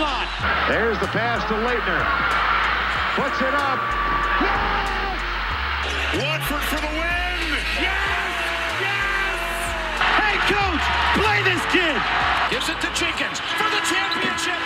sideline. 0.00 0.28
There's 0.68 0.98
the 0.98 1.10
pass 1.12 1.44
to 1.52 1.54
Leitner. 1.60 2.00
Puts 3.20 3.38
it 3.44 3.52
up. 3.52 3.80
Watford 6.16 6.64
for 6.72 6.80
the 6.80 6.92
win. 6.96 7.44
Yes! 7.76 8.32
Yes! 8.80 9.40
Hey, 10.16 10.36
coach, 10.48 10.84
play 11.20 11.38
this 11.44 11.62
kid. 11.68 12.00
Gives 12.48 12.68
it 12.72 12.80
to 12.80 12.88
Jenkins 12.96 13.38
for 13.60 13.68
the 13.68 13.82
championship. 13.84 14.60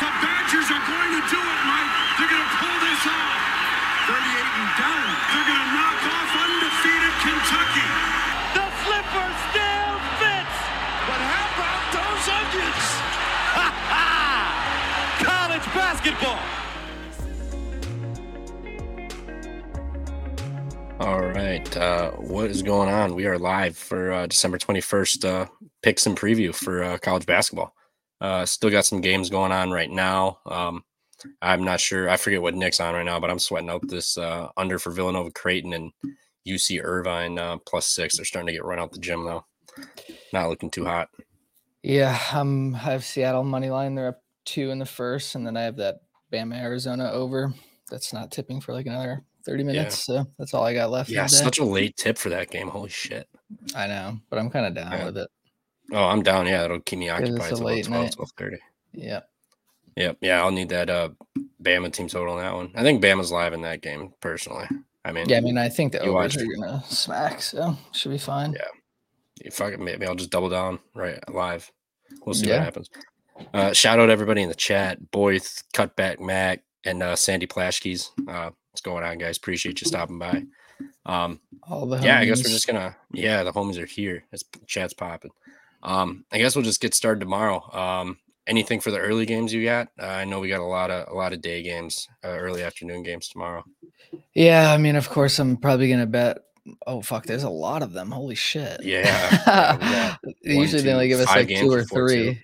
The 0.00 0.10
Badgers 0.24 0.68
are 0.72 0.84
going 0.88 1.12
to 1.20 1.22
do 1.28 1.40
it, 1.40 1.60
Mike. 1.68 1.92
They're 2.16 2.32
going 2.32 2.48
to 2.48 2.54
pull 2.56 2.78
this 2.80 3.02
off. 3.12 3.40
38 4.08 4.16
and 4.16 4.70
down. 4.80 5.08
They're 5.36 5.48
going 5.52 5.64
to 5.68 5.72
knock 5.76 6.00
off 6.08 6.30
undefeated 6.48 7.14
Kentucky. 7.20 7.88
The 8.56 8.66
flipper 8.82 9.28
still 9.52 9.92
fits. 10.18 10.56
But 11.04 11.20
how 11.20 11.46
about 11.52 11.82
those 11.92 12.24
onions? 12.26 13.09
Ha 15.70 15.80
ha! 15.80 16.00
College 16.00 16.02
basketball. 16.02 16.38
All 21.00 21.20
right. 21.20 21.76
Uh, 21.76 22.10
what 22.12 22.50
is 22.50 22.62
going 22.62 22.88
on? 22.88 23.14
We 23.14 23.26
are 23.26 23.38
live 23.38 23.76
for 23.76 24.12
uh, 24.12 24.26
December 24.26 24.58
21st 24.58 25.24
uh, 25.24 25.46
picks 25.82 26.06
and 26.06 26.18
preview 26.18 26.54
for 26.54 26.82
uh, 26.82 26.98
college 26.98 27.26
basketball. 27.26 27.74
Uh, 28.20 28.44
still 28.46 28.70
got 28.70 28.84
some 28.84 29.00
games 29.00 29.30
going 29.30 29.52
on 29.52 29.70
right 29.70 29.90
now. 29.90 30.38
Um, 30.46 30.84
I'm 31.40 31.64
not 31.64 31.80
sure. 31.80 32.10
I 32.10 32.16
forget 32.16 32.42
what 32.42 32.54
Nick's 32.54 32.80
on 32.80 32.94
right 32.94 33.04
now, 33.04 33.20
but 33.20 33.30
I'm 33.30 33.38
sweating 33.38 33.70
out 33.70 33.86
this 33.88 34.18
uh, 34.18 34.48
under 34.56 34.78
for 34.78 34.90
Villanova 34.90 35.30
Creighton 35.30 35.72
and 35.72 35.92
UC 36.48 36.82
Irvine 36.82 37.38
uh, 37.38 37.58
plus 37.66 37.86
six. 37.86 38.16
They're 38.16 38.24
starting 38.24 38.48
to 38.48 38.52
get 38.52 38.64
run 38.64 38.78
out 38.80 38.92
the 38.92 38.98
gym 38.98 39.24
though. 39.24 39.44
Not 40.32 40.48
looking 40.48 40.70
too 40.70 40.84
hot. 40.84 41.08
Yeah, 41.82 42.18
um, 42.32 42.74
I 42.74 42.78
have 42.78 43.04
Seattle 43.04 43.44
money 43.44 43.70
line. 43.70 43.94
They're 43.94 44.08
up 44.08 44.22
two 44.50 44.70
in 44.70 44.78
the 44.78 44.86
first, 44.86 45.34
and 45.34 45.46
then 45.46 45.56
I 45.56 45.62
have 45.62 45.76
that 45.76 46.00
Bama 46.32 46.56
Arizona 46.60 47.10
over. 47.10 47.52
That's 47.90 48.12
not 48.12 48.30
tipping 48.30 48.60
for 48.60 48.72
like 48.72 48.86
another 48.86 49.24
30 49.46 49.64
minutes. 49.64 50.04
So 50.04 50.26
that's 50.38 50.54
all 50.54 50.64
I 50.64 50.74
got 50.74 50.90
left. 50.90 51.10
Yeah, 51.10 51.26
such 51.26 51.58
a 51.58 51.64
late 51.64 51.96
tip 51.96 52.18
for 52.18 52.28
that 52.28 52.50
game. 52.50 52.68
Holy 52.68 52.88
shit. 52.88 53.28
I 53.74 53.86
know, 53.86 54.18
but 54.28 54.38
I'm 54.38 54.50
kind 54.50 54.66
of 54.66 54.74
down 54.74 54.92
Yeah. 54.92 55.04
with 55.06 55.16
it. 55.18 55.30
Oh, 55.92 56.04
I'm 56.04 56.22
down. 56.22 56.46
Yeah, 56.46 56.64
it'll 56.64 56.80
keep 56.80 56.98
me 57.00 57.08
occupied 57.08 57.50
until 57.50 57.56
till 57.68 57.82
12, 57.84 57.88
night. 57.90 58.14
12:30. 58.16 58.58
Yeah. 58.92 59.20
Yep. 59.96 60.18
Yeah, 60.20 60.40
I'll 60.42 60.52
need 60.52 60.68
that 60.68 60.88
uh 60.88 61.08
Bama 61.62 61.92
team 61.92 62.08
total 62.08 62.34
on 62.34 62.40
that 62.40 62.54
one. 62.54 62.70
I 62.74 62.82
think 62.82 63.02
Bama's 63.02 63.32
live 63.32 63.52
in 63.52 63.62
that 63.62 63.82
game 63.82 64.12
personally. 64.20 64.66
I 65.04 65.12
mean, 65.12 65.28
Yeah, 65.28 65.38
I 65.38 65.40
mean, 65.40 65.58
I 65.58 65.68
think 65.68 65.92
the 65.92 66.00
overs 66.00 66.36
are 66.36 66.44
gonna 66.44 66.82
smack, 66.86 67.42
so 67.42 67.76
should 67.92 68.10
be 68.12 68.18
fine. 68.18 68.52
Yeah. 68.52 69.50
fuck 69.50 69.72
it, 69.72 69.80
maybe 69.80 70.06
I'll 70.06 70.14
just 70.14 70.30
double 70.30 70.48
down 70.50 70.78
right 70.94 71.18
live. 71.32 71.72
We'll 72.24 72.34
see 72.34 72.48
Yeah. 72.48 72.56
what 72.56 72.64
happens. 72.64 72.88
Uh, 73.52 73.72
shout 73.72 73.98
out 73.98 74.10
everybody 74.10 74.42
in 74.42 74.48
the 74.48 74.54
chat, 74.54 75.10
Boyth, 75.10 75.62
Cutback 75.74 76.20
Mac, 76.20 76.62
and 76.84 77.02
uh, 77.02 77.16
Sandy 77.16 77.46
Plashkeys. 77.46 78.10
Uh, 78.28 78.50
what's 78.70 78.80
going 78.80 79.04
on, 79.04 79.18
guys? 79.18 79.36
Appreciate 79.36 79.80
you 79.80 79.86
stopping 79.86 80.18
by. 80.18 80.44
Um, 81.06 81.40
All 81.68 81.86
the 81.86 81.98
yeah, 81.98 82.18
I 82.18 82.24
guess 82.24 82.44
we're 82.44 82.50
just 82.50 82.66
gonna. 82.66 82.96
Yeah, 83.12 83.42
the 83.42 83.52
homies 83.52 83.78
are 83.78 83.86
here. 83.86 84.24
It's 84.32 84.44
chat's 84.66 84.94
popping. 84.94 85.32
Um, 85.82 86.24
I 86.30 86.38
guess 86.38 86.54
we'll 86.54 86.64
just 86.64 86.80
get 86.80 86.94
started 86.94 87.20
tomorrow. 87.20 87.62
Um, 87.72 88.18
anything 88.46 88.80
for 88.80 88.90
the 88.90 88.98
early 88.98 89.26
games 89.26 89.52
you 89.52 89.64
got? 89.64 89.88
Uh, 89.98 90.06
I 90.06 90.24
know 90.24 90.40
we 90.40 90.48
got 90.48 90.60
a 90.60 90.64
lot 90.64 90.90
of 90.90 91.08
a 91.08 91.14
lot 91.14 91.32
of 91.32 91.40
day 91.40 91.62
games, 91.62 92.08
uh, 92.24 92.28
early 92.28 92.62
afternoon 92.62 93.02
games 93.02 93.28
tomorrow. 93.28 93.64
Yeah, 94.34 94.72
I 94.72 94.76
mean, 94.76 94.96
of 94.96 95.08
course, 95.08 95.38
I'm 95.38 95.56
probably 95.56 95.88
gonna 95.88 96.06
bet. 96.06 96.38
Oh 96.86 97.00
fuck, 97.00 97.24
there's 97.26 97.42
a 97.42 97.50
lot 97.50 97.82
of 97.82 97.92
them. 97.92 98.10
Holy 98.10 98.34
shit. 98.34 98.82
Yeah, 98.82 98.96
yeah, 99.46 100.16
Usually 100.42 100.82
they 100.82 100.92
only 100.92 101.08
give 101.08 101.20
us 101.20 101.28
like 101.28 101.48
two 101.48 101.72
or 101.72 101.82
before 101.82 102.08
two. 102.08 102.36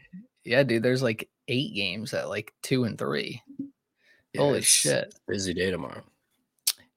Yeah, 0.46 0.62
dude, 0.62 0.82
there's 0.82 1.02
like 1.02 1.28
eight 1.48 1.74
games 1.74 2.14
at 2.14 2.28
like 2.28 2.52
two 2.62 2.84
and 2.84 2.96
three. 2.96 3.42
Yeah, 4.32 4.40
Holy 4.40 4.62
shit. 4.62 5.14
Busy 5.26 5.54
day 5.54 5.70
tomorrow. 5.70 6.02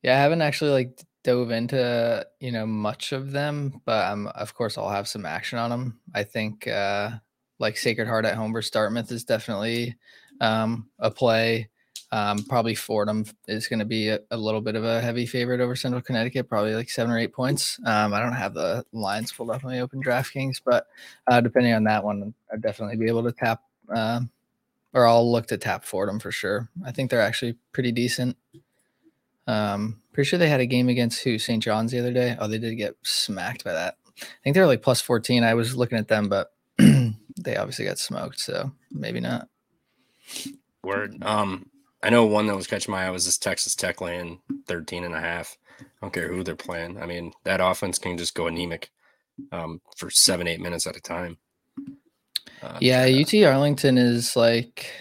Yeah, 0.03 0.15
I 0.15 0.19
haven't 0.19 0.41
actually 0.41 0.71
like 0.71 0.99
dove 1.23 1.51
into 1.51 2.25
you 2.39 2.51
know 2.51 2.65
much 2.65 3.11
of 3.11 3.31
them, 3.31 3.81
but 3.85 4.05
um, 4.05 4.27
of 4.27 4.53
course 4.53 4.77
I'll 4.77 4.89
have 4.89 5.07
some 5.07 5.25
action 5.25 5.59
on 5.59 5.69
them. 5.69 5.99
I 6.13 6.23
think 6.23 6.67
uh, 6.67 7.11
like 7.59 7.77
Sacred 7.77 8.07
Heart 8.07 8.25
at 8.25 8.35
home 8.35 8.53
versus 8.53 8.71
Dartmouth 8.71 9.11
is 9.11 9.23
definitely 9.23 9.97
um, 10.41 10.89
a 10.99 11.11
play. 11.11 11.69
Um, 12.11 12.43
probably 12.43 12.73
Fordham 12.73 13.25
is 13.47 13.67
going 13.67 13.79
to 13.79 13.85
be 13.85 14.09
a, 14.09 14.19
a 14.31 14.37
little 14.37 14.61
bit 14.61 14.75
of 14.75 14.83
a 14.83 14.99
heavy 14.99 15.27
favorite 15.27 15.61
over 15.61 15.75
Central 15.75 16.01
Connecticut, 16.01 16.49
probably 16.49 16.73
like 16.73 16.89
seven 16.89 17.11
or 17.11 17.19
eight 17.19 17.33
points. 17.33 17.79
Um, 17.85 18.13
I 18.13 18.19
don't 18.19 18.33
have 18.33 18.55
the 18.55 18.83
lines 18.91 19.31
pulled 19.31 19.51
up 19.51 19.63
on 19.63 19.71
the 19.71 19.79
Open 19.79 20.01
DraftKings, 20.01 20.61
but 20.65 20.87
uh, 21.27 21.39
depending 21.41 21.73
on 21.73 21.83
that 21.83 22.03
one, 22.03 22.33
I'd 22.51 22.61
definitely 22.61 22.97
be 22.97 23.07
able 23.07 23.23
to 23.23 23.31
tap, 23.31 23.61
um 23.93 24.31
or 24.93 25.05
I'll 25.05 25.31
look 25.31 25.47
to 25.47 25.57
tap 25.57 25.83
Fordham 25.83 26.19
for 26.19 26.31
sure. 26.31 26.69
I 26.85 26.91
think 26.91 27.09
they're 27.09 27.21
actually 27.21 27.57
pretty 27.71 27.91
decent. 27.91 28.37
Um, 29.47 30.01
pretty 30.13 30.27
sure 30.27 30.39
they 30.39 30.49
had 30.49 30.59
a 30.59 30.65
game 30.65 30.89
against 30.89 31.23
who 31.23 31.37
St. 31.39 31.61
John's 31.61 31.91
the 31.91 31.99
other 31.99 32.13
day. 32.13 32.35
Oh, 32.39 32.47
they 32.47 32.57
did 32.57 32.75
get 32.75 32.95
smacked 33.03 33.63
by 33.63 33.73
that. 33.73 33.97
I 34.21 34.25
think 34.43 34.53
they 34.53 34.59
were 34.61 34.67
like 34.67 34.81
plus 34.81 35.01
14. 35.01 35.43
I 35.43 35.53
was 35.53 35.75
looking 35.75 35.97
at 35.97 36.07
them, 36.07 36.29
but 36.29 36.51
they 36.77 37.55
obviously 37.55 37.85
got 37.85 37.99
smoked, 37.99 38.39
so 38.39 38.71
maybe 38.91 39.19
not. 39.19 39.47
Word. 40.83 41.17
Um, 41.23 41.68
I 42.01 42.09
know 42.09 42.25
one 42.25 42.47
that 42.47 42.55
was 42.55 42.67
catching 42.67 42.91
my 42.91 43.05
eye 43.05 43.09
was 43.09 43.25
this 43.25 43.37
Texas 43.37 43.75
Tech 43.75 44.01
laying 44.01 44.39
13 44.67 45.03
and 45.03 45.13
a 45.15 45.19
half. 45.19 45.57
I 45.79 45.85
don't 46.01 46.13
care 46.13 46.31
who 46.31 46.43
they're 46.43 46.55
playing. 46.55 47.01
I 47.01 47.05
mean, 47.05 47.33
that 47.43 47.61
offense 47.61 47.99
can 47.99 48.17
just 48.17 48.35
go 48.35 48.47
anemic 48.47 48.89
um, 49.51 49.81
for 49.97 50.09
seven, 50.09 50.47
eight 50.47 50.61
minutes 50.61 50.87
at 50.87 50.95
a 50.95 51.01
time. 51.01 51.37
Uh, 52.61 52.77
Yeah, 52.79 53.03
UT 53.03 53.33
Arlington 53.43 53.97
is 53.97 54.35
like 54.35 54.91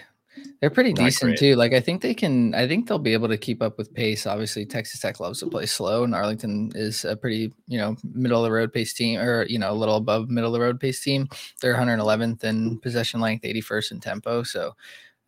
they're 0.61 0.69
pretty 0.69 0.93
decent 0.93 1.31
great. 1.31 1.39
too. 1.39 1.55
Like 1.55 1.73
I 1.73 1.79
think 1.79 2.01
they 2.01 2.13
can 2.13 2.53
I 2.53 2.67
think 2.67 2.87
they'll 2.87 2.99
be 2.99 3.13
able 3.13 3.27
to 3.29 3.37
keep 3.37 3.61
up 3.61 3.77
with 3.77 3.93
pace. 3.93 4.25
Obviously, 4.25 4.65
Texas 4.65 4.99
Tech 4.99 5.19
loves 5.19 5.39
to 5.39 5.47
play 5.47 5.65
slow, 5.65 6.03
and 6.03 6.13
Arlington 6.13 6.71
is 6.75 7.05
a 7.05 7.15
pretty, 7.15 7.53
you 7.67 7.77
know, 7.77 7.95
middle 8.13 8.43
of 8.43 8.45
the 8.45 8.51
road 8.51 8.73
pace 8.73 8.93
team 8.93 9.19
or 9.19 9.45
you 9.45 9.59
know, 9.59 9.71
a 9.71 9.73
little 9.73 9.95
above 9.95 10.29
middle 10.29 10.53
of 10.53 10.59
the 10.59 10.65
road 10.65 10.79
pace 10.79 11.01
team. 11.01 11.27
They're 11.61 11.75
111th 11.75 12.43
in 12.43 12.77
possession 12.79 13.19
length, 13.19 13.43
81st 13.43 13.91
in 13.91 13.99
tempo. 13.99 14.43
So 14.43 14.75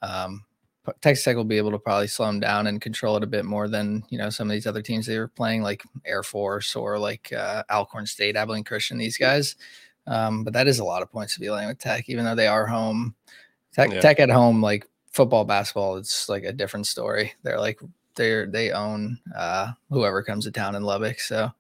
um 0.02 0.44
Texas 1.02 1.24
Tech 1.24 1.36
will 1.36 1.44
be 1.44 1.58
able 1.58 1.72
to 1.72 1.80
probably 1.80 2.08
slow 2.08 2.26
them 2.26 2.40
down 2.40 2.68
and 2.68 2.82
control 2.82 3.16
it 3.18 3.24
a 3.24 3.28
bit 3.28 3.46
more 3.46 3.68
than 3.68 4.04
you 4.10 4.18
know 4.18 4.30
some 4.30 4.50
of 4.50 4.54
these 4.54 4.66
other 4.66 4.82
teams 4.82 5.06
they 5.06 5.20
were 5.20 5.28
playing, 5.28 5.62
like 5.62 5.84
Air 6.06 6.24
Force 6.24 6.76
or 6.76 6.98
like 6.98 7.32
uh, 7.34 7.64
Alcorn 7.70 8.06
State, 8.06 8.36
Abilene 8.36 8.64
Christian. 8.64 8.98
These 8.98 9.18
guys, 9.18 9.56
um, 10.08 10.44
but 10.44 10.54
that 10.54 10.68
is 10.68 10.80
a 10.80 10.84
lot 10.84 11.02
of 11.02 11.12
points 11.12 11.36
to 11.36 11.40
be 11.40 11.52
laying 11.52 11.68
with 11.68 11.80
Tech, 11.80 12.10
even 12.10 12.26
though 12.26 12.36
they 12.36 12.48
are 12.48 12.66
home. 12.66 13.14
Tech, 13.74 13.92
Yeah. 13.92 14.02
Tech 14.02 14.20
at 14.20 14.30
home, 14.30 14.62
like 14.62 14.88
football, 15.12 15.46
basketball, 15.46 15.98
it's 15.98 16.28
like 16.28 16.44
a 16.44 16.54
different 16.54 16.88
story. 16.88 17.34
They're 17.44 17.60
like 17.60 17.80
they're 18.16 18.48
they 18.48 18.72
own 18.72 19.20
uh, 19.36 19.74
whoever 19.90 20.24
comes 20.24 20.46
to 20.46 20.52
town 20.52 20.76
in 20.76 20.84
Lubbock. 20.84 21.20
So 21.20 21.52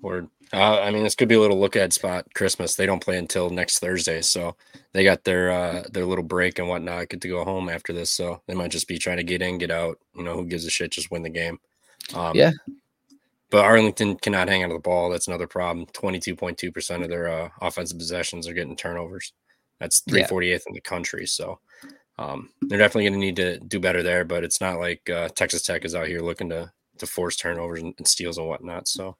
Word. 0.00 0.28
Uh, 0.52 0.80
I 0.80 0.90
mean, 0.90 1.02
this 1.02 1.14
could 1.14 1.28
be 1.28 1.34
a 1.34 1.40
little 1.40 1.58
look 1.58 1.74
at 1.74 1.92
spot 1.92 2.26
Christmas. 2.34 2.74
They 2.74 2.86
don't 2.86 3.02
play 3.02 3.18
until 3.18 3.50
next 3.50 3.78
Thursday, 3.80 4.20
so 4.20 4.56
they 4.92 5.02
got 5.02 5.24
their 5.24 5.50
uh, 5.50 5.84
their 5.92 6.04
little 6.04 6.24
break 6.24 6.58
and 6.58 6.68
whatnot. 6.68 7.08
Get 7.08 7.20
to 7.22 7.28
go 7.28 7.44
home 7.44 7.68
after 7.68 7.92
this, 7.92 8.10
so 8.10 8.40
they 8.46 8.54
might 8.54 8.70
just 8.70 8.86
be 8.86 8.98
trying 8.98 9.16
to 9.16 9.24
get 9.24 9.42
in, 9.42 9.58
get 9.58 9.70
out. 9.70 9.98
You 10.14 10.22
know, 10.22 10.34
who 10.34 10.44
gives 10.46 10.64
a 10.64 10.70
shit? 10.70 10.92
Just 10.92 11.10
win 11.10 11.22
the 11.22 11.30
game. 11.30 11.58
Um, 12.14 12.36
Yeah. 12.36 12.52
But 13.50 13.64
Arlington 13.64 14.16
cannot 14.16 14.48
hang 14.48 14.64
on 14.64 14.70
to 14.70 14.74
the 14.74 14.80
ball. 14.80 15.10
That's 15.10 15.28
another 15.28 15.46
problem. 15.46 15.86
Twenty-two 15.92 16.34
point 16.34 16.58
two 16.58 16.72
percent 16.72 17.02
of 17.04 17.08
their 17.08 17.28
uh, 17.28 17.48
offensive 17.60 17.98
possessions 17.98 18.48
are 18.48 18.54
getting 18.54 18.76
turnovers. 18.76 19.32
That's 19.78 20.00
three 20.00 20.24
forty 20.24 20.50
eighth 20.50 20.64
in 20.66 20.74
the 20.74 20.80
country. 20.80 21.26
So 21.26 21.60
um, 22.18 22.50
they're 22.62 22.78
definitely 22.78 23.04
going 23.04 23.20
to 23.20 23.26
need 23.26 23.36
to 23.36 23.60
do 23.60 23.78
better 23.78 24.02
there. 24.02 24.24
But 24.24 24.44
it's 24.44 24.60
not 24.60 24.80
like 24.80 25.08
uh, 25.08 25.28
Texas 25.28 25.62
Tech 25.62 25.84
is 25.84 25.94
out 25.94 26.08
here 26.08 26.20
looking 26.20 26.48
to 26.50 26.72
to 26.98 27.06
force 27.06 27.36
turnovers 27.36 27.80
and, 27.82 27.94
and 27.98 28.08
steals 28.08 28.38
and 28.38 28.48
whatnot. 28.48 28.88
So 28.88 29.16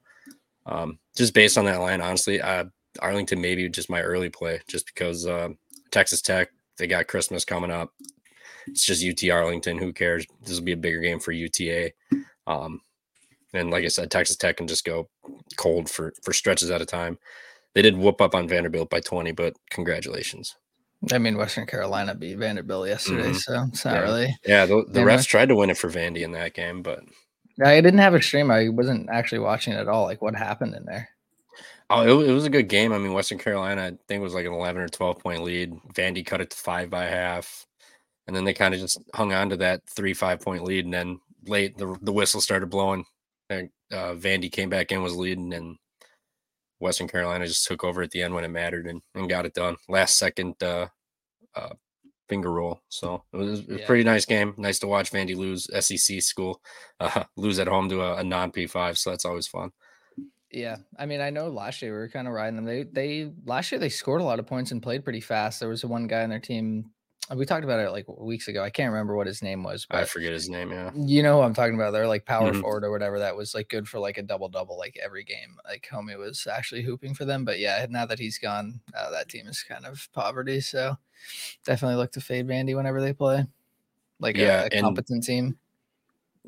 um, 0.65 0.99
just 1.15 1.33
based 1.33 1.57
on 1.57 1.65
that 1.65 1.79
line, 1.79 2.01
honestly, 2.01 2.41
uh, 2.41 2.65
Arlington 3.01 3.41
maybe 3.41 3.67
just 3.69 3.89
my 3.89 4.01
early 4.01 4.29
play, 4.29 4.59
just 4.67 4.85
because 4.87 5.25
uh, 5.27 5.49
Texas 5.91 6.21
Tech 6.21 6.49
they 6.77 6.87
got 6.87 7.07
Christmas 7.07 7.45
coming 7.45 7.71
up. 7.71 7.91
It's 8.67 8.85
just 8.85 9.05
UT 9.05 9.29
Arlington. 9.29 9.77
Who 9.77 9.93
cares? 9.93 10.25
This 10.45 10.57
will 10.57 10.65
be 10.65 10.71
a 10.73 10.77
bigger 10.77 10.99
game 10.99 11.19
for 11.19 11.31
UTA. 11.31 11.91
Um, 12.47 12.81
and 13.53 13.69
like 13.71 13.85
I 13.85 13.89
said, 13.89 14.11
Texas 14.11 14.35
Tech 14.37 14.57
can 14.57 14.67
just 14.67 14.83
go 14.85 15.07
cold 15.57 15.89
for 15.89 16.13
for 16.23 16.33
stretches 16.33 16.71
at 16.71 16.81
a 16.81 16.85
time. 16.85 17.17
They 17.73 17.81
did 17.81 17.97
whoop 17.97 18.21
up 18.21 18.33
on 18.35 18.47
Vanderbilt 18.47 18.89
by 18.89 19.01
20, 19.01 19.33
but 19.33 19.53
congratulations. 19.69 20.55
I 21.11 21.17
mean, 21.17 21.37
Western 21.37 21.65
Carolina 21.65 22.15
beat 22.15 22.37
Vanderbilt 22.37 22.87
yesterday, 22.87 23.31
Mhm. 23.31 23.35
so 23.35 23.65
it's 23.67 23.85
not 23.85 23.95
Yeah. 23.95 23.99
really. 24.01 24.37
Yeah, 24.45 24.65
the, 24.65 24.85
the 24.87 25.01
refs 25.01 25.27
tried 25.27 25.49
to 25.49 25.55
win 25.55 25.69
it 25.69 25.77
for 25.77 25.89
Vandy 25.89 26.21
in 26.21 26.31
that 26.31 26.53
game, 26.53 26.81
but 26.81 27.01
I 27.63 27.79
didn't 27.81 27.99
have 27.99 28.13
a 28.13 28.21
stream. 28.21 28.51
I 28.51 28.69
wasn't 28.69 29.09
actually 29.09 29.39
watching 29.39 29.73
at 29.73 29.87
all. 29.87 30.03
Like, 30.03 30.21
what 30.21 30.35
happened 30.35 30.75
in 30.75 30.85
there? 30.85 31.09
Oh, 31.89 32.01
it, 32.01 32.29
it 32.29 32.33
was 32.33 32.45
a 32.45 32.49
good 32.49 32.67
game. 32.67 32.91
I 32.91 32.97
mean, 32.97 33.13
Western 33.13 33.37
Carolina, 33.37 33.83
I 33.83 33.97
think 34.07 34.21
was 34.21 34.33
like 34.33 34.45
an 34.45 34.53
11 34.53 34.81
or 34.81 34.87
12 34.87 35.19
point 35.19 35.43
lead. 35.43 35.73
Vandy 35.93 36.25
cut 36.25 36.41
it 36.41 36.49
to 36.49 36.57
five 36.57 36.89
by 36.89 37.05
half. 37.05 37.65
And 38.27 38.35
then 38.35 38.43
they 38.43 38.53
kind 38.53 38.73
of 38.73 38.79
just 38.79 38.99
hung 39.13 39.33
on 39.33 39.49
to 39.49 39.57
that 39.57 39.81
three, 39.87 40.13
five 40.13 40.41
point 40.41 40.63
lead. 40.63 40.85
And 40.85 40.93
then 40.93 41.19
late, 41.45 41.77
the, 41.77 41.95
the 42.01 42.11
whistle 42.11 42.41
started 42.41 42.69
blowing. 42.69 43.05
And 43.49 43.69
uh, 43.91 44.13
Vandy 44.15 44.51
came 44.51 44.69
back 44.69 44.91
in, 44.91 45.03
was 45.03 45.15
leading, 45.15 45.53
and 45.53 45.77
Western 46.79 47.07
Carolina 47.07 47.45
just 47.45 47.67
took 47.67 47.83
over 47.83 48.01
at 48.01 48.11
the 48.11 48.23
end 48.23 48.33
when 48.33 48.43
it 48.43 48.49
mattered 48.49 48.87
and, 48.87 49.01
and 49.13 49.29
got 49.29 49.45
it 49.45 49.53
done. 49.53 49.75
Last 49.87 50.17
second 50.17 50.55
uh, 50.63 50.87
uh, 51.55 51.73
finger 52.29 52.51
roll. 52.51 52.81
So 52.89 53.23
it 53.33 53.37
was, 53.37 53.59
it 53.61 53.67
was 53.67 53.77
a 53.77 53.79
Yeah. 53.79 53.85
pretty 53.85 54.03
nice 54.03 54.25
game. 54.25 54.53
Nice 54.57 54.79
to 54.79 54.87
watch 54.87 55.11
Vandy 55.11 55.35
lose 55.35 55.67
SEC 55.79 56.21
school, 56.21 56.61
uh, 56.99 57.23
lose 57.37 57.59
at 57.59 57.67
home 57.67 57.89
to 57.89 58.01
a, 58.01 58.17
a 58.17 58.23
non 58.23 58.51
P5. 58.51 58.97
So 58.97 59.11
that's 59.11 59.25
always 59.25 59.47
fun. 59.47 59.71
Yeah, 60.51 60.77
I 60.97 61.05
mean, 61.05 61.19
I 61.21 61.31
know 61.31 61.49
last 61.49 61.81
year 61.81 61.91
we 61.91 61.97
were 61.97 62.09
kind 62.09 62.27
of 62.27 62.33
riding 62.33 62.55
them. 62.55 62.65
They 62.65 62.83
they 62.83 63.31
last 63.45 63.71
year 63.71 63.79
they 63.79 63.89
scored 63.89 64.21
a 64.21 64.25
lot 64.25 64.39
of 64.39 64.47
points 64.47 64.71
and 64.71 64.81
played 64.81 65.03
pretty 65.03 65.19
fast. 65.19 65.59
There 65.59 65.67
was 65.69 65.83
one 65.83 66.07
guy 66.07 66.23
on 66.23 66.29
their 66.29 66.39
team. 66.39 66.91
We 67.33 67.45
talked 67.45 67.63
about 67.63 67.79
it 67.79 67.89
like 67.89 68.05
weeks 68.07 68.47
ago. 68.47 68.63
I 68.63 68.69
can't 68.69 68.91
remember 68.91 69.15
what 69.15 69.25
his 69.25 69.41
name 69.41 69.63
was, 69.63 69.87
I 69.89 70.05
forget 70.05 70.31
his 70.31 70.47
name. 70.47 70.71
Yeah. 70.71 70.91
you 70.95 71.23
know 71.23 71.37
who 71.37 71.41
I'm 71.41 71.55
talking 71.55 71.73
about. 71.73 71.89
They're 71.91 72.07
like 72.07 72.23
power 72.25 72.51
Mhm. 72.51 72.61
forward 72.61 72.83
or 72.83 72.91
whatever. 72.91 73.17
That 73.17 73.35
was 73.35 73.55
like 73.55 73.67
good 73.69 73.87
for 73.87 73.97
like 73.99 74.19
a 74.19 74.21
double 74.21 74.47
double 74.47 74.77
like 74.77 74.95
every 75.03 75.23
game. 75.23 75.57
Like 75.67 75.87
Homie 75.91 76.17
was 76.19 76.45
actually 76.45 76.83
hooping 76.83 77.15
for 77.15 77.25
them. 77.25 77.43
But 77.43 77.57
yeah, 77.59 77.83
now 77.89 78.05
that 78.05 78.19
he's 78.19 78.37
gone, 78.37 78.79
uh, 78.95 79.09
that 79.09 79.27
team 79.29 79.47
is 79.47 79.63
kind 79.63 79.87
of 79.87 80.07
poverty. 80.13 80.61
So 80.61 80.97
definitely 81.65 81.95
look 81.95 82.11
to 82.11 82.21
fade 82.21 82.47
Vandy 82.47 82.75
whenever 82.75 83.01
they 83.01 83.13
play, 83.13 83.47
like 84.19 84.37
Yeah, 84.37 84.67
a, 84.71 84.77
a 84.77 84.81
competent 84.81 85.23
team. 85.23 85.57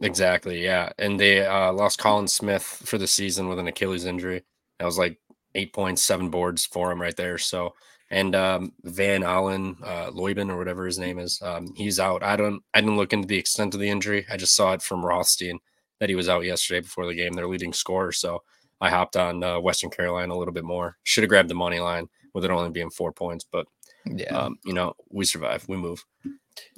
Exactly. 0.02 0.64
Yeah. 0.64 0.92
And 1.00 1.20
they 1.20 1.44
uh, 1.44 1.74
lost 1.74 1.98
Colin 2.00 2.28
Smith 2.28 2.62
for 2.64 3.00
the 3.00 3.08
season 3.08 3.48
with 3.50 3.58
an 3.58 3.68
Achilles 3.68 4.06
injury. 4.06 4.44
That 4.78 4.86
was 4.86 5.00
like 5.00 5.18
eight 5.56 5.74
points, 5.74 6.04
seven 6.04 6.30
boards 6.30 6.68
for 6.68 6.92
him 6.92 7.02
right 7.02 7.16
there. 7.16 7.40
So, 7.40 7.74
and 8.10 8.36
um, 8.36 8.74
Ven-Allen, 8.84 9.78
uh, 9.84 10.10
Lubin 10.14 10.50
or 10.50 10.58
whatever 10.58 10.86
his 10.86 10.98
name 10.98 11.20
is, 11.20 11.42
um, 11.42 11.74
he's 11.76 12.00
out. 12.00 12.24
I 12.24 12.36
don't, 12.36 12.64
I 12.74 12.82
didn't 12.82 12.98
look 12.98 13.14
into 13.14 13.28
the 13.28 13.38
extent 13.38 13.74
of 13.74 13.80
the 13.80 13.90
injury. 13.90 14.26
I 14.32 14.38
just 14.38 14.56
saw 14.56 14.74
it 14.74 14.82
from 14.82 15.06
Rothstein 15.06 15.60
that 16.00 16.10
he 16.10 16.16
was 16.16 16.30
out 16.30 16.46
yesterday 16.46 16.80
before 16.80 17.06
the 17.06 17.16
game, 17.16 17.34
their 17.34 17.48
leading 17.48 17.74
scorer. 17.74 18.12
So 18.12 18.44
I 18.80 18.90
hopped 18.90 19.18
on 19.18 19.44
uh, 19.44 19.60
Western 19.60 19.90
Carolina 19.90 20.34
a 20.34 20.38
little 20.38 20.54
bit 20.54 20.64
more. 20.64 20.98
Should 21.04 21.24
have 21.24 21.30
grabbed 21.30 21.50
the 21.50 21.56
money 21.56 21.80
line 21.80 22.08
with 22.34 22.46
it 22.46 22.52
only 22.52 22.70
being 22.70 22.92
four 22.92 23.12
points, 23.12 23.46
but 23.52 23.66
Yeah, 24.06 24.38
um, 24.38 24.58
you 24.64 24.74
know, 24.74 24.94
we 25.10 25.26
survive, 25.26 25.68
we 25.68 25.76
move. 25.76 26.06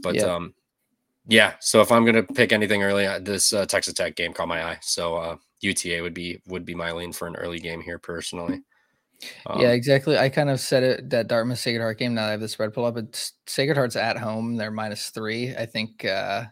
But 0.01 0.15
Yeah. 0.15 0.35
um, 0.35 0.53
yeah. 1.27 1.55
So 1.59 1.81
if 1.81 1.91
I'm 1.91 2.05
gonna 2.05 2.23
pick 2.23 2.51
anything 2.51 2.81
early, 2.81 3.05
uh, 3.05 3.19
this 3.19 3.53
uh, 3.53 3.65
Texas 3.65 3.93
Tech 3.93 4.15
game 4.15 4.33
caught 4.33 4.47
my 4.47 4.63
eye. 4.63 4.79
So 4.81 5.15
uh, 5.15 5.35
UTA 5.61 6.01
would 6.01 6.13
be 6.13 6.41
would 6.47 6.65
be 6.65 6.73
my 6.73 6.91
lean 6.91 7.11
for 7.13 7.27
an 7.27 7.35
early 7.35 7.59
game 7.59 7.81
here 7.81 7.99
personally. 7.99 8.61
Um, 9.45 9.59
yeah, 9.61 9.71
exactly. 9.71 10.17
I 10.17 10.29
kind 10.29 10.49
of 10.49 10.59
said 10.59 10.83
it 10.83 11.09
that 11.09 11.27
Dartmouth 11.27 11.59
Sacred 11.59 11.81
Heart 11.81 11.99
game. 11.99 12.13
Now 12.13 12.27
I 12.27 12.31
have 12.31 12.39
the 12.39 12.47
spread 12.47 12.73
pull 12.73 12.85
up. 12.85 12.97
It's 12.97 13.33
Sacred 13.47 13.77
Heart's 13.77 13.95
at 13.95 14.17
home. 14.17 14.55
They're 14.55 14.71
minus 14.71 15.09
three. 15.09 15.55
I 15.55 15.65
think. 15.65 16.05
uh 16.05 16.45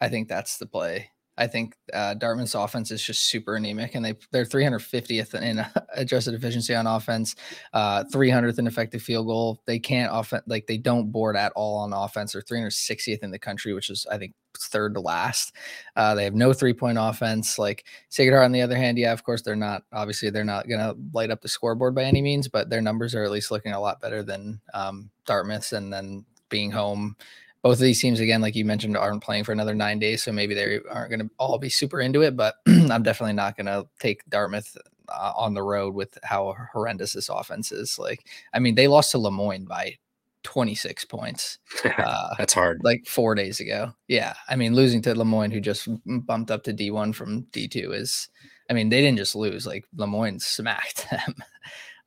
I 0.00 0.08
think 0.10 0.28
that's 0.28 0.58
the 0.58 0.66
play. 0.66 1.10
I 1.36 1.46
think 1.46 1.74
uh, 1.92 2.14
Dartmouth's 2.14 2.54
offense 2.54 2.90
is 2.90 3.02
just 3.02 3.24
super 3.24 3.56
anemic, 3.56 3.94
and 3.94 4.04
they 4.04 4.14
they're 4.30 4.44
350th 4.44 5.34
in 5.34 5.64
adjusted 5.94 6.34
efficiency 6.34 6.74
on 6.74 6.86
offense, 6.86 7.34
uh, 7.72 8.04
300th 8.04 8.58
in 8.58 8.66
effective 8.66 9.02
field 9.02 9.26
goal. 9.26 9.60
They 9.66 9.78
can't 9.78 10.10
offense 10.12 10.44
like 10.46 10.66
they 10.66 10.78
don't 10.78 11.10
board 11.10 11.36
at 11.36 11.52
all 11.56 11.78
on 11.78 11.92
offense. 11.92 12.32
They're 12.32 12.42
360th 12.42 13.22
in 13.22 13.30
the 13.30 13.38
country, 13.38 13.74
which 13.74 13.90
is 13.90 14.06
I 14.10 14.18
think 14.18 14.34
third 14.56 14.94
to 14.94 15.00
last. 15.00 15.52
Uh, 15.96 16.14
they 16.14 16.24
have 16.24 16.34
no 16.34 16.52
three 16.52 16.72
point 16.72 16.98
offense. 17.00 17.58
Like 17.58 17.84
Sacred 18.08 18.34
Heart, 18.34 18.46
on 18.46 18.52
the 18.52 18.62
other 18.62 18.76
hand, 18.76 18.98
yeah, 18.98 19.12
of 19.12 19.24
course 19.24 19.42
they're 19.42 19.56
not. 19.56 19.82
Obviously, 19.92 20.30
they're 20.30 20.44
not 20.44 20.68
going 20.68 20.80
to 20.80 20.96
light 21.12 21.30
up 21.30 21.40
the 21.40 21.48
scoreboard 21.48 21.94
by 21.94 22.04
any 22.04 22.22
means, 22.22 22.48
but 22.48 22.70
their 22.70 22.82
numbers 22.82 23.14
are 23.14 23.24
at 23.24 23.30
least 23.30 23.50
looking 23.50 23.72
a 23.72 23.80
lot 23.80 24.00
better 24.00 24.22
than 24.22 24.60
um, 24.72 25.10
Dartmouth's, 25.26 25.72
and 25.72 25.92
then 25.92 26.24
being 26.48 26.70
home 26.70 27.16
both 27.64 27.78
of 27.78 27.80
these 27.80 28.00
teams 28.00 28.20
again 28.20 28.42
like 28.42 28.54
you 28.54 28.64
mentioned 28.64 28.96
aren't 28.96 29.24
playing 29.24 29.42
for 29.42 29.52
another 29.52 29.74
nine 29.74 29.98
days 29.98 30.22
so 30.22 30.30
maybe 30.30 30.54
they 30.54 30.78
aren't 30.90 31.10
going 31.10 31.18
to 31.18 31.30
all 31.38 31.58
be 31.58 31.70
super 31.70 32.00
into 32.00 32.22
it 32.22 32.36
but 32.36 32.56
i'm 32.68 33.02
definitely 33.02 33.32
not 33.32 33.56
going 33.56 33.66
to 33.66 33.84
take 33.98 34.22
dartmouth 34.28 34.76
uh, 35.08 35.32
on 35.34 35.54
the 35.54 35.62
road 35.62 35.94
with 35.94 36.16
how 36.22 36.54
horrendous 36.72 37.14
this 37.14 37.28
offense 37.28 37.72
is 37.72 37.98
like 37.98 38.28
i 38.52 38.58
mean 38.60 38.74
they 38.76 38.86
lost 38.86 39.10
to 39.10 39.18
lemoyne 39.18 39.64
by 39.64 39.96
26 40.44 41.06
points 41.06 41.58
uh, 41.98 42.34
that's 42.36 42.52
hard. 42.52 42.78
like 42.84 43.04
four 43.06 43.34
days 43.34 43.60
ago 43.60 43.90
yeah 44.08 44.34
i 44.48 44.54
mean 44.54 44.74
losing 44.74 45.00
to 45.00 45.14
lemoyne 45.14 45.50
who 45.50 45.58
just 45.58 45.88
bumped 46.26 46.50
up 46.50 46.62
to 46.62 46.72
d1 46.72 47.14
from 47.14 47.44
d2 47.44 47.94
is 47.94 48.28
i 48.68 48.74
mean 48.74 48.90
they 48.90 49.00
didn't 49.00 49.18
just 49.18 49.34
lose 49.34 49.66
like 49.66 49.86
lemoyne 49.96 50.38
smacked 50.38 51.08
them 51.10 51.34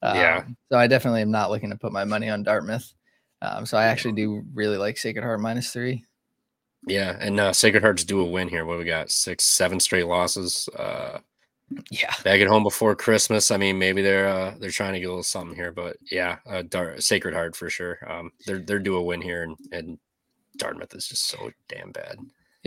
Yeah. 0.03 0.43
Um, 0.45 0.55
so 0.71 0.77
i 0.77 0.85
definitely 0.85 1.23
am 1.23 1.31
not 1.31 1.49
looking 1.49 1.71
to 1.71 1.75
put 1.77 1.91
my 1.91 2.03
money 2.03 2.29
on 2.29 2.43
dartmouth 2.43 2.93
um, 3.41 3.65
so 3.65 3.77
I 3.77 3.85
actually 3.85 4.13
do 4.13 4.43
really 4.53 4.77
like 4.77 4.97
Sacred 4.97 5.23
Heart 5.23 5.39
minus 5.41 5.71
three. 5.71 6.05
Yeah, 6.87 7.17
and 7.19 7.39
uh, 7.39 7.53
Sacred 7.53 7.83
Hearts 7.83 8.03
do 8.03 8.21
a 8.21 8.25
win 8.25 8.47
here. 8.49 8.65
What 8.65 8.77
we 8.77 8.85
got? 8.85 9.11
Six, 9.11 9.43
seven 9.45 9.79
straight 9.79 10.07
losses. 10.07 10.69
Uh, 10.77 11.19
Yeah, 11.91 12.13
back 12.23 12.39
at 12.39 12.47
home 12.47 12.63
before 12.63 12.95
Christmas. 12.95 13.51
I 13.51 13.57
mean, 13.57 13.77
maybe 13.77 14.01
they're 14.01 14.27
uh, 14.29 14.55
they're 14.59 14.69
trying 14.69 14.93
to 14.93 14.99
get 14.99 15.07
a 15.07 15.09
little 15.09 15.23
something 15.23 15.55
here, 15.55 15.71
but 15.73 15.97
yeah, 16.09 16.37
uh, 16.49 16.63
Dar- 16.69 17.01
Sacred 17.01 17.33
Heart 17.33 17.55
for 17.57 17.69
sure. 17.69 17.99
Um, 18.09 18.31
they're 18.45 18.59
they're 18.59 18.79
due 18.79 18.95
a 18.95 19.01
win 19.01 19.21
here, 19.21 19.43
and, 19.43 19.57
and 19.73 19.99
Dartmouth 20.57 20.95
is 20.95 21.07
just 21.07 21.27
so 21.27 21.51
damn 21.67 21.91
bad. 21.91 22.17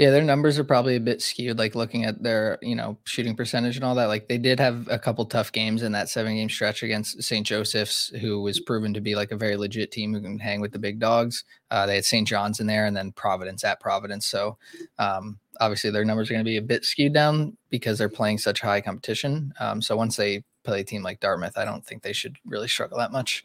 Yeah, 0.00 0.08
their 0.08 0.22
numbers 0.22 0.58
are 0.58 0.64
probably 0.64 0.96
a 0.96 1.00
bit 1.00 1.20
skewed. 1.20 1.58
Like 1.58 1.74
looking 1.74 2.06
at 2.06 2.22
their 2.22 2.56
you 2.62 2.74
know 2.74 2.96
shooting 3.04 3.36
percentage 3.36 3.76
and 3.76 3.84
all 3.84 3.94
that. 3.96 4.06
Like 4.06 4.28
they 4.28 4.38
did 4.38 4.58
have 4.58 4.88
a 4.88 4.98
couple 4.98 5.26
tough 5.26 5.52
games 5.52 5.82
in 5.82 5.92
that 5.92 6.08
seven 6.08 6.36
game 6.36 6.48
stretch 6.48 6.82
against 6.82 7.22
St. 7.22 7.46
Joseph's, 7.46 8.08
who 8.18 8.40
was 8.40 8.60
proven 8.60 8.94
to 8.94 9.02
be 9.02 9.14
like 9.14 9.30
a 9.30 9.36
very 9.36 9.58
legit 9.58 9.92
team 9.92 10.14
who 10.14 10.22
can 10.22 10.38
hang 10.38 10.62
with 10.62 10.72
the 10.72 10.78
big 10.78 11.00
dogs. 11.00 11.44
Uh, 11.70 11.84
they 11.84 11.96
had 11.96 12.06
St. 12.06 12.26
John's 12.26 12.60
in 12.60 12.66
there, 12.66 12.86
and 12.86 12.96
then 12.96 13.12
Providence 13.12 13.62
at 13.62 13.78
Providence. 13.78 14.24
So 14.24 14.56
um, 14.98 15.38
obviously 15.60 15.90
their 15.90 16.06
numbers 16.06 16.30
are 16.30 16.32
going 16.32 16.46
to 16.46 16.50
be 16.50 16.56
a 16.56 16.62
bit 16.62 16.86
skewed 16.86 17.12
down 17.12 17.58
because 17.68 17.98
they're 17.98 18.08
playing 18.08 18.38
such 18.38 18.62
high 18.62 18.80
competition. 18.80 19.52
Um, 19.60 19.82
so 19.82 19.98
once 19.98 20.16
they 20.16 20.42
play 20.64 20.80
a 20.80 20.84
team 20.84 21.02
like 21.02 21.20
Dartmouth, 21.20 21.58
I 21.58 21.66
don't 21.66 21.84
think 21.84 22.02
they 22.02 22.14
should 22.14 22.36
really 22.46 22.68
struggle 22.68 22.96
that 22.96 23.12
much. 23.12 23.44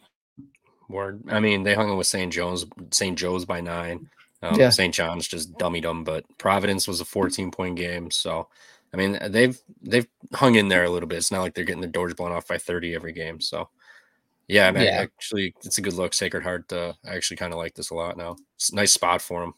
Word. 0.88 1.22
I 1.28 1.42
mean, 1.42 1.64
they 1.64 1.76
hung 1.76 1.92
it 1.92 1.96
with 1.96 2.08
St. 2.08 2.32
Joe's, 2.32 2.66
St. 2.92 3.18
Joe's 3.18 3.44
by 3.44 3.60
nine. 3.60 4.10
Um, 4.46 4.60
Yeah. 4.60 4.70
St. 4.70 4.94
John's 4.94 5.28
just 5.28 5.58
dummy 5.58 5.82
dumb, 5.82 6.04
but 6.04 6.24
Providence 6.38 6.88
was 6.88 7.02
a 7.02 7.06
14 7.06 7.52
point 7.52 7.76
game. 7.76 8.12
So, 8.12 8.48
I 8.94 8.98
mean, 8.98 9.18
they've 9.30 9.60
they've 9.82 10.08
hung 10.34 10.56
in 10.56 10.68
there 10.70 10.84
a 10.86 10.90
little 10.90 11.08
bit. 11.08 11.18
It's 11.18 11.32
not 11.32 11.42
like 11.42 11.54
they're 11.54 11.66
getting 11.66 11.82
their 11.82 11.90
doors 11.90 12.14
blown 12.14 12.32
off 12.32 12.48
by 12.48 12.58
30 12.58 12.96
every 12.96 13.14
game. 13.14 13.42
So, 13.42 13.70
yeah, 14.48 14.72
man, 14.72 14.84
Yeah. 14.84 15.02
actually, 15.02 15.54
it's 15.66 15.78
a 15.78 15.82
good 15.82 15.94
look. 15.94 16.14
Sacred 16.14 16.44
Heart. 16.44 16.72
Uh, 16.72 16.94
I 17.06 17.16
actually 17.16 17.38
kind 17.38 17.52
of 17.54 17.58
like 17.60 17.74
this 17.74 17.90
a 17.90 17.96
lot 17.96 18.18
now. 18.18 18.36
It's 18.56 18.72
a 18.72 18.76
nice 18.76 18.94
spot 18.94 19.22
for 19.22 19.42
them. 19.42 19.54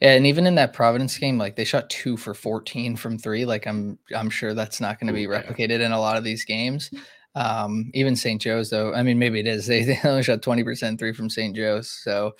Yeah, 0.00 0.14
and 0.14 0.26
even 0.26 0.46
in 0.46 0.54
that 0.54 0.72
Providence 0.72 1.18
game, 1.18 1.36
like 1.36 1.54
they 1.56 1.64
shot 1.64 1.90
two 1.90 2.16
for 2.16 2.32
14 2.32 2.96
from 2.96 3.18
three. 3.18 3.44
Like 3.44 3.66
I'm 3.66 3.98
I'm 4.16 4.30
sure 4.30 4.54
that's 4.54 4.80
not 4.80 4.98
going 4.98 5.08
to 5.08 5.12
be 5.12 5.26
Ooh, 5.26 5.30
yeah. 5.32 5.42
replicated 5.42 5.80
in 5.80 5.92
a 5.92 6.00
lot 6.00 6.16
of 6.16 6.24
these 6.24 6.44
games. 6.44 6.90
Um, 7.34 7.90
even 7.92 8.16
St. 8.16 8.40
Joe's 8.40 8.70
though, 8.70 8.94
I 8.94 9.02
mean 9.02 9.18
maybe 9.18 9.40
it 9.40 9.46
is. 9.46 9.66
They, 9.68 9.84
they 9.84 9.98
only 10.04 10.22
shot 10.22 10.40
20% 10.40 10.98
three 10.98 11.12
from 11.12 11.28
St. 11.28 11.54
Joe's. 11.54 11.90
So 11.90 12.34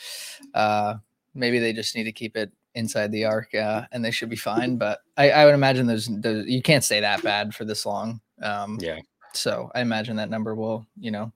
uh 0.55 0.95
maybe 1.38 1.59
they 1.59 1.73
just 1.73 1.95
need 1.95 2.04
to 2.04 2.12
keep 2.12 2.37
it 2.37 2.50
inside 2.75 3.11
the 3.12 3.25
arc 3.25 3.54
uh, 3.54 3.87
and 3.92 4.04
they 4.04 4.11
should 4.11 4.28
be 4.28 4.37
fine. 4.37 4.76
But 4.76 5.00
I, 5.16 5.30
I 5.30 5.45
would 5.45 5.54
imagine 5.54 5.87
there's, 5.87 6.09
there's 6.09 6.47
you 6.47 6.61
can't 6.62 6.85
stay 6.85 7.00
that 7.00 7.23
bad 7.23 7.54
for 7.54 7.64
this 7.64 7.87
long. 7.87 8.21
Um 8.42 8.78
Yeah. 8.80 8.99
so 9.33 9.71
I 9.75 9.80
imagine 9.80 10.16
that 10.16 10.30
number 10.30 10.54
will, 10.54 10.87
you 10.99 11.11
know, 11.11 11.33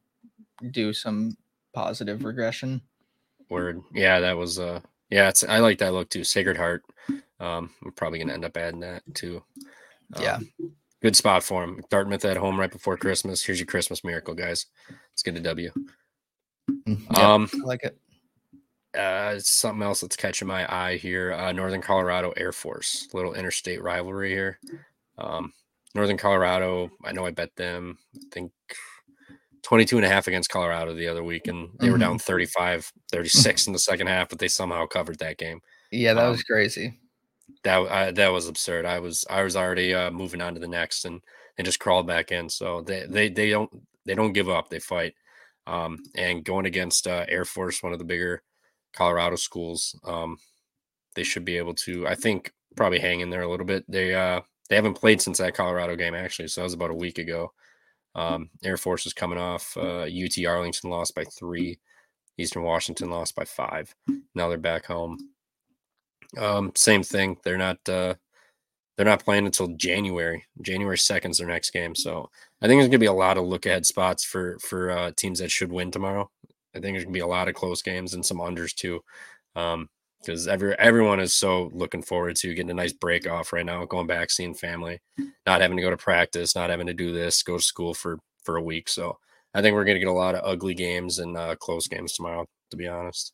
do 0.71 0.92
some 0.92 1.37
positive 1.73 2.25
regression. 2.25 2.80
Word. 3.49 3.80
Yeah, 3.94 4.21
that 4.21 4.37
was 4.37 4.59
uh 4.59 4.80
yeah, 5.11 5.28
it's 5.28 5.44
I 5.44 5.59
like 5.59 5.78
that 5.78 5.92
look 5.92 6.09
too. 6.11 6.25
Sacred 6.25 6.56
Heart. 6.56 6.85
Um, 7.40 7.71
I'm 7.85 7.92
probably 7.92 8.18
gonna 8.18 8.32
end 8.35 8.44
up 8.44 8.56
adding 8.56 8.80
that 8.80 9.02
too. 9.14 9.42
Yeah. 10.21 10.37
Um, 10.37 10.49
good 11.02 11.16
spot 11.16 11.42
for 11.42 11.64
him. 11.64 11.82
Dartmouth 11.90 12.25
at 12.25 12.37
home 12.37 12.59
right 12.59 12.71
before 12.71 12.97
Christmas. 12.97 13.42
Here's 13.42 13.59
your 13.59 13.66
Christmas 13.66 14.04
miracle, 14.04 14.35
guys. 14.35 14.66
Let's 14.88 15.23
get 15.23 15.37
a 15.37 15.40
W. 15.40 15.71
Mm, 16.87 17.00
yep, 17.11 17.18
Um, 17.18 17.50
I 17.52 17.66
like 17.66 17.82
it. 17.82 17.99
Uh, 18.99 19.39
something 19.39 19.83
else 19.83 20.01
that's 20.01 20.17
catching 20.17 20.49
my 20.49 20.73
eye 20.73 20.97
here. 20.97 21.33
Uh, 21.33 21.53
Northern 21.53 21.81
Colorado 21.81 22.33
Air 22.37 22.53
Force, 22.53 23.09
little 23.13 23.35
interstate 23.35 23.83
rivalry 23.83 24.31
here. 24.31 24.59
Um, 25.19 25.53
Northern 25.95 26.17
Colorado, 26.17 26.91
I 27.05 27.13
know 27.13 27.27
I 27.27 27.31
bet 27.31 27.55
them, 27.57 27.99
I 28.17 28.21
think 28.33 28.53
22 29.63 29.97
and 29.97 30.07
a 30.07 30.09
half 30.09 30.27
against 30.27 30.51
Colorado 30.51 30.95
the 30.95 31.09
other 31.09 31.23
week, 31.23 31.47
and 31.47 31.69
they 31.79 31.91
were 31.91 31.99
down 31.99 32.19
35, 32.19 32.93
36 33.11 33.67
in 33.67 33.73
the 33.73 33.79
second 33.79 34.07
half, 34.09 34.29
but 34.29 34.39
they 34.39 34.49
somehow 34.49 34.87
covered 34.87 35.19
that 35.19 35.39
game. 35.39 35.61
Yeah, 35.91 36.15
that 36.15 36.25
um, 36.25 36.33
was 36.33 36.43
crazy. 36.43 36.99
That 37.65 37.79
I, 37.91 38.11
that 38.13 38.33
was 38.33 38.49
absurd. 38.49 38.87
I 38.87 38.99
was 38.99 39.25
I 39.31 39.43
was 39.43 39.55
already 39.55 39.95
uh, 39.95 40.11
moving 40.11 40.41
on 40.41 40.55
to 40.55 40.61
the 40.61 40.67
next, 40.67 41.05
and 41.05 41.21
and 41.59 41.65
just 41.65 41.79
crawled 41.79 42.07
back 42.07 42.33
in. 42.33 42.49
So 42.49 42.81
they 42.81 43.07
they 43.09 43.29
they 43.29 43.51
don't 43.51 43.71
they 44.05 44.15
don't 44.15 44.33
give 44.33 44.49
up. 44.49 44.69
They 44.69 44.81
fight. 44.81 45.15
Um, 45.67 46.03
and 46.17 46.45
going 46.45 46.67
against 46.67 47.07
uh, 47.07 47.25
Air 47.29 47.45
Force, 47.45 47.83
one 47.83 47.93
of 47.93 48.01
the 48.01 48.05
bigger 48.05 48.43
Colorado 48.93 49.37
schools, 49.37 49.99
um, 50.05 50.37
they 51.15 51.23
should 51.23 51.45
be 51.45 51.59
able 51.59 51.75
to. 51.75 52.07
I 52.07 52.15
think 52.15 52.53
probably 52.77 52.99
hang 52.99 53.21
in 53.21 53.31
there 53.31 53.43
a 53.43 53.51
little 53.51 53.67
bit. 53.67 53.85
They 53.89 54.15
uh 54.15 54.41
they 54.69 54.77
haven't 54.77 54.95
played 54.95 55.21
since 55.21 55.39
that 55.39 55.55
Colorado 55.55 55.97
game 55.97 56.15
actually, 56.15 56.49
so 56.49 56.61
that 56.61 56.65
was 56.65 56.75
about 56.75 56.91
a 56.91 56.95
week 56.95 57.19
ago. 57.19 57.53
Um, 58.15 58.51
Air 58.63 58.77
Force 58.77 59.07
is 59.07 59.13
coming 59.13 59.39
off. 59.39 59.77
Uh, 59.77 60.03
UT 60.03 60.47
Arlington 60.47 60.91
lost 60.91 61.15
by 61.15 61.25
three. 61.25 61.79
Eastern 62.39 62.63
Washington 62.63 63.11
lost 63.11 63.35
by 63.35 63.45
five. 63.45 63.95
Now 64.35 64.49
they're 64.49 64.59
back 64.59 64.87
home. 64.87 65.19
Um, 66.39 66.73
same 66.75 67.03
thing. 67.03 67.37
They're 67.45 67.59
not 67.59 67.87
uh 67.89 68.15
they're 68.97 69.07
not 69.07 69.25
playing 69.25 69.47
until 69.47 69.69
January. 69.69 70.45
January 70.61 70.97
2nd 70.97 71.31
is 71.31 71.39
their 71.39 71.49
next 71.49 71.71
game. 71.71 71.95
So 71.95 72.31
I 72.61 72.67
think 72.67 72.79
there's 72.81 72.89
gonna 72.89 72.99
be 72.99 73.07
a 73.07 73.13
lot 73.13 73.39
of 73.39 73.45
look 73.45 73.67
ahead 73.67 73.87
spots 73.87 74.25
for 74.25 74.59
for 74.61 74.91
uh 74.91 75.13
teams 75.17 75.39
that 75.41 75.51
should 75.51 75.73
win 75.73 75.91
tomorrow. 75.91 76.31
I 76.75 76.81
think 76.81 76.95
there's 76.95 77.05
gonna 77.05 77.12
be 77.12 77.21
a 77.21 77.26
lot 77.26 77.49
of 77.49 77.55
close 77.55 77.83
games 77.83 78.14
and 78.14 78.25
some 78.25 78.38
unders 78.38 78.75
too. 78.75 79.00
Um, 79.57 79.88
because 80.21 80.47
every 80.47 80.79
everyone 80.79 81.19
is 81.21 81.35
so 81.35 81.71
looking 81.75 82.02
forward 82.02 82.37
to 82.37 82.55
getting 82.55 82.71
a 82.71 82.75
nice 82.75 82.93
break 82.93 83.29
off 83.29 83.52
right 83.52 83.67
now, 83.67 83.85
going 83.85 84.07
back, 84.07 84.31
seeing 84.31 84.55
family, 84.55 85.00
not 85.47 85.61
having 85.61 85.76
to 85.76 85.83
go 85.83 85.91
to 85.91 85.97
practice, 85.97 86.55
not 86.55 86.71
having 86.71 86.87
to 86.87 86.95
do 86.95 87.12
this, 87.12 87.43
go 87.43 87.59
to 87.59 87.64
school 87.64 87.93
for 87.95 88.19
for 88.45 88.57
a 88.57 88.62
week. 88.62 88.88
So 88.88 89.19
I 89.55 89.62
think 89.62 89.75
we're 89.75 89.85
gonna 89.85 89.99
get 89.99 90.09
a 90.09 90.12
lot 90.12 90.35
of 90.35 90.43
ugly 90.45 90.75
games 90.75 91.19
and 91.19 91.37
uh, 91.37 91.57
close 91.57 91.88
games 91.88 92.12
tomorrow. 92.14 92.47
To 92.71 92.76
be 92.76 92.87
honest. 92.88 93.33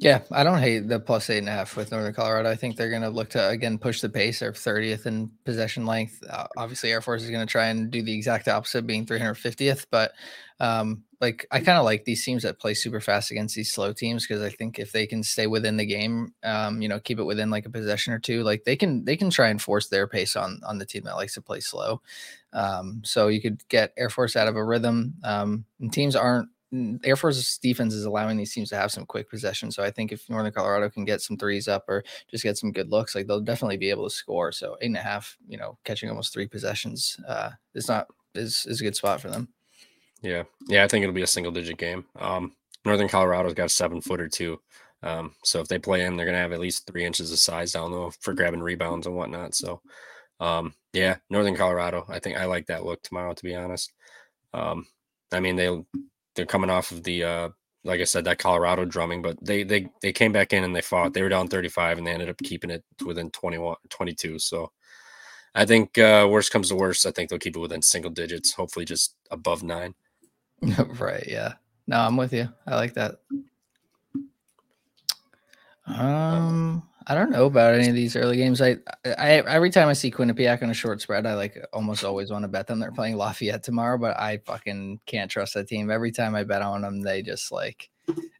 Yeah, 0.00 0.20
I 0.30 0.44
don't 0.44 0.60
hate 0.60 0.86
the 0.86 1.00
plus 1.00 1.28
eight 1.28 1.38
and 1.38 1.48
a 1.48 1.52
half 1.52 1.76
with 1.76 1.90
Northern 1.90 2.14
Colorado. 2.14 2.48
I 2.48 2.54
think 2.54 2.76
they're 2.76 2.90
going 2.90 3.02
to 3.02 3.08
look 3.08 3.30
to 3.30 3.48
again 3.48 3.78
push 3.78 4.00
the 4.00 4.08
pace. 4.08 4.38
They're 4.38 4.52
30th 4.52 5.06
in 5.06 5.28
possession 5.44 5.86
length. 5.86 6.22
Uh, 6.28 6.46
obviously, 6.56 6.92
Air 6.92 7.00
Force 7.00 7.24
is 7.24 7.30
going 7.30 7.44
to 7.44 7.50
try 7.50 7.66
and 7.66 7.90
do 7.90 8.00
the 8.00 8.14
exact 8.14 8.46
opposite, 8.46 8.86
being 8.86 9.04
350th. 9.06 9.86
But 9.90 10.12
um, 10.60 11.02
like, 11.20 11.48
I 11.50 11.58
kind 11.58 11.78
of 11.78 11.84
like 11.84 12.04
these 12.04 12.24
teams 12.24 12.44
that 12.44 12.60
play 12.60 12.74
super 12.74 13.00
fast 13.00 13.32
against 13.32 13.56
these 13.56 13.72
slow 13.72 13.92
teams 13.92 14.24
because 14.24 14.40
I 14.40 14.50
think 14.50 14.78
if 14.78 14.92
they 14.92 15.04
can 15.04 15.24
stay 15.24 15.48
within 15.48 15.76
the 15.76 15.86
game, 15.86 16.32
um, 16.44 16.80
you 16.80 16.88
know, 16.88 17.00
keep 17.00 17.18
it 17.18 17.24
within 17.24 17.50
like 17.50 17.66
a 17.66 17.70
possession 17.70 18.12
or 18.12 18.20
two, 18.20 18.44
like 18.44 18.62
they 18.62 18.76
can 18.76 19.04
they 19.04 19.16
can 19.16 19.30
try 19.30 19.48
and 19.48 19.60
force 19.60 19.88
their 19.88 20.06
pace 20.06 20.36
on 20.36 20.60
on 20.64 20.78
the 20.78 20.86
team 20.86 21.02
that 21.06 21.16
likes 21.16 21.34
to 21.34 21.42
play 21.42 21.58
slow. 21.58 22.00
Um, 22.52 23.02
so 23.04 23.26
you 23.26 23.40
could 23.42 23.66
get 23.68 23.94
Air 23.96 24.10
Force 24.10 24.36
out 24.36 24.46
of 24.46 24.54
a 24.54 24.64
rhythm. 24.64 25.14
Um, 25.24 25.64
and 25.80 25.92
teams 25.92 26.14
aren't 26.14 26.50
Air 27.02 27.16
Force's 27.16 27.58
defense 27.58 27.94
is 27.94 28.04
allowing 28.04 28.36
these 28.36 28.52
teams 28.52 28.68
to 28.70 28.76
have 28.76 28.92
some 28.92 29.06
quick 29.06 29.30
possession. 29.30 29.70
So 29.70 29.82
I 29.82 29.90
think 29.90 30.12
if 30.12 30.28
Northern 30.28 30.52
Colorado 30.52 30.90
can 30.90 31.04
get 31.04 31.22
some 31.22 31.36
threes 31.36 31.66
up 31.66 31.84
or 31.88 32.04
just 32.30 32.44
get 32.44 32.58
some 32.58 32.72
good 32.72 32.90
looks, 32.90 33.14
like 33.14 33.26
they'll 33.26 33.40
definitely 33.40 33.78
be 33.78 33.90
able 33.90 34.04
to 34.04 34.14
score. 34.14 34.52
So 34.52 34.76
eight 34.80 34.86
and 34.86 34.96
a 34.96 35.00
half, 35.00 35.36
you 35.48 35.56
know, 35.56 35.78
catching 35.84 36.10
almost 36.10 36.32
three 36.32 36.46
possessions 36.46 37.18
uh, 37.26 37.50
is 37.74 37.88
not 37.88 38.08
is 38.34 38.66
is 38.68 38.80
a 38.80 38.84
good 38.84 38.96
spot 38.96 39.20
for 39.20 39.30
them. 39.30 39.48
Yeah, 40.20 40.42
yeah, 40.66 40.84
I 40.84 40.88
think 40.88 41.02
it'll 41.02 41.14
be 41.14 41.22
a 41.22 41.26
single 41.26 41.52
digit 41.52 41.78
game. 41.78 42.04
Um, 42.18 42.52
Northern 42.84 43.08
Colorado's 43.08 43.54
got 43.54 43.66
a 43.66 43.70
seven 43.70 44.00
footer 44.00 44.28
too. 44.28 44.60
Um, 45.02 45.34
so 45.44 45.60
if 45.60 45.68
they 45.68 45.78
play 45.78 46.04
in, 46.04 46.16
they're 46.16 46.26
gonna 46.26 46.38
have 46.38 46.52
at 46.52 46.60
least 46.60 46.86
three 46.86 47.04
inches 47.04 47.32
of 47.32 47.38
size 47.38 47.72
down 47.72 47.92
low 47.92 48.10
for 48.20 48.34
grabbing 48.34 48.60
rebounds 48.60 49.06
and 49.06 49.16
whatnot. 49.16 49.54
So 49.54 49.80
um, 50.40 50.74
yeah, 50.92 51.16
Northern 51.30 51.56
Colorado. 51.56 52.04
I 52.08 52.18
think 52.18 52.36
I 52.36 52.44
like 52.44 52.66
that 52.66 52.84
look 52.84 53.02
tomorrow, 53.02 53.32
to 53.32 53.42
be 53.42 53.54
honest. 53.54 53.92
Um, 54.52 54.86
I 55.32 55.40
mean, 55.40 55.56
they 55.56 55.68
they're 56.38 56.46
coming 56.46 56.70
off 56.70 56.92
of 56.92 57.02
the 57.02 57.24
uh, 57.24 57.48
like 57.82 58.00
I 58.00 58.04
said, 58.04 58.24
that 58.24 58.38
Colorado 58.38 58.84
drumming, 58.84 59.22
but 59.22 59.44
they 59.44 59.64
they 59.64 59.88
they 60.02 60.12
came 60.12 60.30
back 60.30 60.52
in 60.52 60.62
and 60.62 60.74
they 60.74 60.80
fought. 60.80 61.14
They 61.14 61.22
were 61.22 61.28
down 61.28 61.48
35 61.48 61.98
and 61.98 62.06
they 62.06 62.12
ended 62.12 62.28
up 62.28 62.38
keeping 62.38 62.70
it 62.70 62.84
within 63.04 63.30
21 63.30 63.76
22. 63.88 64.38
So 64.38 64.70
I 65.54 65.66
think 65.66 65.98
uh 65.98 66.28
worst 66.30 66.52
comes 66.52 66.68
to 66.68 66.76
worst, 66.76 67.06
I 67.06 67.10
think 67.10 67.28
they'll 67.28 67.40
keep 67.40 67.56
it 67.56 67.60
within 67.60 67.82
single 67.82 68.12
digits, 68.12 68.52
hopefully 68.52 68.84
just 68.84 69.16
above 69.32 69.64
nine. 69.64 69.94
right, 71.00 71.24
yeah. 71.26 71.54
No, 71.88 71.98
I'm 71.98 72.16
with 72.16 72.32
you. 72.32 72.48
I 72.68 72.76
like 72.76 72.94
that. 72.94 73.16
Um 75.86 76.88
I 77.08 77.14
don't 77.14 77.30
know 77.30 77.46
about 77.46 77.74
any 77.74 77.88
of 77.88 77.94
these 77.94 78.16
early 78.16 78.36
games. 78.36 78.60
I, 78.60 78.76
I 79.06 79.40
every 79.46 79.70
time 79.70 79.88
I 79.88 79.94
see 79.94 80.10
Quinnipiac 80.10 80.62
on 80.62 80.68
a 80.68 80.74
short 80.74 81.00
spread, 81.00 81.24
I 81.24 81.34
like 81.34 81.58
almost 81.72 82.04
always 82.04 82.30
want 82.30 82.42
to 82.42 82.48
bet 82.48 82.66
them. 82.66 82.78
They're 82.78 82.92
playing 82.92 83.16
Lafayette 83.16 83.62
tomorrow, 83.62 83.96
but 83.96 84.18
I 84.18 84.38
fucking 84.44 85.00
can't 85.06 85.30
trust 85.30 85.54
that 85.54 85.68
team. 85.68 85.90
Every 85.90 86.12
time 86.12 86.34
I 86.34 86.44
bet 86.44 86.60
on 86.60 86.82
them, 86.82 87.00
they 87.00 87.22
just 87.22 87.50
like 87.50 87.88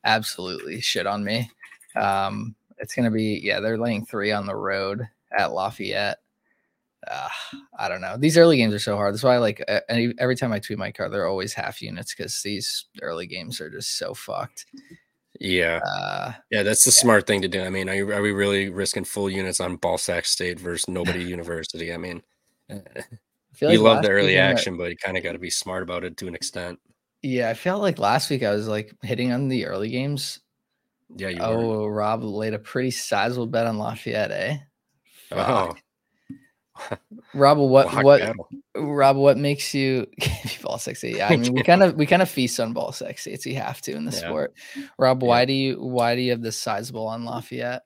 absolutely 0.05 0.83
shit 0.83 1.07
on 1.07 1.25
me. 1.25 1.51
Um, 1.97 2.55
it's 2.77 2.95
gonna 2.95 3.11
be 3.11 3.41
yeah, 3.43 3.61
they're 3.61 3.79
laying 3.79 4.05
three 4.05 4.33
on 4.33 4.45
the 4.45 4.55
road 4.55 5.09
at 5.37 5.53
Lafayette. 5.53 6.19
Uh, 7.11 7.29
I 7.79 7.89
don't 7.89 8.03
know. 8.03 8.17
These 8.19 8.37
early 8.37 8.59
games 8.59 8.75
are 8.75 8.79
so 8.79 8.97
hard. 8.97 9.15
That's 9.15 9.25
why 9.25 9.37
I 9.37 9.39
like 9.39 9.65
every 9.89 10.37
time 10.37 10.53
I 10.53 10.59
tweet 10.59 10.79
my 10.79 10.93
card, 10.93 11.11
they're 11.11 11.27
always 11.27 11.55
half 11.55 11.81
units 11.81 12.15
because 12.15 12.43
these 12.43 12.85
early 13.01 13.27
games 13.27 13.63
are 13.63 13.71
just 13.71 13.97
so 13.97 14.13
fucked. 14.13 14.67
Yeah. 15.41 15.81
Uh, 15.87 16.33
yeah, 16.51 16.63
that's 16.63 16.85
the 16.85 16.91
yeah. 16.91 17.01
smart 17.01 17.27
thing 17.27 17.43
to 17.43 17.49
do. 17.49 17.63
I 17.63 17.71
mean, 17.71 17.89
are, 17.89 17.95
you, 17.95 18.13
are 18.13 18.23
we 18.23 18.33
really 18.33 18.71
risking 18.71 19.05
full 19.05 19.31
units 19.31 19.61
on 19.61 19.79
Ballsack 19.79 20.27
State 20.27 20.59
versus 20.59 20.89
nobody 20.89 21.23
university? 21.37 21.93
I 21.93 21.97
mean, 21.97 22.23
I 22.71 22.75
feel 23.55 23.69
like 23.69 23.79
you 23.79 23.83
love 23.83 24.03
the 24.03 24.11
early 24.11 24.37
action, 24.37 24.77
but 24.77 24.91
you 24.91 24.97
kind 24.97 25.17
of 25.17 25.23
got 25.23 25.33
to 25.33 25.39
be 25.39 25.51
smart 25.51 25.83
about 25.83 26.05
it 26.05 26.17
to 26.19 26.29
an 26.29 26.35
extent. 26.35 26.79
Yeah, 27.23 27.51
I 27.51 27.55
felt 27.55 27.83
like 27.83 27.99
last 27.99 28.31
week 28.31 28.43
I 28.43 28.51
was 28.51 28.69
like 28.69 28.95
hitting 29.03 29.33
on 29.33 29.49
the 29.49 29.67
early 29.67 29.89
games. 29.89 30.41
Yeah, 31.17 31.29
you 31.29 31.41
Oh, 31.41 31.83
were. 31.83 31.93
Rob 31.93 32.23
laid 32.23 32.55
a 32.55 32.59
pretty 32.59 32.91
sizable 32.91 33.47
bet 33.47 33.67
on 33.67 33.79
Lafayette, 33.79 34.31
eh? 34.31 34.59
Fuck. 35.31 35.49
Oh. 35.49 35.77
Rob, 37.35 37.59
what 37.59 37.93
what 38.03 38.21
battle. 38.21 38.49
Rob, 38.77 39.17
what 39.17 39.37
makes 39.37 39.75
you 39.75 40.07
ball 40.63 40.79
sexy? 40.79 41.15
Yeah, 41.17 41.29
I 41.29 41.37
mean 41.37 41.53
we 41.53 41.63
kind 41.63 41.83
of 41.83 41.95
we 41.95 42.07
kind 42.07 42.23
of 42.23 42.31
feast 42.31 42.59
on 42.61 42.73
ball 42.73 42.93
sexy. 42.93 43.33
It's 43.33 43.47
you 43.47 43.57
have 43.57 43.81
to 43.83 43.93
in 43.93 44.05
the 44.05 44.13
yeah. 44.13 44.19
sport. 44.19 44.55
Rob, 44.99 45.23
why 45.23 45.45
do 45.45 45.53
you 45.53 45.77
why 45.81 46.15
do 46.15 46.21
you 46.21 46.31
have 46.31 46.43
this 46.43 46.59
sizable 46.59 47.07
on 47.07 47.25
Lafayette? 47.25 47.83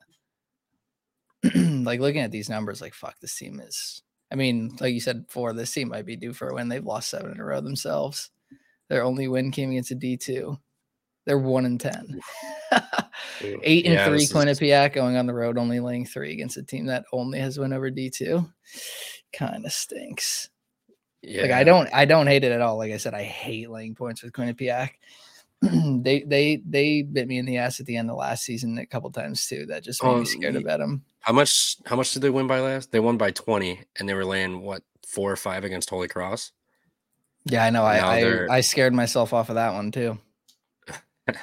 like 1.55 2.01
looking 2.01 2.21
at 2.21 2.31
these 2.31 2.49
numbers, 2.49 2.81
like 2.81 2.95
fuck, 2.95 3.19
this 3.21 3.37
team 3.37 3.61
is. 3.61 4.03
I 4.31 4.35
mean, 4.35 4.77
like 4.81 4.95
you 4.95 5.01
said 5.01 5.27
before, 5.27 5.53
this 5.53 5.73
team 5.73 5.89
might 5.89 6.07
be 6.07 6.17
due 6.17 6.33
for 6.33 6.49
a 6.49 6.55
win. 6.55 6.69
They've 6.69 6.85
lost 6.85 7.11
seven 7.11 7.33
in 7.33 7.41
a 7.41 7.45
row 7.45 7.61
themselves. 7.61 8.31
Their 8.89 9.05
only 9.05 9.29
win 9.29 9.51
came 9.51 9.71
against 9.71 9.91
a 9.91 9.95
D 9.95 10.17
two. 10.17 10.59
They're 11.25 11.39
one 11.39 11.65
and 11.67 11.81
ten. 11.81 12.21
Eight 13.41 13.87
and 13.87 13.95
yeah, 13.95 14.07
three 14.07 14.27
Quinnipiac 14.27 14.91
is... 14.91 14.95
going 14.95 15.17
on 15.17 15.27
the 15.27 15.35
road, 15.35 15.59
only 15.59 15.81
laying 15.81 16.07
three 16.07 16.33
against 16.33 16.57
a 16.57 16.63
team 16.63 16.87
that 16.87 17.05
only 17.13 17.39
has 17.39 17.59
win 17.59 17.73
over 17.73 17.91
D 17.91 18.11
two. 18.11 18.49
Kind 19.33 19.65
of 19.65 19.73
stinks. 19.73 20.51
Yeah. 21.23 21.43
Like 21.43 21.53
I 21.53 21.65
don't 21.65 21.89
I 21.93 22.05
don't 22.05 22.27
hate 22.27 22.45
it 22.45 22.53
at 22.53 22.61
all. 22.61 22.77
Like 22.77 22.93
I 22.93 22.97
said, 22.97 23.15
I 23.15 23.23
hate 23.23 23.71
laying 23.71 23.95
points 23.95 24.23
with 24.23 24.33
Quinnipiac. 24.33 24.91
they 25.63 26.25
they 26.27 26.61
they 26.69 27.03
bit 27.03 27.29
me 27.29 27.39
in 27.39 27.47
the 27.47 27.59
ass 27.59 27.79
at 27.79 27.87
the 27.87 27.97
end 27.97 28.11
of 28.11 28.17
last 28.17 28.45
season 28.45 28.79
a 28.79 28.87
couple 28.87 29.11
times 29.11 29.47
too. 29.47 29.67
That 29.67 29.85
just 29.85 30.03
made 30.03 30.11
um, 30.11 30.21
me 30.21 30.27
scared 30.27 30.57
about 30.57 30.81
them. 30.81 31.05
How 31.21 31.33
much 31.33 31.77
how 31.87 31.95
much 31.95 32.13
did 32.13 32.23
they 32.23 32.31
win 32.31 32.49
by 32.49 32.59
last? 32.61 32.91
They 32.91 33.01
won 33.01 33.17
by 33.17 33.31
20 33.31 33.81
and 33.99 34.09
they 34.09 34.15
were 34.15 34.25
laying 34.25 34.61
what 34.61 34.83
four 35.07 35.31
or 35.31 35.37
five 35.37 35.63
against 35.63 35.91
Holy 35.91 36.09
Cross. 36.09 36.51
Yeah, 37.45 37.65
I 37.65 37.71
know. 37.71 37.85
I 37.85 37.99
I, 37.99 38.57
I 38.57 38.61
scared 38.61 38.93
myself 38.93 39.33
off 39.33 39.49
of 39.49 39.55
that 39.55 39.75
one 39.75 39.93
too. 39.93 40.19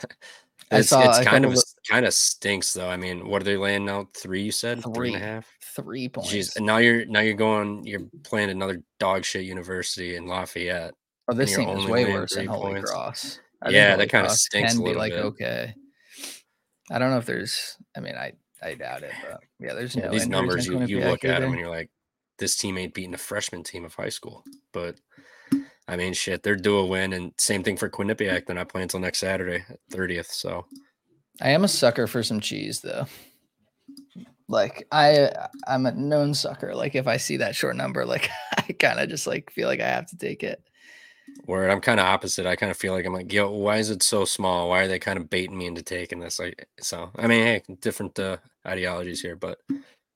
it's, 0.71 0.91
it's 0.91 1.19
kind 1.21 1.45
of 1.45 1.55
kind 1.89 2.05
of 2.05 2.13
stinks 2.13 2.73
though. 2.73 2.89
I 2.89 2.97
mean, 2.97 3.27
what 3.27 3.41
are 3.41 3.45
they 3.45 3.57
laying 3.57 3.85
now? 3.85 4.07
Three, 4.15 4.41
you 4.41 4.51
said 4.51 4.83
three, 4.83 4.93
three 4.93 5.13
and 5.13 5.23
a 5.23 5.25
half, 5.25 5.47
three 5.75 6.09
points. 6.09 6.31
Jeez, 6.31 6.55
and 6.55 6.65
now 6.65 6.77
you're 6.77 7.05
now 7.05 7.21
you're 7.21 7.33
going, 7.33 7.85
you're 7.85 8.03
playing 8.23 8.49
another 8.49 8.81
dog 8.99 9.25
shit 9.25 9.45
university 9.45 10.15
in 10.15 10.27
Lafayette. 10.27 10.93
Oh, 11.27 11.33
this 11.33 11.55
team 11.55 11.69
is 11.69 11.85
way 11.85 12.11
worse 12.11 12.35
than 12.35 12.47
Holy 12.47 12.73
points. 12.73 12.91
Cross. 12.91 13.39
I 13.61 13.69
yeah, 13.69 13.95
that 13.95 14.09
kind 14.09 14.25
of 14.25 14.31
stinks. 14.31 14.73
Can 14.73 14.83
be 14.83 14.93
like 14.93 15.11
bit. 15.11 15.25
okay. 15.25 15.73
I 16.91 16.99
don't 16.99 17.11
know 17.11 17.17
if 17.17 17.25
there's. 17.25 17.77
I 17.95 17.99
mean, 17.99 18.15
I 18.15 18.33
I 18.61 18.73
doubt 18.75 19.03
it, 19.03 19.11
but 19.21 19.41
yeah, 19.59 19.73
there's 19.73 19.95
yeah, 19.95 20.05
no 20.05 20.11
these 20.11 20.27
numbers. 20.27 20.65
You, 20.65 20.81
you 20.85 20.99
look 21.01 21.23
at 21.25 21.41
them 21.41 21.51
and 21.51 21.59
you're 21.59 21.69
like, 21.69 21.89
this 22.37 22.55
team 22.55 22.77
ain't 22.77 22.93
beating 22.93 23.13
a 23.13 23.19
freshman 23.19 23.63
team 23.63 23.85
of 23.85 23.93
high 23.93 24.09
school, 24.09 24.43
but 24.73 24.95
I 25.89 25.95
mean, 25.95 26.13
shit, 26.13 26.43
they're 26.43 26.55
due 26.55 26.77
a 26.77 26.85
win, 26.85 27.13
and 27.13 27.33
same 27.39 27.63
thing 27.63 27.75
for 27.75 27.89
Quinnipiac. 27.89 28.45
They're 28.45 28.55
not 28.55 28.69
playing 28.69 28.83
until 28.83 28.99
next 28.99 29.19
Saturday, 29.19 29.65
thirtieth. 29.89 30.31
So, 30.31 30.67
I 31.41 31.49
am 31.49 31.63
a 31.63 31.67
sucker 31.67 32.05
for 32.05 32.21
some 32.21 32.39
cheese, 32.39 32.81
though. 32.81 33.07
Like 34.47 34.87
I, 34.91 35.31
I'm 35.67 35.87
a 35.87 35.91
known 35.91 36.35
sucker. 36.35 36.75
Like 36.75 36.95
if 36.95 37.07
I 37.07 37.17
see 37.17 37.37
that 37.37 37.55
short 37.55 37.75
number, 37.75 38.05
like 38.05 38.29
I 38.57 38.73
kind 38.73 38.99
of 38.99 39.09
just 39.09 39.25
like 39.25 39.51
feel 39.51 39.67
like 39.67 39.79
I 39.79 39.87
have 39.87 40.07
to 40.11 40.17
take 40.17 40.43
it. 40.43 40.61
Where 41.45 41.69
I'm 41.69 41.81
kind 41.81 41.99
of 41.99 42.05
opposite. 42.05 42.45
I 42.45 42.55
kind 42.55 42.71
of 42.71 42.77
feel 42.77 42.93
like 42.93 43.05
I'm 43.05 43.13
like, 43.13 43.31
yo, 43.31 43.51
why 43.51 43.77
is 43.77 43.89
it 43.89 44.01
so 44.03 44.25
small? 44.25 44.69
Why 44.69 44.81
are 44.81 44.87
they 44.87 44.99
kind 44.99 45.17
of 45.17 45.29
baiting 45.29 45.57
me 45.57 45.67
into 45.67 45.83
taking 45.83 46.19
this? 46.19 46.39
Like, 46.39 46.67
so 46.81 47.11
I 47.15 47.27
mean, 47.27 47.43
hey, 47.43 47.63
different 47.81 48.17
uh, 48.19 48.37
ideologies 48.65 49.21
here, 49.21 49.35
but 49.35 49.59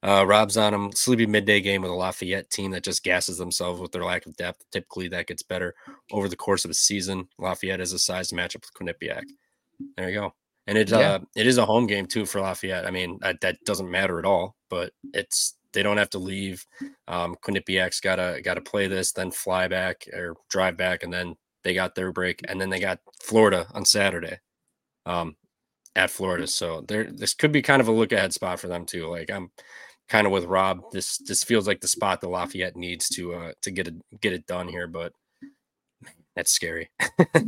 uh, 0.04 0.26
Rob's 0.28 0.58
on 0.58 0.74
them. 0.74 0.92
Sleepy 0.92 1.26
midday 1.26 1.62
game 1.62 1.82
with 1.82 1.92
a 1.92 1.96
Lafayette 1.96 2.50
team 2.50 2.72
that 2.72 2.84
just 2.84 3.04
gasses 3.04 3.38
themselves 3.38 3.80
with 3.80 3.92
their 3.92 4.04
lack 4.04 4.26
of 4.26 4.36
depth. 4.36 4.64
Typically, 4.72 5.08
that 5.08 5.28
gets 5.28 5.44
better 5.44 5.74
over 6.12 6.28
the 6.28 6.36
course 6.36 6.66
of 6.66 6.72
a 6.72 6.76
season. 6.76 7.28
Lafayette 7.40 7.80
is 7.80 7.94
a 7.94 8.00
size 8.00 8.32
matchup 8.32 8.64
with 8.66 8.74
Quinnipiac. 8.74 9.24
There 9.96 10.10
you 10.10 10.20
go. 10.20 10.34
And 10.68 10.78
it 10.78 10.90
yeah. 10.92 10.98
uh, 10.98 11.20
it 11.36 11.48
is 11.48 11.58
a 11.58 11.66
home 11.66 11.88
game 11.88 12.06
too 12.06 12.26
for 12.26 12.42
Lafayette. 12.42 12.86
I 12.86 12.92
mean, 12.92 13.18
that, 13.22 13.40
that 13.42 13.58
doesn't 13.66 13.90
matter 13.90 14.20
at 14.20 14.26
all. 14.26 14.56
But 14.70 14.92
it's 15.14 15.56
they 15.72 15.84
don't 15.84 15.98
have 15.98 16.10
to 16.12 16.20
leave. 16.20 16.66
Um, 17.08 17.36
Quinnipiac's 17.42 18.00
gotta 18.00 18.42
gotta 18.44 18.62
play 18.62 18.88
this, 18.88 19.14
then 19.14 19.32
fly 19.32 19.68
back 19.68 20.06
or 20.14 20.36
drive 20.50 20.78
back, 20.78 21.04
and 21.04 21.14
then 21.14 21.36
they 21.64 21.74
got 21.74 21.96
their 21.96 22.12
break, 22.12 22.42
and 22.48 22.60
then 22.60 22.70
they 22.70 22.80
got 22.80 23.00
Florida 23.22 23.68
on 23.74 23.86
Saturday. 23.86 24.40
Um, 25.06 25.36
at 25.96 26.12
Florida. 26.12 26.48
So 26.48 26.82
there 26.88 27.06
this 27.06 27.34
could 27.34 27.52
be 27.52 27.62
kind 27.62 27.82
of 27.82 27.88
a 27.88 27.92
look 27.92 28.12
ahead 28.12 28.34
spot 28.34 28.60
for 28.60 28.68
them 28.68 28.86
too. 28.86 29.08
Like 29.08 29.32
I'm 29.32 29.52
kind 30.14 30.28
of 30.28 30.32
with 30.32 30.46
Rob. 30.46 30.92
This 30.92 31.18
this 31.18 31.44
feels 31.44 31.68
like 31.68 31.82
the 31.82 31.88
spot 31.88 32.22
that 32.22 32.30
Lafayette 32.30 32.76
needs 32.76 33.10
to 33.10 33.34
uh 33.34 33.52
to 33.64 33.72
get 33.72 33.88
it 33.88 33.96
get 34.22 34.32
it 34.32 34.46
done 34.46 34.68
here, 34.68 34.86
but 34.86 35.12
that's 36.36 36.52
scary. 36.52 36.92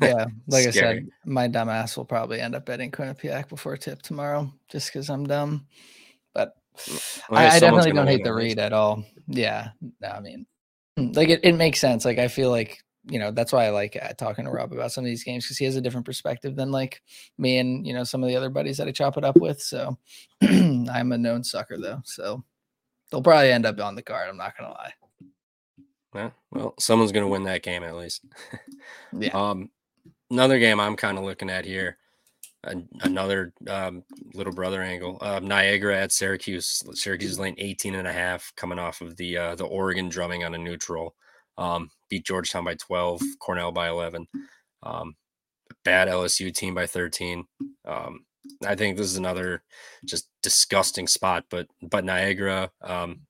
yeah, 0.02 0.26
like 0.48 0.72
scary. 0.72 0.88
I 0.88 0.94
said, 0.96 1.08
my 1.26 1.48
dumb 1.48 1.70
ass 1.70 1.96
will 1.96 2.06
probably 2.06 2.42
end 2.42 2.56
up 2.56 2.66
betting 2.66 2.90
Quinnipiac 2.90 3.50
before 3.50 3.78
tip 3.78 4.02
tomorrow, 4.02 4.52
just 4.68 4.92
because 4.92 5.12
I'm 5.12 5.28
dumb. 5.28 5.68
But 6.34 6.54
well, 7.30 7.40
I, 7.40 7.56
I 7.56 7.60
definitely 7.60 7.92
don't 7.92 8.08
hate 8.08 8.24
the 8.24 8.34
read 8.34 8.58
at 8.58 8.74
all. 8.74 9.04
Yeah, 9.28 9.70
no, 10.02 10.08
I 10.08 10.20
mean, 10.20 10.48
like 10.98 11.30
it, 11.30 11.42
it 11.44 11.54
makes 11.54 11.80
sense. 11.80 12.04
Like 12.04 12.18
I 12.18 12.28
feel 12.28 12.50
like 12.50 12.80
you 13.08 13.20
know 13.20 13.30
that's 13.30 13.54
why 13.54 13.66
I 13.66 13.70
like 13.70 13.96
uh, 14.02 14.14
talking 14.14 14.46
to 14.46 14.52
Rob 14.52 14.74
about 14.74 14.92
some 14.92 15.04
of 15.04 15.08
these 15.08 15.24
games 15.24 15.46
because 15.46 15.60
he 15.60 15.66
has 15.66 15.76
a 15.76 15.82
different 15.82 16.08
perspective 16.08 16.56
than 16.56 16.72
like 16.72 17.04
me 17.38 17.60
and 17.60 17.86
you 17.86 17.94
know 17.94 18.04
some 18.04 18.24
of 18.24 18.28
the 18.28 18.36
other 18.36 18.50
buddies 18.50 18.78
that 18.78 18.88
I 18.88 18.92
chop 18.92 19.18
it 19.18 19.24
up 19.24 19.38
with. 19.38 19.62
So 19.62 20.00
I'm 20.42 21.12
a 21.12 21.18
known 21.20 21.44
sucker 21.44 21.78
though, 21.78 22.02
so 22.06 22.44
they'll 23.12 23.22
probably 23.22 23.52
end 23.52 23.66
up 23.66 23.80
on 23.80 23.96
the 23.96 24.02
card. 24.02 24.30
I'm 24.30 24.38
not 24.38 24.58
gonna 24.58 24.72
lie. 24.72 24.94
Yeah, 26.14 26.30
well, 26.52 26.74
someone's 26.80 27.12
gonna 27.12 27.28
win 27.28 27.44
that 27.44 27.64
game 27.64 27.84
at 27.84 27.96
least. 27.96 28.24
Yeah. 29.18 29.30
Um, 29.30 29.70
another 30.30 30.60
game 30.60 30.80
I'm 30.80 30.96
kind 30.98 31.18
of 31.18 31.24
looking 31.24 31.50
at 31.50 31.64
here, 31.66 31.98
an- 32.66 32.90
another 33.02 33.54
um, 33.70 34.04
little 34.34 34.54
brother 34.54 34.82
angle. 34.82 35.18
Uh, 35.22 35.40
Niagara 35.40 35.98
at 35.98 36.12
Syracuse. 36.12 36.84
Syracuse 36.94 37.32
is 37.32 37.40
laying 37.40 37.56
18 37.58 37.96
and 37.96 38.08
a 38.08 38.12
half, 38.14 38.52
coming 38.58 38.80
off 38.80 39.00
of 39.02 39.16
the 39.18 39.38
uh, 39.38 39.56
the 39.56 39.66
Oregon 39.66 40.10
drumming 40.10 40.44
on 40.44 40.54
a 40.54 40.58
neutral. 40.58 41.16
Um, 41.58 41.90
beat 42.10 42.26
Georgetown 42.26 42.66
by 42.66 42.76
12, 42.76 43.22
Cornell 43.40 43.72
by 43.72 43.88
11. 43.90 44.28
Um, 44.84 45.16
bad 45.86 46.08
LSU 46.10 46.54
team 46.54 46.74
by 46.76 46.86
13. 46.86 47.46
Um, 47.86 48.26
I 48.66 48.76
think 48.76 48.98
this 48.98 49.08
is 49.08 49.18
another 49.18 49.64
just 50.06 50.30
disgusting 50.42 51.08
spot, 51.08 51.46
but 51.50 51.68
but 51.82 52.06
Niagara 52.06 52.72
um, 52.82 53.22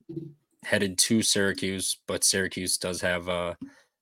headed 0.64 0.98
to 0.98 1.22
Syracuse, 1.22 1.98
but 2.06 2.24
Syracuse 2.24 2.78
does 2.78 3.00
have 3.00 3.28
uh, 3.28 3.54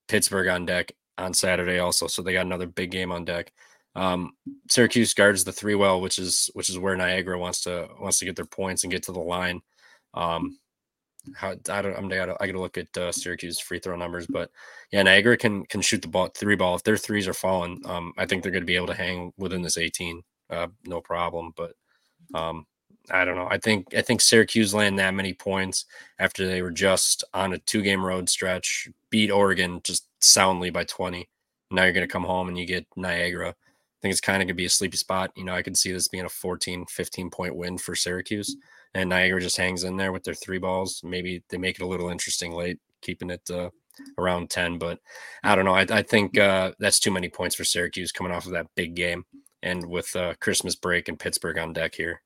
Pittsburgh 0.09 0.49
on 0.49 0.67
deck 0.67 0.93
on 1.19 1.35
Saturday 1.35 1.79
also, 1.79 2.07
so 2.07 2.23
they 2.23 2.33
got 2.33 2.47
another 2.47 2.67
big 2.67 2.91
game 2.91 3.13
on 3.13 3.25
deck. 3.25 3.53
Um, 3.97 4.33
Syracuse 4.69 5.15
guards 5.15 5.45
the 5.45 5.53
three 5.53 5.75
well, 5.75 6.01
which 6.01 6.19
is 6.19 6.51
which 6.55 6.69
is 6.69 6.79
where 6.79 6.97
Niagara 6.97 7.39
wants 7.39 7.63
to 7.63 7.89
wants 8.01 8.19
to 8.19 8.25
get 8.25 8.37
their 8.37 8.45
points 8.45 8.83
and 8.85 8.91
get 8.91 9.05
to 9.05 9.13
the 9.13 9.21
line. 9.21 9.61
Um, 10.15 10.59
how 11.35 11.55
I 11.71 11.83
don't 11.83 11.97
I'm 11.97 12.09
gotta, 12.09 12.37
I 12.41 12.47
gotta 12.47 12.61
look 12.61 12.77
at 12.77 12.97
uh, 12.97 13.13
Syracuse 13.13 13.59
free 13.61 13.79
throw 13.79 13.97
numbers, 13.97 14.27
but 14.27 14.51
yeah, 14.91 15.03
Niagara 15.03 15.37
can 15.37 15.65
can 15.67 15.81
shoot 15.81 16.03
the 16.03 16.09
ball 16.09 16.29
three 16.35 16.57
ball 16.57 16.75
if 16.75 16.83
their 16.83 16.97
threes 16.97 17.29
are 17.29 17.35
falling. 17.35 17.81
Um, 17.87 18.13
I 18.19 18.27
think 18.27 18.43
they're 18.43 18.53
going 18.53 18.63
to 18.63 18.67
be 18.67 18.77
able 18.77 18.89
to 18.89 18.95
hang 18.95 19.33
within 19.39 19.63
this 19.63 19.79
18, 19.79 20.23
uh, 20.51 20.69
no 20.85 21.01
problem. 21.01 21.53
But 21.57 21.73
um, 22.35 22.67
I 23.11 23.25
don't 23.25 23.37
know. 23.37 23.49
I 23.51 23.59
think 23.59 23.95
I 23.95 24.03
think 24.03 24.21
Syracuse 24.21 24.73
land 24.75 24.99
that 24.99 25.15
many 25.15 25.35
points 25.35 25.85
after 26.19 26.47
they 26.47 26.63
were 26.63 26.71
just 26.71 27.23
on 27.35 27.53
a 27.53 27.59
two 27.59 27.83
game 27.83 28.05
road 28.05 28.29
stretch, 28.29 28.89
beat 29.11 29.31
Oregon 29.31 29.81
just 29.85 30.09
soundly 30.21 30.71
by 30.71 30.85
20. 30.85 31.29
Now 31.71 31.85
you're 31.85 31.93
going 31.93 32.07
to 32.07 32.13
come 32.13 32.25
home 32.25 32.49
and 32.49 32.59
you 32.59 32.67
get 32.67 32.87
Niagara. 32.97 33.51
I 33.51 33.55
think 34.01 34.13
it's 34.13 34.21
kind 34.21 34.37
of 34.37 34.47
going 34.47 34.49
to 34.49 34.55
be 34.55 34.67
a 34.67 34.71
sleepy 34.71 34.97
spot. 34.97 35.33
You 35.37 35.45
know, 35.45 35.55
I 35.55 35.63
could 35.63 35.77
see 35.77 35.93
this 35.93 36.09
being 36.09 36.25
a 36.25 36.31
14, 36.31 36.87
15 36.87 37.31
point 37.31 37.57
win 37.57 37.79
for 37.79 37.95
Syracuse. 37.95 38.57
And 38.95 39.09
Niagara 39.09 39.41
just 39.41 39.57
hangs 39.57 39.85
in 39.85 39.97
there 39.97 40.13
with 40.13 40.25
their 40.25 40.35
three 40.35 40.59
balls. 40.59 41.01
Maybe 41.03 41.43
they 41.49 41.59
make 41.59 41.77
it 41.81 41.83
a 41.83 41.87
little 41.87 42.11
interesting 42.11 42.53
late, 42.53 42.79
keeping 43.03 43.31
it 43.31 43.51
uh, 43.51 43.71
around 44.19 44.51
10. 44.51 44.79
But 44.79 45.01
I 45.43 45.57
don't 45.57 45.65
know. 45.65 45.75
I, 45.75 45.87
I 45.91 46.03
think 46.03 46.39
uh, 46.39 46.73
that's 46.79 47.01
too 47.01 47.11
many 47.11 47.29
points 47.29 47.57
for 47.57 47.65
Syracuse 47.65 48.13
coming 48.13 48.33
off 48.33 48.47
of 48.47 48.53
that 48.53 48.69
big 48.77 48.95
game 48.95 49.25
and 49.65 49.85
with 49.87 50.15
uh, 50.15 50.35
Christmas 50.41 50.77
break 50.77 51.09
and 51.09 51.19
Pittsburgh 51.19 51.59
on 51.59 51.73
deck 51.73 51.95
here. 51.95 52.21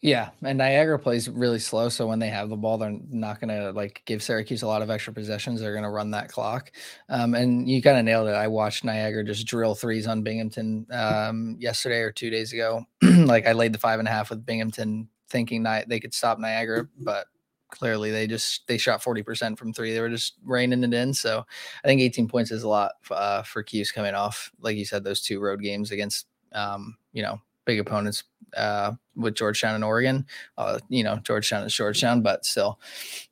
Yeah, 0.00 0.30
and 0.42 0.58
Niagara 0.58 0.98
plays 0.98 1.28
really 1.28 1.58
slow, 1.58 1.88
so 1.88 2.06
when 2.06 2.18
they 2.18 2.28
have 2.28 2.48
the 2.48 2.56
ball, 2.56 2.76
they're 2.76 2.98
not 3.08 3.40
going 3.40 3.48
to 3.48 3.70
like 3.72 4.02
give 4.06 4.22
Syracuse 4.22 4.62
a 4.62 4.66
lot 4.66 4.82
of 4.82 4.90
extra 4.90 5.12
possessions. 5.12 5.60
They're 5.60 5.72
going 5.72 5.84
to 5.84 5.90
run 5.90 6.10
that 6.10 6.28
clock. 6.28 6.72
Um, 7.08 7.34
and 7.34 7.68
you 7.68 7.80
kind 7.80 7.98
of 7.98 8.04
nailed 8.04 8.28
it. 8.28 8.34
I 8.34 8.48
watched 8.48 8.84
Niagara 8.84 9.24
just 9.24 9.46
drill 9.46 9.74
threes 9.74 10.06
on 10.06 10.22
Binghamton 10.22 10.86
um, 10.90 11.56
yesterday 11.60 12.00
or 12.00 12.10
two 12.10 12.30
days 12.30 12.52
ago. 12.52 12.84
like 13.02 13.46
I 13.46 13.52
laid 13.52 13.72
the 13.72 13.78
five 13.78 14.00
and 14.00 14.08
a 14.08 14.10
half 14.10 14.30
with 14.30 14.44
Binghamton, 14.44 15.08
thinking 15.28 15.62
they 15.62 16.00
could 16.00 16.14
stop 16.14 16.38
Niagara, 16.38 16.88
but 16.98 17.26
clearly 17.70 18.10
they 18.10 18.26
just 18.26 18.66
they 18.66 18.76
shot 18.76 19.02
40% 19.02 19.56
from 19.56 19.72
three 19.72 19.94
they 19.94 20.00
were 20.00 20.08
just 20.08 20.34
raining 20.44 20.82
it 20.82 20.92
in 20.92 21.14
so 21.14 21.44
i 21.84 21.86
think 21.86 22.00
18 22.00 22.28
points 22.28 22.50
is 22.50 22.64
a 22.64 22.68
lot 22.68 22.92
uh, 23.10 23.42
for 23.42 23.62
Cuse 23.62 23.92
coming 23.92 24.14
off 24.14 24.50
like 24.60 24.76
you 24.76 24.84
said 24.84 25.04
those 25.04 25.20
two 25.20 25.40
road 25.40 25.62
games 25.62 25.92
against 25.92 26.26
um, 26.52 26.96
you 27.12 27.22
know 27.22 27.40
big 27.64 27.78
opponents 27.78 28.24
uh, 28.56 28.92
with 29.16 29.34
georgetown 29.34 29.74
and 29.74 29.84
oregon. 29.84 30.26
Uh, 30.58 30.78
you 30.88 31.04
know 31.04 31.16
georgetown 31.16 31.64
is 31.64 31.74
georgetown 31.74 32.22
but 32.22 32.44
still 32.44 32.80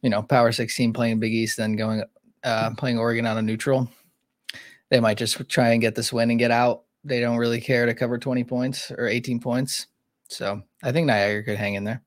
you 0.02 0.10
know 0.10 0.22
power 0.22 0.52
16 0.52 0.92
playing 0.92 1.18
big 1.18 1.32
east 1.32 1.56
then 1.56 1.76
going 1.76 2.02
uh, 2.44 2.70
playing 2.76 2.98
oregon 2.98 3.26
on 3.26 3.38
a 3.38 3.42
neutral. 3.42 3.88
They 4.90 5.00
might 5.00 5.18
just 5.18 5.48
try 5.48 5.70
and 5.70 5.82
get 5.82 5.94
this 5.94 6.12
win 6.12 6.30
and 6.30 6.38
get 6.38 6.50
out. 6.50 6.84
They 7.04 7.20
don't 7.20 7.36
really 7.36 7.60
care 7.60 7.84
to 7.84 7.94
cover 7.94 8.18
20 8.18 8.44
points 8.44 8.90
or 8.90 9.06
18 9.06 9.40
points. 9.40 9.86
So 10.28 10.62
i 10.82 10.92
think 10.92 11.06
niagara 11.06 11.42
could 11.42 11.56
hang 11.56 11.74
in 11.74 11.84
there. 11.84 12.02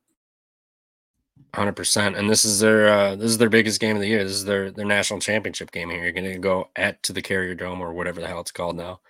Hundred 1.54 1.76
percent, 1.76 2.16
and 2.16 2.30
this 2.30 2.46
is 2.46 2.62
their 2.62 2.88
uh, 2.88 3.16
this 3.18 3.30
is 3.30 3.38
their 3.38 3.50
biggest 3.50 3.82
game 3.82 3.98
of 3.98 4.02
the 4.02 4.08
year. 4.08 4.24
This 4.24 4.32
is 4.32 4.46
their 4.46 4.72
their 4.72 4.86
national 4.86 5.20
championship 5.20 5.72
game 5.72 5.90
here. 5.90 6.02
You're 6.02 6.14
going 6.14 6.32
to 6.32 6.40
go 6.40 6.70
at 6.78 7.04
to 7.04 7.12
the 7.12 7.22
Carrier 7.22 7.56
Dome 7.56 7.82
or 7.82 7.92
whatever 7.92 8.22
the 8.22 8.28
hell 8.28 8.40
it's 8.40 8.54
called 8.54 8.78
now, 8.78 9.02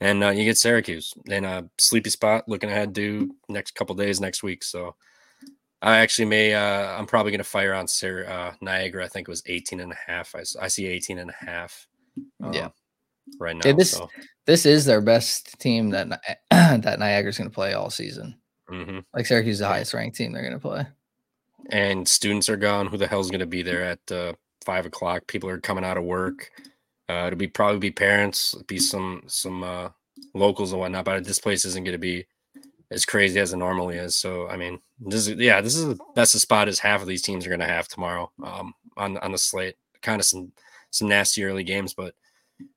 and 0.00 0.22
uh, 0.22 0.30
you 0.30 0.44
get 0.44 0.56
Syracuse 0.58 1.12
in 1.26 1.44
a 1.44 1.68
sleepy 1.78 2.10
spot. 2.10 2.48
Looking 2.48 2.70
ahead 2.70 2.94
to 2.94 3.34
next 3.48 3.74
couple 3.74 3.94
days 3.94 4.20
next 4.20 4.42
week. 4.42 4.62
So 4.64 4.94
I 5.82 5.98
actually 5.98 6.26
may 6.26 6.54
uh, 6.54 6.96
I'm 6.98 7.06
probably 7.06 7.32
going 7.32 7.38
to 7.38 7.44
fire 7.44 7.74
on 7.74 7.86
Sir 7.88 8.26
uh, 8.28 8.54
Niagara. 8.60 9.04
I 9.04 9.08
think 9.08 9.28
it 9.28 9.30
was 9.30 9.42
18 9.46 9.80
and 9.80 9.92
a 9.92 9.96
half. 10.06 10.34
I, 10.34 10.42
I 10.60 10.68
see 10.68 10.86
18 10.86 11.18
and 11.18 11.30
a 11.30 11.44
half. 11.44 11.86
Uh, 12.42 12.50
Yeah. 12.52 12.68
right 13.38 13.54
now. 13.56 13.62
Yeah, 13.64 13.72
this 13.74 13.92
so, 13.92 14.08
this 14.46 14.66
is 14.66 14.84
their 14.84 15.00
best 15.00 15.58
team 15.60 15.90
that 15.90 16.08
Ni- 16.08 16.16
that 16.50 16.98
Niagara's 16.98 17.38
going 17.38 17.50
to 17.50 17.54
play 17.54 17.74
all 17.74 17.90
season. 17.90 18.34
mhm. 18.70 19.04
Like 19.14 19.26
Syracuse 19.26 19.56
is 19.56 19.60
the 19.60 19.66
highest 19.68 19.94
ranked 19.94 20.16
team 20.16 20.32
they're 20.32 20.42
going 20.42 20.52
to 20.54 20.58
play. 20.58 20.86
and 21.70 22.08
students 22.08 22.48
are 22.48 22.56
gone. 22.56 22.86
Who 22.86 22.96
the 22.96 23.06
hell's 23.06 23.30
going 23.30 23.40
to 23.40 23.46
be 23.46 23.62
there 23.62 23.84
at 23.84 24.12
uh, 24.12 24.32
five 24.64 24.86
o'clock? 24.86 25.26
People 25.28 25.48
are 25.48 25.60
coming 25.60 25.84
out 25.84 25.96
of 25.96 26.04
work. 26.04 26.50
Uh, 27.08 27.24
it'll 27.26 27.38
be 27.38 27.46
probably 27.46 27.78
be 27.78 27.90
parents, 27.90 28.54
be 28.66 28.78
some 28.78 29.22
some 29.26 29.62
uh, 29.64 29.88
locals 30.34 30.72
and 30.72 30.80
whatnot. 30.80 31.04
But 31.04 31.24
this 31.24 31.38
place 31.38 31.64
isn't 31.64 31.84
going 31.84 31.92
to 31.92 31.98
be 31.98 32.26
as 32.90 33.04
crazy 33.04 33.38
as 33.40 33.52
it 33.52 33.56
normally 33.56 33.96
is. 33.96 34.16
So 34.16 34.48
I 34.48 34.56
mean, 34.56 34.80
this 35.00 35.26
is 35.26 35.36
yeah, 35.38 35.60
this 35.60 35.76
is 35.76 35.86
the 35.86 35.98
best 36.14 36.34
a 36.34 36.38
spot 36.38 36.68
as 36.68 36.78
half 36.78 37.00
of 37.00 37.08
these 37.08 37.22
teams 37.22 37.46
are 37.46 37.50
going 37.50 37.60
to 37.60 37.66
have 37.66 37.88
tomorrow 37.88 38.30
um, 38.42 38.74
on 38.96 39.16
on 39.18 39.32
the 39.32 39.38
slate. 39.38 39.76
Kind 40.02 40.20
of 40.20 40.26
some 40.26 40.52
some 40.90 41.08
nasty 41.08 41.44
early 41.44 41.64
games, 41.64 41.94
but 41.94 42.14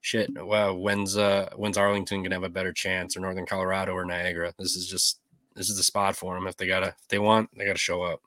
shit. 0.02 0.30
Well, 0.34 0.78
when's 0.78 1.18
uh 1.18 1.50
when's 1.56 1.78
Arlington 1.78 2.22
going 2.22 2.32
to 2.32 2.36
have 2.36 2.44
a 2.44 2.50
better 2.50 2.74
chance, 2.74 3.16
or 3.16 3.20
Northern 3.20 3.46
Colorado 3.46 3.94
or 3.94 4.06
Niagara? 4.06 4.54
This 4.58 4.76
is 4.76 4.88
just 4.88 5.20
this 5.56 5.70
is 5.70 5.78
the 5.78 5.84
spot 5.84 6.16
for 6.16 6.36
them 6.36 6.48
if 6.48 6.58
they 6.58 6.68
gotta 6.68 6.88
if 6.88 7.08
they 7.10 7.20
want 7.20 7.50
they 7.58 7.66
gotta 7.66 7.78
show 7.78 8.02
up. 8.02 8.22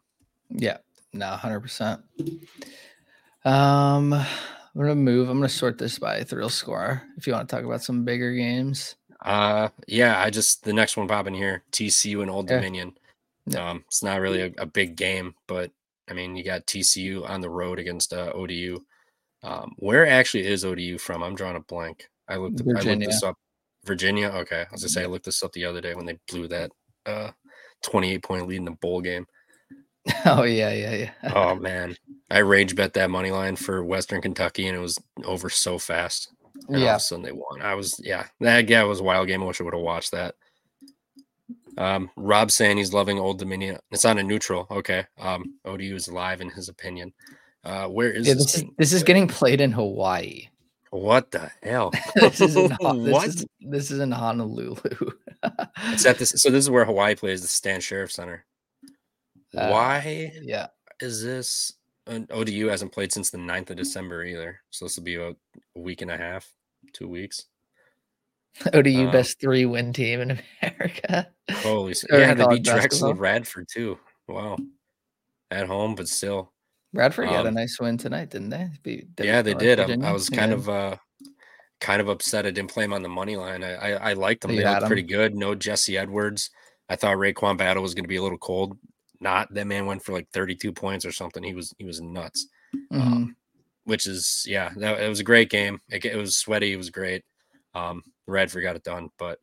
Yeah, 0.51 0.79
no, 1.13 1.29
hundred 1.29 1.61
percent. 1.61 2.03
Um, 3.45 4.25
I'm 4.75 4.81
gonna 4.83 4.95
move. 4.97 5.29
I'm 5.29 5.39
gonna 5.39 5.49
sort 5.49 5.79
this 5.79 5.99
by 5.99 6.25
thrill 6.25 6.49
score. 6.49 7.03
If 7.17 7.27
you 7.27 7.33
want 7.33 7.49
to 7.49 7.55
talk 7.57 7.65
about 7.65 7.83
some 7.83 8.05
bigger 8.05 8.35
games, 8.35 8.97
Uh, 9.25 9.69
yeah, 9.89 10.21
I 10.21 10.31
just 10.31 10.65
the 10.65 10.73
next 10.73 10.97
one 10.97 11.09
popping 11.09 11.35
here, 11.35 11.63
TCU 11.73 12.23
and 12.23 12.31
Old 12.31 12.49
Yeah. 12.51 12.57
Dominion. 12.57 12.97
Yeah. 13.47 13.71
Um, 13.71 13.85
it's 13.87 14.03
not 14.03 14.21
really 14.21 14.43
a, 14.43 14.53
a 14.59 14.67
big 14.67 14.97
game, 14.97 15.35
but 15.47 15.71
I 16.11 16.13
mean, 16.15 16.37
you 16.37 16.45
got 16.45 16.67
TCU 16.67 17.29
on 17.29 17.41
the 17.41 17.49
road 17.49 17.79
against 17.79 18.13
uh, 18.13 18.33
ODU. 18.35 18.79
Um, 19.43 19.75
where 19.79 20.07
actually 20.07 20.47
is 20.47 20.65
ODU 20.65 20.99
from? 20.99 21.23
I'm 21.23 21.35
drawing 21.35 21.57
a 21.57 21.61
blank. 21.61 22.07
I 22.29 22.37
looked, 22.37 22.61
I 22.61 22.65
looked 22.65 22.79
Virginia. 22.85 23.07
this 23.09 23.23
up. 23.23 23.37
Virginia. 23.85 24.29
Okay, 24.29 24.61
I 24.63 24.73
was 24.73 24.83
gonna 24.83 24.89
say 24.91 25.03
I 25.03 25.07
looked 25.07 25.27
this 25.27 25.43
up 25.43 25.53
the 25.53 25.65
other 25.67 25.81
day 25.81 25.95
when 25.95 26.07
they 26.07 26.19
blew 26.29 26.49
that 26.49 26.71
uh 27.07 27.31
28 27.83 28.23
point 28.23 28.49
lead 28.49 28.57
in 28.57 28.65
the 28.65 28.71
bowl 28.73 29.01
game. 29.01 29.27
oh 30.27 30.43
yeah, 30.43 30.73
yeah, 30.73 30.95
yeah. 30.95 31.33
Oh 31.35 31.55
man, 31.55 31.97
I 32.31 32.39
rage 32.39 32.77
bet 32.77 32.95
that 32.95 33.11
money 33.11 33.31
line 33.31 33.57
for 33.57 33.83
Western 33.85 34.21
Kentucky, 34.21 34.67
and 34.67 34.77
it 34.77 34.81
was 34.81 34.99
over 35.25 35.49
so 35.49 35.79
fast. 35.79 36.31
And 36.69 36.77
all 36.77 36.89
of 36.89 36.97
a 36.97 37.01
sudden 37.01 37.25
they 37.25 37.33
won. 37.33 37.63
I 37.63 37.75
was 37.75 38.01
yeah, 38.03 38.27
that 38.41 38.69
yeah 38.69 38.83
was 38.85 39.01
a 39.01 39.05
wild 39.05 39.29
game. 39.29 39.43
I 39.43 39.47
wish 39.47 39.61
I 39.61 39.65
would 39.65 39.75
have 39.75 39.83
watched 39.83 40.13
that. 40.13 40.35
Um, 41.77 42.11
Rob 42.17 42.51
saying 42.51 42.77
he's 42.77 42.93
loving 42.93 43.19
Old 43.19 43.39
Dominion. 43.39 43.79
It's 43.91 44.05
on 44.05 44.19
a 44.19 44.23
neutral. 44.23 44.67
Okay. 44.71 45.07
Um, 45.19 45.55
ODU 45.65 45.95
is 45.95 46.09
live 46.09 46.41
in 46.41 46.51
his 46.51 46.69
opinion. 46.69 47.13
Uh, 47.65 47.87
where 47.87 48.11
is 48.11 48.27
yeah. 48.27 48.35
this? 48.35 48.45
This 48.45 48.57
is 48.57 48.65
this 48.79 48.93
is 48.93 49.03
getting 49.03 49.27
played 49.27 49.61
in 49.61 49.73
Hawaii. 49.73 50.49
what 50.91 51.31
the 51.31 51.51
hell? 51.63 51.93
this 52.15 52.41
is 52.41 52.57
in, 52.57 52.71
Hon- 52.81 53.05
this 53.05 53.13
what? 53.13 53.29
is 53.29 53.47
this 53.61 53.91
is 53.91 54.01
in 54.01 54.13
Honolulu. 54.13 54.77
It's 55.89 56.07
at 56.07 56.19
this. 56.19 56.31
So 56.37 56.51
this 56.51 56.65
is 56.65 56.71
where 56.71 56.85
Hawaii 56.85 57.15
plays 57.15 57.43
the 57.43 57.49
Stan 57.49 57.81
Sheriff 57.81 58.13
Center. 58.13 58.45
Uh, 59.57 59.69
Why 59.71 60.33
yeah, 60.43 60.69
is 61.01 61.23
this? 61.23 61.73
And 62.07 62.31
ODU 62.31 62.69
hasn't 62.69 62.93
played 62.93 63.13
since 63.13 63.31
the 63.31 63.39
9th 63.39 63.71
of 63.71 63.77
December 63.77 64.25
either. 64.25 64.61
So 64.71 64.85
this 64.85 64.97
will 64.97 65.05
be 65.05 65.15
about 65.15 65.37
a 65.75 65.81
week 65.81 66.03
and 66.03 66.11
a 66.11 66.17
half, 66.17 66.51
two 66.93 67.09
weeks. 67.09 67.47
ODU 68.73 69.09
Uh, 69.09 69.11
best 69.13 69.41
three 69.41 69.65
win 69.67 69.93
team 69.93 70.21
in 70.21 70.39
America. 70.63 71.29
Holy, 71.51 71.95
yeah, 72.11 72.35
they 72.35 72.47
beat 72.47 72.65
Drexel 72.65 73.15
Radford 73.15 73.69
too. 73.73 73.99
Wow, 74.29 74.59
at 75.51 75.67
home, 75.67 75.95
but 75.95 76.09
still, 76.09 76.53
Radford 76.93 77.27
got 77.27 77.47
a 77.47 77.49
Um, 77.49 77.55
nice 77.55 77.79
win 77.81 77.97
tonight, 77.99 78.31
didn't 78.31 78.51
they? 78.51 78.69
Beat 78.83 79.09
yeah, 79.19 79.43
they 79.43 79.55
did. 79.55 79.81
I, 79.81 80.09
I 80.09 80.13
was 80.13 80.29
kind 80.29 80.53
Yeah. 80.53 80.57
of, 80.59 80.69
uh 80.69 80.97
kind 81.81 82.01
of 82.01 82.09
upset 82.09 82.47
I 82.47 82.51
didn't 82.51 82.71
play 82.71 82.85
him 82.85 82.95
on 82.95 83.03
the 83.03 83.09
money 83.09 83.37
line. 83.37 83.63
I, 83.63 83.75
I, 83.75 84.11
I 84.11 84.13
liked 84.15 84.43
them. 84.43 84.53
You 84.53 84.59
They 84.59 84.63
had 84.63 84.77
looked 84.77 84.87
pretty 84.87 85.03
good. 85.03 85.35
No 85.35 85.55
Jesse 85.55 85.99
Edwards. 85.99 86.51
I 86.89 86.97
thought 86.97 87.17
RaeQuan 87.17 87.59
Battle 87.59 87.83
was 87.83 87.95
going 87.95 88.05
to 88.05 88.09
be 88.09 88.17
a 88.17 88.23
little 88.23 88.39
cold. 88.39 88.79
Not 89.21 89.53
that 89.55 89.67
man 89.67 89.87
went 89.87 90.03
for 90.03 90.13
like 90.13 90.29
32 90.33 90.73
points 90.73 91.05
or 91.05 91.13
something. 91.13 91.43
He 91.43 91.55
was 91.55 91.73
he 91.79 91.85
was 91.85 92.01
nuts. 92.01 92.49
Mhm. 92.93 93.01
Um, 93.01 93.37
which 93.85 94.07
is 94.07 94.45
yeah, 94.47 94.71
that, 94.77 95.01
it 95.01 95.09
was 95.09 95.21
a 95.21 95.25
great 95.25 95.51
game. 95.51 95.81
It, 95.91 96.05
it 96.05 96.17
was 96.17 96.37
sweaty. 96.37 96.73
It 96.73 96.77
was 96.77 96.91
great. 96.91 97.23
Um, 97.75 98.03
Radford 98.27 98.63
got 98.63 98.77
it 98.77 98.85
done, 98.85 99.11
but 99.19 99.39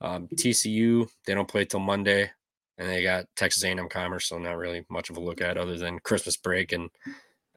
um, 0.00 0.28
TCU 0.34 1.08
they 1.26 1.34
don't 1.34 1.48
play 1.48 1.64
till 1.64 1.80
Monday, 1.80 2.30
and 2.78 2.88
they 2.88 3.02
got 3.02 3.26
Texas 3.36 3.64
A&M 3.64 3.88
Commerce, 3.88 4.28
so 4.28 4.38
not 4.38 4.56
really 4.56 4.84
much 4.90 5.10
of 5.10 5.16
a 5.16 5.20
look 5.20 5.40
at 5.40 5.56
other 5.56 5.76
than 5.76 5.98
Christmas 6.00 6.36
break 6.36 6.72
and 6.72 6.88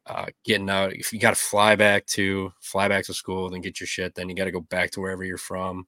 uh, 0.06 0.26
getting 0.44 0.70
out. 0.70 0.94
If 0.94 1.14
you 1.14 1.20
got 1.20 1.36
to 1.36 1.42
fly 1.42 1.76
back 1.76 2.06
to 2.08 2.52
fly 2.62 2.88
back 2.88 3.06
to 3.06 3.14
school, 3.14 3.50
then 3.50 3.62
get 3.62 3.80
your 3.80 3.88
shit, 3.88 4.16
then 4.16 4.30
you 4.30 4.36
got 4.36 4.46
to 4.46 4.52
go 4.52 4.62
back 4.62 4.92
to 4.92 5.02
wherever 5.02 5.24
you're 5.24 5.38
from 5.38 5.86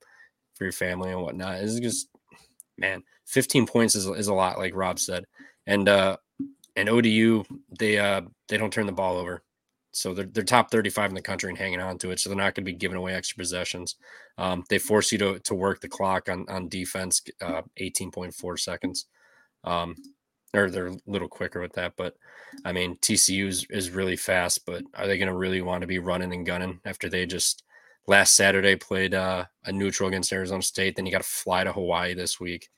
for 0.56 0.66
your 0.66 0.74
family 0.74 1.12
and 1.12 1.22
whatnot. 1.22 1.60
It's 1.60 1.80
just 1.80 2.10
man, 2.78 3.04
15 3.28 3.66
points 3.68 3.96
is, 3.96 4.06
is 4.08 4.28
a 4.28 4.34
lot, 4.34 4.58
like 4.58 4.76
Rob 4.76 5.00
said, 5.00 5.26
and 5.70 5.88
uh, 5.88 6.18
and 6.76 6.90
ODU 6.90 7.44
they 7.80 7.98
uh 7.98 8.22
they 8.50 8.58
don't 8.58 8.74
turn 8.74 8.88
the 8.88 8.92
ball 8.92 9.18
over. 9.18 9.44
So 9.92 10.14
they're, 10.14 10.26
they're 10.26 10.44
top 10.44 10.70
35 10.72 11.10
in 11.10 11.16
the 11.16 11.22
country 11.22 11.50
and 11.50 11.58
hanging 11.58 11.82
on 11.82 11.98
to 12.00 12.12
it. 12.12 12.20
So 12.20 12.30
they're 12.30 12.38
not 12.38 12.54
going 12.54 12.64
to 12.66 12.72
be 12.72 12.74
giving 12.74 12.98
away 12.98 13.16
extra 13.16 13.38
possessions. 13.38 13.96
Um, 14.38 14.64
they 14.70 14.78
force 14.78 15.12
you 15.12 15.18
to, 15.18 15.40
to 15.40 15.56
work 15.56 15.82
the 15.82 15.90
clock 15.90 16.30
on, 16.30 16.46
on 16.48 16.70
defense, 16.70 17.24
uh, 17.42 17.64
18.4 17.80 18.60
seconds. 18.60 19.08
Um, 19.64 19.96
or 20.54 20.70
they're 20.70 20.88
a 20.88 20.98
little 21.06 21.28
quicker 21.28 21.60
with 21.60 21.74
that. 21.74 21.94
But 21.98 22.16
I 22.66 22.72
mean, 22.72 22.98
TCU 22.98 23.48
is, 23.48 23.66
is 23.70 23.92
really 23.92 24.16
fast, 24.16 24.66
but 24.66 24.84
are 24.94 25.08
they 25.08 25.18
going 25.18 25.32
to 25.32 25.36
really 25.36 25.62
want 25.62 25.82
to 25.82 25.88
be 25.88 26.00
running 26.00 26.34
and 26.34 26.46
gunning 26.46 26.80
after 26.86 27.10
they 27.10 27.26
just 27.26 27.64
last 28.08 28.36
Saturday 28.36 28.76
played 28.76 29.14
uh, 29.14 29.46
a 29.66 29.72
neutral 29.72 30.10
against 30.10 30.34
Arizona 30.34 30.62
State? 30.62 30.96
Then 30.96 31.06
you 31.06 31.12
got 31.12 31.24
to 31.24 31.28
fly 31.28 31.64
to 31.64 31.74
Hawaii 31.74 32.14
this 32.14 32.40
week, 32.40 32.70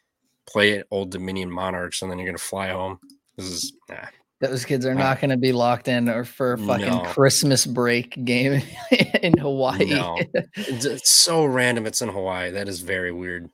play 0.47 0.79
at 0.79 0.87
Old 0.91 1.11
Dominion 1.11 1.51
Monarchs, 1.51 2.01
and 2.01 2.11
then 2.11 2.19
you're 2.19 2.31
to 2.31 2.37
fly 2.37 2.69
home. 2.69 2.99
This 3.37 3.45
is 3.45 3.73
nah, 3.89 4.07
those 4.41 4.65
kids 4.65 4.85
are 4.85 4.95
not 4.95 5.21
going 5.21 5.29
to 5.29 5.37
be 5.37 5.51
locked 5.51 5.87
in 5.87 6.09
or 6.09 6.25
for 6.25 6.53
a 6.53 6.57
fucking 6.57 6.87
no. 6.87 7.01
Christmas 7.01 7.65
break 7.65 8.25
game 8.25 8.61
in 9.21 9.37
Hawaii. 9.37 9.85
No. 9.85 10.17
it's 10.55 11.11
so 11.11 11.45
random. 11.45 11.85
It's 11.85 12.01
in 12.01 12.09
Hawaii. 12.09 12.51
That 12.51 12.67
is 12.67 12.81
very 12.81 13.11
weird. 13.11 13.49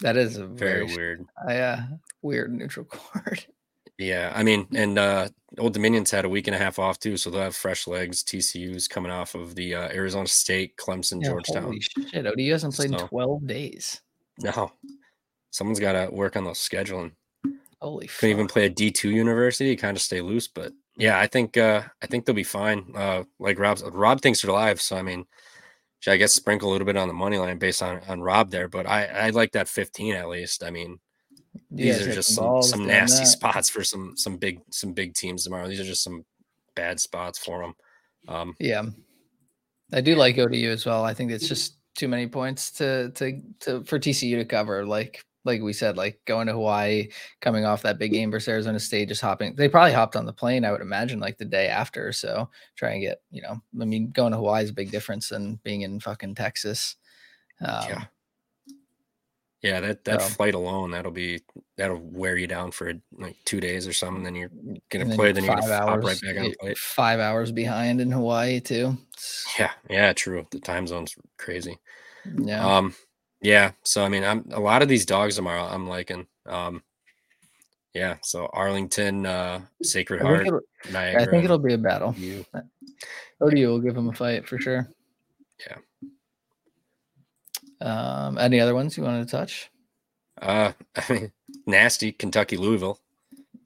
That 0.00 0.16
is 0.16 0.38
a 0.38 0.46
very, 0.46 0.86
very 0.86 0.96
weird. 0.96 1.26
Uh, 1.46 1.82
weird 2.22 2.52
neutral 2.52 2.84
court. 2.90 3.46
Yeah, 3.98 4.32
I 4.34 4.44
mean, 4.44 4.66
and 4.74 4.98
uh 4.98 5.28
Old 5.58 5.74
Dominion's 5.74 6.10
had 6.10 6.24
a 6.24 6.28
week 6.28 6.46
and 6.46 6.54
a 6.54 6.58
half 6.58 6.78
off 6.78 7.00
too, 7.00 7.16
so 7.16 7.30
they'll 7.30 7.40
have 7.40 7.56
fresh 7.56 7.86
legs. 7.86 8.22
TCU's 8.22 8.86
coming 8.86 9.10
off 9.10 9.34
of 9.34 9.54
the 9.54 9.74
uh, 9.74 9.88
Arizona 9.88 10.28
State, 10.28 10.76
Clemson, 10.76 11.20
yeah, 11.22 11.30
Georgetown. 11.30 11.62
Holy 11.64 11.80
shit, 11.80 12.26
ODU 12.26 12.52
hasn't 12.52 12.74
played 12.74 12.90
so, 12.90 12.96
in 12.96 13.08
twelve 13.08 13.46
days. 13.46 14.00
No, 14.40 14.72
someone's 15.58 15.80
got 15.80 15.92
to 15.92 16.08
work 16.14 16.36
on 16.36 16.44
those 16.44 16.58
scheduling. 16.58 17.12
Holy 17.80 18.06
Couldn't 18.06 18.30
even 18.30 18.46
play 18.46 18.66
a 18.66 18.70
D 18.70 18.90
two 18.90 19.10
university, 19.10 19.76
kind 19.76 19.96
of 19.96 20.02
stay 20.02 20.20
loose. 20.20 20.48
But 20.48 20.72
yeah, 20.96 21.18
I 21.18 21.26
think 21.26 21.56
uh 21.56 21.82
I 22.02 22.06
think 22.06 22.24
they'll 22.24 22.34
be 22.34 22.42
fine. 22.42 22.92
Uh 22.94 23.24
like 23.38 23.58
Rob 23.58 23.78
Rob 23.92 24.20
thinks 24.20 24.42
they're 24.42 24.52
live, 24.52 24.80
so 24.80 24.96
I 24.96 25.02
mean 25.02 25.26
I 26.06 26.16
guess 26.16 26.32
sprinkle 26.32 26.70
a 26.70 26.72
little 26.72 26.86
bit 26.86 26.96
on 26.96 27.08
the 27.08 27.14
money 27.14 27.38
line 27.38 27.58
based 27.58 27.82
on 27.82 28.00
on 28.08 28.20
Rob 28.20 28.50
there, 28.50 28.68
but 28.68 28.86
I 28.86 29.06
I 29.06 29.30
like 29.30 29.52
that 29.52 29.68
15 29.68 30.14
at 30.14 30.28
least. 30.28 30.64
I 30.64 30.70
mean, 30.70 30.98
these 31.70 32.04
are 32.04 32.12
just 32.12 32.34
some, 32.34 32.62
some 32.62 32.86
nasty 32.86 33.24
that. 33.24 33.26
spots 33.26 33.68
for 33.68 33.84
some 33.84 34.16
some 34.16 34.38
big 34.38 34.60
some 34.70 34.92
big 34.92 35.14
teams 35.14 35.44
tomorrow. 35.44 35.68
These 35.68 35.80
are 35.80 35.84
just 35.84 36.02
some 36.02 36.24
bad 36.74 36.98
spots 36.98 37.38
for 37.38 37.62
them. 37.62 37.74
Um, 38.26 38.54
yeah, 38.58 38.82
I 39.92 40.00
do 40.00 40.16
like 40.16 40.38
ODU 40.38 40.70
as 40.70 40.84
well. 40.84 41.04
I 41.04 41.14
think 41.14 41.30
it's 41.30 41.48
just 41.48 41.76
too 41.94 42.08
many 42.08 42.26
points 42.26 42.72
to 42.72 43.10
to 43.12 43.40
to 43.60 43.84
for 43.84 43.98
TCU 43.98 44.36
to 44.36 44.44
cover. 44.44 44.84
Like 44.84 45.22
like 45.44 45.62
we 45.62 45.72
said, 45.72 45.96
like 45.96 46.20
going 46.24 46.46
to 46.46 46.52
Hawaii, 46.52 47.08
coming 47.40 47.64
off 47.64 47.82
that 47.82 47.98
big 47.98 48.12
game 48.12 48.30
versus 48.30 48.48
Arizona 48.48 48.80
State, 48.80 49.08
just 49.08 49.20
hopping. 49.20 49.54
They 49.54 49.68
probably 49.68 49.92
hopped 49.92 50.16
on 50.16 50.26
the 50.26 50.32
plane, 50.32 50.64
I 50.64 50.72
would 50.72 50.80
imagine, 50.80 51.20
like 51.20 51.38
the 51.38 51.44
day 51.44 51.68
after. 51.68 52.12
So 52.12 52.50
try 52.76 52.92
and 52.92 53.00
get, 53.00 53.22
you 53.30 53.42
know, 53.42 53.60
I 53.80 53.84
mean, 53.84 54.10
going 54.10 54.32
to 54.32 54.38
Hawaii 54.38 54.64
is 54.64 54.70
a 54.70 54.74
big 54.74 54.90
difference 54.90 55.28
than 55.28 55.60
being 55.62 55.82
in 55.82 56.00
fucking 56.00 56.34
Texas. 56.34 56.96
Um, 57.60 57.84
yeah. 57.88 58.04
Yeah, 59.60 59.80
that 59.80 60.04
that 60.04 60.22
so, 60.22 60.28
flight 60.28 60.54
alone, 60.54 60.92
that'll 60.92 61.10
be 61.10 61.42
that'll 61.76 61.98
wear 61.98 62.36
you 62.36 62.46
down 62.46 62.70
for 62.70 62.92
like 63.10 63.34
two 63.44 63.58
days 63.58 63.88
or 63.88 63.92
something. 63.92 64.22
Then 64.22 64.36
you're 64.36 64.52
gonna 64.88 65.06
then 65.06 65.16
play, 65.16 65.32
then 65.32 65.42
you're 65.42 65.56
gonna 65.56 65.72
hours, 65.72 66.04
right 66.04 66.20
back 66.20 66.56
on. 66.62 66.74
Five 66.76 67.18
hours 67.18 67.50
behind 67.50 68.00
in 68.00 68.12
Hawaii 68.12 68.60
too. 68.60 68.96
Yeah, 69.58 69.72
yeah, 69.90 70.12
true. 70.12 70.46
The 70.52 70.60
time 70.60 70.86
zone's 70.86 71.16
crazy. 71.38 71.76
Yeah. 72.40 72.64
Um, 72.64 72.94
yeah. 73.40 73.72
So 73.82 74.04
I 74.04 74.08
mean, 74.08 74.24
I'm 74.24 74.44
a 74.52 74.60
lot 74.60 74.82
of 74.82 74.88
these 74.88 75.06
dogs 75.06 75.36
tomorrow. 75.36 75.64
I'm 75.64 75.88
liking. 75.88 76.26
Um, 76.46 76.82
yeah. 77.94 78.16
So 78.22 78.48
Arlington, 78.52 79.26
uh, 79.26 79.60
Sacred 79.82 80.22
Heart, 80.22 80.48
I 80.48 80.90
Niagara. 80.90 81.22
I 81.22 81.26
think 81.26 81.44
it'll 81.44 81.58
be 81.58 81.74
a 81.74 81.78
battle. 81.78 82.14
You. 82.16 82.44
ODU 83.40 83.68
will 83.68 83.80
give 83.80 83.96
him 83.96 84.08
a 84.08 84.12
fight 84.12 84.48
for 84.48 84.58
sure. 84.58 84.88
Yeah. 85.66 85.78
Um, 87.80 88.38
any 88.38 88.60
other 88.60 88.74
ones 88.74 88.96
you 88.96 89.04
wanted 89.04 89.26
to 89.26 89.30
touch? 89.30 89.70
Uh, 90.40 90.72
I 90.96 91.12
mean, 91.12 91.32
nasty 91.66 92.12
Kentucky 92.12 92.56
Louisville. 92.56 93.00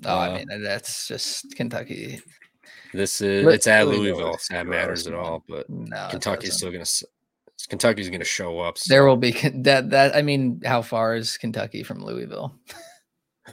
Oh, 0.04 0.10
uh, 0.10 0.18
I 0.18 0.38
mean 0.38 0.62
that's 0.62 1.06
just 1.06 1.54
Kentucky. 1.54 2.20
This 2.92 3.20
is 3.20 3.46
it's 3.46 3.66
at 3.66 3.86
Louisville. 3.86 4.16
Louisville. 4.16 4.38
That 4.50 4.66
matters 4.66 5.06
at 5.06 5.14
all, 5.14 5.44
but 5.48 5.68
no, 5.70 6.08
Kentucky's 6.10 6.54
still 6.54 6.72
gonna 6.72 6.84
Kentucky's 7.66 8.08
going 8.08 8.20
to 8.20 8.26
show 8.26 8.60
up. 8.60 8.78
So. 8.78 8.92
There 8.92 9.06
will 9.06 9.16
be 9.16 9.32
that. 9.54 9.90
That 9.90 10.16
I 10.16 10.22
mean, 10.22 10.60
how 10.64 10.82
far 10.82 11.14
is 11.14 11.36
Kentucky 11.36 11.82
from 11.82 12.04
Louisville? 12.04 12.54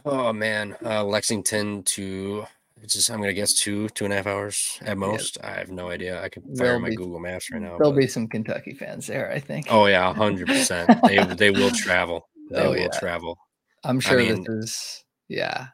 oh 0.05 0.33
man, 0.33 0.75
uh, 0.83 1.03
Lexington 1.03 1.83
to 1.83 2.45
it's 2.81 2.93
just 2.93 3.09
I'm 3.09 3.17
going 3.17 3.29
to 3.29 3.33
guess 3.33 3.53
two 3.53 3.89
two 3.89 4.05
and 4.05 4.13
a 4.13 4.17
half 4.17 4.27
hours 4.27 4.79
at 4.81 4.97
most. 4.97 5.37
Yeah. 5.39 5.49
I 5.49 5.53
have 5.59 5.71
no 5.71 5.89
idea. 5.89 6.23
I 6.23 6.29
can 6.29 6.43
fire 6.43 6.53
there'll 6.55 6.79
my 6.79 6.89
be, 6.89 6.95
Google 6.95 7.19
Maps 7.19 7.51
right 7.51 7.61
now. 7.61 7.77
There'll 7.77 7.91
but... 7.91 7.99
be 7.99 8.07
some 8.07 8.27
Kentucky 8.27 8.73
fans 8.73 9.07
there, 9.07 9.31
I 9.31 9.39
think. 9.39 9.67
Oh 9.69 9.85
yeah, 9.85 10.13
hundred 10.13 10.47
percent. 10.47 10.89
They 11.05 11.23
they 11.23 11.51
will 11.51 11.71
travel. 11.75 12.29
They 12.51 12.61
oh, 12.61 12.69
will 12.71 12.77
yeah. 12.77 12.87
travel. 12.87 13.37
I'm 13.83 13.99
sure 13.99 14.19
I 14.19 14.29
mean, 14.29 14.43
this 14.43 14.49
is 14.49 15.03
yeah. 15.27 15.67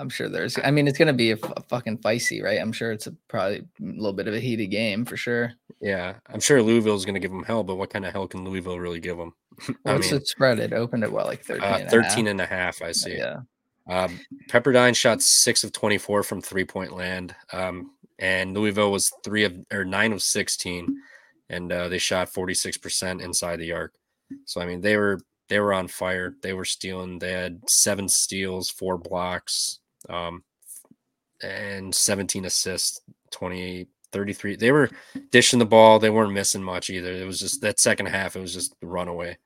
I'm 0.00 0.08
sure 0.08 0.30
there's. 0.30 0.58
I 0.64 0.70
mean, 0.70 0.88
it's 0.88 0.96
going 0.96 1.08
to 1.08 1.12
be 1.12 1.32
a, 1.32 1.38
f- 1.42 1.64
fucking 1.68 1.98
feisty, 1.98 2.42
right? 2.42 2.58
I'm 2.58 2.72
sure 2.72 2.90
it's 2.90 3.06
a, 3.06 3.14
probably 3.28 3.58
a 3.58 3.64
little 3.80 4.14
bit 4.14 4.28
of 4.28 4.34
a 4.34 4.40
heated 4.40 4.68
game 4.68 5.04
for 5.04 5.16
sure. 5.16 5.52
Yeah, 5.80 6.14
I'm 6.32 6.40
sure 6.40 6.62
Louisville's 6.62 7.04
going 7.04 7.14
to 7.14 7.20
give 7.20 7.30
them 7.30 7.44
hell, 7.44 7.62
but 7.62 7.76
what 7.76 7.90
kind 7.90 8.06
of 8.06 8.12
hell 8.12 8.26
can 8.26 8.44
Louisville 8.44 8.80
really 8.80 9.00
give 9.00 9.18
them? 9.18 9.34
What's 9.82 10.10
mean, 10.10 10.20
it 10.20 10.26
spread? 10.26 10.58
It 10.58 10.72
opened 10.72 11.04
at 11.04 11.12
what, 11.12 11.26
like 11.26 11.44
13? 11.44 11.62
Uh, 11.62 11.78
and 11.82 11.90
13 11.90 12.26
and 12.28 12.40
a 12.40 12.46
half, 12.46 12.80
I 12.80 12.92
see. 12.92 13.18
Yeah. 13.18 13.40
Um, 13.88 14.18
Pepperdine 14.48 14.96
shot 14.96 15.20
six 15.20 15.64
of 15.64 15.72
24 15.72 16.22
from 16.22 16.40
three 16.40 16.64
point 16.64 16.92
land. 16.92 17.34
Um, 17.52 17.90
and 18.18 18.54
Louisville 18.54 18.92
was 18.92 19.12
three 19.22 19.44
of 19.44 19.54
or 19.72 19.84
nine 19.84 20.12
of 20.12 20.22
16, 20.22 20.96
and 21.50 21.72
uh, 21.72 21.88
they 21.88 21.98
shot 21.98 22.32
46% 22.32 23.20
inside 23.20 23.58
the 23.58 23.72
arc. 23.72 23.94
So, 24.44 24.60
I 24.60 24.66
mean, 24.66 24.80
they 24.80 24.96
were 24.96 25.20
they 25.50 25.58
were 25.58 25.74
on 25.74 25.88
fire. 25.88 26.36
They 26.42 26.52
were 26.52 26.64
stealing. 26.64 27.18
They 27.18 27.32
had 27.32 27.60
seven 27.68 28.08
steals, 28.08 28.70
four 28.70 28.96
blocks, 28.96 29.79
um, 30.10 30.42
and 31.42 31.94
17 31.94 32.44
assists, 32.44 33.00
28, 33.30 33.88
33. 34.12 34.56
They 34.56 34.72
were 34.72 34.90
dishing 35.30 35.58
the 35.58 35.64
ball. 35.64 35.98
They 35.98 36.10
weren't 36.10 36.32
missing 36.32 36.62
much 36.62 36.90
either. 36.90 37.12
It 37.12 37.26
was 37.26 37.38
just 37.38 37.60
that 37.62 37.80
second 37.80 38.06
half, 38.06 38.36
it 38.36 38.40
was 38.40 38.54
just 38.54 38.74
runaway. 38.82 39.36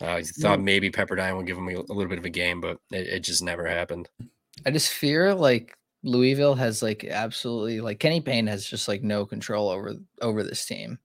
Uh, 0.00 0.06
I 0.06 0.22
thought 0.22 0.60
maybe 0.60 0.90
Pepperdine 0.90 1.36
would 1.36 1.46
give 1.46 1.56
them 1.56 1.68
a, 1.68 1.74
a 1.74 1.92
little 1.92 2.08
bit 2.08 2.18
of 2.18 2.24
a 2.24 2.30
game, 2.30 2.60
but 2.60 2.78
it, 2.90 3.08
it 3.08 3.20
just 3.20 3.42
never 3.42 3.66
happened. 3.66 4.08
I 4.64 4.70
just 4.70 4.92
fear 4.92 5.34
like 5.34 5.76
Louisville 6.04 6.54
has 6.54 6.82
like 6.82 7.04
absolutely 7.04 7.80
like 7.80 7.98
Kenny 7.98 8.20
Payne 8.20 8.46
has 8.46 8.64
just 8.64 8.86
like 8.86 9.02
no 9.02 9.26
control 9.26 9.68
over 9.68 9.94
over 10.20 10.42
this 10.42 10.64
team. 10.64 10.98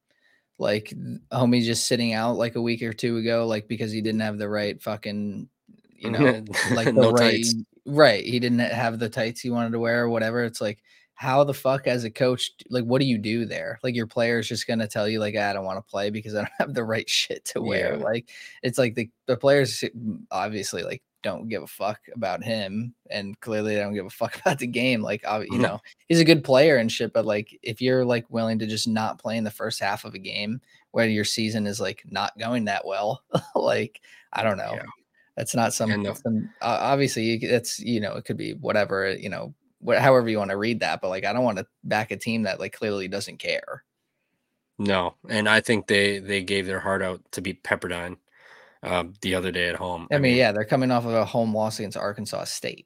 Like 0.59 0.93
homie 1.31 1.63
just 1.63 1.87
sitting 1.87 2.13
out 2.13 2.37
like 2.37 2.55
a 2.55 2.61
week 2.61 2.83
or 2.83 2.93
two 2.93 3.17
ago, 3.17 3.47
like 3.47 3.67
because 3.67 3.91
he 3.91 4.01
didn't 4.01 4.19
have 4.21 4.37
the 4.37 4.49
right 4.49 4.79
fucking 4.81 5.49
you 5.95 6.11
know 6.11 6.43
like 6.71 6.85
the 6.93 6.93
no 6.93 7.11
right 7.11 7.31
tights. 7.31 7.55
Right. 7.89 8.23
He 8.23 8.39
didn't 8.39 8.59
have 8.59 8.99
the 8.99 9.09
tights 9.09 9.41
he 9.41 9.49
wanted 9.49 9.71
to 9.71 9.79
wear 9.79 10.03
or 10.03 10.09
whatever. 10.09 10.43
It's 10.43 10.61
like, 10.61 10.83
how 11.15 11.43
the 11.43 11.53
fuck 11.53 11.87
as 11.87 12.03
a 12.05 12.11
coach, 12.11 12.51
like, 12.69 12.85
what 12.85 13.01
do 13.01 13.07
you 13.07 13.17
do 13.17 13.45
there? 13.45 13.79
Like, 13.83 13.95
your 13.95 14.07
player 14.07 14.39
is 14.39 14.47
just 14.47 14.67
going 14.67 14.79
to 14.79 14.87
tell 14.87 15.07
you, 15.07 15.19
like, 15.19 15.35
I 15.35 15.51
don't 15.51 15.65
want 15.65 15.77
to 15.77 15.91
play 15.91 16.11
because 16.11 16.35
I 16.35 16.39
don't 16.39 16.51
have 16.59 16.73
the 16.73 16.85
right 16.85 17.09
shit 17.09 17.43
to 17.45 17.61
wear. 17.61 17.97
Yeah. 17.97 18.03
Like, 18.03 18.29
it's 18.63 18.77
like 18.77 18.95
the, 18.95 19.09
the 19.25 19.35
players 19.35 19.83
obviously, 20.31 20.83
like, 20.83 21.01
don't 21.21 21.49
give 21.49 21.63
a 21.63 21.67
fuck 21.67 21.99
about 22.15 22.43
him 22.43 22.93
and 23.09 23.39
clearly 23.41 23.75
they 23.75 23.81
don't 23.81 23.93
give 23.93 24.05
a 24.05 24.09
fuck 24.09 24.35
about 24.39 24.59
the 24.59 24.67
game 24.67 25.01
like 25.01 25.21
you 25.51 25.59
know 25.59 25.79
he's 26.07 26.19
a 26.19 26.25
good 26.25 26.45
player 26.45 26.77
and 26.77 26.91
shit 26.91 27.11
but 27.11 27.25
like 27.25 27.59
if 27.61 27.81
you're 27.81 28.05
like 28.05 28.25
willing 28.29 28.57
to 28.57 28.65
just 28.65 28.87
not 28.87 29.19
play 29.19 29.35
in 29.35 29.43
the 29.43 29.51
first 29.51 29.79
half 29.79 30.05
of 30.05 30.13
a 30.13 30.19
game 30.19 30.61
where 30.91 31.07
your 31.07 31.25
season 31.25 31.67
is 31.67 31.79
like 31.79 32.03
not 32.09 32.37
going 32.37 32.65
that 32.65 32.85
well 32.85 33.21
like 33.55 34.01
i 34.31 34.41
don't 34.41 34.57
know 34.57 34.75
yeah. 34.75 34.85
That's 35.39 35.55
not 35.55 35.73
some, 35.73 36.03
the, 36.03 36.13
some 36.15 36.49
uh, 36.61 36.79
obviously 36.81 37.35
it's 37.35 37.79
you 37.79 38.01
know 38.01 38.15
it 38.15 38.25
could 38.25 38.35
be 38.35 38.55
whatever 38.55 39.13
you 39.13 39.29
know 39.29 39.53
what 39.79 39.99
however 39.99 40.27
you 40.27 40.37
want 40.37 40.51
to 40.51 40.57
read 40.57 40.81
that, 40.81 40.99
but 40.99 41.07
like 41.07 41.23
I 41.23 41.31
don't 41.31 41.45
want 41.45 41.59
to 41.59 41.65
back 41.85 42.11
a 42.11 42.17
team 42.17 42.43
that 42.43 42.59
like 42.59 42.73
clearly 42.73 43.07
doesn't 43.07 43.37
care. 43.37 43.85
No, 44.77 45.15
and 45.29 45.47
I 45.47 45.61
think 45.61 45.87
they 45.87 46.19
they 46.19 46.43
gave 46.43 46.65
their 46.65 46.81
heart 46.81 47.01
out 47.01 47.21
to 47.31 47.41
beat 47.41 47.63
Pepperdine 47.63 48.17
um, 48.83 49.13
the 49.21 49.33
other 49.33 49.49
day 49.49 49.69
at 49.69 49.77
home. 49.77 50.09
I, 50.11 50.15
I 50.15 50.17
mean, 50.17 50.31
mean, 50.31 50.39
yeah, 50.39 50.51
they're 50.51 50.65
coming 50.65 50.91
off 50.91 51.05
of 51.05 51.13
a 51.13 51.23
home 51.23 51.55
loss 51.55 51.79
against 51.79 51.95
Arkansas 51.95 52.43
State. 52.43 52.85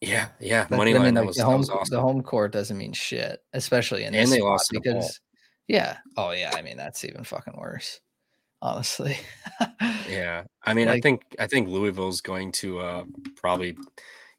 Yeah, 0.00 0.28
yeah, 0.38 0.62
That's- 0.62 0.78
money 0.78 0.92
I 0.92 0.98
line. 0.98 1.06
mean, 1.06 1.14
that 1.14 1.20
like 1.22 1.26
was, 1.26 1.36
the 1.38 1.42
that 1.42 1.46
home 1.46 1.58
was 1.58 1.70
awesome. 1.70 1.92
the 1.96 2.00
home 2.00 2.22
court 2.22 2.52
doesn't 2.52 2.78
mean 2.78 2.92
shit, 2.92 3.42
especially 3.52 4.04
in 4.04 4.14
And 4.14 4.28
this 4.28 4.30
they 4.30 4.40
lost 4.40 4.70
because 4.70 5.20
yeah. 5.66 5.96
Oh 6.16 6.30
yeah, 6.30 6.52
I 6.54 6.62
mean 6.62 6.76
that's 6.76 7.04
even 7.04 7.24
fucking 7.24 7.56
worse. 7.58 7.98
Honestly. 8.62 9.16
Yeah, 10.08 10.44
I 10.64 10.72
mean, 10.72 10.88
I 10.88 11.00
think 11.00 11.22
I 11.38 11.46
think 11.46 11.68
Louisville's 11.68 12.22
going 12.22 12.50
to 12.52 12.78
uh, 12.80 13.04
probably, 13.36 13.76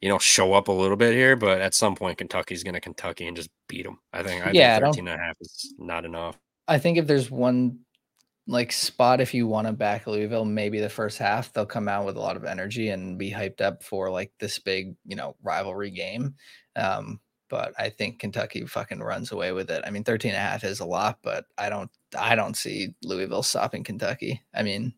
you 0.00 0.08
know, 0.08 0.18
show 0.18 0.52
up 0.52 0.66
a 0.66 0.72
little 0.72 0.96
bit 0.96 1.14
here, 1.14 1.36
but 1.36 1.60
at 1.60 1.74
some 1.74 1.94
point 1.94 2.18
Kentucky's 2.18 2.64
going 2.64 2.74
to 2.74 2.80
Kentucky 2.80 3.28
and 3.28 3.36
just 3.36 3.50
beat 3.68 3.84
them. 3.84 3.98
I 4.12 4.24
think 4.24 4.44
I 4.44 4.50
Yeah, 4.50 4.74
think 4.74 4.84
don't- 4.84 4.92
13 4.94 5.08
and 5.08 5.20
a 5.20 5.24
half 5.24 5.36
is 5.40 5.72
not 5.78 6.04
enough. 6.04 6.36
I 6.66 6.78
think 6.78 6.98
if 6.98 7.06
there's 7.06 7.30
one 7.30 7.78
like 8.48 8.72
spot 8.72 9.20
if 9.20 9.32
you 9.32 9.46
want 9.46 9.68
to 9.68 9.72
back 9.72 10.08
Louisville, 10.08 10.44
maybe 10.44 10.80
the 10.80 10.88
first 10.88 11.18
half 11.18 11.52
they'll 11.52 11.66
come 11.66 11.88
out 11.88 12.04
with 12.04 12.16
a 12.16 12.20
lot 12.20 12.36
of 12.36 12.44
energy 12.44 12.88
and 12.88 13.16
be 13.16 13.30
hyped 13.30 13.60
up 13.60 13.84
for 13.84 14.10
like 14.10 14.32
this 14.40 14.58
big, 14.58 14.96
you 15.06 15.14
know, 15.14 15.36
rivalry 15.42 15.90
game. 15.90 16.34
Um, 16.74 17.20
but 17.50 17.74
I 17.78 17.90
think 17.90 18.20
Kentucky 18.20 18.64
fucking 18.64 19.00
runs 19.00 19.32
away 19.32 19.52
with 19.52 19.70
it. 19.70 19.82
I 19.84 19.90
mean, 19.90 20.04
13 20.04 20.30
and 20.30 20.38
a 20.38 20.40
half 20.40 20.64
is 20.64 20.80
a 20.80 20.86
lot, 20.86 21.18
but 21.22 21.44
I 21.58 21.68
don't 21.68 21.90
I 22.18 22.34
don't 22.34 22.56
see 22.56 22.94
Louisville 23.02 23.42
stopping 23.42 23.84
Kentucky. 23.84 24.42
I 24.54 24.62
mean, 24.62 24.94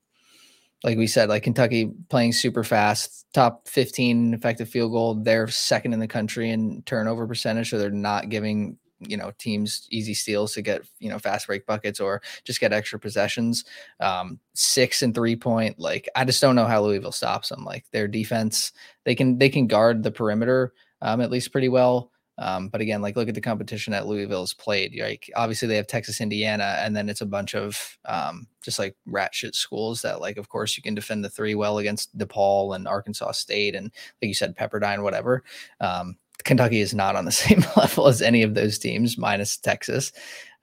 like 0.85 0.99
we 0.99 1.07
said, 1.07 1.29
like 1.29 1.43
Kentucky 1.43 1.91
playing 2.09 2.33
super 2.33 2.63
fast, 2.63 3.27
top 3.33 3.67
15 3.69 4.35
effective 4.35 4.69
field 4.69 4.93
goal. 4.93 5.15
They're 5.15 5.49
second 5.49 5.95
in 5.95 6.01
the 6.01 6.09
country 6.09 6.51
in 6.51 6.83
turnover 6.87 7.27
percentage, 7.27 7.71
so 7.71 7.79
they're 7.79 7.91
not 7.91 8.29
giving 8.29 8.79
you 9.01 9.17
know 9.17 9.33
teams 9.39 9.89
easy 9.91 10.15
steals 10.15 10.53
to 10.55 10.63
get 10.63 10.83
you 11.01 11.09
know 11.09 11.19
fast 11.19 11.49
break 11.49 11.67
buckets 11.67 11.99
or 11.99 12.23
just 12.45 12.61
get 12.61 12.73
extra 12.73 12.99
possessions. 12.99 13.65
Um, 13.99 14.39
six 14.55 15.03
and 15.03 15.15
three 15.15 15.37
point, 15.37 15.79
like 15.79 16.09
I 16.15 16.25
just 16.25 16.41
don't 16.41 16.57
know 16.57 16.67
how 16.67 16.83
Louisville 16.83 17.13
stops 17.13 17.49
them. 17.49 17.65
Like 17.65 17.85
their 17.93 18.09
defense, 18.09 18.73
they 19.05 19.15
can 19.15 19.39
they 19.39 19.49
can 19.49 19.67
guard 19.67 20.03
the 20.03 20.13
perimeter 20.13 20.73
um, 21.03 21.21
at 21.21 21.31
least 21.31 21.53
pretty 21.53 21.69
well. 21.69 22.11
Um, 22.39 22.69
but 22.69 22.81
again, 22.81 23.03
like 23.03 23.17
look 23.17 23.29
at 23.29 23.35
the 23.35 23.41
competition 23.41 23.93
that 23.93 24.07
Louisville's 24.07 24.55
played. 24.55 24.99
Like 24.99 25.31
obviously 25.37 25.69
they 25.69 25.77
have 25.77 25.87
Texas, 25.87 26.21
Indiana, 26.21 26.77
and 26.81 26.97
then 26.97 27.09
it's 27.09 27.21
a 27.21 27.27
bunch 27.27 27.55
of 27.55 27.99
um, 28.05 28.47
just 28.63 28.79
like 28.79 28.97
rat 29.07 29.35
shit 29.35 29.55
schools 29.55 30.03
that 30.03 30.21
like 30.21 30.39
of 30.39 30.49
course 30.49 30.77
you 30.77 30.83
can 30.83 30.95
defend 30.95 31.25
the 31.25 31.31
three 31.31 31.55
well 31.55 31.79
against 31.79 32.17
DePaul 32.17 32.75
and 32.75 32.89
Arkansas 32.89 33.33
State 33.33 33.75
and 33.75 33.93
like 34.21 34.29
you 34.29 34.35
said 34.35 34.57
Pepperdine, 34.57 35.03
whatever. 35.03 35.43
Um, 35.81 36.17
Kentucky 36.45 36.81
is 36.81 36.95
not 36.95 37.17
on 37.17 37.25
the 37.25 37.33
same 37.33 37.65
level 37.77 38.09
as 38.09 38.23
any 38.23 38.43
of 38.43 38.55
those 38.55 38.79
teams, 38.79 39.19
minus 39.19 39.57
Texas. 39.57 40.13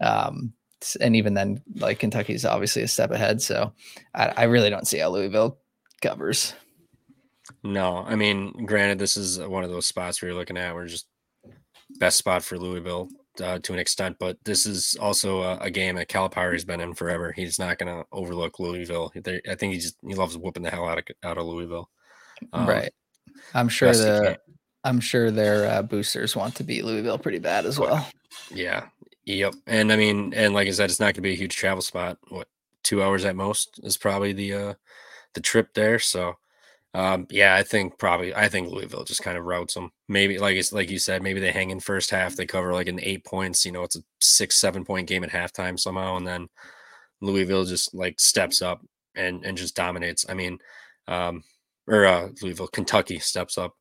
Um, 0.01 0.53
and 1.01 1.15
even 1.15 1.34
then, 1.34 1.62
like 1.75 1.99
Kentucky 1.99 2.34
is 2.34 2.45
obviously 2.45 2.82
a 2.84 2.88
step 2.88 3.12
ahead. 3.12 3.41
So 3.41 3.73
I, 4.15 4.27
I 4.38 4.43
really 4.43 4.69
don't 4.69 4.88
see 4.88 4.99
how 4.99 5.10
Louisville 5.10 5.60
covers. 6.01 6.53
No, 7.63 8.05
I 8.08 8.15
mean, 8.15 8.65
granted, 8.65 8.99
this 8.99 9.17
is 9.17 9.39
one 9.39 9.63
of 9.63 9.69
those 9.69 9.86
spots 9.86 10.21
where 10.21 10.29
you're 10.29 10.39
looking 10.39 10.58
at 10.58 10.73
where 10.73 10.86
just 10.86 11.08
best 11.97 12.17
spot 12.17 12.43
for 12.43 12.58
Louisville 12.58 13.10
uh, 13.43 13.60
to 13.60 13.73
an 13.73 13.80
extent, 13.80 14.17
but 14.19 14.38
this 14.43 14.65
is 14.65 14.95
also 14.99 15.41
a, 15.41 15.58
a 15.58 15.71
game 15.71 15.95
that 15.95 16.08
Calipari's 16.08 16.65
been 16.65 16.82
in 16.82 16.93
forever. 16.93 17.32
He's 17.32 17.58
not 17.60 17.78
going 17.78 17.95
to 17.95 18.06
overlook 18.12 18.60
Louisville. 18.60 19.12
They- 19.15 19.41
I 19.49 19.56
think 19.56 19.73
he 19.73 19.80
just 19.80 19.95
he 20.06 20.15
loves 20.15 20.38
whooping 20.38 20.63
the 20.63 20.69
hell 20.69 20.88
out 20.88 20.97
of 20.97 21.04
out 21.23 21.38
of 21.38 21.45
Louisville. 21.45 21.89
Um, 22.54 22.67
right. 22.67 22.91
I'm 23.54 23.69
sure 23.69 23.93
the. 23.93 24.38
I'm 24.86 25.02
sure 25.02 25.30
their 25.30 25.69
uh, 25.69 25.82
boosters 25.82 26.38
want 26.38 26.56
to 26.56 26.63
beat 26.63 26.86
Louisville 26.86 27.17
pretty 27.17 27.39
bad 27.39 27.65
as 27.65 27.78
well. 27.78 28.08
Yeah. 28.49 28.86
Yep. 29.25 29.56
And 29.67 29.91
I 29.91 29.97
mean, 29.97 30.34
and 30.34 30.54
like 30.54 30.67
I 30.69 30.71
said, 30.71 30.89
it's 30.89 31.02
not 31.02 31.08
going 31.08 31.15
to 31.15 31.21
be 31.21 31.34
a 31.34 31.38
huge 31.38 31.56
travel 31.56 31.82
spot. 31.82 32.17
What 32.30 32.47
two 32.84 33.04
hours 33.04 33.25
at 33.25 33.36
most 33.36 33.80
is 33.84 33.97
probably 33.97 34.32
the 34.32 34.54
uh 34.54 34.73
the 35.34 35.41
trip 35.41 35.73
there. 35.73 35.99
So, 35.99 36.36
um, 36.93 37.28
yeah, 37.30 37.56
I 37.56 37.63
think 37.63 37.97
probably 37.99 38.34
I 38.34 38.49
think 38.49 38.69
Louisville 38.69 39.04
just 39.04 39.21
kind 39.23 39.38
of 39.38 39.45
routes 39.45 39.75
them. 39.75 39.91
Maybe 40.08 40.39
like 40.39 40.58
it's 40.58 40.73
like 40.73 40.89
you 40.89 40.97
said, 40.97 41.21
maybe 41.21 41.39
they 41.39 41.52
hang 41.52 41.69
in 41.69 41.80
first 41.80 42.10
half. 42.10 42.36
They 42.36 42.45
cover 42.45 42.73
like 42.73 42.88
an 42.88 42.99
eight 43.02 43.23
points. 43.25 43.65
You 43.65 43.71
know, 43.71 43.84
it's 43.84 43.97
a 43.97 44.04
six 44.19 44.60
seven 44.60 44.84
point 44.86 45.08
game 45.08 45.23
at 45.23 45.30
halftime 45.30 45.80
somehow, 45.80 46.17
and 46.17 46.25
then 46.25 46.47
Louisville 47.21 47.65
just 47.65 47.93
like 47.93 48.19
steps 48.19 48.62
up 48.62 48.82
and 49.15 49.45
and 49.45 49.58
just 49.58 49.75
dominates. 49.75 50.25
I 50.28 50.34
mean, 50.34 50.58
um, 51.08 51.43
or 51.88 52.06
uh, 52.06 52.30
Louisville, 52.41 52.67
Kentucky 52.67 53.19
steps 53.19 53.58
up. 53.58 53.73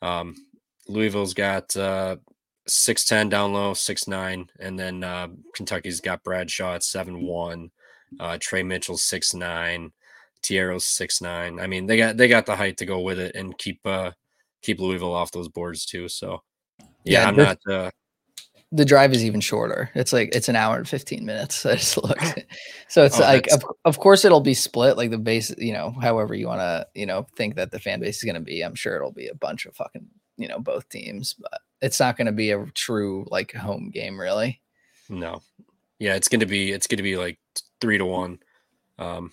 Um, 0.00 0.34
Louisville's 0.88 1.34
got 1.34 1.76
uh, 1.76 2.16
six 2.68 3.04
ten 3.04 3.28
down 3.28 3.52
low, 3.52 3.74
six 3.74 4.06
nine, 4.06 4.48
and 4.60 4.78
then 4.78 5.02
uh, 5.02 5.28
Kentucky's 5.54 6.00
got 6.00 6.22
Bradshaw 6.22 6.74
at 6.74 6.84
seven 6.84 7.22
one, 7.22 7.70
uh, 8.20 8.38
Tre 8.40 8.62
Mitchell 8.62 8.96
six 8.96 9.34
nine, 9.34 9.92
Tierro's 10.44 10.86
six 10.86 11.20
nine. 11.22 11.58
I 11.60 11.66
mean, 11.66 11.86
they 11.86 11.96
got 11.96 12.16
they 12.18 12.28
got 12.28 12.46
the 12.46 12.56
height 12.56 12.76
to 12.78 12.86
go 12.86 13.00
with 13.00 13.18
it 13.18 13.34
and 13.34 13.58
keep 13.58 13.80
uh 13.86 14.12
keep 14.62 14.80
Louisville 14.80 15.14
off 15.14 15.32
those 15.32 15.48
boards 15.48 15.86
too. 15.86 16.08
So 16.08 16.42
yeah, 17.04 17.22
Yeah, 17.22 17.28
I'm 17.28 17.36
not. 17.36 17.58
Uh, 17.68 17.90
The 18.72 18.84
drive 18.84 19.12
is 19.12 19.24
even 19.24 19.40
shorter. 19.40 19.90
It's 19.94 20.12
like 20.12 20.34
it's 20.34 20.48
an 20.48 20.56
hour 20.56 20.76
and 20.76 20.88
15 20.88 21.24
minutes. 21.24 21.64
I 21.66 21.76
just 21.76 21.96
looked. 22.02 22.44
So 22.88 23.04
it's 23.04 23.20
Oh, 23.20 23.22
like 23.22 23.50
of, 23.52 23.64
of 23.84 23.98
course 23.98 24.24
it'll 24.24 24.40
be 24.40 24.54
split 24.54 24.96
like 24.96 25.10
the 25.10 25.18
base, 25.18 25.52
you 25.58 25.72
know, 25.72 25.90
however 26.00 26.34
you 26.34 26.46
want 26.48 26.60
to, 26.60 26.86
you 26.94 27.06
know, 27.06 27.26
think 27.36 27.56
that 27.56 27.70
the 27.72 27.80
fan 27.80 28.00
base 28.00 28.18
is 28.18 28.24
going 28.24 28.34
to 28.36 28.40
be. 28.40 28.62
I'm 28.62 28.74
sure 28.76 28.96
it'll 28.96 29.12
be 29.12 29.28
a 29.28 29.34
bunch 29.34 29.66
of 29.66 29.74
fucking, 29.76 30.06
you 30.36 30.48
know, 30.48 30.58
both 30.60 30.88
teams, 30.88 31.34
but 31.34 31.60
it's 31.82 31.98
not 32.00 32.16
going 32.16 32.26
to 32.26 32.32
be 32.32 32.50
a 32.52 32.66
true 32.74 33.26
like 33.30 33.52
home 33.52 33.90
game 33.90 34.18
really. 34.20 34.60
no, 35.08 35.42
yeah, 35.98 36.14
it's 36.14 36.28
gonna 36.28 36.46
be 36.46 36.72
it's 36.72 36.86
gonna 36.86 37.02
be 37.02 37.16
like 37.16 37.38
three 37.80 37.98
to 37.98 38.06
one. 38.06 38.38
Um, 38.98 39.32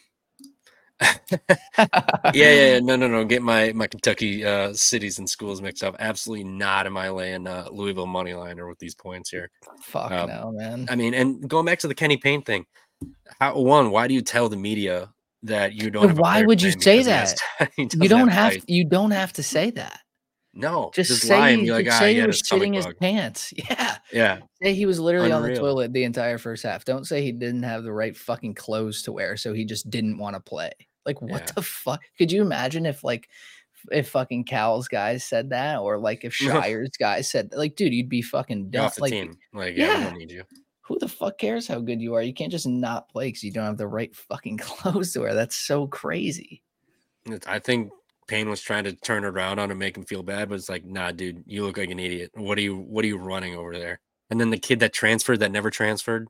yeah, 1.78 1.88
yeah, 2.34 2.52
yeah, 2.74 2.80
no, 2.80 2.96
no, 2.96 3.08
no. 3.08 3.26
Get 3.26 3.42
my 3.42 3.72
my 3.74 3.88
Kentucky 3.88 4.46
uh, 4.46 4.74
cities 4.74 5.20
and 5.20 5.30
schools 5.30 5.62
mixed 5.62 5.84
up. 5.84 5.96
Absolutely 6.00 6.46
not. 6.46 6.86
Am 6.86 6.98
I 6.98 7.10
laying 7.10 7.48
uh, 7.48 7.68
Louisville 7.72 8.06
money 8.06 8.34
line 8.34 8.60
or 8.60 8.68
with 8.68 8.80
these 8.80 8.96
points 8.96 9.30
here? 9.30 9.50
Fuck 9.82 10.12
Um, 10.12 10.30
no, 10.30 10.52
man. 10.52 10.88
I 10.90 10.96
mean, 10.96 11.14
and 11.14 11.48
going 11.48 11.66
back 11.66 11.80
to 11.80 11.88
the 11.88 11.96
Kenny 11.96 12.18
Payne 12.18 12.42
thing, 12.44 12.66
how 13.40 13.60
one, 13.60 13.92
why 13.92 14.08
do 14.08 14.14
you 14.14 14.22
tell 14.22 14.50
the 14.50 14.58
media 14.58 15.10
that 15.44 15.74
you 15.74 15.90
don't? 15.90 16.08
Have 16.08 16.20
why 16.20 16.44
would 16.44 16.62
you 16.62 16.72
say 16.72 16.98
because 16.98 17.06
he 17.06 17.12
has- 17.12 17.36
he 17.76 17.90
you 18.00 18.10
don't 18.10 18.28
have 18.30 18.58
you 18.68 18.86
don't 18.86 19.12
have 19.12 19.34
to 19.34 19.44
say 19.44 19.72
that. 19.72 20.00
no, 20.54 20.92
Just, 20.94 21.10
just, 21.10 21.22
say, 21.24 21.58
he- 21.58 21.72
like, 21.72 21.86
just 21.86 21.98
ah, 21.98 22.00
say 22.00 22.08
he 22.10 22.14
he 22.14 22.20
had 22.20 22.26
a 22.26 22.28
was 22.30 22.42
shitting 22.44 22.76
his 22.76 22.88
pants. 23.00 23.54
Yeah. 23.70 23.98
Yeah, 24.14 24.40
Say 24.62 24.74
he 24.74 24.86
was 24.86 25.00
literally 25.00 25.32
on 25.32 25.42
the 25.42 25.56
toilet 25.56 25.94
the 25.94 26.04
entire 26.04 26.38
first 26.38 26.64
half. 26.64 26.84
Don't 26.84 27.08
say 27.08 27.22
he 27.22 27.32
didn't 27.32 27.64
have 27.64 27.84
the 27.84 27.94
right 27.94 28.16
fucking 28.16 28.56
clothes 28.56 29.04
to 29.04 29.14
wear, 29.14 29.38
so 29.38 29.54
he 29.54 29.64
just 29.64 29.90
didn't 29.90 30.18
want 30.18 30.36
to 30.36 30.42
play. 30.42 30.72
Like, 31.06 31.22
what 31.22 31.42
Yeah. 31.42 31.52
the 31.56 31.62
fuck? 31.62 32.02
Could 32.18 32.32
you 32.32 32.42
imagine 32.42 32.86
if 32.86 33.04
like 33.04 33.28
if 33.92 34.10
fucking 34.10 34.44
Cal's 34.44 34.88
guys 34.88 35.24
said 35.24 35.50
that, 35.50 35.80
or 35.80 35.98
like 35.98 36.24
if 36.24 36.34
Scheyer's 36.38 36.98
guys 36.98 37.30
said, 37.30 37.52
like, 37.56 37.76
dude, 37.76 37.94
you'd 37.94 38.10
be 38.10 38.22
fucking 38.22 38.70
you're 38.72 38.84
off 38.84 38.96
the 38.96 39.02
Like, 39.02 39.12
team. 39.12 39.38
Like, 39.54 39.76
yeah, 39.76 39.98
yeah. 39.98 40.04
don't 40.10 40.18
need 40.20 40.32
you. 40.32 40.44
who 40.82 41.00
the 41.00 41.08
fuck 41.08 41.38
cares 41.38 41.68
how 41.68 41.80
good 41.80 42.02
you 42.02 42.14
are? 42.14 42.22
You 42.22 42.34
can't 42.34 42.52
just 42.52 42.68
not 42.68 43.10
play 43.10 43.30
because 43.30 43.44
you 43.44 43.52
don't 43.52 43.66
have 43.66 43.78
the 43.78 43.88
right 43.88 44.16
fucking 44.16 44.58
clothes 44.62 45.14
to 45.14 45.22
wear. 45.22 45.34
That's 45.34 45.56
so 45.56 45.88
crazy. 45.88 46.62
I 47.48 47.60
think 47.60 47.92
Payne 48.28 48.50
was 48.50 48.62
trying 48.62 48.84
to 48.86 48.94
turn 48.94 49.24
it 49.24 49.28
around 49.28 49.60
on 49.60 49.72
him, 49.72 49.78
make 49.78 49.96
him 49.98 50.04
feel 50.06 50.24
bad, 50.24 50.50
but 50.50 50.56
it's 50.56 50.70
like, 50.70 50.86
nah, 50.86 51.12
dude, 51.12 51.44
you 51.48 51.64
look 51.66 51.78
like 51.78 51.90
an 51.92 52.00
idiot. 52.00 52.32
What 52.36 52.58
are 52.58 52.62
you 52.62 52.78
what 52.78 53.04
are 53.04 53.08
you 53.08 53.18
running 53.18 53.56
over 53.56 53.78
there? 53.78 54.00
And 54.30 54.40
then 54.40 54.50
the 54.52 54.58
kid 54.58 54.80
that 54.80 54.94
transferred 54.94 55.40
that 55.40 55.52
never 55.52 55.70
transferred 55.70 56.28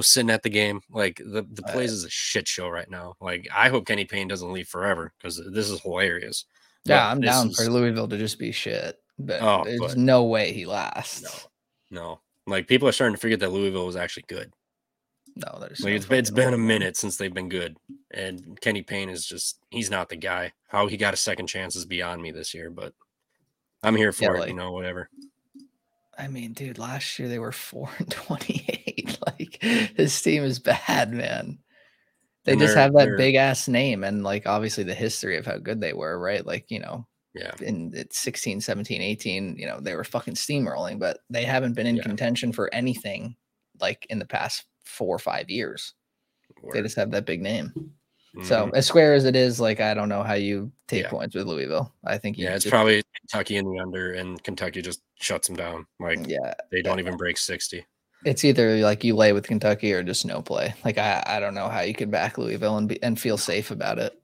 was 0.00 0.08
sitting 0.08 0.30
at 0.30 0.42
the 0.42 0.48
game. 0.48 0.80
Like 0.90 1.18
the, 1.18 1.42
the 1.52 1.62
Uh, 1.66 1.72
plays 1.72 1.92
is 1.92 2.04
a 2.04 2.10
shit 2.10 2.48
show 2.48 2.68
right 2.70 2.90
now. 2.90 3.16
Like 3.20 3.46
I 3.54 3.68
hope 3.68 3.86
Kenny 3.86 4.06
Payne 4.06 4.28
doesn't 4.28 4.50
leave 4.52 4.66
forever 4.66 5.12
because 5.18 5.36
this 5.52 5.68
is 5.68 5.78
hilarious. 5.82 6.46
Yeah, 6.86 7.00
But 7.04 7.10
I'm 7.10 7.20
down 7.20 7.50
for 7.52 7.64
Louisville 7.64 8.08
to 8.08 8.16
just 8.16 8.38
be 8.38 8.50
shit, 8.52 8.98
but 9.18 9.42
Oh, 9.42 9.62
there's 9.64 9.78
but- 9.78 9.96
no 9.98 10.24
way 10.24 10.52
he 10.52 10.64
lasts. 10.64 11.22
No, 11.90 12.00
no. 12.02 12.20
Like 12.46 12.66
people 12.66 12.88
are 12.88 12.92
starting 12.92 13.14
to 13.14 13.20
forget 13.20 13.40
that 13.40 13.52
Louisville 13.52 13.84
was 13.84 13.96
actually 13.96 14.24
good. 14.28 14.50
No, 15.36 15.58
there's 15.60 15.80
Like 15.80 15.90
no 15.90 15.96
it's, 15.96 16.06
been- 16.06 16.18
it's 16.18 16.30
been 16.30 16.54
a 16.54 16.58
minute 16.58 16.96
since 16.96 17.16
they've 17.18 17.32
been 17.34 17.50
good, 17.50 17.76
and 18.10 18.58
Kenny 18.62 18.80
Payne 18.82 19.10
is 19.10 19.26
just 19.26 19.58
he's 19.68 19.90
not 19.90 20.08
the 20.08 20.16
guy. 20.16 20.52
How 20.68 20.86
he 20.86 20.96
got 20.96 21.12
a 21.14 21.18
second 21.18 21.46
chance 21.48 21.76
is 21.76 21.84
beyond 21.84 22.22
me 22.22 22.30
this 22.30 22.54
year, 22.54 22.70
but 22.70 22.94
I'm 23.82 23.94
here 23.96 24.12
for 24.12 24.24
Yeah, 24.24 24.30
it. 24.34 24.38
like- 24.40 24.48
you 24.48 24.54
know, 24.54 24.72
whatever. 24.72 25.10
I 26.20 26.28
mean, 26.28 26.52
dude, 26.52 26.78
last 26.78 27.18
year 27.18 27.28
they 27.28 27.38
were 27.38 27.52
four 27.68 27.90
and 27.98 28.10
twenty-eight. 28.10 29.18
like 29.26 29.58
this 29.96 30.20
team 30.22 30.42
is 30.42 30.58
bad, 30.58 31.12
man. 31.12 31.58
They 32.44 32.52
And 32.52 32.60
just 32.60 32.74
have 32.74 32.92
that 32.94 33.16
big 33.16 33.34
ass 33.34 33.68
name 33.68 34.04
and 34.04 34.24
like 34.24 34.46
obviously 34.46 34.84
the 34.84 34.94
history 34.94 35.36
of 35.36 35.46
how 35.46 35.58
good 35.58 35.80
they 35.80 35.92
were, 35.92 36.18
right? 36.18 36.44
Like, 36.44 36.70
you 36.70 36.80
know, 36.80 37.06
Yeah, 37.34 37.54
in 37.60 37.92
it's 37.94 38.18
16, 38.18 38.60
17, 38.60 39.02
18, 39.02 39.56
you 39.58 39.66
know, 39.66 39.80
they 39.80 39.94
were 39.94 40.04
fucking 40.04 40.34
steamrolling, 40.34 40.98
but 40.98 41.20
they 41.30 41.44
haven't 41.44 41.74
been 41.74 41.86
in 41.86 41.96
Yeah. 41.96 42.02
contention 42.02 42.52
for 42.52 42.72
anything 42.74 43.36
like 43.80 44.06
in 44.10 44.18
the 44.18 44.26
past 44.26 44.66
four 44.84 45.14
or 45.14 45.18
five 45.18 45.50
years. 45.50 45.94
They 46.72 46.82
just 46.82 46.96
have 46.96 47.10
that 47.12 47.26
big 47.26 47.42
name. 47.42 47.74
So 48.44 48.66
Mhm. 48.66 48.74
as 48.74 48.86
square 48.86 49.14
as 49.14 49.24
it 49.24 49.34
is, 49.34 49.58
like 49.60 49.80
I 49.80 49.92
don't 49.94 50.08
know 50.08 50.22
how 50.22 50.34
you 50.34 50.70
take 50.86 51.02
Yeah. 51.04 51.10
points 51.10 51.34
with 51.34 51.46
Louisville. 51.46 51.92
I 52.04 52.16
think 52.18 52.38
you 52.38 52.44
yeah, 52.44 52.54
it's 52.54 52.64
just- 52.64 52.70
probably 52.72 53.02
Kentucky 53.20 53.56
in 53.56 53.64
the 53.70 53.80
under, 53.80 54.12
and 54.12 54.42
Kentucky 54.42 54.82
just 54.82 55.02
shuts 55.18 55.48
them 55.48 55.56
down. 55.56 55.86
Like 55.98 56.26
yeah. 56.28 56.54
they 56.70 56.80
don't 56.82 57.00
even 57.00 57.16
break 57.16 57.36
sixty. 57.38 57.84
It's 58.24 58.44
either 58.44 58.76
like 58.78 59.02
you 59.02 59.16
lay 59.16 59.32
with 59.32 59.46
Kentucky 59.48 59.92
or 59.92 60.02
just 60.02 60.24
no 60.26 60.42
play. 60.42 60.74
Like 60.84 60.98
I, 60.98 61.22
I 61.26 61.40
don't 61.40 61.54
know 61.54 61.68
how 61.68 61.80
you 61.80 61.94
could 61.94 62.10
back 62.10 62.38
Louisville 62.38 62.76
and 62.76 62.88
be 62.88 63.02
and 63.02 63.18
feel 63.18 63.36
safe 63.38 63.70
about 63.70 63.98
it. 63.98 64.16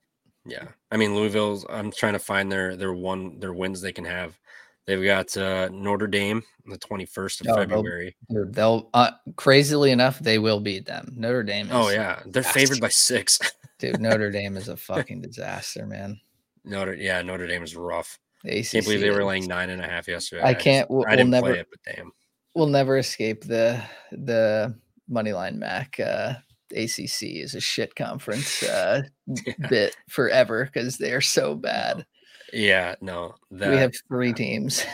Yeah, 0.45 0.69
I 0.93 0.97
mean 0.97 1.17
Louisville's. 1.17 1.67
I'm 1.69 1.91
trying 1.91 2.13
to 2.13 2.19
find 2.21 2.53
their 2.53 2.77
their 2.77 2.93
one 2.93 3.41
their 3.41 3.53
wins 3.53 3.81
they 3.81 3.93
can 3.93 4.05
have. 4.05 4.39
They've 4.87 5.03
got 5.05 5.37
uh, 5.37 5.69
Notre 5.73 6.07
Dame 6.07 6.43
the 6.67 6.79
21st 6.79 7.41
of 7.43 7.47
Oh, 7.51 7.55
February. 7.57 8.17
They're- 8.29 8.49
They'll 8.51 8.89
uh, 8.95 9.13
crazily 9.37 9.91
enough, 9.91 10.19
they 10.21 10.39
will 10.39 10.61
beat 10.61 10.87
them. 10.87 11.13
Notre 11.17 11.43
Dame. 11.43 11.67
Is, 11.67 11.73
Oh 11.73 11.89
yeah, 11.91 12.23
they're 12.27 12.43
favored 12.43 12.81
by 12.81 12.89
six. 12.89 13.39
dude. 13.79 14.01
Notre 14.01 14.31
Dame 14.31 14.57
is 14.57 14.69
a 14.69 14.77
fucking 14.77 15.21
disaster, 15.23 15.87
man. 15.87 16.21
Notre 16.65 16.95
yeah, 16.95 17.21
Notre 17.23 17.47
Dame 17.47 17.63
is 17.63 17.77
rough. 17.77 18.19
ACC 18.45 18.71
Can't 18.71 18.85
believe 18.85 19.01
they 19.01 19.11
were 19.11 19.25
laying 19.25 19.47
nine 19.47 19.71
and 19.71 19.83
a 19.83 19.87
half 19.87 20.07
yesterday. 20.09 20.43
I 20.45 20.55
can't- 20.55 20.89
we'll- 20.91 21.07
I 21.09 21.17
we'll 21.17 21.27
never- 21.27 21.47
play 21.51 21.59
it, 21.61 21.69
but 21.71 21.95
damn. 21.97 22.13
We'll 22.55 22.69
never 22.69 22.97
escape 22.99 23.43
the 23.45 23.83
the 24.13 24.75
moneyline 25.11 25.57
Mac. 25.57 25.99
Uh, 26.01 26.35
ACC 26.73 27.23
is 27.23 27.55
a 27.55 27.61
shit 27.61 27.95
conference 27.95 28.63
uh, 28.63 29.03
Yeah. 29.27 29.69
bit 29.69 29.97
forever 30.09 30.65
because 30.65 30.97
they 30.99 31.13
are 31.13 31.21
so 31.21 31.55
bad. 31.55 32.05
Yeah, 32.53 32.95
no, 33.01 33.35
that, 33.51 33.71
we 33.71 33.77
have 33.77 33.95
three 34.09 34.33
teams. 34.33 34.85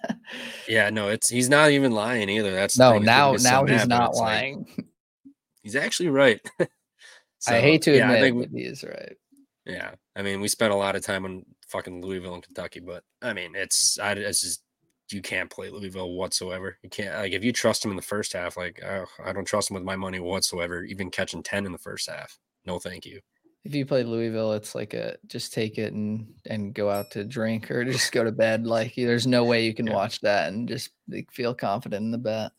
yeah, 0.68 0.90
no, 0.90 1.08
it's 1.08 1.28
he's 1.28 1.48
not 1.48 1.70
even 1.70 1.92
lying 1.92 2.28
either. 2.28 2.52
That's 2.52 2.78
no, 2.78 2.98
now 2.98 3.36
so 3.36 3.48
now 3.50 3.66
he's 3.66 3.86
not 3.86 4.10
it's 4.10 4.18
like, 4.18 4.26
lying. 4.26 4.86
he's 5.62 5.76
actually 5.76 6.10
right. 6.10 6.40
I 7.48 7.60
hate 7.60 7.82
to 7.82 7.96
yeah, 7.96 8.08
I 8.08 8.14
admit, 8.14 8.20
think 8.20 8.52
we- 8.52 8.60
he 8.60 8.66
is 8.66 8.84
right. 8.84 9.16
Yeah, 9.64 9.92
I 10.16 10.22
mean, 10.22 10.40
we 10.40 10.48
spent 10.48 10.72
a 10.72 10.76
lot 10.76 10.96
of 10.96 11.04
time 11.04 11.24
on 11.24 11.44
fucking 11.68 12.02
Louisville 12.02 12.34
and 12.34 12.42
Kentucky, 12.42 12.80
but 12.80 13.04
I 13.20 13.32
mean, 13.32 13.52
it's 13.54 13.98
I 13.98 14.12
it's 14.12 14.40
just 14.40 14.62
you 15.10 15.22
can't 15.22 15.50
play 15.50 15.70
Louisville 15.70 16.12
whatsoever. 16.12 16.78
You 16.82 16.90
can't 16.90 17.16
like 17.16 17.32
if 17.32 17.44
you 17.44 17.52
trust 17.52 17.84
him 17.84 17.90
in 17.90 17.96
the 17.96 18.02
first 18.02 18.32
half, 18.32 18.56
like 18.56 18.80
oh, 18.84 19.04
I 19.24 19.32
don't 19.32 19.44
trust 19.44 19.70
him 19.70 19.74
with 19.74 19.84
my 19.84 19.96
money 19.96 20.20
whatsoever. 20.20 20.84
Even 20.84 21.10
catching 21.10 21.42
ten 21.42 21.66
in 21.66 21.72
the 21.72 21.78
first 21.78 22.08
half, 22.08 22.38
no, 22.64 22.78
thank 22.78 23.06
you. 23.06 23.20
If 23.64 23.74
you 23.76 23.86
play 23.86 24.02
Louisville, 24.02 24.54
it's 24.54 24.74
like 24.74 24.92
a 24.94 25.16
just 25.28 25.52
take 25.52 25.78
it 25.78 25.92
and 25.92 26.34
and 26.46 26.74
go 26.74 26.90
out 26.90 27.10
to 27.12 27.24
drink 27.24 27.70
or 27.70 27.84
just 27.84 28.10
go 28.12 28.24
to 28.24 28.32
bed. 28.32 28.66
Like 28.66 28.94
there's 28.96 29.26
no 29.26 29.44
way 29.44 29.64
you 29.64 29.72
can 29.74 29.86
Yeah. 29.86 29.94
watch 29.94 30.20
that 30.22 30.52
and 30.52 30.68
just 30.68 30.90
like, 31.08 31.30
feel 31.32 31.54
confident 31.54 32.02
in 32.02 32.10
the 32.10 32.18
bet. 32.18 32.50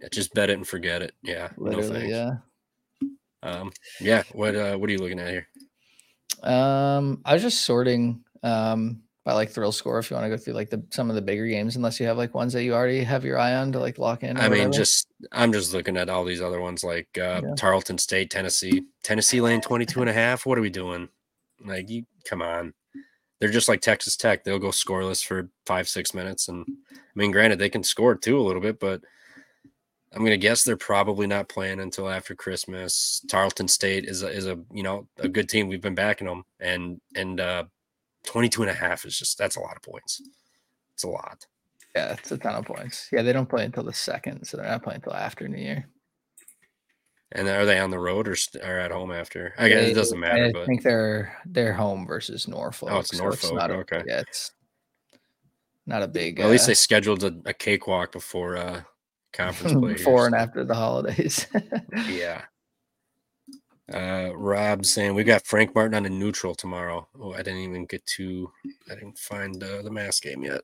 Yeah, 0.00 0.08
just 0.10 0.32
bet 0.32 0.48
it 0.48 0.54
and 0.54 0.66
forget 0.66 1.02
it. 1.02 1.12
Yeah, 1.22 1.48
no 1.58 1.64
Literally, 1.64 2.10
thanks. 2.10 2.12
yeah. 2.12 2.30
Um, 3.42 3.72
yeah. 4.00 4.22
What 4.32 4.54
uh, 4.56 4.76
what 4.76 4.88
are 4.88 4.92
you 4.92 4.98
looking 5.00 5.20
at 5.20 5.28
here? 5.28 5.48
Um, 6.42 7.20
I 7.24 7.34
was 7.34 7.42
just 7.42 7.64
sorting 7.66 8.24
um 8.42 9.02
by 9.24 9.32
like 9.34 9.50
thrill 9.50 9.72
score 9.72 9.98
if 9.98 10.10
you 10.10 10.16
want 10.16 10.24
to 10.24 10.30
go 10.30 10.36
through 10.36 10.54
like 10.54 10.70
the 10.70 10.82
some 10.90 11.08
of 11.08 11.14
the 11.14 11.22
bigger 11.22 11.46
games, 11.46 11.76
unless 11.76 12.00
you 12.00 12.06
have 12.06 12.16
like 12.16 12.34
ones 12.34 12.52
that 12.52 12.64
you 12.64 12.74
already 12.74 13.04
have 13.04 13.24
your 13.24 13.38
eye 13.38 13.54
on 13.54 13.70
to 13.72 13.78
like 13.78 13.98
lock 13.98 14.22
in. 14.22 14.36
I 14.36 14.42
mean, 14.42 14.50
whatever. 14.50 14.72
just 14.72 15.08
I'm 15.30 15.52
just 15.52 15.72
looking 15.72 15.96
at 15.96 16.08
all 16.08 16.24
these 16.24 16.42
other 16.42 16.60
ones 16.60 16.82
like 16.82 17.08
uh, 17.16 17.40
Yeah. 17.44 17.54
Tarleton 17.56 17.98
State, 17.98 18.30
Tennessee, 18.30 18.82
Tennessee 19.04 19.40
laying 19.40 19.60
22 19.60 20.00
and 20.00 20.10
a 20.10 20.12
half. 20.12 20.44
What 20.44 20.58
are 20.58 20.62
we 20.62 20.70
doing? 20.70 21.08
Like, 21.64 21.88
you 21.88 22.04
come 22.24 22.42
on. 22.42 22.74
They're 23.40 23.50
just 23.50 23.68
like 23.68 23.80
Texas 23.80 24.16
Tech. 24.16 24.44
They'll 24.44 24.58
go 24.58 24.68
scoreless 24.68 25.24
for 25.24 25.50
five, 25.66 25.88
six 25.88 26.14
minutes. 26.14 26.48
And 26.48 26.64
I 26.92 26.96
mean, 27.16 27.32
granted, 27.32 27.58
they 27.58 27.68
can 27.68 27.82
score 27.82 28.14
too 28.14 28.38
a 28.38 28.42
little 28.42 28.62
bit, 28.62 28.78
but 28.78 29.00
I'm 30.14 30.24
to 30.24 30.36
guess 30.36 30.62
they're 30.62 30.76
probably 30.76 31.26
not 31.26 31.48
playing 31.48 31.80
until 31.80 32.08
after 32.08 32.34
Christmas. 32.34 33.24
Tarleton 33.28 33.66
State 33.66 34.04
is 34.04 34.22
a, 34.22 34.28
is 34.28 34.46
a, 34.46 34.60
you 34.72 34.82
know, 34.82 35.08
a 35.18 35.28
good 35.28 35.48
team. 35.48 35.68
We've 35.68 35.80
been 35.80 35.94
backing 35.94 36.28
them. 36.28 36.44
And, 36.60 37.00
and, 37.16 37.40
uh, 37.40 37.64
22 38.24 38.62
and 38.62 38.70
a 38.70 38.74
half 38.74 39.04
is 39.04 39.18
just, 39.18 39.38
that's 39.38 39.56
a 39.56 39.60
lot 39.60 39.76
of 39.76 39.82
points. 39.82 40.22
It's 40.94 41.04
a 41.04 41.08
lot. 41.08 41.46
yeah, 41.96 42.12
it's 42.12 42.30
a 42.32 42.38
ton 42.38 42.54
of 42.54 42.64
points. 42.64 43.08
Yeah, 43.12 43.22
they 43.22 43.32
don't 43.32 43.48
play 43.48 43.64
until 43.64 43.82
the 43.84 43.92
second, 43.92 44.44
so 44.44 44.56
they're 44.56 44.66
not 44.66 44.82
playing 44.82 44.96
until 45.04 45.14
after 45.14 45.48
New 45.48 45.60
Year. 45.62 45.88
And 47.34 47.48
are 47.48 47.64
they 47.64 47.78
on 47.78 47.90
the 47.90 47.98
road 47.98 48.28
or, 48.28 48.36
or 48.62 48.78
at 48.78 48.90
home 48.90 49.10
after? 49.10 49.54
I 49.58 49.68
guess 49.68 49.84
They- 49.84 49.90
it 49.92 49.94
doesn't 49.94 50.20
matter, 50.20 50.50
But 50.52 50.58
I 50.58 50.60
but 50.60 50.66
think 50.66 50.82
they're 50.82 51.36
they're 51.46 51.72
home 51.72 52.06
versus 52.06 52.46
Norfolk. 52.46 52.90
Oh, 52.92 52.98
it's 52.98 53.18
Norfolk, 53.18 53.54
not 53.54 53.70
a, 53.70 53.74
okay. 53.76 54.02
Yeah, 54.06 54.20
it's 54.20 54.52
not 55.86 56.02
a 56.02 56.08
big. 56.08 56.40
at 56.40 56.50
least 56.50 56.64
uh, 56.64 56.68
they 56.68 56.74
scheduled 56.74 57.24
a, 57.24 57.32
a 57.46 57.54
cakewalk 57.54 58.12
before 58.12 58.56
uh 58.58 58.82
conference 59.32 59.72
play. 59.80 59.94
before 59.94 60.26
and 60.26 60.34
after 60.34 60.62
the 60.64 60.74
holidays. 60.74 61.46
Yeah. 62.06 62.42
Uh 63.92 64.30
Rob 64.34 64.86
saying 64.86 65.14
we 65.14 65.24
got 65.24 65.46
Frank 65.46 65.74
Martin 65.74 65.94
on 65.94 66.06
a 66.06 66.10
neutral 66.10 66.54
tomorrow. 66.54 67.06
Oh, 67.20 67.32
I 67.34 67.38
didn't 67.38 67.60
even 67.60 67.86
get 67.86 68.04
to 68.16 68.50
I 68.90 68.94
didn't 68.94 69.18
find 69.18 69.62
uh, 69.62 69.82
the 69.82 69.90
mass 69.90 70.20
game 70.20 70.42
yet. 70.44 70.62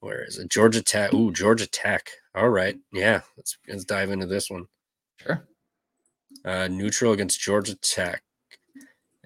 Where 0.00 0.22
is 0.24 0.38
it? 0.38 0.50
Georgia 0.50 0.82
Tech. 0.82 1.14
Ooh, 1.14 1.32
Georgia 1.32 1.66
Tech. 1.66 2.10
All 2.34 2.50
right. 2.50 2.76
Yeah, 2.92 3.22
let's 3.36 3.56
let's 3.68 3.84
dive 3.84 4.10
into 4.10 4.26
this 4.26 4.50
one. 4.50 4.66
sure. 5.16 5.46
Uh 6.44 6.68
neutral 6.68 7.12
against 7.12 7.40
Georgia 7.40 7.76
Tech. 7.76 8.22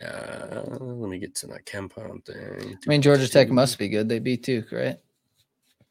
Uh 0.00 0.62
let 0.78 1.10
me 1.10 1.18
get 1.18 1.34
to 1.36 1.46
that 1.48 1.66
KenPom 1.66 2.24
thing. 2.24 2.78
I 2.84 2.88
mean, 2.88 3.02
Georgia 3.02 3.28
Tech 3.28 3.48
must 3.50 3.78
be 3.78 3.88
good. 3.88 4.08
They 4.08 4.20
beat 4.20 4.44
Duke, 4.44 4.70
right? 4.72 4.98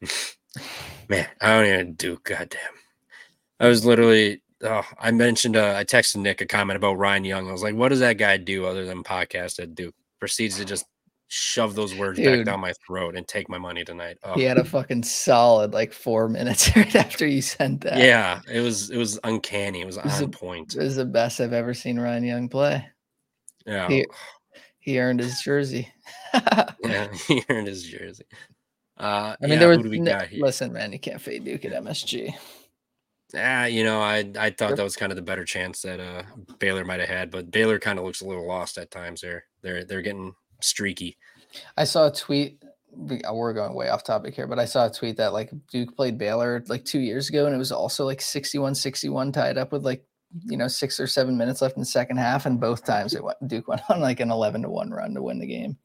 Man, 1.08 1.26
I 1.40 1.48
don't 1.48 1.66
even 1.66 1.92
do 1.94 2.18
goddamn. 2.22 2.60
I 3.60 3.68
was 3.68 3.84
literally 3.84 4.42
oh, 4.64 4.82
I 5.00 5.10
mentioned 5.10 5.56
uh, 5.56 5.74
I 5.76 5.84
texted 5.84 6.16
Nick 6.16 6.40
a 6.40 6.46
comment 6.46 6.76
about 6.76 6.94
Ryan 6.98 7.24
Young. 7.24 7.48
I 7.48 7.52
was 7.52 7.62
like, 7.62 7.74
what 7.74 7.88
does 7.90 8.00
that 8.00 8.18
guy 8.18 8.36
do 8.36 8.66
other 8.66 8.84
than 8.84 9.02
podcast 9.04 9.60
at 9.60 9.74
Duke? 9.74 9.94
Proceeds 10.20 10.56
to 10.56 10.64
just 10.64 10.84
shove 11.30 11.74
those 11.74 11.94
words 11.94 12.18
back 12.18 12.44
down 12.46 12.58
my 12.58 12.72
throat 12.86 13.14
and 13.14 13.28
take 13.28 13.48
my 13.50 13.58
money 13.58 13.84
tonight. 13.84 14.16
Oh, 14.24 14.32
He 14.34 14.42
had 14.44 14.56
a 14.58 14.64
fucking 14.64 15.02
solid 15.02 15.72
like 15.74 15.92
four 15.92 16.28
minutes 16.28 16.70
right 16.76 16.96
after 16.96 17.26
you 17.26 17.42
sent 17.42 17.82
that. 17.82 17.98
yeah, 17.98 18.40
it 18.50 18.60
was 18.60 18.90
it 18.90 18.96
was 18.96 19.20
uncanny. 19.24 19.82
It 19.82 19.86
was 19.86 19.96
was 20.02 20.22
on 20.22 20.24
a- 20.24 20.28
point. 20.28 20.74
It 20.74 20.82
was 20.82 20.96
the 20.96 21.04
best 21.04 21.40
I've 21.40 21.52
ever 21.52 21.74
seen 21.74 22.00
Ryan 22.00 22.24
Young 22.24 22.48
play. 22.48 22.84
Yeah, 23.66 23.86
He, 23.88 24.06
he 24.80 24.98
earned 24.98 25.20
his 25.20 25.40
jersey. 25.42 25.92
yeah, 26.34 27.08
he 27.26 27.44
earned 27.50 27.66
his 27.68 27.82
jersey. 27.84 28.24
Uh, 28.98 29.36
I 29.40 29.46
mean, 29.46 29.52
yeah, 29.52 29.58
there 29.58 29.68
was 29.68 29.76
who 29.76 29.82
do 29.84 29.90
we 29.90 30.00
no- 30.00 30.18
listen, 30.38 30.72
man, 30.72 30.92
you 30.92 30.98
can't 30.98 31.20
fade 31.20 31.44
Duke 31.44 31.64
at 31.66 31.72
MSG. 31.84 32.34
Ah, 33.36 33.66
you 33.66 33.84
know, 33.84 34.00
I 34.00 34.30
I 34.38 34.50
thought 34.50 34.76
that 34.76 34.82
was 34.82 34.96
kind 34.96 35.12
of 35.12 35.16
the 35.16 35.22
better 35.22 35.44
chance 35.44 35.82
that 35.82 36.00
uh 36.00 36.22
Baylor 36.58 36.84
might 36.84 37.00
have 37.00 37.08
had, 37.08 37.30
but 37.30 37.50
Baylor 37.50 37.78
kind 37.78 37.98
of 37.98 38.04
looks 38.04 38.20
a 38.22 38.26
little 38.26 38.46
lost 38.46 38.78
at 38.78 38.90
times. 38.90 39.20
There, 39.20 39.44
they're 39.62 39.84
they're 39.84 40.02
getting 40.02 40.34
streaky. 40.60 41.18
I 41.76 41.84
saw 41.84 42.06
a 42.08 42.12
tweet. 42.12 42.62
we- 42.90 43.22
uh, 43.22 43.34
We're 43.34 43.52
going 43.52 43.74
way 43.74 43.88
off 43.90 44.02
topic 44.04 44.34
here, 44.34 44.46
but 44.46 44.58
I 44.58 44.64
saw 44.64 44.86
a 44.86 44.90
tweet 44.90 45.16
that 45.18 45.32
like 45.34 45.50
Duke 45.70 45.94
played 45.96 46.16
Baylor 46.18 46.64
like 46.68 46.84
two 46.84 47.00
years 47.00 47.28
ago, 47.28 47.44
and 47.46 47.54
it 47.54 47.58
was 47.58 47.72
also 47.72 48.04
like 48.06 48.20
61 48.22 48.74
61 48.74 49.32
tied 49.32 49.58
up 49.58 49.72
with 49.72 49.84
like, 49.84 50.04
you 50.46 50.56
know, 50.56 50.68
six 50.68 50.98
or 50.98 51.06
seven 51.06 51.36
minutes 51.36 51.60
left 51.62 51.76
in 51.76 51.80
the 51.82 51.86
second 51.86 52.16
half. 52.16 52.46
And 52.46 52.58
both 52.60 52.84
times 52.84 53.14
it 53.14 53.22
went, 53.22 53.36
Duke 53.46 53.68
went 53.68 53.82
on 53.90 54.00
like 54.00 54.20
an 54.20 54.30
11 54.30 54.62
to 54.62 54.70
1 54.70 54.90
run 54.90 55.14
to 55.14 55.22
win 55.22 55.38
the 55.38 55.46
game. 55.46 55.76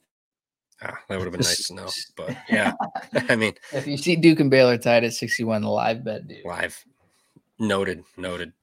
Ah, 0.81 0.97
that 1.07 1.17
would 1.17 1.25
have 1.25 1.31
been 1.33 1.39
nice 1.41 1.67
to 1.67 1.75
know. 1.75 1.87
But 2.17 2.35
yeah, 2.49 2.73
I 3.29 3.35
mean, 3.35 3.53
If 3.73 3.85
you 3.87 3.95
see 3.97 4.15
Duke 4.15 4.39
and 4.39 4.49
Baylor 4.51 4.77
tied 4.77 5.03
at 5.03 5.13
61, 5.13 5.63
live 5.63 6.03
bet, 6.03 6.27
Duke. 6.27 6.45
live. 6.45 6.83
Noted, 7.63 8.03
noted. 8.17 8.53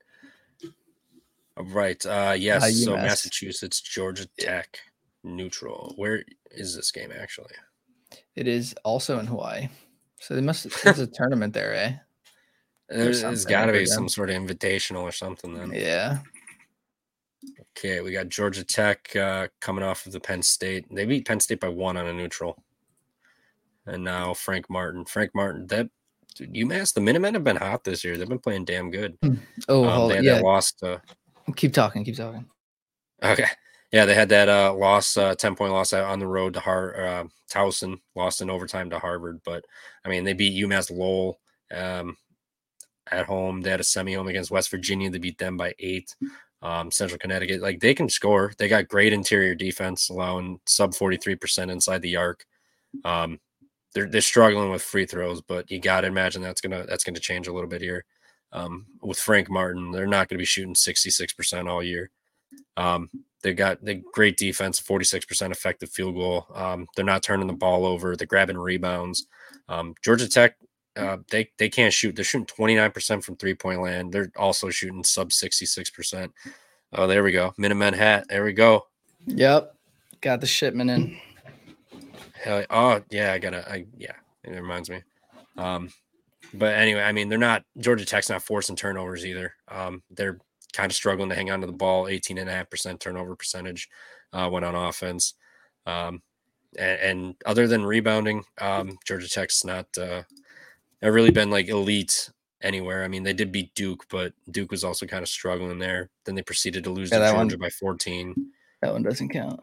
All 1.57 1.65
right. 1.65 2.05
Uh 2.07 2.37
yes, 2.39 2.85
so 2.85 2.97
Massachusetts, 2.97 3.81
Georgia 3.81 4.27
Tech, 4.39 4.79
neutral. 5.25 5.95
Where 5.97 6.25
is 6.51 6.77
this 6.77 6.91
game 6.91 7.11
actually? 7.19 7.55
It 8.37 8.47
is 8.47 8.75
also 8.85 9.19
in 9.19 9.27
Hawaii. 9.27 9.69
So 10.21 10.35
they 10.35 10.41
must, 10.41 10.83
there's 10.85 10.99
a 10.99 11.07
tournament 11.13 11.55
there, 11.55 11.75
eh? 11.75 11.95
There's, 12.89 13.23
there's 13.23 13.45
got 13.45 13.67
to 13.67 13.73
be 13.73 13.87
some 13.87 14.09
sort 14.09 14.31
of 14.31 14.37
invitational 14.37 15.03
or 15.03 15.13
something 15.13 15.55
then. 15.55 15.73
Yeah. 15.73 16.19
Okay, 17.79 18.01
we 18.01 18.13
got 18.13 18.29
Georgia 18.29 18.65
Tech 18.65 19.15
uh, 19.17 19.49
coming 19.61 19.85
off 19.85 20.07
of 20.07 20.13
the 20.13 20.21
Penn 20.21 20.43
State. 20.43 20.87
They 20.95 21.07
beat 21.07 21.27
Penn 21.27 21.41
State 21.41 21.61
by 21.61 21.69
one 21.69 21.97
on 21.97 22.07
a 22.07 22.13
neutral. 22.13 22.63
And 23.87 24.05
now 24.05 24.35
Frank 24.35 24.69
Martin. 24.69 25.05
Frank 25.05 25.31
Martin, 25.35 25.67
that 25.69 25.89
dude, 26.35 26.53
UMass, 26.55 26.93
the 26.95 27.01
Minutemen 27.01 27.35
have 27.35 27.45
been 27.45 27.57
hot 27.57 27.85
this 27.85 28.05
year. 28.05 28.17
They've 28.17 28.29
been 28.29 28.39
playing 28.39 28.65
damn 28.65 28.91
good. 28.91 29.17
Oh, 29.69 29.85
Um, 29.85 29.91
hold 29.93 30.11
they 30.11 30.17
had 30.17 30.25
Yeah. 30.25 30.35
that 30.37 30.45
loss 30.45 30.73
to 30.75 31.01
Keep 31.57 31.73
talking. 31.73 32.05
Keep 32.05 32.17
talking. 32.17 32.47
Okay. 33.23 33.47
Yeah, 33.93 34.05
they 34.05 34.15
had 34.15 34.29
that 34.29 34.49
uh 34.49 34.73
loss, 34.73 35.17
uh 35.17 35.35
10 35.35 35.57
point 35.57 35.73
loss 35.73 35.93
on 35.93 36.21
the 36.21 36.27
road 36.27 36.55
to 36.55 36.61
Har 36.61 37.01
uh 37.05 37.25
Towson, 37.51 38.01
lost 38.15 38.41
in 38.41 38.49
overtime 38.51 38.89
to 38.91 38.99
Harvard. 39.01 39.41
But 39.45 39.65
I 40.05 40.09
mean, 40.09 40.23
they 40.25 40.33
beat 40.33 40.63
UMass 40.65 40.91
Lowell 40.97 41.41
um 41.75 42.17
at 43.11 43.27
home. 43.27 43.61
They 43.63 43.71
had 43.71 43.81
a 43.81 43.85
semi 43.85 44.15
home 44.15 44.29
against 44.29 44.53
West 44.53 44.71
Virginia. 44.71 45.11
They 45.11 45.19
beat 45.19 45.39
them 45.39 45.57
by 45.57 45.75
eight. 45.81 46.15
Um, 46.63 46.91
Central 46.91 47.19
Connecticut, 47.19 47.63
like 47.63 47.81
they 47.81 47.95
can 47.95 48.09
score. 48.09 48.53
They 48.59 48.69
got 48.69 48.87
great 48.87 49.13
interior 49.15 49.55
defense, 49.55 50.11
allowing 50.11 50.61
sub 50.67 50.93
43% 50.93 51.71
inside 51.71 52.03
the 52.03 52.17
arc. 52.17 52.45
Um, 53.05 53.41
they're 53.95 54.07
they're 54.07 54.21
struggling 54.21 54.71
with 54.71 54.83
free 54.83 55.07
throws, 55.07 55.41
but 55.41 55.71
you 55.71 55.81
gotta 55.81 56.07
imagine 56.07 56.43
that's 56.43 56.61
gonna 56.61 56.85
that's 56.87 57.05
gonna 57.05 57.21
change 57.21 57.49
a 57.49 57.53
little 57.53 57.69
bit 57.69 57.83
here. 57.83 58.05
Um, 58.53 58.87
with 59.03 59.19
Frank 59.19 59.51
Martin, 59.51 59.91
they're 59.93 60.07
not 60.07 60.29
gonna 60.29 60.39
be 60.39 60.45
shooting 60.45 60.75
66% 60.75 61.69
all 61.69 61.83
year. 61.83 62.11
Um, 62.77 63.11
they 63.43 63.55
got 63.55 63.83
the 63.85 64.03
great 64.13 64.37
defense, 64.37 64.81
46% 64.81 65.51
effective 65.51 65.91
field 65.91 66.15
goal. 66.15 66.47
Um, 66.55 66.87
they're 66.95 67.05
not 67.05 67.23
turning 67.23 67.47
the 67.47 67.53
ball 67.53 67.87
over. 67.87 68.17
They're 68.17 68.27
grabbing 68.27 68.59
rebounds. 68.59 69.27
Um, 69.69 69.95
Georgia 70.03 70.29
Tech, 70.29 70.57
uh, 70.97 71.19
they 71.31 71.51
they 71.59 71.69
can't 71.69 71.93
shoot. 71.93 72.15
They're 72.15 72.25
shooting 72.25 72.47
29% 72.47 73.25
from 73.25 73.37
three 73.37 73.55
point 73.55 73.81
land. 73.81 74.13
They're 74.13 74.31
also 74.37 74.71
shooting 74.71 75.05
sub 75.05 75.31
66%. 75.31 76.31
Oh, 76.93 77.07
there 77.07 77.23
we 77.23 77.33
go. 77.33 77.55
Minutemen 77.57 77.95
hat. 77.95 78.27
There 78.29 78.45
we 78.45 78.53
go. 78.53 78.87
Yep. 79.27 79.75
Got 80.21 80.41
the 80.41 80.47
shipment 80.47 80.91
in. 80.91 81.17
Hell, 82.43 82.65
oh 82.71 83.03
yeah, 83.11 83.33
I 83.33 83.39
gotta. 83.39 83.71
I 83.71 83.87
yeah. 83.97 84.15
It 84.45 84.51
reminds 84.51 84.89
me. 84.89 85.03
Um, 85.57 85.91
but 86.55 86.75
anyway, 86.75 87.03
I 87.03 87.13
mean, 87.13 87.29
they're 87.29 87.39
not 87.39 87.65
Georgia 87.79 88.07
Tech's 88.07 88.31
not 88.31 88.43
forcing 88.43 88.77
turnovers 88.77 89.27
either. 89.27 89.55
Um, 89.69 90.03
they're 90.11 90.39
kind 90.73 90.91
of 90.91 90.97
struggling 90.97 91.29
to 91.29 91.35
hang 91.35 91.51
on 91.51 91.61
to 91.61 91.67
the 91.67 91.73
ball. 91.73 92.09
18 92.09 92.39
and 92.39 92.49
a 92.49 92.53
half 92.53 92.71
percent 92.71 93.01
turnover 93.01 93.37
percentage 93.37 93.89
uh, 94.33 94.49
went 94.51 94.65
on 94.65 94.75
offense. 94.75 95.35
Um, 95.87 96.23
and, 96.79 97.01
and, 97.01 97.35
other 97.47 97.67
than 97.67 97.85
rebounding, 97.85 98.45
um, 98.61 98.97
Georgia 99.05 99.29
Tech's 99.29 99.65
not 99.65 99.87
uh, 99.99 100.23
really 101.03 101.33
been 101.33 101.51
like 101.51 101.69
elite 101.69 102.31
anywhere. 102.63 103.03
I 103.03 103.09
mean, 103.09 103.25
they 103.25 103.33
did 103.33 103.51
beat 103.51 103.75
Duke, 103.75 104.05
but 104.09 104.33
Duke 104.51 104.71
was 104.71 104.85
also 104.85 105.07
kind 105.07 105.23
of 105.23 105.29
struggling 105.29 105.79
there. 105.79 106.11
Then 106.25 106.37
they 106.37 106.43
proceeded 106.43 106.85
to 106.85 106.91
lose 106.91 107.11
yeah, 107.11 107.19
to 107.19 107.33
Georgia 107.33 107.57
one, 107.57 107.61
by 107.61 107.71
14. 107.71 108.35
That 108.83 108.93
one 108.93 109.03
doesn't 109.03 109.31
count. 109.31 109.61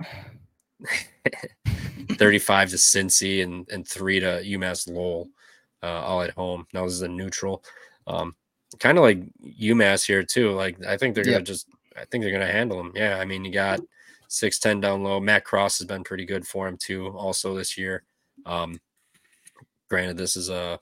35 2.17 2.69
to 2.69 2.75
Cincy 2.75 3.43
and, 3.43 3.67
and 3.69 3.87
three 3.87 4.19
to 4.19 4.41
UMass 4.43 4.89
Lowell, 4.89 5.29
uh, 5.83 6.01
all 6.01 6.21
at 6.21 6.31
home. 6.31 6.65
Now 6.73 6.85
this 6.85 6.93
is 6.93 7.01
a 7.01 7.07
neutral. 7.07 7.63
Um, 8.05 8.35
kind 8.79 8.97
of 8.97 9.03
like 9.03 9.19
UMass 9.43 10.05
here 10.05 10.23
too. 10.23 10.51
Like 10.51 10.83
I 10.85 10.97
think 10.97 11.15
they're 11.15 11.23
gonna 11.23 11.41
just 11.41 11.67
I 11.95 12.05
think 12.05 12.23
they're 12.23 12.33
gonna 12.33 12.51
handle 12.51 12.77
them. 12.77 12.93
Yeah, 12.95 13.17
I 13.17 13.25
mean 13.25 13.45
you 13.45 13.51
got 13.51 13.79
six 14.27 14.59
ten 14.59 14.79
down 14.79 15.03
low. 15.03 15.19
Matt 15.19 15.45
Cross 15.45 15.79
has 15.79 15.87
been 15.87 16.03
pretty 16.03 16.25
good 16.25 16.45
for 16.47 16.67
him 16.67 16.77
too, 16.77 17.07
also 17.17 17.55
this 17.55 17.77
year. 17.77 18.03
Um, 18.45 18.79
granted, 19.89 20.17
this 20.17 20.35
is 20.35 20.49
a 20.49 20.79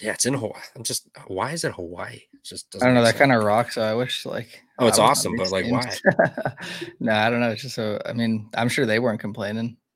yeah, 0.00 0.12
it's 0.12 0.26
in 0.26 0.34
Hawaii. 0.34 0.62
I'm 0.76 0.82
just 0.82 1.08
why 1.26 1.52
is 1.52 1.64
it 1.64 1.72
Hawaii? 1.72 2.22
It 2.40 2.44
just 2.48 2.74
I 2.80 2.86
don't 2.86 2.94
know 2.94 3.04
that 3.04 3.16
kind 3.16 3.32
of 3.32 3.44
rocks. 3.44 3.74
So 3.74 3.82
I 3.82 3.94
wish 3.94 4.24
like 4.24 4.62
oh, 4.78 4.86
it's 4.86 4.98
awesome, 4.98 5.36
but 5.36 5.50
like 5.50 5.66
why? 5.66 5.92
no, 7.00 7.12
I 7.12 7.28
don't 7.28 7.40
know. 7.40 7.50
It's 7.50 7.62
just 7.62 7.74
so 7.74 8.00
I 8.06 8.12
mean, 8.12 8.48
I'm 8.54 8.68
sure 8.68 8.86
they 8.86 8.98
weren't 8.98 9.20
complaining. 9.20 9.76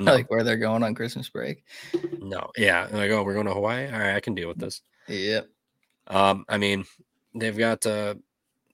No. 0.00 0.12
like 0.12 0.28
where 0.28 0.42
they're 0.42 0.56
going 0.56 0.82
on 0.82 0.96
Christmas 0.96 1.28
break. 1.28 1.62
No, 2.18 2.50
yeah, 2.56 2.88
like 2.90 3.12
oh, 3.12 3.22
we're 3.22 3.34
going 3.34 3.46
to 3.46 3.54
Hawaii. 3.54 3.86
All 3.86 4.00
right, 4.00 4.16
I 4.16 4.18
can 4.18 4.34
deal 4.34 4.48
with 4.48 4.58
this. 4.58 4.80
Yep. 5.06 5.46
Um, 6.08 6.44
I 6.48 6.58
mean, 6.58 6.84
they've 7.32 7.56
got 7.56 7.86
uh, 7.86 8.14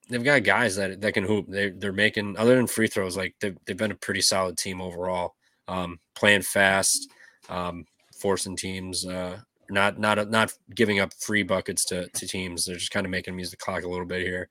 they've 0.08 0.24
got 0.24 0.44
guys 0.44 0.76
that 0.76 1.02
that 1.02 1.12
can 1.12 1.24
hoop. 1.24 1.44
They 1.46 1.68
they're 1.68 1.92
making 1.92 2.38
other 2.38 2.56
than 2.56 2.66
free 2.66 2.86
throws, 2.86 3.18
like 3.18 3.34
they've 3.38 3.54
they've 3.66 3.76
been 3.76 3.90
a 3.90 3.96
pretty 3.96 4.22
solid 4.22 4.56
team 4.56 4.80
overall. 4.80 5.34
Um, 5.68 6.00
playing 6.14 6.40
fast, 6.40 7.10
um, 7.50 7.84
forcing 8.18 8.56
teams, 8.56 9.04
uh, 9.04 9.40
not 9.70 9.98
not 9.98 10.30
not 10.30 10.52
giving 10.74 11.00
up 11.00 11.12
free 11.14 11.42
buckets 11.42 11.84
to 11.86 12.08
to 12.08 12.26
teams. 12.26 12.64
They're 12.64 12.76
just 12.76 12.90
kind 12.90 13.06
of 13.06 13.10
making 13.10 13.32
them 13.32 13.38
use 13.38 13.50
the 13.50 13.56
clock 13.56 13.84
a 13.84 13.88
little 13.88 14.06
bit 14.06 14.22
here. 14.22 14.48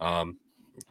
Um, 0.00 0.38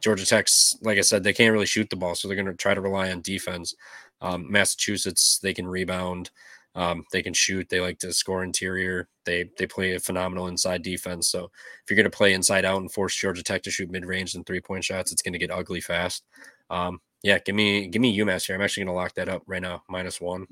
Georgia 0.00 0.26
Tech's, 0.26 0.76
like 0.82 0.98
I 0.98 1.02
said, 1.02 1.24
they 1.24 1.32
can't 1.32 1.52
really 1.52 1.66
shoot 1.66 1.90
the 1.90 1.96
ball, 1.96 2.14
so 2.14 2.28
they're 2.28 2.36
going 2.36 2.46
to 2.46 2.54
try 2.54 2.74
to 2.74 2.80
rely 2.80 3.10
on 3.10 3.20
defense. 3.20 3.74
Um, 4.20 4.50
Massachusetts, 4.50 5.40
they 5.42 5.52
can 5.52 5.66
rebound. 5.66 6.30
Um, 6.74 7.04
they 7.12 7.22
can 7.22 7.34
shoot. 7.34 7.68
They 7.68 7.80
like 7.80 7.98
to 7.98 8.12
score 8.12 8.44
interior. 8.44 9.08
They 9.24 9.50
they 9.58 9.66
play 9.66 9.94
a 9.94 10.00
phenomenal 10.00 10.46
inside 10.46 10.82
defense. 10.82 11.30
So 11.30 11.44
if 11.44 11.90
you're 11.90 11.96
going 11.96 12.10
to 12.10 12.16
play 12.16 12.32
inside 12.32 12.64
out 12.64 12.80
and 12.80 12.90
force 12.90 13.14
Georgia 13.14 13.42
Tech 13.42 13.62
to 13.64 13.70
shoot 13.70 13.90
mid 13.90 14.06
range 14.06 14.34
and 14.34 14.46
three 14.46 14.60
point 14.60 14.84
shots, 14.84 15.12
it's 15.12 15.22
going 15.22 15.34
to 15.34 15.38
get 15.38 15.50
ugly 15.50 15.80
fast. 15.80 16.24
Um, 16.70 17.00
yeah, 17.22 17.38
give 17.38 17.54
me 17.54 17.88
give 17.88 18.00
me 18.00 18.16
UMass 18.18 18.46
here. 18.46 18.56
I'm 18.56 18.62
actually 18.62 18.84
going 18.84 18.94
to 18.94 19.00
lock 19.00 19.14
that 19.14 19.28
up 19.28 19.42
right 19.46 19.60
now, 19.60 19.82
minus 19.88 20.20
one. 20.20 20.46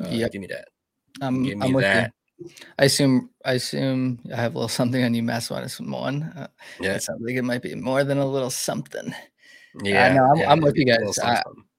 Uh, 0.00 0.08
yeah, 0.10 0.28
give 0.28 0.40
me 0.40 0.48
that. 0.48 0.68
Um, 1.22 1.42
give 1.42 1.56
me 1.56 1.66
I'm 1.66 1.72
with 1.72 1.84
that. 1.84 2.12
I 2.78 2.84
assume 2.84 3.30
I 3.44 3.54
assume 3.54 4.20
I 4.32 4.36
have 4.36 4.54
a 4.54 4.58
little 4.58 4.68
something 4.68 5.02
on 5.02 5.14
you, 5.14 5.22
UMass 5.22 5.50
minus 5.50 5.80
one. 5.80 6.22
Uh, 6.36 6.48
yeah, 6.80 6.94
it 6.94 7.02
sounds 7.02 7.22
like 7.22 7.36
it 7.36 7.42
might 7.42 7.62
be 7.62 7.74
more 7.74 8.04
than 8.04 8.18
a 8.18 8.26
little 8.26 8.50
something. 8.50 9.14
Yeah, 9.82 10.10
uh, 10.10 10.14
no, 10.14 10.24
I'm, 10.24 10.36
yeah, 10.38 10.50
I'm 10.50 10.60
with 10.60 10.76
you 10.76 10.84
guys. 10.86 11.18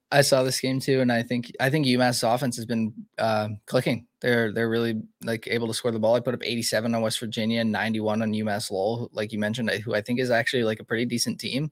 I 0.09 0.21
saw 0.21 0.43
this 0.43 0.59
game 0.59 0.79
too, 0.79 1.01
and 1.01 1.11
I 1.11 1.21
think 1.21 1.51
I 1.59 1.69
think 1.69 1.85
UMass 1.85 2.23
offense 2.23 2.55
has 2.55 2.65
been 2.65 2.93
uh, 3.17 3.49
clicking. 3.65 4.07
They're 4.21 4.53
they're 4.53 4.69
really 4.69 5.01
like 5.23 5.47
able 5.47 5.67
to 5.67 5.73
score 5.73 5.91
the 5.91 5.99
ball. 5.99 6.15
I 6.15 6.21
put 6.21 6.33
up 6.33 6.43
87 6.43 6.95
on 6.95 7.01
West 7.01 7.19
Virginia, 7.19 7.61
and 7.61 7.71
91 7.71 8.21
on 8.21 8.31
UMass 8.31 8.71
Lowell, 8.71 9.09
like 9.11 9.33
you 9.33 9.39
mentioned, 9.39 9.69
who 9.69 9.93
I 9.93 10.01
think 10.01 10.19
is 10.19 10.31
actually 10.31 10.63
like 10.63 10.79
a 10.79 10.85
pretty 10.85 11.05
decent 11.05 11.39
team. 11.39 11.71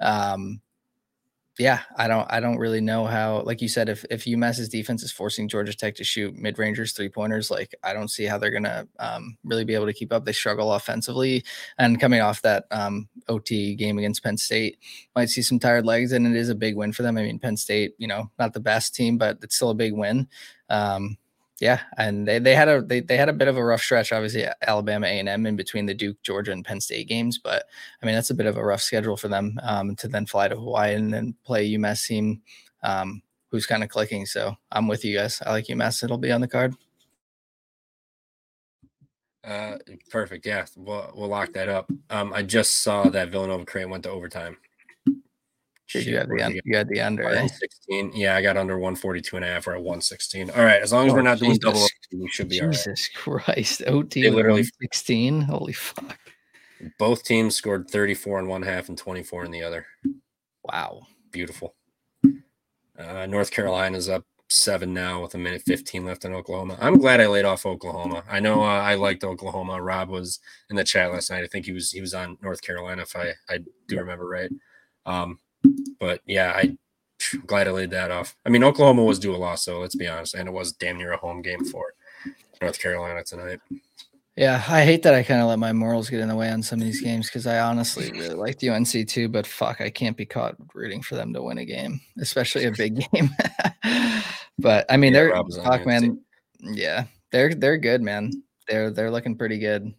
Um, 0.00 0.60
yeah, 1.58 1.80
I 1.96 2.06
don't 2.06 2.26
I 2.30 2.40
don't 2.40 2.58
really 2.58 2.80
know 2.80 3.06
how 3.06 3.40
like 3.42 3.62
you 3.62 3.68
said 3.68 3.88
if 3.88 4.04
if 4.10 4.24
UMass's 4.24 4.68
defense 4.68 5.02
is 5.02 5.10
forcing 5.10 5.48
Georgia 5.48 5.74
Tech 5.74 5.94
to 5.96 6.04
shoot 6.04 6.34
mid 6.36 6.58
rangers 6.58 6.92
three 6.92 7.08
pointers, 7.08 7.50
like 7.50 7.74
I 7.82 7.94
don't 7.94 8.10
see 8.10 8.24
how 8.24 8.36
they're 8.36 8.50
gonna 8.50 8.86
um, 8.98 9.38
really 9.42 9.64
be 9.64 9.74
able 9.74 9.86
to 9.86 9.94
keep 9.94 10.12
up. 10.12 10.24
They 10.24 10.32
struggle 10.32 10.74
offensively, 10.74 11.44
and 11.78 12.00
coming 12.00 12.20
off 12.20 12.42
that 12.42 12.66
um, 12.70 13.08
OT 13.28 13.74
game 13.74 13.96
against 13.96 14.22
Penn 14.22 14.36
State, 14.36 14.78
might 15.14 15.30
see 15.30 15.42
some 15.42 15.58
tired 15.58 15.86
legs, 15.86 16.12
and 16.12 16.26
it 16.26 16.36
is 16.36 16.50
a 16.50 16.54
big 16.54 16.76
win 16.76 16.92
for 16.92 17.02
them. 17.02 17.16
I 17.16 17.22
mean, 17.22 17.38
Penn 17.38 17.56
State, 17.56 17.94
you 17.96 18.06
know, 18.06 18.30
not 18.38 18.52
the 18.52 18.60
best 18.60 18.94
team, 18.94 19.16
but 19.16 19.38
it's 19.42 19.56
still 19.56 19.70
a 19.70 19.74
big 19.74 19.94
win. 19.94 20.28
Um, 20.68 21.16
yeah, 21.60 21.80
and 21.96 22.28
they, 22.28 22.38
they 22.38 22.54
had 22.54 22.68
a 22.68 22.82
they, 22.82 23.00
they 23.00 23.16
had 23.16 23.30
a 23.30 23.32
bit 23.32 23.48
of 23.48 23.56
a 23.56 23.64
rough 23.64 23.82
stretch, 23.82 24.12
obviously 24.12 24.46
Alabama 24.62 25.06
A 25.06 25.18
and 25.18 25.28
M 25.28 25.46
in 25.46 25.56
between 25.56 25.86
the 25.86 25.94
Duke, 25.94 26.20
Georgia, 26.22 26.52
and 26.52 26.64
Penn 26.64 26.80
State 26.80 27.08
games. 27.08 27.38
But 27.38 27.64
I 28.02 28.06
mean 28.06 28.14
that's 28.14 28.30
a 28.30 28.34
bit 28.34 28.46
of 28.46 28.58
a 28.58 28.64
rough 28.64 28.82
schedule 28.82 29.16
for 29.16 29.28
them 29.28 29.58
um, 29.62 29.96
to 29.96 30.08
then 30.08 30.26
fly 30.26 30.48
to 30.48 30.56
Hawaii 30.56 30.94
and 30.94 31.12
then 31.12 31.34
play 31.44 31.68
UMass 31.70 32.06
team 32.06 32.42
um, 32.82 33.22
who's 33.50 33.66
kind 33.66 33.82
of 33.82 33.88
clicking. 33.88 34.26
So 34.26 34.54
I'm 34.70 34.86
with 34.86 35.04
you 35.04 35.16
guys. 35.16 35.40
I 35.44 35.52
like 35.52 35.66
UMass. 35.66 36.04
It'll 36.04 36.18
be 36.18 36.32
on 36.32 36.42
the 36.42 36.48
card. 36.48 36.74
Uh, 39.42 39.78
perfect. 40.10 40.44
Yeah, 40.44 40.66
we'll 40.76 41.10
we'll 41.14 41.28
lock 41.28 41.52
that 41.54 41.68
up. 41.68 41.90
Um, 42.10 42.32
I 42.34 42.42
just 42.42 42.82
saw 42.82 43.08
that 43.08 43.30
Villanova 43.30 43.64
Creighton 43.64 43.90
went 43.90 44.02
to 44.02 44.10
overtime. 44.10 44.58
Shit, 45.86 46.06
you 46.06 46.16
had 46.16 46.28
the 46.28 46.42
under, 46.42 46.60
you 46.64 46.76
had 46.76 46.88
the 46.88 47.00
under. 47.00 47.24
Eh? 47.24 47.46
16. 47.46 48.12
Yeah, 48.14 48.34
I 48.34 48.42
got 48.42 48.56
under 48.56 48.74
142 48.74 49.36
and 49.36 49.44
a 49.44 49.48
half 49.48 49.68
or 49.68 49.72
at 49.72 49.78
116. 49.78 50.50
All 50.50 50.64
right, 50.64 50.82
as 50.82 50.92
long 50.92 51.06
as 51.06 51.12
oh, 51.12 51.16
we're 51.16 51.22
not 51.22 51.38
Jesus. 51.38 51.58
doing 51.58 51.74
double, 51.74 51.86
we 52.12 52.28
should 52.28 52.48
be 52.48 52.58
Jesus 52.58 53.08
Christ, 53.14 53.82
OT 53.86 54.22
they 54.22 54.30
literally 54.30 54.64
16. 54.64 55.42
Holy 55.42 55.72
fuck! 55.72 56.18
Both 56.98 57.22
teams 57.22 57.54
scored 57.54 57.88
34 57.88 58.40
in 58.40 58.48
one 58.48 58.62
half 58.62 58.88
and 58.88 58.98
24 58.98 59.44
in 59.44 59.52
the 59.52 59.62
other. 59.62 59.86
Wow, 60.64 61.06
beautiful. 61.30 61.76
Uh, 62.98 63.26
North 63.26 63.52
Carolina's 63.52 64.08
up 64.08 64.24
seven 64.48 64.94
now 64.94 65.22
with 65.22 65.34
a 65.34 65.38
minute 65.38 65.62
15 65.66 66.04
left 66.04 66.24
in 66.24 66.32
Oklahoma. 66.32 66.76
I'm 66.80 66.98
glad 66.98 67.20
I 67.20 67.26
laid 67.26 67.44
off 67.44 67.66
Oklahoma. 67.66 68.24
I 68.28 68.40
know 68.40 68.62
uh, 68.62 68.80
I 68.80 68.94
liked 68.94 69.24
Oklahoma. 69.24 69.80
Rob 69.80 70.08
was 70.08 70.40
in 70.70 70.76
the 70.76 70.84
chat 70.84 71.12
last 71.12 71.30
night. 71.30 71.44
I 71.44 71.46
think 71.46 71.66
he 71.66 71.72
was 71.72 71.92
he 71.92 72.00
was 72.00 72.14
on 72.14 72.38
North 72.42 72.62
Carolina 72.62 73.02
if 73.02 73.14
I 73.14 73.34
I 73.48 73.58
do 73.86 73.98
remember 73.98 74.26
right. 74.26 74.50
Um, 75.04 75.38
but 75.98 76.20
yeah, 76.26 76.52
I, 76.54 76.76
am 77.34 77.42
glad 77.46 77.68
I 77.68 77.72
laid 77.72 77.90
that 77.90 78.10
off. 78.10 78.36
I 78.44 78.48
mean, 78.48 78.64
Oklahoma 78.64 79.04
was 79.04 79.18
due 79.18 79.34
a 79.34 79.36
loss, 79.36 79.64
so 79.64 79.80
let's 79.80 79.94
be 79.94 80.08
honest, 80.08 80.34
and 80.34 80.48
it 80.48 80.52
was 80.52 80.72
damn 80.72 80.98
near 80.98 81.12
a 81.12 81.18
home 81.18 81.42
game 81.42 81.64
for 81.64 81.94
North 82.60 82.78
Carolina 82.80 83.22
tonight. 83.24 83.60
Yeah, 84.36 84.62
I 84.68 84.84
hate 84.84 85.02
that 85.04 85.14
I 85.14 85.22
kind 85.22 85.40
of 85.40 85.48
let 85.48 85.58
my 85.58 85.72
morals 85.72 86.10
get 86.10 86.20
in 86.20 86.28
the 86.28 86.36
way 86.36 86.50
on 86.50 86.62
some 86.62 86.78
of 86.78 86.84
these 86.84 87.00
games 87.00 87.26
because 87.26 87.46
I 87.46 87.58
honestly 87.60 88.12
really 88.12 88.34
liked 88.34 88.60
the 88.60 88.68
UNC 88.68 89.08
too, 89.08 89.28
but 89.28 89.46
fuck, 89.46 89.80
I 89.80 89.88
can't 89.88 90.16
be 90.16 90.26
caught 90.26 90.56
rooting 90.74 91.00
for 91.00 91.14
them 91.14 91.32
to 91.32 91.42
win 91.42 91.56
a 91.56 91.64
game, 91.64 92.00
especially 92.18 92.66
a 92.66 92.70
big 92.70 92.96
game. 93.12 93.30
but 94.58 94.84
I 94.90 94.98
mean, 94.98 95.14
yeah, 95.14 95.30
they're 95.32 95.62
fuck, 95.64 95.86
man. 95.86 96.20
Yeah, 96.60 97.04
they're 97.32 97.54
they're 97.54 97.78
good, 97.78 98.02
man. 98.02 98.30
They're 98.68 98.90
they're 98.90 99.10
looking 99.10 99.36
pretty 99.36 99.58
good. 99.58 99.94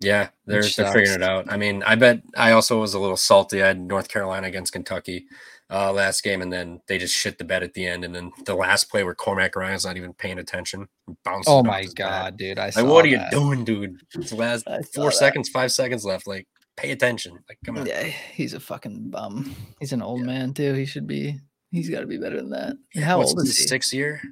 Yeah, 0.00 0.28
they're 0.46 0.62
they're 0.62 0.92
figuring 0.92 1.20
it 1.20 1.22
out. 1.22 1.50
I 1.50 1.56
mean, 1.56 1.82
I 1.82 1.96
bet 1.96 2.22
I 2.36 2.52
also 2.52 2.80
was 2.80 2.94
a 2.94 3.00
little 3.00 3.16
salty. 3.16 3.62
I 3.62 3.68
had 3.68 3.80
North 3.80 4.08
Carolina 4.08 4.46
against 4.46 4.72
Kentucky 4.72 5.26
uh, 5.70 5.92
last 5.92 6.22
game, 6.22 6.40
and 6.40 6.52
then 6.52 6.80
they 6.86 6.98
just 6.98 7.14
shit 7.14 7.38
the 7.38 7.44
bed 7.44 7.62
at 7.62 7.74
the 7.74 7.86
end. 7.86 8.04
And 8.04 8.14
then 8.14 8.30
the 8.44 8.54
last 8.54 8.90
play 8.90 9.02
where 9.02 9.14
Cormac 9.14 9.56
Ryan's 9.56 9.84
not 9.84 9.96
even 9.96 10.12
paying 10.12 10.38
attention, 10.38 10.88
bouncing. 11.24 11.52
Oh 11.52 11.62
my 11.62 11.84
god, 11.96 12.36
dude! 12.36 12.58
I 12.58 12.70
like, 12.74 12.84
what 12.84 13.04
are 13.04 13.08
you 13.08 13.20
doing, 13.30 13.64
dude? 13.64 14.00
It's 14.14 14.30
the 14.30 14.36
last 14.36 14.64
four 14.94 15.06
that. 15.06 15.14
seconds, 15.14 15.48
five 15.48 15.72
seconds 15.72 16.04
left. 16.04 16.26
Like, 16.26 16.46
pay 16.76 16.92
attention. 16.92 17.32
Like, 17.48 17.58
come 17.64 17.78
on. 17.78 17.86
Yeah, 17.86 18.04
he's 18.04 18.54
a 18.54 18.60
fucking 18.60 19.10
bum. 19.10 19.54
He's 19.80 19.92
an 19.92 20.02
old 20.02 20.20
yeah. 20.20 20.26
man 20.26 20.54
too. 20.54 20.74
He 20.74 20.86
should 20.86 21.06
be. 21.06 21.38
He's 21.70 21.90
got 21.90 22.00
to 22.00 22.06
be 22.06 22.18
better 22.18 22.36
than 22.36 22.50
that. 22.50 22.76
How 23.02 23.18
What's 23.18 23.32
old 23.32 23.42
is 23.42 23.58
he? 23.58 23.64
Six 23.64 23.92
year. 23.92 24.22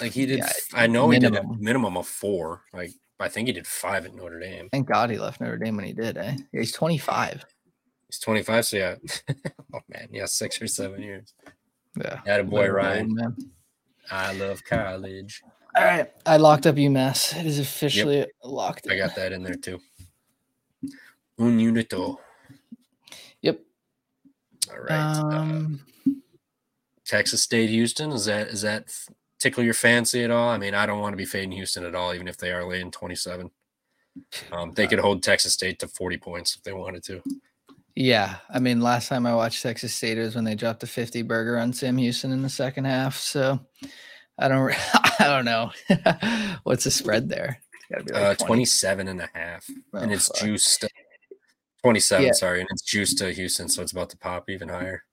Like 0.00 0.12
he 0.12 0.26
did. 0.26 0.38
Yeah, 0.38 0.52
I 0.74 0.86
know 0.86 1.08
minimum. 1.08 1.32
he 1.34 1.40
did 1.40 1.58
a 1.58 1.62
minimum 1.62 1.96
of 1.96 2.06
four. 2.06 2.62
Like 2.72 2.92
I 3.18 3.28
think 3.28 3.48
he 3.48 3.52
did 3.52 3.66
five 3.66 4.04
at 4.04 4.14
Notre 4.14 4.40
Dame. 4.40 4.68
Thank 4.70 4.88
God 4.88 5.10
he 5.10 5.18
left 5.18 5.40
Notre 5.40 5.56
Dame 5.56 5.76
when 5.76 5.86
he 5.86 5.92
did, 5.92 6.16
eh? 6.16 6.36
Yeah, 6.52 6.60
he's 6.60 6.72
25. 6.72 7.44
He's 8.08 8.18
25, 8.18 8.66
so 8.66 8.76
yeah. 8.76 8.94
oh 9.74 9.80
man, 9.88 10.08
yeah, 10.12 10.26
six 10.26 10.60
or 10.60 10.66
seven 10.66 11.02
years. 11.02 11.32
Yeah. 11.98 12.20
Had 12.26 12.40
a 12.40 12.44
boy 12.44 12.68
Ryan. 12.68 13.14
Man. 13.14 13.36
I 14.10 14.32
love 14.34 14.62
college. 14.64 15.42
All 15.76 15.84
right. 15.84 16.10
I 16.24 16.36
locked 16.36 16.66
up 16.66 16.76
UMass. 16.76 17.38
It 17.38 17.46
is 17.46 17.58
officially 17.58 18.18
yep. 18.18 18.28
locked 18.44 18.86
in. 18.86 18.92
I 18.92 18.96
got 18.96 19.14
that 19.16 19.32
in 19.32 19.42
there 19.42 19.54
too. 19.54 19.80
Un 21.38 21.58
unito. 21.58 22.16
Yep. 23.42 23.60
All 24.70 24.78
right. 24.78 25.16
Um, 25.16 25.80
uh, 26.06 26.12
Texas 27.04 27.42
State 27.42 27.70
Houston. 27.70 28.12
Is 28.12 28.26
that 28.26 28.48
is 28.48 28.62
that 28.62 28.92
tickle 29.38 29.64
your 29.64 29.74
fancy 29.74 30.24
at 30.24 30.30
all? 30.30 30.48
I 30.48 30.58
mean, 30.58 30.74
I 30.74 30.86
don't 30.86 31.00
want 31.00 31.12
to 31.12 31.18
be 31.18 31.24
fading 31.24 31.52
Houston 31.52 31.84
at 31.84 31.94
all, 31.94 32.14
even 32.14 32.28
if 32.28 32.36
they 32.36 32.52
are 32.52 32.64
late 32.64 32.82
in 32.82 32.90
27. 32.90 33.50
Um, 34.52 34.72
they 34.74 34.86
could 34.86 34.98
hold 34.98 35.22
Texas 35.22 35.52
State 35.52 35.78
to 35.80 35.88
40 35.88 36.16
points 36.18 36.56
if 36.56 36.62
they 36.62 36.72
wanted 36.72 37.04
to. 37.04 37.22
Yeah. 37.94 38.36
I 38.50 38.58
mean, 38.58 38.80
last 38.80 39.08
time 39.08 39.26
I 39.26 39.34
watched 39.34 39.62
Texas 39.62 39.94
State 39.94 40.18
was 40.18 40.34
when 40.34 40.44
they 40.44 40.54
dropped 40.54 40.82
a 40.82 40.86
50 40.86 41.22
burger 41.22 41.58
on 41.58 41.72
Sam 41.72 41.96
Houston 41.98 42.32
in 42.32 42.42
the 42.42 42.48
second 42.48 42.84
half. 42.84 43.16
So 43.18 43.60
I 44.38 44.48
don't. 44.48 44.74
I 45.18 45.28
don't 45.28 45.44
know. 45.44 45.70
What's 46.64 46.84
the 46.84 46.90
spread 46.90 47.28
there? 47.28 47.60
Like 47.90 48.12
uh, 48.12 48.34
20. 48.34 48.46
27 48.46 49.08
and 49.08 49.20
a 49.20 49.28
half, 49.32 49.64
oh, 49.94 49.98
and 49.98 50.12
it's 50.12 50.28
fuck. 50.28 50.36
juiced. 50.38 50.84
27, 51.82 52.26
yeah. 52.26 52.32
sorry, 52.32 52.60
and 52.60 52.68
it's 52.72 52.82
juiced 52.82 53.18
to 53.18 53.30
Houston, 53.30 53.68
so 53.68 53.80
it's 53.80 53.92
about 53.92 54.10
to 54.10 54.16
pop 54.16 54.50
even 54.50 54.68
higher. 54.68 55.04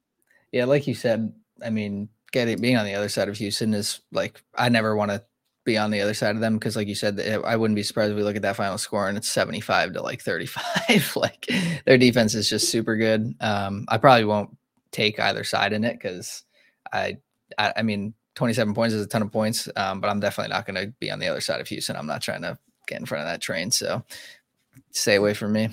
Yeah, 0.51 0.65
like 0.65 0.88
you 0.88 0.95
said, 0.95 1.32
I 1.63 1.69
mean, 1.69 2.09
getting 2.34 2.60
being 2.60 2.76
on 2.76 2.86
the 2.86 2.96
other 2.96 3.08
side 3.08 3.30
of 3.30 3.38
Houston 3.38 3.74
is 3.74 4.02
like 4.12 4.44
I 4.56 4.68
never 4.68 4.98
want 4.98 5.12
to 5.12 5.24
be 5.64 5.78
on 5.78 5.92
the 5.92 6.02
other 6.02 6.14
side 6.14 6.36
of 6.36 6.42
them 6.42 6.56
because, 6.56 6.76
like 6.76 6.88
you 6.88 6.96
said, 6.96 7.18
I 7.46 7.56
wouldn't 7.56 7.76
be 7.76 7.84
surprised 7.84 8.12
if 8.12 8.18
we 8.18 8.24
look 8.24 8.36
at 8.36 8.42
that 8.42 8.58
final 8.58 8.78
score 8.78 9.08
and 9.08 9.18
it's 9.18 9.32
75 9.32 9.94
to 9.94 10.02
like 10.02 10.22
35. 10.22 11.16
like 11.16 11.48
their 11.86 11.98
defense 11.98 12.36
is 12.36 12.50
just 12.50 12.70
super 12.70 12.98
good. 12.98 13.34
Um, 13.40 13.86
I 13.88 13.98
probably 13.98 14.26
won't 14.26 14.58
take 14.92 15.20
either 15.20 15.46
side 15.46 15.72
in 15.72 15.86
it 15.86 15.94
because 15.94 16.44
I, 16.92 17.18
I, 17.58 17.74
I, 17.78 17.82
mean, 17.82 18.14
27 18.36 18.74
points 18.74 18.94
is 18.94 19.06
a 19.06 19.08
ton 19.08 19.22
of 19.22 19.32
points, 19.32 19.70
um, 19.76 20.02
but 20.02 20.10
I'm 20.10 20.20
definitely 20.20 20.54
not 20.54 20.66
going 20.66 20.76
to 20.76 20.94
be 21.00 21.10
on 21.10 21.20
the 21.20 21.28
other 21.28 21.42
side 21.42 21.62
of 21.62 21.68
Houston. 21.70 21.96
I'm 21.96 22.08
not 22.08 22.22
trying 22.22 22.42
to 22.42 22.58
get 22.88 23.00
in 23.00 23.06
front 23.06 23.22
of 23.22 23.32
that 23.32 23.42
train. 23.42 23.72
So 23.72 24.04
stay 24.92 25.16
away 25.16 25.34
from 25.34 25.54
me. 25.54 25.70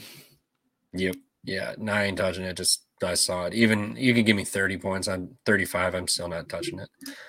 Yep. 0.92 1.16
Yeah. 1.42 1.74
No, 1.78 1.94
I 1.94 2.10
touching 2.12 2.44
it. 2.44 2.56
Just 2.56 2.84
I 3.02 3.14
saw 3.14 3.46
it. 3.46 3.54
Even 3.54 3.96
you 3.96 4.14
can 4.14 4.24
give 4.24 4.36
me 4.36 4.44
30 4.44 4.78
points 4.78 5.08
I'm 5.08 5.36
35. 5.46 5.94
I'm 5.94 6.08
still 6.08 6.28
not 6.28 6.48
touching 6.48 6.78
it. 6.78 6.88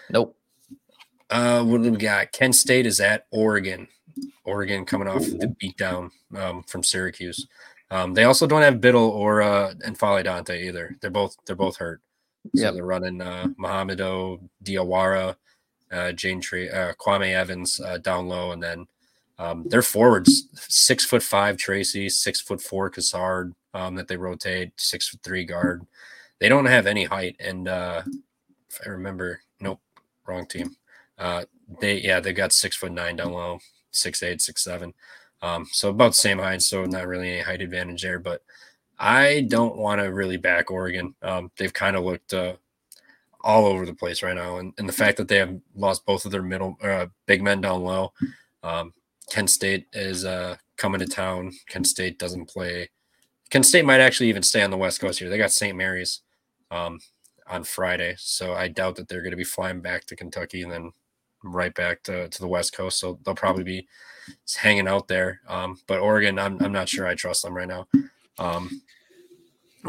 Nope. 0.09 0.36
Uh, 1.30 1.63
what 1.63 1.82
do 1.82 1.91
we 1.91 1.97
got? 1.97 2.32
Kent 2.34 2.55
State 2.55 2.86
is 2.86 2.99
at 2.99 3.26
Oregon. 3.32 3.88
Oregon 4.43 4.86
coming 4.86 5.07
off 5.07 5.22
the 5.22 5.55
beatdown 5.61 6.09
um, 6.36 6.63
from 6.63 6.84
Syracuse. 6.84 7.47
Um, 7.89 8.13
they 8.13 8.24
also 8.24 8.47
don't 8.47 8.61
have 8.61 8.76
Bittle 8.76 9.09
or 9.09 9.41
uh, 9.41 9.74
N'Faly 9.86 10.24
Dante 10.24 10.67
either. 10.67 10.95
They're 11.01 11.11
both 11.11 11.36
they're 11.45 11.55
both 11.55 11.78
hurt. 11.78 12.01
So 12.55 12.63
yep. 12.63 12.74
they're 12.74 12.86
running 12.86 13.22
uh, 13.22 13.47
Mohamedou 13.59 14.41
Diawara, 14.63 15.36
uh, 15.91 16.11
Jane 16.13 16.41
Tree, 16.41 16.69
uh, 16.69 16.93
Kwame 16.93 17.34
Evans 17.34 17.80
uh, 17.80 17.97
down 17.99 18.28
low, 18.28 18.51
and 18.51 18.63
then 18.63 18.88
um, 19.38 19.67
their 19.67 19.82
forwards 19.82 20.47
six 20.55 21.05
foot 21.05 21.22
five 21.22 21.57
Tracy, 21.57 22.09
six 22.09 22.41
foot 22.41 22.61
four 22.61 22.89
Cassard 22.89 23.53
um, 23.74 23.95
that 23.95 24.07
they 24.07 24.17
rotate, 24.17 24.72
six 24.78 25.09
foot 25.09 25.22
three 25.24 25.45
guard. 25.45 25.86
They 26.39 26.49
don't 26.49 26.65
have 26.65 26.88
any 26.88 27.03
height, 27.03 27.36
and 27.39 27.67
uh, 27.67 28.01
if 28.69 28.80
I 28.86 28.89
remember, 28.89 29.41
nope, 29.59 29.80
wrong 30.26 30.47
team. 30.47 30.76
Uh, 31.17 31.45
they 31.80 31.99
yeah 31.99 32.19
they 32.19 32.34
got 32.34 32.53
six 32.53 32.76
foot 32.76 32.91
nine 32.91 33.15
down 33.15 33.34
low, 33.34 33.59
six 33.91 34.24
eight, 34.24 34.41
six 34.41 34.63
seven. 34.63 34.93
Um, 35.41 35.67
so 35.72 35.89
about 35.89 36.09
the 36.09 36.15
same 36.15 36.39
height, 36.39 36.61
so 36.61 36.86
not 36.86 37.07
really 37.07 37.30
any 37.32 37.41
height 37.41 37.61
advantage 37.61 38.01
there. 38.01 38.19
But 38.19 38.43
I 38.99 39.41
don't 39.41 39.78
want 39.78 40.01
to 40.01 40.11
really 40.11 40.38
back 40.38 40.69
Oregon. 40.72 41.15
Um, 41.22 41.51
they've 41.57 41.74
kind 41.74 41.95
of 41.95 42.03
looked 42.03 42.34
uh, 42.34 42.53
all 43.41 43.65
over 43.65 43.86
the 43.86 43.93
place 43.93 44.22
right 44.24 44.36
now, 44.36 44.57
and, 44.57 44.74
and 44.78 44.88
the 44.88 44.93
fact 44.93 45.17
that 45.17 45.28
they 45.28 45.38
have 45.38 45.59
lost 45.76 46.05
both 46.05 46.26
of 46.26 46.32
their 46.32 46.43
middle 46.43 46.78
uh, 46.84 47.07
big 47.26 47.41
men 47.41 47.61
down 47.61 47.84
low. 47.84 48.13
Um, 48.63 48.93
Kent 49.30 49.49
State 49.49 49.88
is 49.93 50.26
uh, 50.26 50.57
coming 50.78 50.99
to 50.99 51.07
town. 51.07 51.51
Kent 51.67 51.88
State 51.88 52.19
doesn't 52.19 52.47
play. 52.47 52.89
Kent 53.52 53.66
State 53.66 53.86
might 53.86 53.99
actually 53.99 54.30
even 54.30 54.43
stay 54.43 54.64
on 54.64 54.72
the 54.72 54.78
West 54.78 54.99
Coast 55.02 55.20
here. 55.20 55.30
They 55.30 55.38
got 55.38 55.52
St. 55.52 55.78
Mary's 55.78 56.22
um, 56.72 56.99
on 57.47 57.64
Friday, 57.64 58.16
so 58.18 58.54
I 58.54 58.70
doubt 58.70 58.95
that 58.95 59.10
they're 59.10 59.22
going 59.22 59.32
to 59.32 59.38
be 59.38 59.43
flying 59.43 59.82
back 59.82 60.06
to 60.06 60.16
Kentucky 60.16 60.64
and 60.64 60.72
then 60.72 60.91
right 61.43 61.74
back 61.74 62.02
to, 62.04 62.30
to 62.30 62.39
the 62.39 62.47
West 62.47 62.74
Coast. 62.74 62.97
So 62.97 63.20
they'll 63.24 63.36
probably 63.36 63.66
be 63.66 63.88
hanging 64.56 64.88
out 64.88 65.10
there. 65.10 65.41
Um, 65.49 65.80
but 65.86 65.99
Oregon, 65.99 66.39
I'm, 66.39 66.62
I'm 66.64 66.72
not 66.72 66.88
sure 66.88 67.06
I 67.06 67.14
trust 67.14 67.43
them 67.43 67.54
right 67.54 67.68
now. 67.68 67.88
Um, 68.39 68.82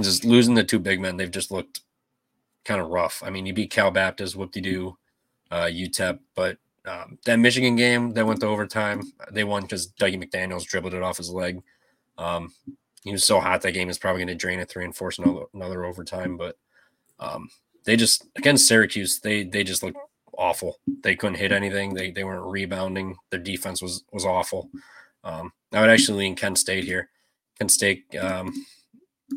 just 0.00 0.24
losing 0.24 0.54
the 0.54 0.64
two 0.64 0.80
big 0.80 1.00
men, 1.00 1.16
they've 1.16 1.30
just 1.30 1.52
looked 1.52 1.82
kind 2.64 2.80
of 2.80 2.88
rough. 2.88 3.22
I 3.24 3.30
mean, 3.30 3.46
you 3.46 3.54
beat 3.54 3.70
Cal 3.70 3.92
Baptist, 3.92 4.34
whoop 4.34 4.50
de 4.50 4.60
doo, 4.60 4.98
uh, 5.52 5.66
UTEP, 5.66 6.18
but 6.34 6.58
um, 6.84 7.18
that 7.26 7.38
Michigan 7.38 7.76
game 7.76 8.12
that 8.14 8.26
went 8.26 8.40
to 8.40 8.46
overtime, 8.46 9.02
they 9.30 9.44
won 9.44 9.62
because 9.62 9.92
Dougie 9.92 10.20
McDaniels 10.20 10.64
dribbled 10.64 10.94
it 10.94 11.02
off 11.02 11.18
his 11.18 11.30
leg. 11.30 11.62
Um, 12.18 12.52
he 13.02 13.12
was 13.12 13.24
so 13.24 13.40
hot 13.40 13.62
that 13.62 13.72
game 13.72 13.88
is 13.88 13.98
probably 13.98 14.20
going 14.20 14.28
to 14.28 14.34
drain 14.34 14.60
a 14.60 14.64
three 14.64 14.84
and 14.84 14.94
force 14.94 15.18
another, 15.18 15.44
another 15.54 15.84
overtime. 15.84 16.36
But 16.36 16.56
um, 17.18 17.48
they 17.84 17.96
just 17.96 18.26
against 18.36 18.66
Syracuse, 18.66 19.20
they 19.20 19.44
they 19.44 19.64
just 19.64 19.82
looked 19.82 19.98
awful. 20.36 20.78
They 21.02 21.16
couldn't 21.16 21.38
hit 21.38 21.52
anything. 21.52 21.94
They 21.94 22.10
they 22.10 22.24
weren't 22.24 22.50
rebounding. 22.50 23.16
Their 23.30 23.40
defense 23.40 23.82
was 23.82 24.04
was 24.12 24.24
awful. 24.24 24.70
Um, 25.24 25.52
I 25.72 25.80
would 25.80 25.90
actually 25.90 26.18
lean 26.18 26.36
Kent 26.36 26.58
State 26.58 26.84
here. 26.84 27.10
Kent 27.58 27.70
State, 27.70 28.14
um, 28.16 28.52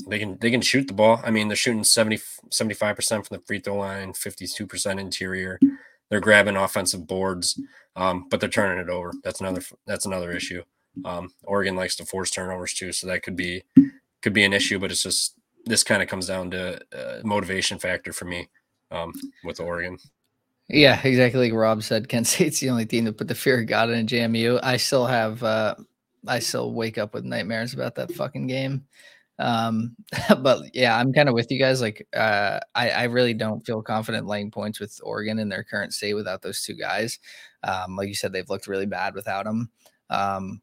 they 0.07 0.19
can 0.19 0.37
they 0.39 0.51
can 0.51 0.61
shoot 0.61 0.87
the 0.87 0.93
ball. 0.93 1.21
I 1.23 1.31
mean, 1.31 1.47
they're 1.47 1.55
shooting 1.55 1.83
70 1.83 2.19
75 2.51 2.95
percent 2.95 3.27
from 3.27 3.37
the 3.37 3.43
free 3.45 3.59
throw 3.59 3.75
line, 3.75 4.13
fifty 4.13 4.47
two 4.47 4.67
percent 4.67 4.99
interior. 4.99 5.59
They're 6.09 6.19
grabbing 6.19 6.55
offensive 6.55 7.07
boards, 7.07 7.59
um, 7.95 8.27
but 8.29 8.39
they're 8.39 8.49
turning 8.49 8.83
it 8.83 8.89
over. 8.89 9.11
That's 9.23 9.41
another 9.41 9.61
that's 9.87 10.05
another 10.05 10.31
issue. 10.31 10.63
Um, 11.03 11.29
Oregon 11.43 11.75
likes 11.75 11.95
to 11.97 12.05
force 12.05 12.31
turnovers 12.31 12.73
too, 12.73 12.91
so 12.91 13.07
that 13.07 13.23
could 13.23 13.35
be 13.35 13.63
could 14.21 14.33
be 14.33 14.43
an 14.43 14.53
issue. 14.53 14.79
But 14.79 14.91
it's 14.91 15.03
just 15.03 15.35
this 15.65 15.83
kind 15.83 16.01
of 16.01 16.07
comes 16.07 16.27
down 16.27 16.51
to 16.51 16.79
uh, 16.93 17.21
motivation 17.23 17.79
factor 17.79 18.13
for 18.13 18.25
me 18.25 18.47
um, 18.91 19.13
with 19.43 19.59
Oregon. 19.59 19.97
Yeah, 20.67 20.99
exactly 21.03 21.49
like 21.49 21.57
Rob 21.57 21.83
said. 21.83 22.09
Kent 22.09 22.27
State's 22.27 22.59
the 22.59 22.69
only 22.69 22.85
team 22.85 23.05
that 23.05 23.17
put 23.17 23.27
the 23.27 23.35
fear 23.35 23.61
of 23.61 23.67
God 23.67 23.89
in 23.89 24.07
JMU. 24.07 24.59
I 24.63 24.77
still 24.77 25.05
have, 25.05 25.43
uh, 25.43 25.75
I 26.27 26.39
still 26.39 26.73
wake 26.73 26.97
up 26.97 27.13
with 27.13 27.23
nightmares 27.23 27.73
about 27.73 27.95
that 27.95 28.11
fucking 28.11 28.47
game. 28.47 28.85
Um, 29.37 29.95
but 30.41 30.73
yeah, 30.73 30.97
I'm 30.97 31.13
kind 31.13 31.29
of 31.29 31.35
with 31.35 31.51
you 31.51 31.59
guys. 31.59 31.81
Like, 31.81 32.07
uh, 32.15 32.59
I, 32.73 32.89
I 32.89 33.03
really 33.03 33.33
don't 33.33 33.65
feel 33.65 33.81
confident 33.81 34.27
laying 34.27 34.51
points 34.51 34.79
with 34.79 34.99
Oregon 35.03 35.39
in 35.39 35.49
their 35.49 35.63
current 35.63 35.93
state 35.93 36.13
without 36.13 36.41
those 36.41 36.63
two 36.63 36.75
guys. 36.75 37.19
Um, 37.63 37.95
like 37.95 38.07
you 38.07 38.15
said, 38.15 38.31
they've 38.31 38.49
looked 38.49 38.67
really 38.67 38.85
bad 38.85 39.13
without 39.13 39.45
them. 39.45 39.69
Um, 40.09 40.61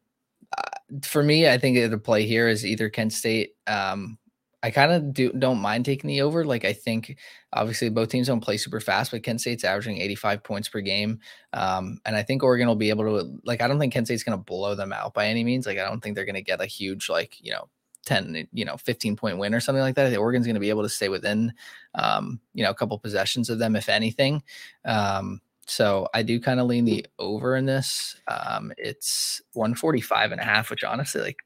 for 1.03 1.23
me, 1.23 1.49
I 1.49 1.57
think 1.57 1.89
the 1.89 1.97
play 1.97 2.25
here 2.25 2.47
is 2.47 2.65
either 2.65 2.89
Kent 2.89 3.13
State 3.13 3.55
um, 3.67 4.17
I 4.63 4.71
kind 4.71 4.93
of 4.93 5.13
do 5.13 5.29
don't 5.33 5.59
mind 5.59 5.83
taking 5.83 6.07
the 6.07 6.21
over. 6.21 6.45
Like 6.45 6.63
I 6.63 6.71
think 6.71 7.17
obviously 7.51 7.89
both 7.89 8.07
teams 8.07 8.27
don't 8.27 8.39
play 8.39 8.55
super 8.55 8.79
fast, 8.79 9.11
but 9.11 9.21
Kent 9.21 9.41
State's 9.41 9.65
averaging 9.65 9.97
85 9.97 10.41
points 10.41 10.69
per 10.69 10.79
game. 10.79 11.19
Um, 11.51 11.99
and 12.05 12.15
I 12.15 12.23
think 12.23 12.43
Oregon 12.43 12.69
will 12.69 12.75
be 12.75 12.89
able 12.89 13.03
to 13.03 13.39
like 13.43 13.61
I 13.61 13.67
don't 13.67 13.77
think 13.77 13.91
Kent 13.91 14.07
State's 14.07 14.23
gonna 14.23 14.37
blow 14.37 14.73
them 14.73 14.93
out 14.93 15.13
by 15.13 15.27
any 15.27 15.43
means. 15.43 15.65
Like 15.65 15.77
I 15.77 15.83
don't 15.83 16.01
think 16.01 16.15
they're 16.15 16.23
gonna 16.23 16.41
get 16.41 16.61
a 16.61 16.65
huge 16.65 17.09
like, 17.09 17.35
you 17.41 17.51
know, 17.51 17.67
10, 18.05 18.47
you 18.53 18.63
know, 18.63 18.77
15 18.77 19.17
point 19.17 19.37
win 19.37 19.53
or 19.53 19.59
something 19.59 19.81
like 19.81 19.95
that. 19.95 20.07
I 20.07 20.09
think 20.09 20.21
Oregon's 20.21 20.47
gonna 20.47 20.61
be 20.61 20.69
able 20.69 20.83
to 20.83 20.89
stay 20.89 21.09
within 21.09 21.53
um, 21.95 22.39
you 22.53 22.63
know, 22.63 22.69
a 22.69 22.75
couple 22.75 22.97
possessions 22.97 23.49
of 23.49 23.59
them, 23.59 23.75
if 23.75 23.89
anything. 23.89 24.41
Um, 24.85 25.41
so 25.65 26.07
I 26.13 26.23
do 26.23 26.39
kind 26.39 26.59
of 26.59 26.67
lean 26.67 26.85
the 26.85 27.05
over 27.19 27.55
in 27.55 27.65
this. 27.65 28.15
Um, 28.27 28.73
it's 28.77 29.41
145 29.53 30.31
and 30.31 30.41
a 30.41 30.43
half, 30.43 30.69
which 30.69 30.83
honestly 30.83 31.21
like 31.21 31.39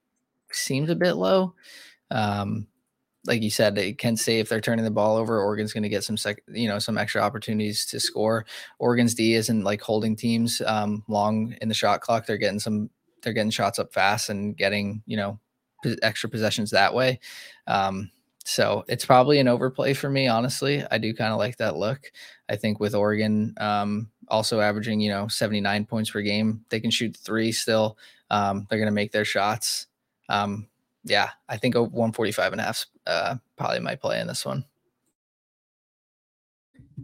seems 0.51 0.89
a 0.89 0.95
bit 0.95 1.13
low. 1.13 1.53
Um, 2.09 2.67
like 3.25 3.41
you 3.41 3.49
said, 3.49 3.75
they 3.75 3.93
can 3.93 4.15
say 4.15 4.39
if 4.39 4.47
they're 4.47 4.61
turning 4.61 4.85
the 4.85 4.91
ball 4.91 5.17
over, 5.17 5.41
Oregon's 5.41 5.73
going 5.73 5.83
to 5.83 5.89
get 5.89 6.03
some 6.03 6.17
sec, 6.17 6.41
you 6.47 6.67
know, 6.67 6.79
some 6.79 6.97
extra 6.97 7.21
opportunities 7.21 7.85
to 7.87 7.99
score. 7.99 8.45
Oregon's 8.79 9.13
D 9.13 9.33
isn't 9.33 9.63
like 9.63 9.81
holding 9.81 10.15
teams 10.15 10.61
um, 10.65 11.03
long 11.07 11.55
in 11.61 11.67
the 11.67 11.73
shot 11.73 12.01
clock. 12.01 12.25
They're 12.25 12.37
getting 12.37 12.59
some, 12.59 12.89
they're 13.21 13.33
getting 13.33 13.51
shots 13.51 13.79
up 13.79 13.93
fast 13.93 14.29
and 14.29 14.55
getting, 14.55 15.03
you 15.05 15.17
know, 15.17 15.39
extra 16.01 16.29
possessions 16.29 16.71
that 16.71 16.93
way. 16.93 17.19
Um, 17.67 18.11
so 18.47 18.85
it's 18.87 19.05
probably 19.05 19.39
an 19.39 19.49
overplay 19.49 19.93
for 19.93 20.09
me, 20.09 20.29
honestly. 20.29 20.81
I 20.89 20.97
do 20.99 21.13
kind 21.13 21.33
of 21.33 21.37
like 21.37 21.57
that 21.57 21.75
look. 21.75 22.09
I 22.47 22.55
think 22.55 22.79
with 22.79 22.95
Oregon 22.95 23.53
um, 23.59 24.09
also 24.29 24.61
averaging, 24.61 25.01
you 25.01 25.09
know, 25.09 25.27
79 25.27 25.85
points 25.85 26.11
per 26.11 26.21
game, 26.21 26.63
they 26.69 26.79
can 26.79 26.89
shoot 26.89 27.17
three 27.17 27.51
still. 27.51 27.97
Um, 28.29 28.65
they're 28.69 28.79
going 28.79 28.87
to 28.87 28.93
make 28.93 29.11
their 29.11 29.25
shots. 29.25 29.87
Um, 30.29 30.67
yeah, 31.03 31.31
I 31.49 31.57
think 31.57 31.75
a 31.75 31.83
145 31.83 32.53
and 32.53 32.61
a 32.61 32.63
half 32.63 32.85
uh, 33.05 33.35
probably 33.57 33.81
might 33.81 33.99
play 33.99 34.21
in 34.21 34.27
this 34.27 34.45
one. 34.45 34.63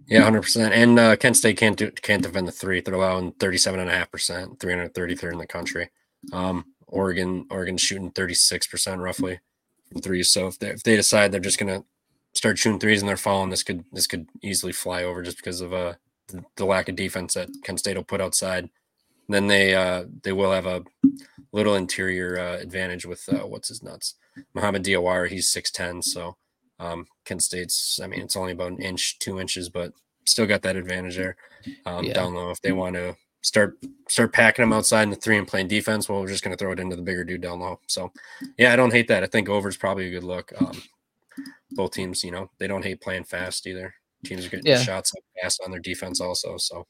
Yeah, 0.08 0.24
hundred 0.24 0.42
percent. 0.44 0.74
And 0.74 0.98
uh, 0.98 1.16
Kent 1.18 1.38
State 1.38 1.58
can't 1.58 1.78
do 1.78 1.92
can't 1.92 2.24
defend 2.24 2.48
the 2.48 2.52
three. 2.52 2.82
They're 2.82 2.96
allowing 2.96 3.34
thirty-seven 3.34 3.80
and 3.80 3.90
a 3.90 3.94
half 3.94 4.12
percent, 4.12 4.60
three 4.60 4.74
hundred 4.74 4.96
thirty-third 4.96 5.34
in 5.34 5.40
the 5.40 5.46
country. 5.46 5.92
Um, 6.32 6.66
Oregon, 6.88 7.46
Oregon's 7.52 7.82
shooting 7.82 8.10
thirty-six 8.10 8.66
percent 8.66 9.02
roughly 9.02 9.40
from 9.53 9.53
threes. 10.02 10.30
So 10.30 10.48
if 10.48 10.60
they 10.60 10.70
if 10.70 10.84
they 10.84 10.96
decide 10.96 11.32
they're 11.32 11.40
just 11.40 11.60
gonna 11.60 11.84
start 12.34 12.58
shooting 12.58 12.80
threes 12.80 13.02
and 13.02 13.10
they're 13.10 13.18
falling, 13.18 13.50
this 13.50 13.64
could 13.64 13.84
this 13.92 14.08
could 14.08 14.28
easily 14.42 14.74
fly 14.74 15.04
over 15.04 15.22
just 15.22 15.38
because 15.38 15.62
of 15.62 15.74
uh 15.74 15.94
the, 16.28 16.44
the 16.56 16.66
lack 16.66 16.90
of 16.90 16.96
defense 16.96 17.34
that 17.34 17.50
Kent 17.64 17.80
State 17.80 17.98
will 17.98 18.04
put 18.04 18.22
outside. 18.22 18.70
And 19.28 19.36
then 19.36 19.48
they 19.48 19.76
uh 19.76 20.06
they 20.24 20.32
will 20.32 20.52
have 20.52 20.66
a 20.66 20.84
little 21.54 21.76
interior 21.76 22.38
uh, 22.38 22.58
advantage 22.58 23.06
with 23.06 23.30
uh, 23.30 23.46
what's 23.48 23.70
his 23.70 23.84
nuts, 23.84 24.16
Mohamed 24.54 24.84
Diawara. 24.84 25.30
He's 25.30 25.48
six 25.48 25.72
ten, 25.72 26.02
so 26.02 26.36
um, 26.80 27.06
Kent 27.24 27.44
State's. 27.44 28.00
I 28.04 28.08
mean, 28.08 28.22
it's 28.22 28.36
only 28.36 28.52
about 28.52 28.72
an 28.72 28.82
inch, 28.82 29.20
two 29.20 29.40
inches, 29.40 29.70
but 29.70 29.94
still 30.26 30.48
got 30.48 30.64
that 30.64 30.76
advantage 30.76 31.16
there 31.16 31.36
um, 31.86 32.06
yeah. 32.06 32.14
down 32.14 32.34
low. 32.34 32.50
If 32.50 32.62
they 32.62 32.72
want 32.72 32.96
to 32.96 33.16
start 33.44 33.78
start 34.08 34.34
packing 34.34 34.64
them 34.64 34.74
outside 34.74 35.04
in 35.04 35.10
the 35.12 35.16
three 35.16 35.38
and 35.38 35.48
playing 35.48 35.68
defense, 35.68 36.10
well, 36.10 36.22
we're 36.22 36.28
just 36.28 36.44
going 36.44 36.56
to 36.56 36.62
throw 36.62 36.72
it 36.72 36.80
into 36.80 36.96
the 36.96 37.02
bigger 37.02 37.24
dude 37.24 37.42
down 37.42 37.60
low. 37.60 37.80
So, 37.88 38.12
yeah, 38.58 38.74
I 38.74 38.76
don't 38.76 38.94
hate 38.94 39.08
that. 39.10 39.24
I 39.24 39.28
think 39.28 39.50
over 39.50 39.70
is 39.70 39.78
probably 39.78 40.08
a 40.08 40.12
good 40.12 40.24
look. 40.24 40.52
Um, 40.60 40.82
both 41.72 41.92
teams, 41.92 42.24
you 42.24 42.32
know, 42.32 42.50
they 42.58 42.68
don't 42.68 42.84
hate 42.84 43.02
playing 43.02 43.26
fast 43.26 43.68
either. 43.68 43.94
Teams 44.26 44.46
are 44.46 44.50
getting 44.50 44.66
yeah. 44.66 44.82
shots 44.82 45.12
fast 45.42 45.62
on 45.64 45.72
their 45.72 45.80
defense 45.80 46.22
also. 46.22 46.58
So 46.58 46.88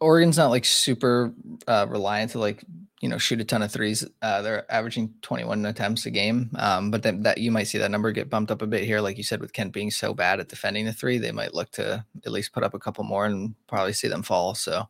Oregon's 0.00 0.38
not 0.38 0.50
like 0.50 0.64
super 0.64 1.32
uh, 1.68 1.86
reliant 1.88 2.32
to 2.32 2.38
like 2.38 2.64
you 3.00 3.08
know 3.08 3.18
shoot 3.18 3.40
a 3.40 3.44
ton 3.44 3.62
of 3.62 3.70
threes. 3.70 4.06
Uh, 4.22 4.40
they're 4.40 4.72
averaging 4.72 5.12
21 5.22 5.66
attempts 5.66 6.06
a 6.06 6.10
game, 6.10 6.50
um, 6.58 6.90
but 6.90 7.02
then 7.02 7.22
that 7.24 7.38
you 7.38 7.50
might 7.50 7.64
see 7.64 7.78
that 7.78 7.90
number 7.90 8.10
get 8.12 8.30
bumped 8.30 8.50
up 8.50 8.62
a 8.62 8.66
bit 8.66 8.84
here, 8.84 9.00
like 9.00 9.18
you 9.18 9.24
said, 9.24 9.40
with 9.40 9.52
Kent 9.52 9.72
being 9.72 9.90
so 9.90 10.14
bad 10.14 10.40
at 10.40 10.48
defending 10.48 10.86
the 10.86 10.92
three, 10.92 11.18
they 11.18 11.32
might 11.32 11.54
look 11.54 11.70
to 11.72 12.04
at 12.24 12.32
least 12.32 12.52
put 12.52 12.62
up 12.62 12.74
a 12.74 12.78
couple 12.78 13.04
more 13.04 13.26
and 13.26 13.54
probably 13.66 13.92
see 13.92 14.08
them 14.08 14.22
fall. 14.22 14.54
So 14.54 14.88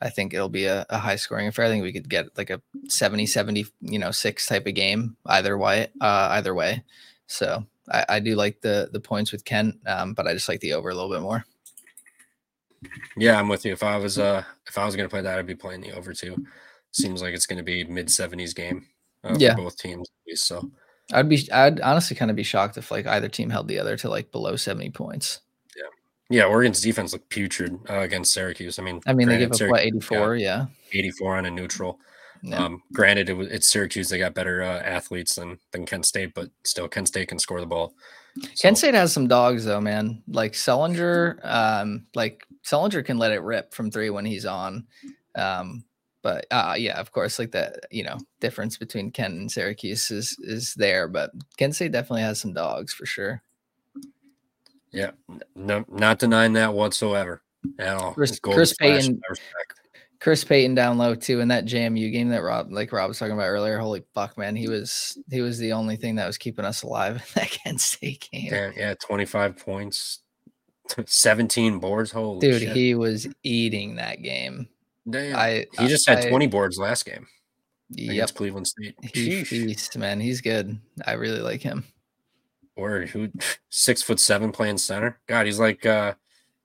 I 0.00 0.10
think 0.10 0.32
it'll 0.32 0.48
be 0.48 0.66
a, 0.66 0.86
a 0.90 0.98
high 0.98 1.16
scoring 1.16 1.48
affair. 1.48 1.64
I 1.64 1.68
think 1.68 1.82
we 1.82 1.92
could 1.92 2.08
get 2.08 2.36
like 2.38 2.50
a 2.50 2.60
70, 2.88 3.26
70, 3.26 3.66
you 3.80 3.98
know, 3.98 4.10
six 4.12 4.46
type 4.46 4.66
of 4.66 4.74
game 4.74 5.16
either 5.26 5.58
way. 5.58 5.88
Uh, 6.00 6.28
either 6.32 6.54
way. 6.54 6.84
So 7.26 7.64
I, 7.90 8.04
I 8.08 8.20
do 8.20 8.34
like 8.36 8.60
the 8.60 8.88
the 8.92 9.00
points 9.00 9.32
with 9.32 9.44
Kent, 9.44 9.76
um, 9.86 10.14
but 10.14 10.26
I 10.26 10.34
just 10.34 10.48
like 10.48 10.60
the 10.60 10.74
over 10.74 10.90
a 10.90 10.94
little 10.94 11.10
bit 11.10 11.20
more. 11.22 11.44
Yeah, 13.16 13.38
I'm 13.38 13.48
with 13.48 13.64
you. 13.64 13.72
If 13.72 13.82
I 13.82 13.96
was 13.96 14.18
uh 14.18 14.44
if 14.66 14.78
I 14.78 14.84
was 14.84 14.94
gonna 14.96 15.08
play 15.08 15.20
that, 15.22 15.38
I'd 15.38 15.46
be 15.46 15.54
playing 15.54 15.80
the 15.80 15.92
over 15.92 16.12
too. 16.12 16.36
Seems 16.92 17.20
like 17.22 17.34
it's 17.34 17.46
gonna 17.46 17.62
be 17.62 17.84
mid 17.84 18.10
seventies 18.10 18.54
game 18.54 18.86
uh, 19.24 19.36
Yeah. 19.38 19.56
for 19.56 19.62
both 19.62 19.78
teams. 19.78 20.08
at 20.08 20.30
least. 20.30 20.44
So 20.46 20.70
I'd 21.12 21.28
be 21.28 21.50
I'd 21.52 21.80
honestly 21.80 22.14
kind 22.16 22.30
of 22.30 22.36
be 22.36 22.42
shocked 22.44 22.76
if 22.76 22.90
like 22.90 23.06
either 23.06 23.28
team 23.28 23.50
held 23.50 23.66
the 23.68 23.78
other 23.80 23.96
to 23.96 24.08
like 24.08 24.30
below 24.30 24.54
70 24.56 24.90
points. 24.90 25.40
Yeah, 26.30 26.44
Oregon's 26.44 26.80
defense 26.80 27.12
looked 27.12 27.30
putrid 27.30 27.78
uh, 27.88 28.00
against 28.00 28.32
Syracuse. 28.32 28.78
I 28.78 28.82
mean, 28.82 29.00
I 29.06 29.14
mean, 29.14 29.28
they 29.28 29.38
granted, 29.38 29.58
give 29.58 29.66
up 29.68 29.70
what 29.70 29.80
84, 29.80 30.36
yeah. 30.36 30.66
84 30.92 31.36
on 31.38 31.46
a 31.46 31.50
neutral. 31.50 31.98
Yeah. 32.42 32.64
Um, 32.64 32.82
granted, 32.92 33.30
it 33.30 33.34
was 33.34 33.48
it's 33.48 33.66
Syracuse. 33.66 34.08
They 34.08 34.18
got 34.18 34.34
better 34.34 34.62
uh, 34.62 34.80
athletes 34.80 35.36
than 35.36 35.58
than 35.72 35.86
Kent 35.86 36.06
State, 36.06 36.34
but 36.34 36.50
still, 36.64 36.88
Kent 36.88 37.08
State 37.08 37.28
can 37.28 37.38
score 37.38 37.60
the 37.60 37.66
ball. 37.66 37.94
Kent 38.60 38.78
So, 38.78 38.86
State 38.86 38.94
has 38.94 39.12
some 39.12 39.26
dogs 39.26 39.64
though, 39.64 39.80
man. 39.80 40.22
Like 40.28 40.52
Sullinger, 40.52 41.44
um, 41.44 42.06
like 42.14 42.44
Sullinger 42.64 43.04
can 43.04 43.18
let 43.18 43.32
it 43.32 43.42
rip 43.42 43.74
from 43.74 43.90
three 43.90 44.10
when 44.10 44.24
he's 44.24 44.46
on. 44.46 44.86
Um, 45.34 45.84
but 46.22 46.46
uh, 46.50 46.74
yeah, 46.76 47.00
of 47.00 47.10
course, 47.12 47.38
like 47.38 47.52
the 47.52 47.78
you 47.90 48.04
know 48.04 48.18
difference 48.40 48.76
between 48.76 49.10
Kent 49.10 49.34
and 49.34 49.50
Syracuse 49.50 50.10
is 50.10 50.36
is 50.40 50.74
there, 50.74 51.08
but 51.08 51.30
Kent 51.56 51.74
State 51.74 51.92
definitely 51.92 52.22
has 52.22 52.40
some 52.40 52.52
dogs 52.52 52.92
for 52.92 53.06
sure. 53.06 53.42
Yeah, 54.92 55.10
no, 55.54 55.84
not 55.88 56.18
denying 56.18 56.54
that 56.54 56.72
whatsoever 56.74 57.42
at 57.78 57.96
all. 57.96 58.12
Chris- 58.12 58.38
Chris 58.40 58.74
Payton- 58.74 59.20
Chris 60.20 60.42
Payton 60.42 60.74
down 60.74 60.98
low 60.98 61.14
too 61.14 61.38
in 61.40 61.48
that 61.48 61.64
JMU 61.64 62.10
game 62.10 62.30
that 62.30 62.42
Rob 62.42 62.72
like 62.72 62.90
Rob 62.92 63.06
was 63.08 63.18
talking 63.18 63.34
about 63.34 63.46
earlier. 63.48 63.78
Holy 63.78 64.02
fuck, 64.14 64.36
man, 64.36 64.56
he 64.56 64.68
was 64.68 65.16
he 65.30 65.40
was 65.42 65.58
the 65.58 65.72
only 65.72 65.94
thing 65.96 66.16
that 66.16 66.26
was 66.26 66.38
keeping 66.38 66.64
us 66.64 66.82
alive 66.82 67.16
in 67.16 67.22
that 67.34 67.50
Kent 67.64 67.80
State 67.80 68.28
game. 68.32 68.48
Yeah, 68.52 68.70
yeah, 68.76 68.94
25 68.94 69.56
points, 69.58 70.20
17 71.06 71.78
boards. 71.78 72.10
Holy 72.10 72.40
Dude, 72.40 72.62
shit. 72.62 72.76
he 72.76 72.94
was 72.94 73.28
eating 73.42 73.96
that 73.96 74.22
game. 74.22 74.68
Damn. 75.08 75.36
I 75.36 75.66
he 75.78 75.86
just 75.86 76.08
had 76.08 76.18
I- 76.18 76.28
20 76.30 76.46
boards 76.48 76.78
last 76.78 77.04
game 77.06 77.26
Yep, 77.90 78.10
against 78.12 78.34
Cleveland 78.34 78.66
State. 78.66 78.94
he 79.14 79.42
Sheesh. 79.42 79.96
man. 79.96 80.20
He's 80.20 80.40
good. 80.40 80.78
I 81.06 81.12
really 81.12 81.40
like 81.40 81.62
him. 81.62 81.84
Word, 82.78 83.08
who 83.10 83.30
six 83.68 84.02
foot 84.02 84.20
seven 84.20 84.52
playing 84.52 84.78
center? 84.78 85.18
God, 85.26 85.46
he's 85.46 85.58
like 85.58 85.84
uh 85.84 86.14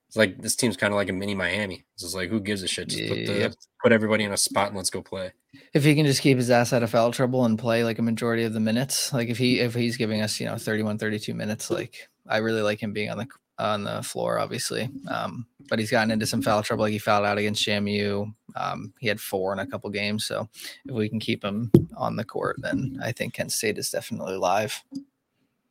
it's 0.08 0.16
like 0.16 0.40
this 0.40 0.56
team's 0.56 0.78
kind 0.78 0.94
of 0.94 0.98
like 0.98 1.10
a 1.10 1.14
mini 1.14 1.34
Miami. 1.34 1.86
It's 1.96 2.04
just 2.04 2.16
like 2.16 2.30
who 2.30 2.40
gives 2.40 2.62
a 2.62 2.68
shit? 2.68 2.90
Just 2.90 3.08
put 3.10 3.26
the 3.26 3.34
Yep. 3.34 3.54
put 3.82 3.92
everybody 3.92 4.24
in 4.24 4.32
a 4.32 4.38
spot 4.38 4.68
and 4.68 4.78
let's 4.78 4.92
go 4.92 5.02
play. 5.02 5.32
If 5.74 5.84
he 5.84 5.96
can 5.96 6.06
just 6.06 6.22
keep 6.22 6.38
his 6.38 6.52
ass 6.52 6.72
out 6.72 6.84
of 6.84 6.92
foul 6.92 7.12
trouble 7.12 7.46
and 7.46 7.58
play 7.58 7.84
like 7.84 7.98
a 7.98 8.04
majority 8.04 8.44
of 8.44 8.54
the 8.54 8.60
minutes, 8.60 9.12
like 9.12 9.30
if 9.30 9.40
he 9.40 9.60
if 9.60 9.74
he's 9.74 9.98
giving 9.98 10.22
us, 10.22 10.40
you 10.40 10.46
know, 10.46 10.56
31 10.56 11.00
32 11.00 11.34
minutes, 11.34 11.72
like 11.72 12.08
I 12.28 12.38
really 12.38 12.62
like 12.62 12.82
him 12.82 12.94
being 12.94 13.10
on 13.10 13.18
the 13.18 13.28
on 13.58 13.84
the 13.84 14.04
floor 14.04 14.38
obviously. 14.38 14.88
Um 15.08 15.48
but 15.68 15.80
he's 15.80 15.90
gotten 15.90 16.12
into 16.12 16.28
some 16.28 16.44
foul 16.44 16.62
trouble 16.62 16.84
like 16.84 16.92
he 16.92 17.00
fouled 17.00 17.26
out 17.26 17.40
against 17.40 17.66
JMU. 17.66 18.32
Um 18.56 18.94
he 19.00 19.08
had 19.08 19.20
four 19.20 19.52
in 19.52 19.58
a 19.60 19.66
couple 19.66 19.90
games, 19.90 20.26
so 20.26 20.48
if 20.86 20.94
we 20.94 21.10
can 21.10 21.20
keep 21.20 21.44
him 21.44 21.72
on 21.98 22.16
the 22.18 22.24
court 22.24 22.58
then 22.60 23.00
I 23.02 23.12
think 23.14 23.34
Kent 23.34 23.52
State 23.52 23.80
is 23.80 23.90
definitely 23.90 24.38
live. 24.38 24.80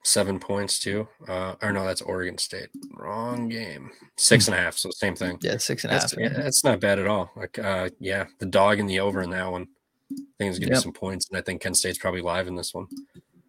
Seven 0.04 0.38
points 0.40 0.78
too. 0.80 1.06
Uh 1.28 1.54
or 1.62 1.72
no, 1.72 1.84
that's 1.84 2.02
Oregon 2.02 2.36
State. 2.38 2.68
Wrong 2.94 3.48
game. 3.48 3.90
Six 4.16 4.48
and 4.48 4.56
a 4.56 4.58
half, 4.58 4.76
so 4.76 4.90
same 4.90 5.14
thing. 5.14 5.38
Yeah, 5.40 5.58
six 5.58 5.84
and 5.84 5.92
a 5.92 5.94
half. 5.94 6.02
That's, 6.10 6.14
yeah, 6.18 6.28
that's 6.30 6.64
not 6.64 6.80
bad 6.80 6.98
at 6.98 7.06
all. 7.06 7.30
Like 7.36 7.58
uh 7.58 7.90
yeah, 8.00 8.26
the 8.40 8.46
dog 8.46 8.80
and 8.80 8.90
the 8.90 8.98
over 9.00 9.22
in 9.22 9.30
that 9.30 9.50
one. 9.50 9.68
I 10.12 10.16
think 10.38 10.50
it's 10.50 10.58
gonna 10.58 10.72
Yep. 10.72 10.78
be 10.78 10.82
some 10.82 10.92
points, 10.92 11.28
and 11.28 11.38
I 11.38 11.40
think 11.42 11.62
Kent 11.62 11.76
State's 11.76 11.98
probably 11.98 12.20
live 12.20 12.48
in 12.48 12.56
this 12.56 12.74
one. 12.74 12.88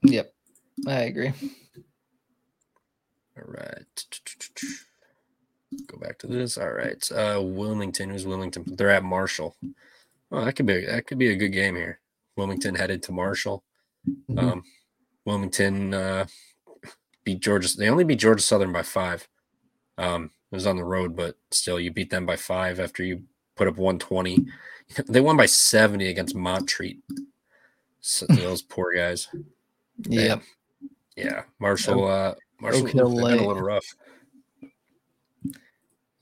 Yep. 0.04 0.32
I 0.88 1.02
agree. 1.02 1.34
All 3.38 3.44
right. 3.48 4.06
Go 5.88 5.98
back 5.98 6.20
to 6.20 6.28
this. 6.28 6.58
All 6.58 6.72
right. 6.72 7.12
Uh 7.12 7.42
Wilmington. 7.44 8.12
Who's 8.12 8.28
Wilmington? 8.28 8.64
They're 8.78 8.92
at 8.92 9.04
Marshall. 9.04 9.56
Well, 10.30 10.46
that 10.46 10.54
could 10.54 10.68
be 10.68 10.86
that 10.86 11.08
could 11.08 11.18
be 11.18 11.32
a 11.32 11.36
good 11.36 11.50
game 11.52 11.76
here. 11.76 12.00
Wilmington 12.38 12.76
headed 12.76 13.02
to 13.04 13.12
Marshall. 13.12 13.64
Mhm. 14.30 14.40
Um 14.40 14.64
Wilmington 15.26 15.94
uh 15.94 16.26
beat 17.24 17.40
Georgia. 17.40 17.70
They 17.78 17.90
only 17.90 18.04
beat 18.04 18.20
Georgia 18.20 18.42
Southern 18.42 18.72
by 18.72 18.84
five. 18.84 19.28
Um 19.98 20.32
it 20.52 20.56
was 20.56 20.68
on 20.68 20.78
the 20.78 20.84
road, 20.84 21.16
but 21.16 21.36
still 21.52 21.80
you 21.80 21.92
beat 21.92 22.10
them 22.10 22.26
by 22.26 22.36
five 22.36 22.80
after 22.80 23.04
you 23.04 23.24
put 23.56 23.68
up 23.68 23.78
120. 23.78 24.46
They 25.08 25.22
won 25.22 25.38
by 25.38 25.48
70 25.48 26.08
against 26.10 26.36
Montreat. 26.36 26.98
So 28.02 28.26
those 28.30 28.62
poor 28.62 28.94
guys. 28.94 29.30
Yeah. 29.98 30.40
Yeah. 31.16 31.44
Marshall 31.60 32.06
uh 32.06 32.36
Marshall 32.60 32.86
been 32.86 33.00
a 33.00 33.06
little 33.08 33.56
rough. 33.56 33.86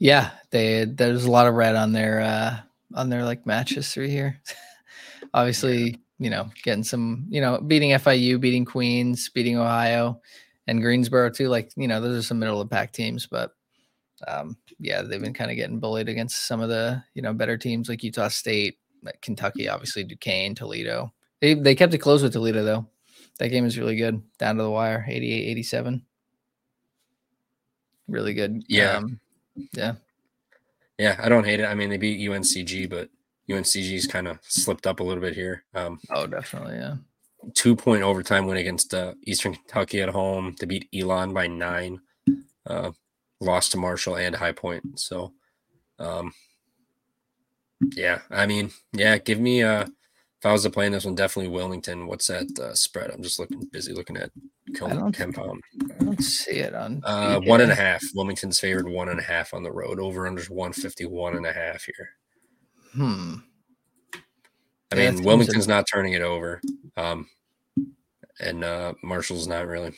Yeah, 0.01 0.31
they 0.49 0.85
there's 0.85 1.25
a 1.25 1.31
lot 1.31 1.45
of 1.47 1.53
red 1.53 1.75
on 1.75 1.91
their 1.91 2.21
uh 2.21 2.59
on 2.95 3.09
their 3.09 3.23
like 3.23 3.45
match 3.45 3.75
history 3.75 4.09
here. 4.09 4.41
Obviously, 5.33 5.99
you 6.21 6.29
know, 6.29 6.51
getting 6.63 6.83
some, 6.83 7.25
you 7.29 7.41
know, 7.41 7.59
beating 7.59 7.89
FIU, 7.89 8.39
beating 8.39 8.63
Queens, 8.63 9.27
beating 9.29 9.57
Ohio 9.57 10.21
and 10.67 10.79
Greensboro 10.79 11.31
too. 11.31 11.49
Like, 11.49 11.71
you 11.75 11.87
know, 11.87 11.99
those 11.99 12.15
are 12.15 12.21
some 12.21 12.37
middle 12.37 12.61
of 12.61 12.69
the 12.69 12.73
pack 12.73 12.93
teams, 12.93 13.25
but 13.25 13.51
um 14.27 14.55
yeah, 14.77 15.01
they've 15.01 15.19
been 15.19 15.33
kind 15.33 15.49
of 15.49 15.57
getting 15.57 15.79
bullied 15.79 16.09
against 16.09 16.45
some 16.45 16.61
of 16.61 16.69
the, 16.69 17.03
you 17.15 17.23
know, 17.23 17.33
better 17.33 17.57
teams 17.57 17.89
like 17.89 18.03
Utah 18.03 18.27
State, 18.27 18.77
like 19.01 19.19
Kentucky, 19.21 19.67
obviously 19.67 20.03
Duquesne, 20.03 20.53
Toledo. 20.53 21.11
They 21.39 21.55
they 21.55 21.73
kept 21.73 21.95
it 21.95 21.97
close 21.97 22.21
with 22.21 22.33
Toledo 22.33 22.63
though. 22.63 22.87
That 23.39 23.49
game 23.49 23.65
is 23.65 23.79
really 23.79 23.95
good. 23.95 24.21
Down 24.37 24.57
to 24.57 24.63
the 24.63 24.69
wire, 24.69 25.03
88 25.09 25.47
87. 25.49 26.05
Really 28.07 28.35
good. 28.35 28.63
Yeah. 28.67 28.97
Um, 28.97 29.19
yeah. 29.73 29.93
Yeah, 30.99 31.19
I 31.19 31.29
don't 31.29 31.45
hate 31.45 31.61
it. 31.61 31.65
I 31.65 31.73
mean, 31.73 31.89
they 31.89 31.97
beat 31.97 32.19
UNCG, 32.29 32.87
but 32.87 33.09
UNCG's 33.51 34.07
kind 34.07 34.27
of 34.27 34.39
slipped 34.43 34.87
up 34.87 34.99
a 34.99 35.03
little 35.03 35.21
bit 35.21 35.33
here. 35.35 35.63
Um, 35.73 35.99
Oh, 36.09 36.27
definitely. 36.27 36.75
Yeah. 36.75 36.95
two 37.53 37.75
point 37.75 38.03
overtime 38.03 38.45
win 38.47 38.57
against 38.57 38.93
uh, 38.93 39.13
Eastern 39.23 39.53
Kentucky 39.55 40.01
at 40.01 40.09
home. 40.09 40.55
to 40.59 40.65
beat 40.65 40.87
Elon 40.93 41.33
by 41.33 41.47
nine. 41.47 41.99
Uh, 42.65 42.91
lost 43.39 43.71
to 43.71 43.77
Marshall 43.77 44.17
and 44.17 44.35
High 44.35 44.51
Point. 44.51 44.99
So, 44.99 45.33
um, 45.99 46.31
yeah, 47.95 48.19
I 48.29 48.45
mean, 48.45 48.71
yeah, 48.93 49.17
give 49.17 49.39
me 49.39 49.63
uh, 49.63 49.83
if 49.83 50.45
I 50.45 50.51
was 50.51 50.63
to 50.63 50.69
play 50.69 50.85
in 50.85 50.91
this 50.91 51.05
one, 51.05 51.15
definitely 51.15 51.51
Wilmington. 51.51 52.05
What's 52.07 52.27
that 52.27 52.47
uh, 52.59 52.75
spread? 52.75 53.09
I'm 53.11 53.23
just 53.23 53.39
looking 53.39 53.63
busy 53.71 53.93
looking 53.93 54.17
at 54.17 54.31
I 54.83 54.89
don't- 54.93 55.11
Ken 55.11 55.33
I 55.37 56.03
don't 56.03 56.21
see 56.23 56.57
it 56.59 56.73
on. 56.75 57.01
Uh, 57.03 57.39
one 57.41 57.61
and 57.61 57.71
a 57.71 57.75
half. 57.75 58.01
Wilmington's 58.15 58.59
favored 58.59 58.87
one 58.87 59.09
and 59.09 59.19
a 59.19 59.23
half 59.23 59.53
on 59.53 59.63
the 59.63 59.71
road. 59.71 59.99
Over 59.99 60.27
under 60.27 60.43
151 60.43 61.35
and 61.35 61.45
a 61.45 61.51
half 61.53 61.83
here. 61.83 62.09
Hmm. 62.93 63.35
I 64.91 64.95
mean, 64.95 65.23
Wilmington's 65.23 65.67
not 65.67 65.85
turning 65.91 66.13
it 66.13 66.21
over. 66.21 66.61
Um, 66.97 67.27
and 68.39 68.63
uh, 68.63 68.93
Marshall's 69.03 69.47
not 69.47 69.67
really. 69.67 69.93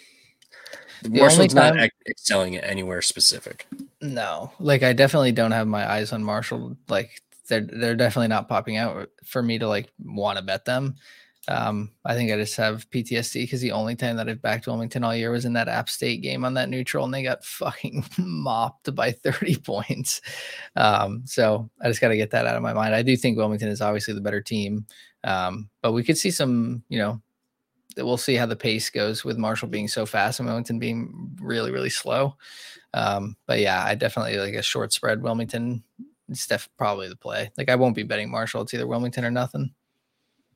only 1.06 1.20
Marshall's 1.20 1.56
not 1.56 1.72
time- 1.72 1.80
ex- 1.80 1.96
excelling 2.08 2.56
at 2.56 2.64
anywhere 2.64 3.02
specific. 3.02 3.66
No, 4.02 4.52
like 4.60 4.84
I 4.84 4.94
definitely 4.94 5.32
don't 5.32 5.52
have 5.52 5.68
my 5.68 5.90
eyes 5.90 6.12
on 6.14 6.24
Marshall. 6.24 6.78
Like 6.90 7.22
they're 7.48 7.62
they're 7.62 7.96
definitely 7.96 8.28
not 8.28 8.48
popping 8.48 8.78
out 8.78 9.10
for 9.26 9.42
me 9.42 9.58
to 9.60 9.68
like 9.68 9.90
want 10.04 10.38
to 10.38 10.44
bet 10.44 10.66
them. 10.66 10.96
Um, 11.48 11.92
I 12.06 12.14
think 12.16 12.32
I 12.32 12.38
just 12.38 12.56
have 12.56 12.90
PTSD 12.90 13.44
because 13.44 13.60
the 13.60 13.74
only 13.74 13.96
time 13.96 14.16
that 14.16 14.30
I've 14.30 14.42
backed 14.42 14.66
Wilmington 14.66 15.04
all 15.04 15.16
year 15.16 15.30
was 15.32 15.44
in 15.44 15.54
that 15.54 15.68
App 15.68 15.90
State 15.90 16.22
game 16.22 16.46
on 16.46 16.54
that 16.54 16.70
neutral, 16.70 17.04
and 17.04 17.14
they 17.14 17.24
got 17.24 17.44
fucking 17.46 18.06
mopped 18.18 18.94
by 18.96 19.12
30 19.12 19.56
points. 19.66 20.22
Um, 20.76 21.24
so 21.26 21.70
I 21.82 21.90
just 21.90 22.02
got 22.02 22.10
to 22.10 22.18
get 22.18 22.32
that 22.32 22.46
out 22.48 22.56
of 22.56 22.64
my 22.64 22.74
mind. 22.74 22.96
I 22.96 23.02
do 23.02 23.18
think 23.18 23.38
Wilmington 23.38 23.70
is 23.70 23.82
obviously 23.82 24.14
the 24.14 24.22
better 24.22 24.42
team, 24.42 24.86
um, 25.24 25.70
but 25.82 25.92
we 25.92 26.04
could 26.04 26.18
see 26.18 26.32
some, 26.32 26.84
you 26.88 27.00
know, 27.00 27.22
we'll 27.98 28.18
see 28.18 28.36
how 28.36 28.46
the 28.46 28.56
pace 28.56 28.90
goes 28.90 29.24
with 29.24 29.38
Marshall 29.38 29.68
being 29.68 29.88
so 29.88 30.06
fast 30.06 30.40
and 30.40 30.48
Wilmington 30.48 30.80
being 30.80 31.38
really, 31.42 31.72
really 31.72 31.90
slow. 31.90 32.36
Um, 32.94 33.36
but 33.46 33.60
yeah, 33.60 33.84
I 33.84 33.96
definitely 33.96 34.38
like 34.38 34.56
a 34.56 34.62
short 34.62 34.94
spread 34.94 35.22
Wilmington. 35.22 35.84
It's 36.30 36.48
def- 36.48 36.70
probably 36.78 37.10
the 37.10 37.16
play. 37.16 37.52
Like 37.58 37.70
I 37.70 37.76
won't 37.76 37.96
be 37.96 38.04
betting 38.04 38.32
Marshall. 38.32 38.62
It's 38.62 38.74
either 38.74 38.88
Wilmington 38.88 39.26
or 39.26 39.32
nothing. 39.32 39.74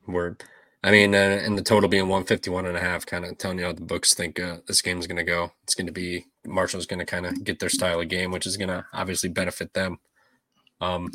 Word. 0.06 0.42
I 0.84 0.90
mean, 0.92 1.14
uh, 1.14 1.18
and 1.44 1.58
the 1.58 1.62
total 1.62 1.88
being 1.88 2.04
151 2.08 2.66
and 2.66 2.76
a 2.76 2.80
half, 2.80 3.04
kind 3.04 3.24
of 3.24 3.36
telling 3.38 3.58
you 3.58 3.64
how 3.64 3.72
the 3.72 3.80
books 3.80 4.14
think 4.14 4.38
uh, 4.38 4.58
this 4.66 4.80
game's 4.80 5.06
going 5.08 5.16
to 5.16 5.24
go. 5.24 5.50
It's 5.64 5.74
going 5.74 5.86
to 5.88 5.92
be 5.92 6.24
Marshall's 6.46 6.86
going 6.86 7.00
to 7.00 7.04
kind 7.06 7.26
of 7.26 7.42
get 7.42 7.58
their 7.58 7.68
style 7.68 8.00
of 8.00 8.08
game, 8.08 8.30
which 8.30 8.46
is 8.46 8.56
going 8.56 8.68
to 8.68 8.84
obviously 8.92 9.28
benefit 9.28 9.72
them. 9.74 9.98
Um, 10.80 11.10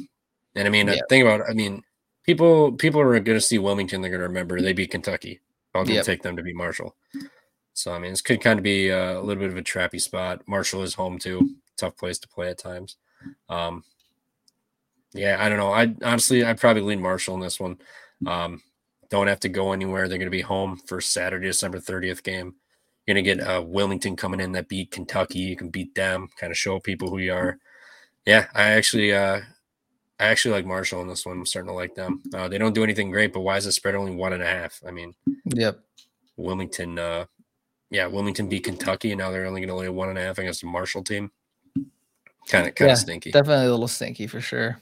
And 0.56 0.68
I 0.68 0.70
mean, 0.70 0.88
Yeah. 0.88 0.96
uh, 0.96 1.08
think 1.10 1.26
about, 1.26 1.50
I 1.50 1.54
mean, 1.54 1.82
people 2.24 2.74
people 2.74 3.00
are 3.02 3.12
going 3.20 3.38
to 3.38 3.42
see 3.42 3.58
Wilmington. 3.58 4.02
They're 4.02 4.12
going 4.12 4.22
to 4.22 4.28
remember 4.28 4.62
they 4.62 4.74
beat 4.74 4.92
Kentucky. 4.92 5.40
I'll 5.74 5.90
Yep. 5.90 6.06
take 6.06 6.22
them 6.22 6.36
to 6.36 6.44
beat 6.44 6.56
Marshall. 6.56 6.96
So 7.74 7.94
I 7.94 8.00
mean, 8.00 8.12
this 8.12 8.22
could 8.22 8.42
kind 8.42 8.60
of 8.60 8.64
be 8.64 8.92
uh, 8.92 9.14
a 9.14 9.22
little 9.22 9.42
bit 9.42 9.50
of 9.50 9.58
a 9.58 9.64
trappy 9.64 10.00
spot. 10.00 10.42
Marshall 10.48 10.84
is 10.84 10.94
home 10.94 11.18
too. 11.18 11.56
Tough 11.78 11.98
place 11.98 12.20
to 12.20 12.28
play 12.28 12.50
at 12.50 12.60
times. 12.60 12.98
Um, 13.50 13.84
yeah, 15.14 15.38
I 15.40 15.50
don't 15.50 15.58
know. 15.58 15.72
I 15.72 15.96
honestly, 16.04 16.44
I'd 16.44 16.60
probably 16.60 16.84
lean 16.84 17.02
Marshall 17.02 17.36
in 17.36 17.42
this 17.42 17.60
one. 17.60 17.80
Um, 18.28 18.62
don't 19.14 19.28
have 19.28 19.40
to 19.42 19.50
go 19.50 19.74
anywhere. 19.74 20.08
They're 20.10 20.18
going 20.18 20.26
to 20.26 20.32
be 20.32 20.42
home 20.42 20.76
for 20.88 21.00
Saturday, 21.00 21.46
December 21.46 21.78
30th 21.80 22.24
game. 22.24 22.56
You're 23.06 23.14
going 23.14 23.24
to 23.24 23.36
get 23.36 23.48
uh, 23.48 23.62
Wilmington 23.62 24.16
coming 24.16 24.40
in 24.40 24.54
that 24.54 24.68
beat 24.68 24.90
Kentucky. 24.90 25.38
You 25.38 25.56
can 25.56 25.70
beat 25.70 25.94
them, 25.94 26.30
kind 26.40 26.50
of 26.50 26.58
show 26.58 26.80
people 26.80 27.10
who 27.12 27.20
you 27.20 27.32
are. 27.32 27.60
Yeah, 28.26 28.48
I 28.56 28.72
actually, 28.72 29.14
uh, 29.14 29.42
I 30.20 30.24
actually 30.26 30.56
like 30.56 30.66
Marshall 30.66 31.02
in 31.02 31.08
this 31.08 31.28
one. 31.28 31.38
I'm 31.38 31.46
starting 31.46 31.70
to 31.70 31.76
like 31.76 31.94
them. 31.94 32.24
Uh, 32.34 32.48
they 32.48 32.58
don't 32.58 32.74
do 32.74 32.84
anything 32.84 33.12
great, 33.12 33.34
but 33.34 33.42
why 33.42 33.58
is 33.58 33.66
the 33.66 33.72
spread 33.72 33.94
only 33.94 34.16
one 34.16 34.34
and 34.34 34.42
a 34.42 34.48
half? 34.48 34.82
I 34.88 34.90
mean, 34.90 35.14
Yep. 35.54 35.80
Wilmington, 36.38 36.98
uh, 36.98 37.26
yeah, 37.92 38.08
Wilmington 38.08 38.50
beat 38.50 38.64
Kentucky, 38.64 39.12
and 39.12 39.20
now 39.20 39.30
they're 39.30 39.46
only 39.46 39.62
going 39.62 39.70
to 39.70 39.76
lay 39.76 39.90
one 39.90 40.10
and 40.10 40.18
a 40.18 40.22
half 40.22 40.40
against 40.40 40.64
a 40.64 40.66
Marshall 40.66 41.04
team. 41.04 41.30
Kind 42.48 42.68
of, 42.68 42.74
kind 42.74 42.88
Yeah, 42.88 42.94
of 42.94 42.98
stinky. 43.00 43.30
Definitely 43.32 43.68
a 43.68 43.70
little 43.72 43.88
stinky 43.88 44.26
for 44.26 44.42
sure. 44.42 44.80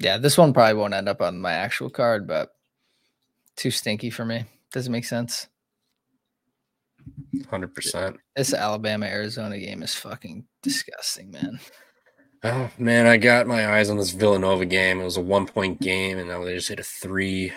Yeah, 0.00 0.18
this 0.18 0.36
one 0.36 0.52
probably 0.52 0.74
won't 0.74 0.94
end 0.94 1.08
up 1.08 1.20
on 1.22 1.40
my 1.40 1.52
actual 1.52 1.88
card, 1.90 2.26
but 2.26 2.55
too 3.56 3.70
stinky 3.70 4.10
for 4.10 4.24
me. 4.24 4.44
Doesn't 4.72 4.92
make 4.92 5.04
sense. 5.04 5.48
Hundred 7.50 7.74
percent. 7.74 8.16
This 8.34 8.52
Alabama 8.52 9.06
Arizona 9.06 9.58
game 9.58 9.82
is 9.82 9.94
fucking 9.94 10.44
disgusting, 10.62 11.30
man. 11.30 11.60
Oh 12.42 12.70
man, 12.78 13.06
I 13.06 13.16
got 13.16 13.46
my 13.46 13.76
eyes 13.76 13.90
on 13.90 13.96
this 13.96 14.10
Villanova 14.10 14.66
game. 14.66 15.00
It 15.00 15.04
was 15.04 15.16
a 15.16 15.22
one 15.22 15.46
point 15.46 15.80
game, 15.80 16.18
and 16.18 16.28
now 16.28 16.44
they 16.44 16.54
just 16.54 16.68
hit 16.68 16.80
a 16.80 16.84
three. 16.84 17.52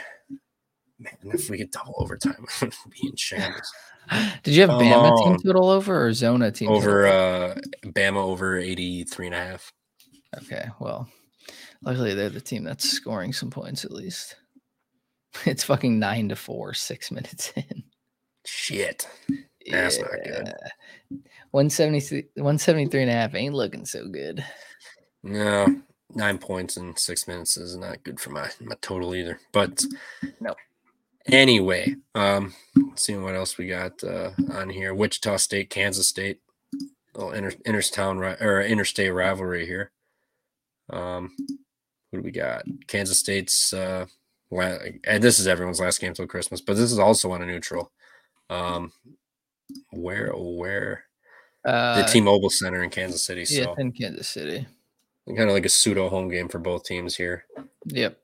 Man, 0.99 1.13
if 1.33 1.49
we 1.49 1.57
get 1.57 1.71
double 1.71 1.95
overtime, 1.97 2.45
I'm 2.61 2.71
be 2.89 3.07
in 3.07 3.15
shambles. 3.15 3.71
Did 4.43 4.55
you 4.55 4.61
have 4.61 4.71
Bama 4.71 5.17
team 5.23 5.37
total 5.45 5.69
over 5.69 6.05
or 6.05 6.13
Zona 6.13 6.51
team 6.51 6.69
Over 6.69 7.07
uh 7.07 7.55
Bama 7.85 8.17
over 8.17 8.57
83 8.57 9.27
and 9.27 9.35
a 9.35 9.37
half. 9.37 9.71
Okay, 10.37 10.67
well, 10.79 11.07
luckily 11.81 12.13
they're 12.13 12.29
the 12.29 12.41
team 12.41 12.63
that's 12.63 12.89
scoring 12.89 13.33
some 13.33 13.49
points 13.49 13.85
at 13.85 13.91
least. 13.91 14.35
It's 15.45 15.63
fucking 15.63 15.99
nine 15.99 16.29
to 16.29 16.35
four, 16.35 16.73
six 16.73 17.11
minutes 17.11 17.53
in. 17.55 17.83
Shit. 18.45 19.07
That's 19.69 19.99
not 19.99 20.09
good. 20.23 20.53
173, 21.51 22.23
173 22.35 23.01
and 23.01 23.11
a 23.11 23.13
half 23.13 23.35
ain't 23.35 23.53
looking 23.53 23.85
so 23.85 24.07
good. 24.07 24.43
No, 25.21 25.81
nine 26.15 26.37
points 26.37 26.77
in 26.77 26.95
six 26.95 27.27
minutes 27.27 27.57
is 27.57 27.75
not 27.75 28.03
good 28.03 28.19
for 28.19 28.31
my, 28.31 28.49
my 28.61 28.75
total 28.81 29.15
either. 29.15 29.39
But 29.51 29.83
No. 30.39 30.55
Anyway, 31.27 31.95
um, 32.15 32.53
let's 32.75 33.07
what 33.09 33.35
else 33.35 33.57
we 33.57 33.67
got 33.67 34.03
uh, 34.03 34.31
on 34.51 34.69
here. 34.69 34.95
Wichita 34.95 35.37
State, 35.37 35.69
Kansas 35.69 36.07
State, 36.07 36.39
little 37.13 37.33
inter 37.33 37.51
intertown 37.65 38.17
or 38.17 38.61
interstate 38.61 39.13
rivalry 39.13 39.65
here. 39.65 39.91
Um, 40.89 41.35
who 42.11 42.17
do 42.19 42.23
we 42.23 42.31
got? 42.31 42.63
Kansas 42.87 43.19
State's. 43.19 43.73
Uh, 43.73 44.07
and 44.51 45.21
this 45.23 45.39
is 45.39 45.47
everyone's 45.47 45.79
last 45.79 45.99
game 46.01 46.13
till 46.13 46.27
Christmas, 46.27 46.61
but 46.61 46.75
this 46.75 46.91
is 46.91 46.99
also 46.99 47.31
on 47.31 47.41
a 47.41 47.45
neutral. 47.45 47.91
Um, 48.49 48.91
where 49.91 50.31
where 50.35 51.03
Uh, 51.65 52.01
the 52.01 52.07
T-Mobile 52.07 52.49
Center 52.49 52.83
in 52.83 52.89
Kansas 52.89 53.23
City. 53.23 53.45
yeah, 53.49 53.65
So 53.65 53.75
in 53.75 53.91
Kansas 53.91 54.27
City. 54.27 54.65
kind 55.27 55.49
of 55.49 55.53
like 55.53 55.65
a 55.65 55.69
pseudo 55.69 56.09
home 56.09 56.29
game 56.29 56.47
for 56.49 56.57
both 56.59 56.83
teams 56.83 57.15
here. 57.15 57.45
Yep. 57.85 58.17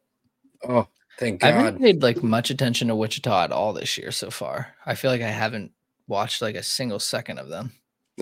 Oh, 0.67 0.87
thank 1.19 1.41
God. 1.41 1.47
I 1.47 1.51
haven't 1.51 1.79
paid 1.81 2.01
like 2.01 2.23
much 2.23 2.49
attention 2.49 2.87
to 2.87 2.95
Wichita 2.95 3.43
at 3.43 3.51
all 3.51 3.73
this 3.73 3.97
year 3.97 4.11
so 4.11 4.31
far. 4.31 4.73
I 4.85 4.95
feel 4.95 5.11
like 5.11 5.21
I 5.21 5.29
haven't 5.29 5.71
watched 6.07 6.41
like 6.41 6.55
a 6.55 6.63
single 6.63 6.99
second 6.99 7.37
of 7.37 7.49
them. 7.49 7.71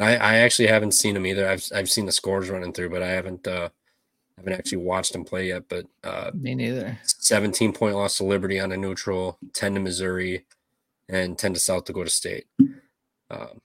I, 0.02 0.16
I 0.18 0.36
actually 0.38 0.68
haven't 0.68 0.94
seen 0.94 1.14
them 1.14 1.26
either. 1.28 1.48
I've 1.48 1.66
I've 1.74 1.90
seen 1.90 2.06
the 2.08 2.12
scores 2.12 2.50
running 2.50 2.74
through, 2.74 2.90
but 2.90 3.04
I 3.04 3.10
haven't 3.10 3.48
uh 3.48 3.70
haven't 4.38 4.54
actually 4.54 4.80
watched 4.80 5.14
them 5.14 5.24
play 5.24 5.48
yet. 5.50 5.64
But 5.70 5.86
uh 6.04 6.32
Me 6.34 6.56
neither. 6.56 6.98
17 7.04 7.74
point 7.74 7.96
loss 7.96 8.18
to 8.18 8.24
Liberty 8.24 8.60
on 8.60 8.72
a 8.72 8.78
neutral, 8.78 9.38
10 9.54 9.76
to 9.76 9.80
Missouri, 9.80 10.46
and 11.10 11.38
10 11.38 11.54
to 11.54 11.60
South 11.60 11.86
Dakota 11.86 12.10
State. 12.10 12.46
Um, 13.30 13.62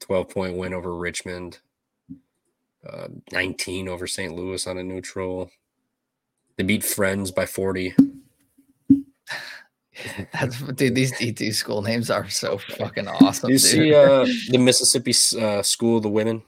12 0.00 0.28
point 0.28 0.56
win 0.56 0.74
over 0.74 0.96
Richmond, 0.96 1.58
uh, 2.88 3.08
19 3.32 3.88
over 3.88 4.06
St. 4.06 4.34
Louis 4.34 4.66
on 4.66 4.78
a 4.78 4.82
neutral. 4.82 5.50
They 6.56 6.64
beat 6.64 6.84
Friends 6.84 7.30
by 7.30 7.46
40. 7.46 7.94
That's 10.32 10.60
dude. 10.72 10.94
These 10.94 11.16
D 11.18 11.32
two 11.32 11.52
school 11.52 11.82
names 11.82 12.10
are 12.10 12.28
so 12.28 12.58
fucking 12.58 13.08
awesome. 13.08 13.50
You 13.50 13.58
dude. 13.58 13.62
see 13.64 13.94
uh, 13.94 14.26
the 14.48 14.58
Mississippi 14.58 15.12
uh, 15.40 15.62
School 15.62 15.98
of 15.98 16.02
the 16.02 16.08
Women 16.08 16.42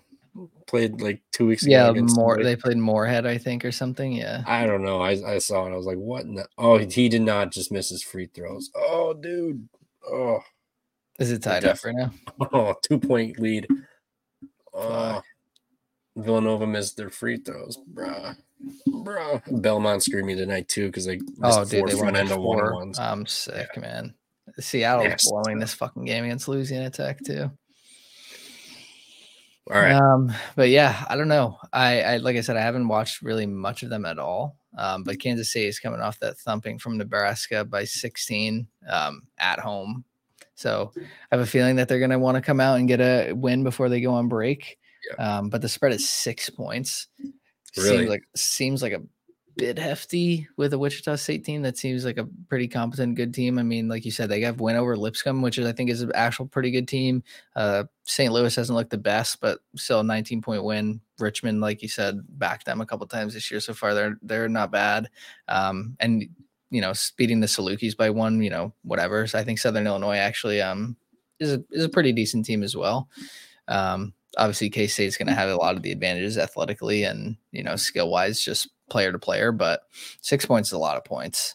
played 0.66 1.00
like 1.00 1.22
two 1.32 1.46
weeks 1.46 1.64
ago? 1.64 1.72
yeah, 1.72 1.92
more. 1.92 2.08
somebody? 2.08 2.44
They 2.44 2.56
played 2.56 2.76
Moorhead, 2.76 3.26
I 3.26 3.38
think, 3.38 3.64
or 3.64 3.72
something. 3.72 4.12
Yeah. 4.12 4.42
I 4.46 4.66
don't 4.66 4.82
know. 4.82 5.00
I, 5.00 5.34
I 5.34 5.38
saw 5.38 5.66
it. 5.66 5.72
I 5.72 5.76
was 5.76 5.86
like, 5.86 5.98
what? 5.98 6.24
In 6.24 6.34
the- 6.34 6.48
oh, 6.58 6.78
he 6.78 7.08
did 7.08 7.22
not 7.22 7.52
just 7.52 7.72
miss 7.72 7.90
his 7.90 8.02
free 8.02 8.26
throws. 8.26 8.70
Oh, 8.74 9.14
dude. 9.14 9.68
Oh, 10.06 10.40
Is 11.18 11.30
it 11.30 11.42
tied 11.42 11.64
up 11.64 11.78
right 11.84 11.94
now? 11.94 12.12
oh 12.52 12.74
two 12.82 12.98
point 12.98 13.38
lead. 13.38 13.66
Oh, 14.74 15.22
Villanova 16.16 16.66
missed 16.66 16.96
their 16.96 17.10
free 17.10 17.38
throws, 17.38 17.78
bruh. 17.92 18.36
Bruh. 18.88 19.62
Belmont 19.62 20.02
screwed 20.02 20.24
me 20.24 20.34
tonight 20.34 20.68
too 20.68 20.86
because 20.86 21.06
they 21.06 21.18
oh, 21.42 21.46
missed 21.46 21.58
Oh, 21.58 21.64
four 21.64 21.86
dude, 21.86 21.88
they 21.88 21.98
front 21.98 22.16
end 22.16 22.32
of 22.32 22.40
one 22.40 22.92
I'm 22.98 23.26
sick, 23.26 23.68
man. 23.78 24.14
Seattle's 24.58 25.28
blowing 25.28 25.58
this 25.58 25.74
fucking 25.74 26.04
game 26.04 26.24
against 26.24 26.48
Louisiana 26.48 26.90
Tech 26.90 27.18
too. 27.24 27.50
All 29.70 29.80
right. 29.80 29.92
Um, 29.92 30.32
but 30.56 30.68
yeah, 30.68 31.04
I 31.08 31.16
don't 31.16 31.28
know. 31.28 31.58
I, 31.72 32.02
I 32.02 32.16
like 32.18 32.36
I 32.36 32.42
said, 32.42 32.56
I 32.56 32.60
haven't 32.60 32.88
watched 32.88 33.22
really 33.22 33.46
much 33.46 33.82
of 33.82 33.90
them 33.90 34.04
at 34.04 34.18
all. 34.18 34.58
Um, 34.76 35.04
but 35.04 35.20
Kansas 35.20 35.52
City 35.52 35.66
is 35.66 35.78
coming 35.78 36.00
off 36.00 36.18
that 36.20 36.36
thumping 36.38 36.78
from 36.78 36.98
Nebraska 36.98 37.64
by 37.64 37.84
16 37.84 38.66
um, 38.90 39.22
at 39.38 39.60
home. 39.60 40.04
So 40.54 40.92
I 40.96 41.06
have 41.30 41.40
a 41.40 41.46
feeling 41.46 41.76
that 41.76 41.88
they're 41.88 41.98
going 41.98 42.10
to 42.10 42.18
want 42.18 42.36
to 42.36 42.42
come 42.42 42.60
out 42.60 42.78
and 42.78 42.88
get 42.88 43.00
a 43.00 43.32
win 43.32 43.64
before 43.64 43.88
they 43.88 44.00
go 44.00 44.14
on 44.14 44.28
break. 44.28 44.78
Yeah. 45.08 45.38
Um, 45.38 45.48
but 45.48 45.62
the 45.62 45.68
spread 45.68 45.92
is 45.92 46.08
six 46.08 46.50
points. 46.50 47.08
Really? 47.76 47.98
Seems 47.98 48.08
like 48.08 48.22
seems 48.36 48.82
like 48.82 48.92
a 48.92 49.02
bit 49.56 49.78
hefty 49.78 50.48
with 50.56 50.72
a 50.72 50.78
Wichita 50.78 51.16
State 51.16 51.44
team 51.44 51.62
that 51.62 51.78
seems 51.78 52.04
like 52.04 52.18
a 52.18 52.28
pretty 52.48 52.68
competent, 52.68 53.16
good 53.16 53.32
team. 53.32 53.58
I 53.58 53.62
mean, 53.62 53.88
like 53.88 54.04
you 54.04 54.10
said, 54.10 54.28
they 54.28 54.40
have 54.40 54.60
win 54.60 54.76
over 54.76 54.96
Lipscomb, 54.96 55.42
which 55.42 55.58
is 55.58 55.66
I 55.66 55.72
think 55.72 55.90
is 55.90 56.02
an 56.02 56.12
actual 56.14 56.46
pretty 56.46 56.70
good 56.70 56.88
team. 56.88 57.22
Uh, 57.54 57.84
St. 58.04 58.32
Louis 58.32 58.54
hasn't 58.54 58.76
looked 58.76 58.90
the 58.90 58.98
best, 58.98 59.40
but 59.40 59.60
still 59.76 60.00
a 60.00 60.04
19 60.04 60.42
point 60.42 60.64
win. 60.64 61.00
Richmond, 61.18 61.60
like 61.60 61.82
you 61.82 61.88
said, 61.88 62.20
backed 62.28 62.66
them 62.66 62.80
a 62.80 62.86
couple 62.86 63.06
times 63.06 63.34
this 63.34 63.50
year 63.50 63.60
so 63.60 63.74
far. 63.74 63.94
They're 63.94 64.18
they're 64.22 64.48
not 64.48 64.70
bad. 64.72 65.08
Um, 65.48 65.96
and 66.00 66.24
you 66.70 66.80
know, 66.80 66.92
beating 67.16 67.40
the 67.40 67.46
Salukis 67.46 67.96
by 67.96 68.10
one, 68.10 68.42
you 68.42 68.50
know, 68.50 68.74
whatever. 68.82 69.26
So 69.26 69.38
I 69.38 69.44
think 69.44 69.58
Southern 69.58 69.86
Illinois 69.86 70.16
actually 70.16 70.60
um 70.60 70.96
is 71.38 71.52
a 71.52 71.64
is 71.70 71.84
a 71.84 71.88
pretty 71.88 72.12
decent 72.12 72.44
team 72.44 72.62
as 72.62 72.76
well. 72.76 73.08
Um, 73.68 74.14
obviously 74.36 74.70
K 74.70 74.86
State's 74.86 75.16
going 75.16 75.28
to 75.28 75.34
have 75.34 75.48
a 75.48 75.56
lot 75.56 75.76
of 75.76 75.82
the 75.82 75.92
advantages 75.92 76.38
athletically 76.38 77.04
and 77.04 77.36
you 77.52 77.62
know 77.62 77.76
skill 77.76 78.10
wise, 78.10 78.40
just 78.40 78.68
player 78.90 79.12
to 79.12 79.18
player. 79.18 79.52
But 79.52 79.82
six 80.20 80.46
points 80.46 80.68
is 80.70 80.74
a 80.74 80.78
lot 80.78 80.96
of 80.96 81.04
points. 81.04 81.54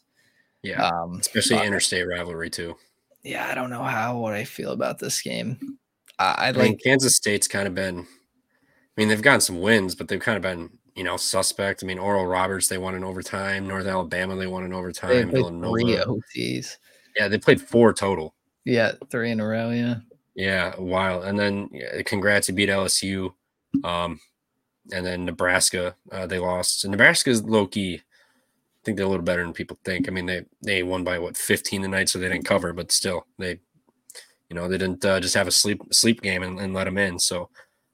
Yeah. 0.64 0.88
Um, 0.88 1.18
Especially 1.20 1.58
uh, 1.58 1.64
interstate 1.64 2.08
rivalry 2.08 2.50
too. 2.50 2.76
yeah, 3.24 3.48
I 3.50 3.56
don't 3.56 3.70
know 3.70 3.84
how 3.84 4.18
what 4.20 4.34
I 4.34 4.44
feel 4.44 4.72
about 4.72 5.00
this 5.00 5.22
game. 5.22 5.78
I, 6.18 6.26
I 6.26 6.48
I 6.50 6.52
mean, 6.52 6.62
like 6.62 6.80
Kansas 6.84 7.16
State's 7.16 7.48
kind 7.48 7.68
of 7.68 7.74
been. 7.76 8.00
I 8.00 9.02
mean, 9.02 9.08
they've 9.08 9.22
gotten 9.22 9.40
some 9.40 9.62
wins, 9.62 9.96
but 9.96 10.10
they've 10.10 10.20
kind 10.20 10.36
of 10.36 10.42
been, 10.42 10.70
you 10.94 11.06
know, 11.06 11.16
suspect. 11.16 11.82
I 11.82 11.88
mean, 11.88 12.00
Oral 12.00 12.26
Roberts, 12.28 12.68
they 12.68 12.78
won 12.78 12.96
in 12.96 13.06
overtime. 13.06 13.66
North 13.66 13.86
Alabama, 13.88 14.36
they 14.36 14.48
won 14.48 14.66
in 14.66 14.74
overtime. 14.74 15.32
three 15.32 15.96
OTs. 15.96 16.76
yeah, 17.18 17.30
they 17.30 17.38
played 17.38 17.62
four 17.62 17.94
total. 17.94 18.36
Yeah, 18.66 18.92
three 19.10 19.32
in 19.32 19.40
a 19.40 19.48
row. 19.48 19.70
Yeah, 19.70 19.96
Yeah, 20.36 20.74
a 20.78 20.84
while. 20.84 21.22
And 21.22 21.40
then, 21.40 21.70
yeah, 21.72 22.02
congrats, 22.02 22.50
you 22.50 22.56
beat 22.56 22.68
LSU. 22.68 23.34
Um, 23.86 24.20
and 24.92 25.06
then 25.06 25.26
Nebraska, 25.26 25.96
uh, 26.12 26.26
they 26.26 26.40
lost. 26.40 26.84
And 26.84 26.92
Nebraska's 26.92 27.44
low 27.44 27.68
key. 27.68 27.96
I 27.96 28.82
think 28.84 28.98
they're 28.98 29.06
a 29.06 29.10
little 29.10 29.26
better 29.26 29.44
than 29.44 29.54
people 29.54 29.78
think. 29.84 30.08
I 30.08 30.12
mean, 30.12 30.26
they 30.26 30.46
they 30.62 30.84
won 30.84 31.04
by 31.04 31.20
what 31.20 31.38
15 31.38 31.82
tonight, 31.82 32.10
so 32.10 32.20
they 32.20 32.30
didn't 32.30 32.46
cover, 32.46 32.74
but 32.74 32.92
still, 32.92 33.26
they, 33.38 33.60
you 34.50 34.56
know, 34.56 34.68
they 34.68 34.78
didn't 34.78 35.04
uh, 35.04 35.20
just 35.20 35.36
have 35.36 35.48
a 35.48 35.52
sleep 35.52 35.82
sleep 35.92 36.22
game 36.22 36.44
and, 36.44 36.60
and 36.60 36.74
let 36.74 36.86
them 36.86 36.98
in. 36.98 37.20
So, 37.20 37.50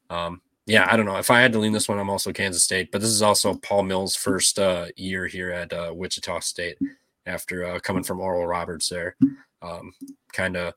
um, 0.09 0.41
yeah, 0.67 0.87
I 0.89 0.95
don't 0.95 1.05
know. 1.05 1.17
If 1.17 1.31
I 1.31 1.41
had 1.41 1.53
to 1.53 1.59
lean 1.59 1.73
this 1.73 1.87
one, 1.87 1.99
I'm 1.99 2.09
also 2.09 2.31
Kansas 2.31 2.63
State, 2.63 2.91
but 2.91 3.01
this 3.01 3.09
is 3.09 3.21
also 3.21 3.55
Paul 3.55 3.83
Mills' 3.83 4.15
first 4.15 4.59
uh, 4.59 4.87
year 4.95 5.27
here 5.27 5.51
at 5.51 5.73
uh, 5.73 5.91
Wichita 5.93 6.39
State 6.39 6.77
after 7.25 7.65
uh, 7.65 7.79
coming 7.79 8.03
from 8.03 8.19
Oral 8.19 8.47
Roberts 8.47 8.89
there. 8.89 9.15
Um, 9.61 9.93
kind 10.33 10.57
of 10.57 10.73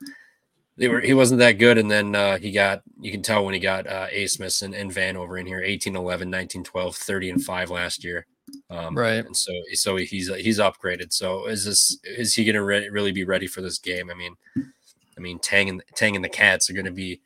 they 0.78 0.88
were 0.88 1.00
he 1.00 1.12
wasn't 1.12 1.38
that 1.40 1.58
good 1.58 1.76
and 1.76 1.90
then 1.90 2.14
uh, 2.14 2.38
he 2.38 2.52
got 2.52 2.82
you 3.00 3.10
can 3.10 3.22
tell 3.22 3.44
when 3.44 3.54
he 3.54 3.60
got 3.60 3.86
uh, 3.86 4.06
Abmas 4.08 4.62
and, 4.62 4.74
and 4.74 4.90
Vanover 4.90 5.38
in 5.38 5.46
here 5.46 5.60
18 5.60 5.96
11 5.96 6.30
19 6.30 6.64
12 6.64 6.96
30 6.96 7.30
and 7.30 7.44
5 7.44 7.70
last 7.70 8.04
year 8.04 8.26
Um, 8.70 8.96
Right. 8.96 9.24
And 9.24 9.36
so 9.36 9.52
so 9.74 9.96
he's 9.96 10.34
he's 10.36 10.58
upgraded. 10.58 11.12
So 11.12 11.46
is 11.46 11.64
this 11.64 11.98
is 12.04 12.34
he 12.34 12.44
going 12.44 12.54
to 12.54 12.62
re- 12.64 12.88
really 12.88 13.12
be 13.12 13.24
ready 13.24 13.46
for 13.46 13.60
this 13.60 13.78
game? 13.78 14.10
I 14.10 14.14
mean, 14.14 14.34
I 15.16 15.20
mean 15.20 15.38
Tang 15.38 15.68
and 15.68 15.82
Tang 15.94 16.16
and 16.16 16.24
the 16.24 16.28
Cats 16.28 16.70
are 16.70 16.74
going 16.74 16.86
to 16.86 16.92
be. 16.92 17.20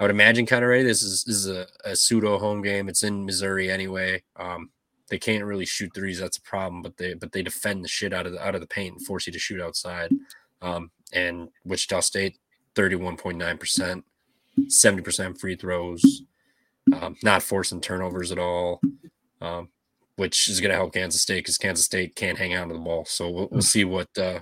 I 0.00 0.04
would 0.04 0.10
imagine 0.12 0.46
kind 0.46 0.62
of 0.64 0.70
ready. 0.70 0.84
This 0.84 1.02
is 1.02 1.24
this 1.24 1.36
is 1.36 1.48
a, 1.48 1.66
a 1.84 1.96
pseudo 1.96 2.38
home 2.38 2.62
game. 2.62 2.88
It's 2.88 3.02
in 3.02 3.24
Missouri 3.24 3.70
anyway. 3.70 4.22
Um, 4.36 4.70
they 5.08 5.18
can't 5.18 5.44
really 5.44 5.64
shoot 5.64 5.90
threes. 5.94 6.20
That's 6.20 6.36
a 6.36 6.42
problem. 6.42 6.82
But 6.82 6.96
they 6.96 7.14
but 7.14 7.32
they 7.32 7.42
defend 7.42 7.82
the 7.82 7.88
shit 7.88 8.12
out 8.12 8.26
of 8.26 8.32
the 8.32 8.46
out 8.46 8.54
of 8.54 8.60
the 8.60 8.66
paint 8.66 8.96
and 8.96 9.06
force 9.06 9.26
you 9.26 9.32
to 9.32 9.38
shoot 9.38 9.60
outside. 9.60 10.12
Um, 10.62 10.90
and 11.12 11.48
Wichita 11.64 12.00
State, 12.00 12.38
thirty 12.78 12.94
one 12.94 13.16
point 13.16 13.36
nine 13.36 13.58
percent, 13.58 14.04
seventy 14.68 15.02
percent 15.02 15.40
free 15.40 15.56
throws, 15.56 16.22
um, 16.94 17.16
not 17.24 17.42
forcing 17.42 17.80
turnovers 17.80 18.30
at 18.30 18.38
all. 18.38 18.80
Um, 19.40 19.68
which 20.16 20.48
is 20.48 20.60
going 20.60 20.70
to 20.70 20.76
help 20.76 20.94
Kansas 20.94 21.22
State 21.22 21.44
because 21.44 21.58
Kansas 21.58 21.84
State 21.84 22.16
can't 22.16 22.36
hang 22.36 22.52
on 22.56 22.68
to 22.68 22.74
the 22.74 22.80
ball. 22.80 23.04
So 23.04 23.30
we'll, 23.30 23.48
we'll 23.52 23.62
see 23.62 23.84
what 23.84 24.08
uh, 24.18 24.40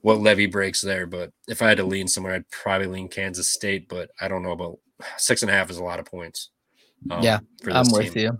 what 0.00 0.20
levy 0.20 0.46
breaks 0.46 0.80
there. 0.80 1.06
But 1.06 1.30
if 1.46 1.60
I 1.60 1.68
had 1.68 1.76
to 1.76 1.84
lean 1.84 2.08
somewhere, 2.08 2.34
I'd 2.34 2.48
probably 2.50 2.86
lean 2.86 3.08
Kansas 3.08 3.52
State. 3.52 3.88
But 3.88 4.10
I 4.20 4.28
don't 4.28 4.42
know 4.42 4.52
about 4.52 4.78
six 5.18 5.42
and 5.42 5.50
a 5.50 5.54
half 5.54 5.70
is 5.70 5.76
a 5.76 5.84
lot 5.84 6.00
of 6.00 6.06
points. 6.06 6.50
um, 7.10 7.22
yeah, 7.22 7.38
I'm 7.70 7.90
with 7.92 8.16
you. 8.16 8.38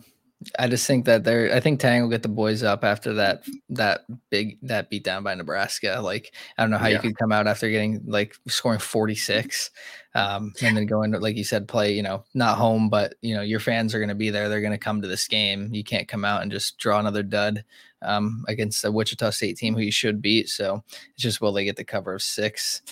I 0.58 0.68
just 0.68 0.86
think 0.86 1.04
that 1.06 1.24
they're. 1.24 1.52
I 1.54 1.60
think 1.60 1.80
Tang 1.80 2.02
will 2.02 2.08
get 2.10 2.22
the 2.22 2.28
boys 2.28 2.62
up 2.62 2.84
after 2.84 3.14
that 3.14 3.44
that 3.70 4.02
big 4.30 4.58
that 4.62 4.90
beat 4.90 5.04
down 5.04 5.22
by 5.22 5.34
Nebraska. 5.34 6.00
Like 6.02 6.34
I 6.58 6.62
don't 6.62 6.70
know 6.70 6.78
how 6.78 6.88
Yeah. 6.88 6.94
you 6.96 7.00
could 7.00 7.18
come 7.18 7.32
out 7.32 7.46
after 7.46 7.68
getting 7.70 8.02
like 8.06 8.36
scoring 8.48 8.78
46, 8.78 9.70
um, 10.14 10.52
and 10.62 10.76
then 10.76 10.86
going 10.86 11.12
like 11.12 11.36
you 11.36 11.44
said, 11.44 11.68
play. 11.68 11.92
You 11.94 12.02
know, 12.02 12.24
not 12.34 12.58
home, 12.58 12.88
but 12.88 13.14
you 13.22 13.34
know 13.34 13.42
your 13.42 13.60
fans 13.60 13.94
are 13.94 13.98
going 13.98 14.08
to 14.08 14.14
be 14.14 14.30
there. 14.30 14.48
They're 14.48 14.60
going 14.60 14.72
to 14.72 14.78
come 14.78 15.02
to 15.02 15.08
this 15.08 15.26
game. 15.28 15.70
You 15.72 15.84
can't 15.84 16.08
come 16.08 16.24
out 16.24 16.42
and 16.42 16.50
just 16.52 16.78
draw 16.78 16.98
another 16.98 17.22
dud 17.22 17.64
um, 18.02 18.44
against 18.48 18.82
the 18.82 18.92
Wichita 18.92 19.30
State 19.30 19.56
team 19.56 19.74
who 19.74 19.80
you 19.80 19.92
should 19.92 20.20
beat. 20.22 20.48
So 20.48 20.82
it's 20.88 21.22
just 21.22 21.40
will 21.40 21.52
they 21.52 21.64
get 21.64 21.76
the 21.76 21.84
cover 21.84 22.14
of 22.14 22.22
six? 22.22 22.82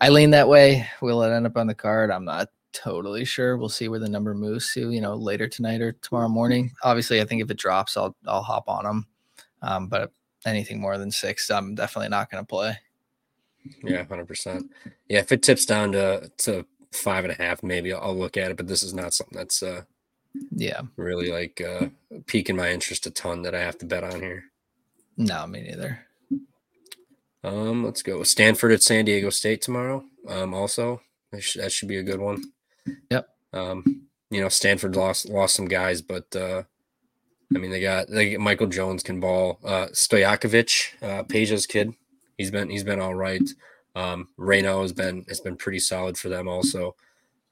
I 0.00 0.08
lean 0.10 0.30
that 0.30 0.48
way. 0.48 0.86
Will 1.00 1.22
it 1.22 1.32
end 1.32 1.46
up 1.46 1.56
on 1.56 1.66
the 1.66 1.74
card? 1.74 2.10
I'm 2.10 2.24
not 2.24 2.48
totally 2.72 3.24
sure. 3.24 3.56
We'll 3.56 3.68
see 3.68 3.88
where 3.88 3.98
the 3.98 4.08
number 4.08 4.34
moves 4.34 4.72
to, 4.74 4.90
you 4.90 5.00
know, 5.00 5.14
later 5.14 5.48
tonight 5.48 5.80
or 5.80 5.92
tomorrow 5.92 6.28
morning. 6.28 6.72
Obviously, 6.84 7.20
I 7.20 7.24
think 7.24 7.42
if 7.42 7.50
it 7.50 7.56
drops, 7.58 7.96
I'll 7.96 8.16
I'll 8.26 8.42
hop 8.42 8.68
on 8.68 8.84
them. 8.84 9.06
Um, 9.62 9.88
but 9.88 10.12
anything 10.46 10.80
more 10.80 10.96
than 10.98 11.10
six, 11.10 11.50
I'm 11.50 11.74
definitely 11.74 12.08
not 12.08 12.30
going 12.30 12.42
to 12.42 12.48
play. 12.48 12.76
Yeah, 13.84 14.04
hundred 14.04 14.28
percent. 14.28 14.70
Yeah, 15.08 15.18
if 15.20 15.32
it 15.32 15.42
tips 15.42 15.66
down 15.66 15.92
to 15.92 16.30
to 16.38 16.64
five 16.92 17.24
and 17.24 17.32
a 17.32 17.42
half, 17.42 17.62
maybe 17.62 17.92
I'll, 17.92 18.02
I'll 18.02 18.16
look 18.18 18.36
at 18.36 18.50
it. 18.50 18.56
But 18.56 18.66
this 18.66 18.82
is 18.82 18.94
not 18.94 19.12
something 19.14 19.36
that's 19.36 19.62
uh, 19.62 19.82
Yeah, 20.50 20.80
really 20.96 21.30
like 21.30 21.60
uh, 21.60 21.88
piquing 22.26 22.56
my 22.56 22.70
interest 22.70 23.06
a 23.06 23.10
ton 23.10 23.42
that 23.42 23.54
I 23.54 23.60
have 23.60 23.78
to 23.78 23.86
bet 23.86 24.04
on 24.04 24.20
here. 24.20 24.44
no, 25.16 25.46
me 25.46 25.60
neither. 25.62 26.06
Um, 27.42 27.84
let's 27.84 28.02
go 28.02 28.22
Stanford 28.22 28.72
at 28.72 28.82
San 28.82 29.04
Diego 29.06 29.30
State 29.30 29.62
tomorrow. 29.62 30.04
Um, 30.28 30.52
also 30.52 31.00
that 31.32 31.42
should, 31.42 31.62
that 31.62 31.72
should 31.72 31.88
be 31.88 31.96
a 31.96 32.02
good 32.02 32.20
one. 32.20 32.42
Yep. 33.10 33.28
Um, 33.52 34.02
you 34.30 34.40
know, 34.40 34.48
Stanford 34.48 34.96
lost 34.96 35.28
lost 35.28 35.54
some 35.56 35.66
guys, 35.66 36.02
but 36.02 36.34
uh, 36.36 36.62
I 37.54 37.58
mean 37.58 37.70
they 37.70 37.80
got 37.80 38.08
they 38.08 38.36
Michael 38.36 38.68
Jones 38.68 39.02
can 39.02 39.20
ball. 39.20 39.58
Uh, 39.64 39.86
Stojakovic, 39.86 41.02
uh, 41.02 41.24
Peja's 41.24 41.66
kid, 41.66 41.92
he's 42.38 42.50
been 42.50 42.70
he's 42.70 42.84
been 42.84 43.00
all 43.00 43.14
right. 43.14 43.48
Um, 43.96 44.28
Raynaud 44.38 44.82
has 44.82 44.92
been 44.92 45.24
has 45.28 45.40
been 45.40 45.56
pretty 45.56 45.80
solid 45.80 46.16
for 46.16 46.28
them 46.28 46.48
also. 46.48 46.94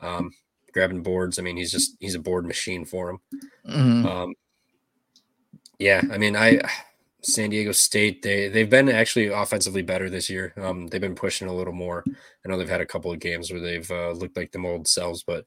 Um, 0.00 0.32
grabbing 0.72 1.02
boards. 1.02 1.38
I 1.38 1.42
mean, 1.42 1.56
he's 1.56 1.72
just 1.72 1.96
he's 1.98 2.14
a 2.14 2.20
board 2.20 2.46
machine 2.46 2.84
for 2.84 3.10
him. 3.10 3.20
Mhm. 3.68 4.04
Um, 4.04 4.34
yeah, 5.78 6.02
I 6.10 6.18
mean, 6.18 6.36
I 6.36 6.60
San 7.22 7.50
Diego 7.50 7.72
State 7.72 8.22
they 8.22 8.48
they've 8.48 8.70
been 8.70 8.88
actually 8.88 9.26
offensively 9.26 9.82
better 9.82 10.08
this 10.08 10.30
year. 10.30 10.52
Um, 10.56 10.86
they've 10.86 11.00
been 11.00 11.14
pushing 11.14 11.48
a 11.48 11.54
little 11.54 11.72
more. 11.72 12.04
I 12.06 12.48
know 12.48 12.56
they've 12.56 12.68
had 12.68 12.80
a 12.80 12.86
couple 12.86 13.12
of 13.12 13.18
games 13.18 13.50
where 13.50 13.60
they've 13.60 13.90
uh, 13.90 14.12
looked 14.12 14.36
like 14.36 14.52
them 14.52 14.66
old 14.66 14.86
selves, 14.86 15.22
but 15.22 15.44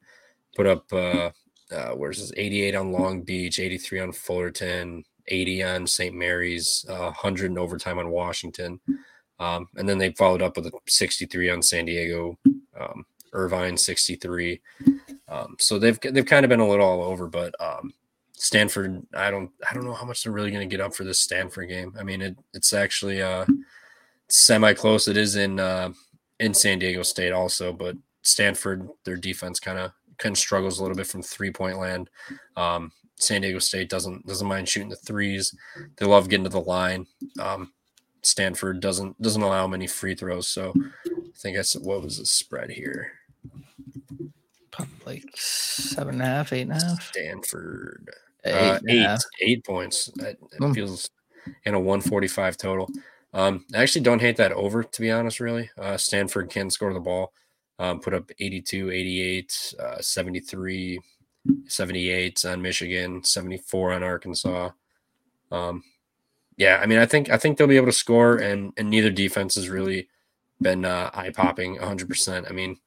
put 0.55 0.67
up 0.67 0.91
uh, 0.91 1.31
uh, 1.71 1.91
where's 1.91 2.19
this 2.19 2.33
88 2.35 2.75
on 2.75 2.91
Long 2.91 3.21
Beach, 3.21 3.59
83 3.59 3.99
on 3.99 4.11
Fullerton, 4.11 5.03
80 5.27 5.63
on 5.63 5.87
St. 5.87 6.13
Mary's, 6.13 6.85
uh, 6.89 7.11
100 7.11 7.51
in 7.51 7.57
overtime 7.57 7.99
on 7.99 8.09
Washington, 8.09 8.79
um, 9.39 9.67
and 9.77 9.87
then 9.87 9.97
they 9.97 10.11
followed 10.11 10.41
up 10.41 10.57
with 10.57 10.67
a 10.67 10.71
63 10.87 11.49
on 11.49 11.61
San 11.61 11.85
Diego, 11.85 12.37
um, 12.79 13.05
Irvine 13.33 13.77
63. 13.77 14.61
Um, 15.29 15.55
so 15.59 15.79
they've 15.79 15.99
they've 16.01 16.25
kind 16.25 16.43
of 16.43 16.49
been 16.49 16.59
a 16.59 16.67
little 16.67 16.85
all 16.85 17.03
over, 17.03 17.27
but 17.27 17.55
um, 17.61 17.93
Stanford, 18.41 19.05
I 19.13 19.29
don't 19.29 19.51
I 19.69 19.75
don't 19.75 19.85
know 19.85 19.93
how 19.93 20.03
much 20.03 20.23
they're 20.23 20.33
really 20.33 20.49
going 20.49 20.67
to 20.67 20.75
get 20.75 20.83
up 20.83 20.95
for 20.95 21.03
this 21.03 21.19
Stanford 21.19 21.69
game. 21.69 21.93
I 21.99 22.01
mean, 22.01 22.23
it 22.23 22.35
it's 22.55 22.73
actually 22.73 23.21
uh 23.21 23.45
semi 24.29 24.73
close. 24.73 25.07
It 25.07 25.15
is 25.15 25.35
in 25.35 25.59
uh 25.59 25.93
in 26.39 26.55
San 26.55 26.79
Diego 26.79 27.03
State 27.03 27.33
also, 27.33 27.71
but 27.71 27.95
Stanford 28.23 28.89
their 29.05 29.15
defense 29.15 29.59
kind 29.59 29.77
of 29.77 29.91
kind 30.17 30.33
of 30.33 30.39
struggles 30.39 30.79
a 30.79 30.81
little 30.81 30.97
bit 30.97 31.05
from 31.05 31.21
three 31.21 31.51
point 31.51 31.77
land. 31.77 32.09
Um, 32.55 32.91
San 33.15 33.41
Diego 33.41 33.59
State 33.59 33.89
doesn't 33.89 34.25
doesn't 34.25 34.47
mind 34.47 34.67
shooting 34.67 34.89
the 34.89 34.95
threes. 34.95 35.55
They 35.97 36.07
love 36.07 36.27
getting 36.27 36.45
to 36.45 36.49
the 36.49 36.61
line. 36.61 37.05
Um, 37.39 37.71
Stanford 38.23 38.79
doesn't 38.79 39.21
doesn't 39.21 39.43
allow 39.43 39.67
many 39.67 39.85
free 39.85 40.15
throws, 40.15 40.47
so 40.47 40.73
I 40.75 41.37
think 41.37 41.57
that's 41.57 41.75
what 41.75 42.01
was 42.01 42.17
the 42.17 42.25
spread 42.25 42.71
here. 42.71 43.11
Probably 44.71 44.95
like 45.05 45.29
seven 45.35 46.15
and 46.15 46.23
a 46.23 46.25
half, 46.25 46.53
eight 46.53 46.61
and 46.61 46.71
a 46.71 46.83
half, 46.83 47.07
Stanford. 47.09 48.09
Eight, 48.43 48.53
Uh, 48.53 48.79
eight, 48.87 49.19
eight 49.41 49.63
points. 49.65 50.05
That, 50.15 50.37
that 50.51 50.57
Hmm. 50.59 50.73
feels 50.73 51.09
in 51.65 51.73
a 51.73 51.79
145 51.79 52.57
total. 52.57 52.89
Um, 53.33 53.65
I 53.73 53.81
actually 53.81 54.01
don't 54.01 54.19
hate 54.19 54.37
that 54.37 54.51
over, 54.51 54.83
to 54.83 55.01
be 55.01 55.09
honest, 55.11 55.39
really. 55.39 55.69
Uh, 55.77 55.97
Stanford 55.97 56.49
can 56.49 56.69
score 56.69 56.93
the 56.93 56.99
ball, 56.99 57.33
um, 57.79 57.99
put 57.99 58.13
up 58.13 58.29
82, 58.39 58.91
88, 58.91 59.73
uh, 59.79 60.01
73, 60.01 60.99
78 61.67 62.45
on 62.45 62.61
Michigan, 62.61 63.23
74 63.23 63.93
on 63.93 64.03
Arkansas. 64.03 64.69
Um, 65.51 65.83
yeah, 66.57 66.79
I 66.81 66.85
mean, 66.85 66.99
I 66.99 67.05
think 67.05 67.29
I 67.29 67.37
think 67.37 67.57
they'll 67.57 67.67
be 67.67 67.77
able 67.77 67.87
to 67.87 67.91
score, 67.93 68.37
and 68.37 68.73
and 68.77 68.89
neither 68.89 69.09
defense 69.09 69.55
has 69.55 69.69
really 69.69 70.07
been 70.61 70.85
uh, 70.85 71.09
eye 71.13 71.31
popping 71.31 71.73
100. 71.79 72.07
percent 72.07 72.45
I 72.49 72.53
mean, 72.53 72.77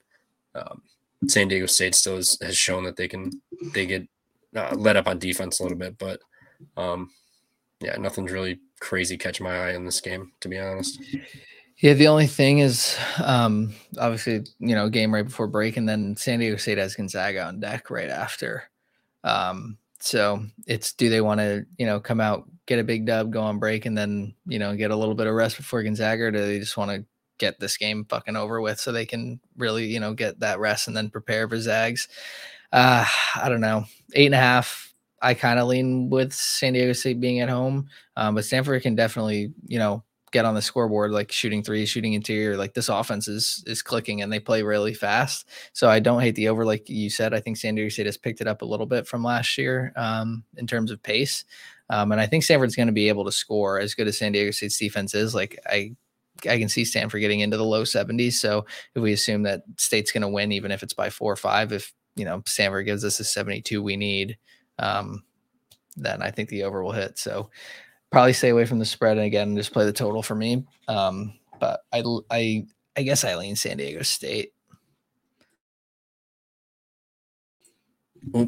um, 0.55 0.83
San 1.27 1.49
Diego 1.49 1.67
State 1.67 1.95
still 1.95 2.17
has, 2.17 2.39
has 2.41 2.57
shown 2.57 2.85
that 2.85 2.97
they 2.97 3.09
can 3.09 3.33
they 3.73 3.87
get 3.87 4.07
uh, 4.55 4.75
let 4.77 4.97
up 4.97 5.09
on 5.09 5.19
defense 5.19 5.61
a 5.61 5.63
little 5.63 5.79
bit, 5.79 5.99
but 5.99 6.21
um, 6.77 7.11
yeah, 7.81 7.97
nothing's 7.97 8.33
really 8.33 8.61
crazy 8.81 9.17
catch 9.17 9.41
my 9.41 9.69
eye 9.69 9.75
in 9.75 9.85
this 9.85 10.01
game, 10.01 10.33
to 10.41 10.49
be 10.49 10.59
honest. 10.59 11.01
Yeah, 11.79 11.95
the 11.95 12.09
only 12.09 12.27
thing 12.27 12.61
is, 12.61 12.97
um, 13.23 13.75
obviously, 13.99 14.45
you 14.59 14.75
know, 14.75 14.89
game 14.89 15.13
right 15.13 15.25
before 15.25 15.49
break, 15.49 15.77
and 15.77 15.89
then 15.89 16.17
San 16.17 16.39
Diego 16.39 16.57
State 16.57 16.79
has 16.79 16.95
Gonzaga 16.95 17.45
on 17.45 17.61
deck 17.61 17.91
right 17.91 18.09
after. 18.09 18.65
Um, 19.25 19.79
so 20.01 20.45
it's 20.67 20.93
do 20.93 21.09
they 21.09 21.21
want 21.21 21.41
to, 21.41 21.67
you 21.79 21.87
know, 21.87 21.99
come 21.99 22.21
out, 22.21 22.45
get 22.67 22.79
a 22.79 22.85
big 22.85 23.07
dub, 23.07 23.33
go 23.33 23.43
on 23.43 23.59
break, 23.59 23.87
and 23.87 23.99
then 23.99 24.35
you 24.47 24.59
know 24.59 24.77
get 24.77 24.93
a 24.93 24.97
little 24.97 25.15
bit 25.15 25.27
of 25.27 25.35
rest 25.35 25.57
before 25.57 25.83
Gonzaga, 25.83 26.25
or 26.25 26.31
do 26.31 26.47
they 26.47 26.59
just 26.59 26.77
want 26.77 26.91
to 26.91 27.05
get 27.39 27.59
this 27.59 27.77
game 27.77 28.05
fucking 28.09 28.37
over 28.37 28.61
with 28.61 28.79
so 28.79 28.93
they 28.93 29.07
can 29.07 29.41
really, 29.57 29.87
you 29.87 30.01
know, 30.01 30.15
get 30.15 30.41
that 30.41 30.61
rest 30.61 30.87
and 30.89 30.97
then 30.97 31.11
prepare 31.11 31.49
for 31.49 31.59
Zags? 31.59 32.09
Uh, 32.75 33.07
I 33.37 33.49
don't 33.49 33.61
know, 33.61 33.85
eight 34.15 34.27
and 34.27 34.35
a 34.35 34.39
half. 34.39 34.93
I 35.23 35.35
kind 35.35 35.61
of 35.61 35.69
lean 35.69 36.11
with 36.11 36.33
San 36.33 36.73
Diego 36.73 36.93
State 36.93 37.21
being 37.21 37.39
at 37.39 37.49
home, 37.49 37.89
um, 38.17 38.35
but 38.35 38.45
Stanford 38.45 38.83
can 38.83 38.97
definitely, 38.97 39.53
you 39.69 39.79
know, 39.79 40.03
get 40.33 40.45
on 40.45 40.57
the 40.57 40.61
scoreboard 40.61 41.13
like 41.13 41.31
shooting 41.31 41.63
three, 41.63 41.87
shooting 41.87 42.15
interior. 42.15 42.57
Like 42.57 42.75
this 42.75 42.89
offense 42.89 43.29
is 43.29 43.63
is 43.69 43.81
clicking 43.81 44.23
and 44.23 44.33
they 44.33 44.41
play 44.41 44.65
really 44.65 44.93
fast. 44.93 45.49
So 45.73 45.89
I 45.89 46.01
don't 46.01 46.21
hate 46.21 46.35
the 46.35 46.49
over, 46.49 46.65
like 46.65 46.89
you 46.89 47.11
said. 47.11 47.33
I 47.33 47.39
think 47.39 47.59
San 47.59 47.77
Diego 47.77 47.91
State 47.91 48.07
has 48.07 48.17
picked 48.17 48.41
it 48.41 48.49
up 48.49 48.61
a 48.63 48.67
little 48.67 48.87
bit 48.87 49.07
from 49.07 49.23
last 49.23 49.57
year 49.57 49.93
um, 49.95 50.43
in 50.57 50.67
terms 50.67 50.91
of 50.91 51.01
pace, 51.01 51.45
um, 51.91 52.11
and 52.11 52.21
I 52.21 52.27
think 52.27 52.43
Stanford's 52.43 52.75
going 52.75 52.89
to 52.89 52.93
be 52.93 53.09
able 53.09 53.25
to 53.25 53.33
score 53.33 53.79
as 53.79 53.95
good 53.95 54.09
as 54.09 54.19
San 54.19 54.33
Diego 54.33 54.51
State's 54.51 54.79
defense 54.79 55.15
is. 55.15 55.33
Like 55.33 55.61
I. 55.65 55.95
I 56.49 56.59
can 56.59 56.69
see 56.69 56.85
Stanford 56.85 57.21
getting 57.21 57.41
into 57.41 57.57
the 57.57 57.65
low 57.65 57.85
70s. 57.85 58.33
So 58.33 58.67
if 58.97 59.01
we 59.01 59.13
assume 59.13 59.45
that 59.45 59.63
State's 59.79 60.11
going 60.11 60.23
to 60.23 60.29
win, 60.29 60.51
even 60.51 60.73
if 60.73 60.83
it's 60.83 60.93
by 60.93 61.09
four 61.09 61.33
or 61.33 61.37
five, 61.37 61.73
if 61.73 61.95
you 62.17 62.25
know 62.25 62.43
Stanford 62.47 62.87
gives 62.87 63.05
us 63.05 63.21
a 63.21 63.25
72 63.25 63.83
we 63.83 63.97
need, 63.97 64.37
um, 64.79 65.23
then 65.97 66.23
I 66.23 66.31
think 66.31 66.49
the 66.49 66.65
over 66.65 66.83
will 66.83 66.93
hit. 66.93 67.19
So 67.19 67.51
probably 68.11 68.33
stay 68.33 68.51
away 68.51 68.65
from 68.67 68.79
the 68.79 68.85
spread 68.85 69.17
and 69.17 69.27
again 69.27 69.57
just 69.57 69.73
play 69.73 69.85
the 69.85 69.93
total 69.93 70.23
for 70.23 70.35
me. 70.35 70.65
Um, 70.89 71.35
but 71.61 71.81
I 71.93 72.03
I 72.31 72.67
I 72.97 73.03
guess 73.03 73.25
I 73.25 73.37
lean 73.37 73.57
San 73.57 73.77
Diego 73.79 74.03
State. 74.03 74.53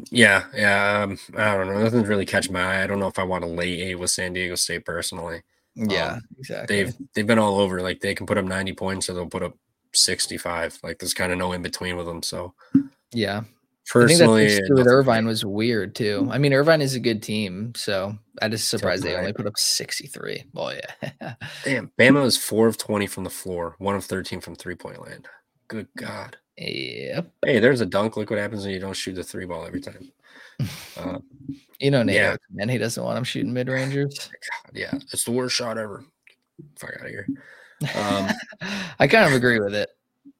Yeah, 0.09 0.45
yeah. 0.55 1.03
Um, 1.03 1.19
I 1.37 1.55
don't 1.55 1.67
know. 1.67 1.81
Nothing's 1.83 2.07
really 2.07 2.25
catch 2.25 2.49
my 2.49 2.61
eye. 2.61 2.83
I 2.83 2.87
don't 2.87 2.99
know 2.99 3.07
if 3.07 3.19
I 3.19 3.23
want 3.23 3.43
to 3.43 3.49
lay 3.49 3.81
eight 3.81 3.95
with 3.95 4.09
San 4.09 4.33
Diego 4.33 4.55
State 4.55 4.85
personally. 4.85 5.43
Yeah, 5.75 6.13
Um, 6.13 6.21
exactly. 6.39 6.83
They've 6.83 6.95
they've 7.13 7.27
been 7.27 7.37
all 7.39 7.59
over. 7.59 7.81
Like 7.81 7.99
they 7.99 8.15
can 8.15 8.25
put 8.25 8.37
up 8.39 8.45
90 8.45 8.73
points 8.73 9.09
or 9.09 9.13
they'll 9.13 9.27
put 9.27 9.43
up 9.43 9.55
65. 9.93 10.79
Like 10.81 10.97
there's 10.97 11.13
kind 11.13 11.31
of 11.31 11.37
no 11.37 11.51
in 11.51 11.61
between 11.61 11.95
with 11.95 12.07
them. 12.07 12.23
So 12.23 12.55
yeah. 13.11 13.43
Personally, 13.89 14.45
I 14.45 14.49
think 14.49 14.67
that 14.67 14.73
with 14.75 14.87
Irvine 14.87 15.25
was 15.25 15.45
weird 15.45 15.95
too. 15.95 16.27
I 16.31 16.37
mean, 16.37 16.53
Irvine 16.53 16.81
is 16.81 16.95
a 16.95 16.99
good 16.99 17.23
team, 17.23 17.73
so 17.75 18.17
I 18.41 18.49
just 18.49 18.69
surprised 18.69 19.03
they 19.03 19.15
only 19.15 19.33
put 19.33 19.47
up 19.47 19.57
63. 19.57 20.43
Well, 20.53 20.73
yeah. 20.73 21.35
Damn, 21.63 21.91
Bama 21.97 22.25
is 22.25 22.37
four 22.37 22.67
of 22.67 22.77
twenty 22.77 23.07
from 23.07 23.23
the 23.23 23.29
floor, 23.29 23.75
one 23.79 23.95
of 23.95 24.03
thirteen 24.05 24.41
from 24.41 24.55
three 24.55 24.75
point 24.75 25.01
land. 25.01 25.27
Good 25.69 25.87
God. 25.97 26.37
yep. 26.57 27.31
Hey, 27.45 27.59
there's 27.59 27.81
a 27.81 27.85
dunk. 27.85 28.17
Look 28.17 28.29
what 28.29 28.39
happens 28.39 28.63
when 28.65 28.73
you 28.73 28.79
don't 28.79 28.95
shoot 28.95 29.13
the 29.13 29.23
three 29.23 29.45
ball 29.45 29.65
every 29.65 29.81
time. 29.81 30.11
Uh, 30.97 31.19
You 31.79 31.91
know, 31.91 32.01
Nate, 32.01 32.15
Yeah. 32.15 32.35
Man, 32.51 32.69
he 32.69 32.79
doesn't 32.79 33.03
want 33.03 33.19
him 33.19 33.23
shooting 33.23 33.53
mid 33.53 33.67
rangers. 33.69 34.31
yeah, 34.73 34.93
it's 35.11 35.23
the 35.25 35.31
worst 35.31 35.55
shot 35.55 35.77
ever. 35.77 36.03
Fuck 36.77 36.95
out 36.99 37.05
of 37.05 37.11
here. 37.11 37.27
Um, 37.95 38.29
I 38.99 39.07
kind 39.07 39.25
of 39.27 39.33
agree 39.33 39.59
with 39.59 39.75
it. 39.75 39.89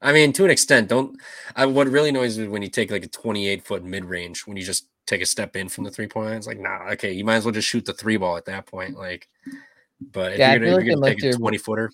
I 0.02 0.14
mean, 0.14 0.32
to 0.34 0.46
an 0.46 0.52
extent, 0.52 0.90
don't. 0.90 1.20
I, 1.56 1.66
what 1.66 1.88
really 1.88 2.10
annoys 2.10 2.38
me 2.38 2.48
when 2.48 2.62
you 2.62 2.70
take 2.70 2.92
like 2.92 3.04
a 3.04 3.08
28 3.08 3.66
foot 3.66 3.84
mid 3.84 4.06
range 4.06 4.46
when 4.46 4.58
you 4.58 4.64
just 4.64 4.88
take 5.08 5.22
a 5.22 5.26
step 5.26 5.56
in 5.56 5.70
from 5.70 5.86
the 5.86 5.92
three 5.92 6.08
point 6.08 6.28
line. 6.28 6.38
It's 6.38 6.48
like, 6.48 6.60
nah, 6.60 6.90
okay, 6.92 7.12
you 7.14 7.26
might 7.26 7.36
as 7.38 7.46
well 7.46 7.54
just 7.54 7.68
shoot 7.68 7.86
the 7.86 7.94
three 7.94 8.18
ball 8.18 8.38
at 8.38 8.46
that 8.46 8.66
point. 8.68 8.98
Like, 8.98 9.28
but 10.12 10.34
if 10.34 10.40
Yeah, 10.40 10.52
I 10.52 10.56
you're 10.56 10.60
gonna, 10.60 10.76
like 10.76 10.86
if 10.86 11.02
gonna 11.02 11.16
take 11.16 11.24
a 11.34 11.38
20 11.38 11.58
footer, 11.58 11.92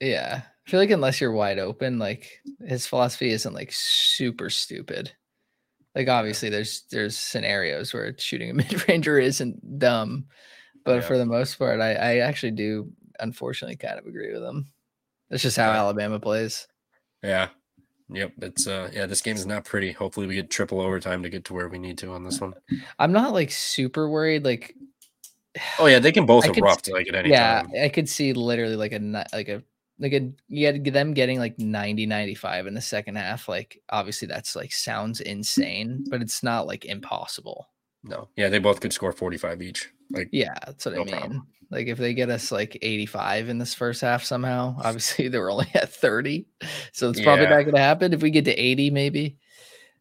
Yeah. 0.00 0.42
I 0.44 0.70
feel 0.70 0.80
like 0.80 0.90
unless 0.90 1.20
you're 1.20 1.32
wide 1.32 1.58
open, 1.58 1.98
like 1.98 2.42
his 2.66 2.86
philosophy 2.86 3.30
isn't 3.30 3.54
like 3.54 3.72
super 3.72 4.50
stupid. 4.50 5.10
Like 5.94 6.08
obviously 6.08 6.50
there's 6.50 6.82
there's 6.90 7.16
scenarios 7.16 7.94
where 7.94 8.14
shooting 8.18 8.50
a 8.50 8.54
mid 8.54 8.88
ranger 8.88 9.18
isn't 9.18 9.78
dumb. 9.78 10.26
But 10.84 10.96
Yeah. 10.96 11.00
for 11.08 11.18
the 11.18 11.26
most 11.26 11.58
part, 11.58 11.80
I, 11.80 11.94
I 11.94 12.16
actually 12.18 12.52
do 12.52 12.92
unfortunately 13.20 13.76
kind 13.76 13.98
of 13.98 14.06
agree 14.06 14.32
with 14.32 14.42
him. 14.42 14.70
That's 15.30 15.42
just 15.42 15.56
how 15.56 15.70
Alabama 15.70 16.20
plays. 16.20 16.66
Yeah, 17.22 17.48
yep, 18.10 18.32
it's 18.42 18.66
uh, 18.66 18.90
yeah, 18.92 19.06
this 19.06 19.22
game 19.22 19.36
is 19.36 19.46
not 19.46 19.64
pretty. 19.64 19.92
Hopefully, 19.92 20.26
we 20.26 20.34
get 20.34 20.50
triple 20.50 20.80
overtime 20.80 21.22
to 21.22 21.30
get 21.30 21.44
to 21.46 21.54
where 21.54 21.68
we 21.68 21.78
need 21.78 21.98
to 21.98 22.12
on 22.12 22.24
this 22.24 22.40
one. 22.40 22.54
I'm 22.98 23.12
not 23.12 23.32
like 23.32 23.50
super 23.50 24.08
worried. 24.08 24.44
Like 24.44 24.74
Oh 25.78 25.86
yeah, 25.86 25.98
they 25.98 26.12
can 26.12 26.26
both 26.26 26.44
I 26.44 26.48
could 26.48 26.58
erupt 26.58 26.90
like 26.90 27.08
at 27.08 27.14
any 27.14 27.30
yeah, 27.30 27.62
time. 27.62 27.72
I 27.82 27.88
could 27.88 28.08
see 28.08 28.32
literally 28.32 28.76
like 28.76 28.92
a 28.92 28.98
like 29.32 29.48
a 29.48 29.62
like 29.98 30.12
a 30.12 30.30
you 30.48 30.66
had 30.66 30.84
them 30.84 31.14
getting 31.14 31.38
like 31.38 31.58
90 31.58 32.06
95 32.06 32.66
in 32.66 32.74
the 32.74 32.80
second 32.80 33.16
half 33.16 33.48
like 33.48 33.80
obviously 33.90 34.28
that's 34.28 34.54
like 34.54 34.72
sounds 34.72 35.20
insane 35.20 36.04
but 36.08 36.22
it's 36.22 36.42
not 36.42 36.66
like 36.66 36.84
impossible 36.84 37.68
No, 38.04 38.28
yeah, 38.36 38.48
they 38.48 38.60
both 38.60 38.80
could 38.80 38.92
score 38.92 39.12
45 39.12 39.60
each. 39.62 39.90
Like, 40.10 40.28
yeah 40.32 40.54
that's 40.66 40.84
what 40.84 40.94
No 40.94 41.02
i 41.02 41.04
mean 41.04 41.16
problem. 41.16 41.46
Like 41.70 41.86
if 41.86 41.98
they 41.98 42.14
get 42.14 42.30
us 42.30 42.50
like 42.50 42.78
85 42.80 43.48
in 43.48 43.58
this 43.58 43.74
first 43.74 44.00
half 44.00 44.22
somehow 44.24 44.74
obviously 44.82 45.28
they 45.28 45.38
were 45.38 45.50
only 45.50 45.70
at 45.74 45.92
30 45.92 46.46
so 46.92 47.10
it's 47.10 47.20
probably 47.20 47.44
Yeah. 47.44 47.50
not 47.50 47.62
going 47.62 47.74
to 47.74 47.80
happen 47.80 48.12
if 48.12 48.22
we 48.22 48.30
get 48.30 48.44
to 48.46 48.54
80 48.54 48.90
maybe 48.90 49.36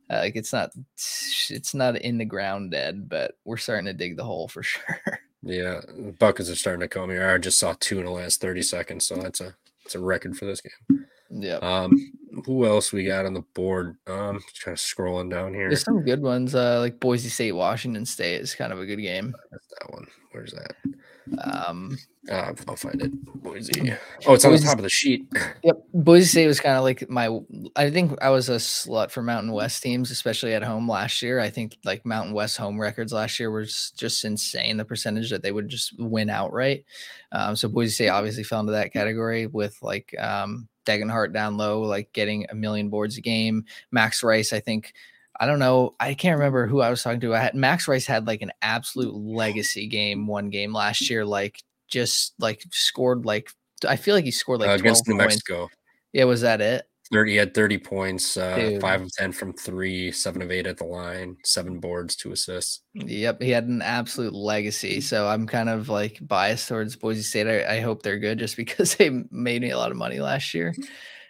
uh, 0.10 0.20
like 0.20 0.36
it's 0.38 0.54
not 0.54 0.72
it's 0.96 1.74
not 1.74 1.98
in 1.98 2.18
the 2.18 2.26
ground 2.26 2.72
dead 2.72 3.10
but 3.10 3.38
we're 3.44 3.58
starting 3.58 3.86
to 3.86 3.94
dig 3.94 4.16
the 4.18 4.24
hole 4.24 4.48
for 4.48 4.64
sure 4.64 5.02
yeah, 5.44 5.82
buckets 6.20 6.50
are 6.50 6.56
starting 6.56 6.82
to 6.82 6.88
come 6.88 7.10
here. 7.12 7.30
I 7.30 7.38
just 7.38 7.60
saw 7.60 7.76
two 7.80 8.00
in 8.00 8.06
the 8.06 8.12
last 8.12 8.42
30 8.42 8.64
seconds, 8.64 9.08
so 9.08 9.16
that's 9.16 9.40
a 9.40 9.56
it's 9.86 9.94
a 9.96 10.00
record 10.00 10.36
for 10.36 10.46
this 10.46 10.62
game. 10.62 11.06
yeah 11.30 11.58
Um, 11.58 11.94
who 12.46 12.66
else 12.66 12.92
we 12.92 13.06
got 13.06 13.26
on 13.28 13.34
the 13.36 13.44
board? 13.54 13.96
Um, 14.08 14.40
just 14.50 14.64
kind 14.66 14.74
of 14.74 14.80
scrolling 14.80 15.30
down 15.30 15.54
here. 15.54 15.70
there's 15.70 15.84
some 15.84 16.02
good 16.04 16.22
ones 16.22 16.56
uh 16.56 16.80
like 16.80 17.00
boise 17.00 17.30
state 17.30 17.52
washington 17.52 18.06
state 18.06 18.42
is 18.42 18.56
kind 18.56 18.74
of 18.74 18.80
a 18.80 18.86
good 18.86 19.00
game 19.00 19.34
That's 19.52 19.68
that 19.80 19.94
one. 19.94 20.08
Where's 20.32 20.52
that? 20.54 20.76
Um 21.44 21.98
Uh, 22.30 22.52
I'll 22.68 22.76
find 22.76 23.02
it. 23.02 23.12
Boise. 23.42 23.94
Oh, 24.26 24.34
it's 24.34 24.44
on 24.44 24.52
the 24.52 24.58
top 24.60 24.78
of 24.78 24.84
the 24.84 24.90
sheet. 24.90 25.26
Yep, 25.64 25.78
Boise 25.94 26.26
State 26.26 26.48
was 26.48 26.60
kind 26.60 26.78
of 26.78 26.84
like 26.84 27.10
my. 27.10 27.40
I 27.76 27.90
think 27.90 28.18
I 28.22 28.30
was 28.30 28.50
a 28.50 28.56
slut 28.56 29.12
for 29.12 29.22
Mountain 29.24 29.52
West 29.54 29.82
teams, 29.82 30.12
especially 30.12 30.54
at 30.54 30.64
home 30.64 30.90
last 30.90 31.22
year. 31.22 31.40
I 31.40 31.50
think 31.50 31.78
like 31.86 32.06
Mountain 32.06 32.34
West 32.34 32.58
home 32.58 32.80
records 32.80 33.14
last 33.14 33.40
year 33.40 33.50
was 33.50 33.92
just 33.98 34.26
insane. 34.26 34.78
The 34.78 34.86
percentage 34.86 35.30
that 35.30 35.42
they 35.42 35.52
would 35.52 35.70
just 35.70 35.98
win 36.00 36.30
outright. 36.30 36.84
Um, 37.32 37.56
so 37.56 37.70
Boise 37.70 37.92
State 37.94 38.10
obviously 38.10 38.44
fell 38.44 38.60
into 38.60 38.74
that 38.74 38.94
category 38.94 39.48
with 39.48 39.78
like 39.82 40.14
um, 40.20 40.68
Degenhart 40.86 41.34
down 41.34 41.58
low, 41.58 41.82
like 41.82 42.12
getting 42.14 42.46
a 42.50 42.56
million 42.56 42.90
boards 42.90 43.18
a 43.18 43.22
game. 43.22 43.66
Max 43.92 44.24
Rice, 44.24 44.52
I 44.54 44.60
think. 44.60 44.94
I 45.40 45.46
don't 45.46 45.60
know. 45.60 45.96
I 46.00 46.14
can't 46.14 46.38
remember 46.38 46.68
who 46.68 46.82
I 46.82 46.90
was 46.90 47.04
talking 47.04 47.20
to. 47.22 47.36
I 47.36 47.40
had 47.40 47.56
Max 47.56 47.88
Rice 47.88 48.06
had 48.06 48.28
like 48.28 48.42
an 48.42 48.52
absolute 48.62 49.14
legacy 49.14 49.88
game, 49.88 50.28
one 50.28 50.50
game 50.50 50.74
last 50.74 51.10
year, 51.10 51.26
like 51.26 51.62
just 51.88 52.34
like 52.40 52.64
scored 52.72 53.26
like 53.26 53.50
I 53.88 53.96
feel 53.96 54.16
like 54.16 54.26
he 54.26 54.32
scored 54.32 54.60
like 54.60 54.70
uh, 54.70 54.74
against 54.74 55.06
12 55.06 55.08
New 55.08 55.24
points. 55.24 55.36
Mexico. 55.36 55.70
Yeah, 56.14 56.24
was 56.24 56.42
that 56.42 56.62
it? 56.62 56.86
30 57.12 57.32
he 57.32 57.38
had 57.38 57.54
30 57.54 57.78
points, 57.78 58.38
uh, 58.38 58.78
five 58.82 59.02
of 59.02 59.12
10 59.14 59.32
from 59.32 59.54
three, 59.54 60.12
seven 60.12 60.42
of 60.42 60.52
eight 60.52 60.68
at 60.68 60.78
the 60.78 60.84
line, 60.84 61.38
seven 61.46 61.80
boards, 61.80 62.16
two 62.16 62.32
assists. 62.32 62.82
Yep, 62.96 63.42
he 63.42 63.52
had 63.52 63.66
an 63.66 63.82
absolute 63.82 64.34
legacy. 64.34 65.00
So 65.02 65.28
I'm 65.28 65.48
kind 65.48 65.70
of 65.70 65.90
like 65.90 66.20
biased 66.22 66.68
towards 66.68 66.96
Boise 66.96 67.22
State. 67.22 67.48
I, 67.48 67.78
I 67.78 67.80
hope 67.80 68.04
they're 68.04 68.20
good 68.20 68.40
just 68.40 68.58
because 68.58 68.96
they 68.98 69.10
made 69.32 69.62
me 69.62 69.72
a 69.72 69.78
lot 69.78 69.92
of 69.92 69.98
money 69.98 70.20
last 70.20 70.54
year. 70.54 70.74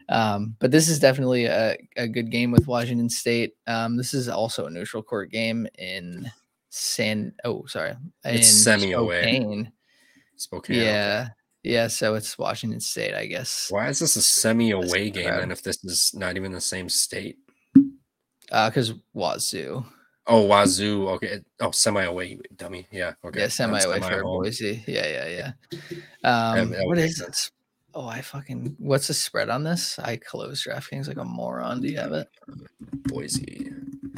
Um, 0.10 0.56
but 0.60 0.72
this 0.72 0.88
is 0.88 1.00
definitely 1.00 1.46
a, 1.46 1.78
a 1.98 2.08
good 2.08 2.32
game 2.32 2.52
with 2.52 2.68
Washington 2.68 3.10
State. 3.10 3.54
Um, 3.68 3.98
this 3.98 4.14
is 4.14 4.30
also 4.30 4.66
a 4.66 4.70
neutral 4.70 5.04
court 5.04 5.32
game 5.32 5.68
in 5.78 6.32
San. 6.70 7.34
Oh, 7.44 7.66
sorry, 7.66 7.94
It's 8.24 8.48
semi 8.48 8.94
away. 8.94 9.22
Spokane. 9.22 9.72
Spokane. 10.38 10.76
Yeah, 10.78 11.26
okay. 11.26 11.34
yeah. 11.64 11.88
So 11.88 12.16
it's 12.16 12.38
Washington 12.38 12.80
State, 12.80 13.14
I 13.14 13.26
guess. 13.26 13.68
Why 13.70 13.90
is 13.90 14.00
this 14.00 14.16
a 14.16 14.22
semi 14.22 14.72
away 14.72 15.10
game 15.10 15.26
then 15.26 15.52
if 15.52 15.62
this 15.62 15.84
is 15.84 16.14
not 16.14 16.38
even 16.38 16.52
the 16.52 16.62
same 16.62 16.88
state? 16.90 17.38
Uh, 18.52 18.70
because 18.70 18.94
Wazoo. 19.14 19.86
Oh, 20.26 20.46
Wazoo. 20.48 21.08
Okay. 21.16 21.40
Oh, 21.60 21.72
semi 21.72 22.04
away, 22.04 22.38
dummy. 22.56 22.88
Yeah. 22.92 23.14
Okay. 23.26 23.42
Yeah, 23.42 23.48
semi 23.48 23.80
away 23.80 24.00
for. 24.00 24.24
Boise. 24.24 24.84
Yeah, 24.88 25.08
yeah, 25.08 25.52
yeah. 26.24 26.62
Um, 26.62 26.74
what 26.86 26.98
is 26.98 27.18
this? 27.18 27.52
Oh, 27.98 28.08
I 28.08 28.22
fucking 28.22 28.76
what's 28.78 29.08
the 29.08 29.16
spread 29.16 29.50
on 29.50 29.64
this? 29.64 29.98
I 29.98 30.18
closed 30.18 30.64
DraftKings 30.68 31.08
like 31.08 31.18
a 31.18 31.26
moron. 31.26 31.82
Do 31.82 31.88
you 31.88 31.98
have 31.98 32.12
it? 32.12 32.28
Boise. 33.08 33.72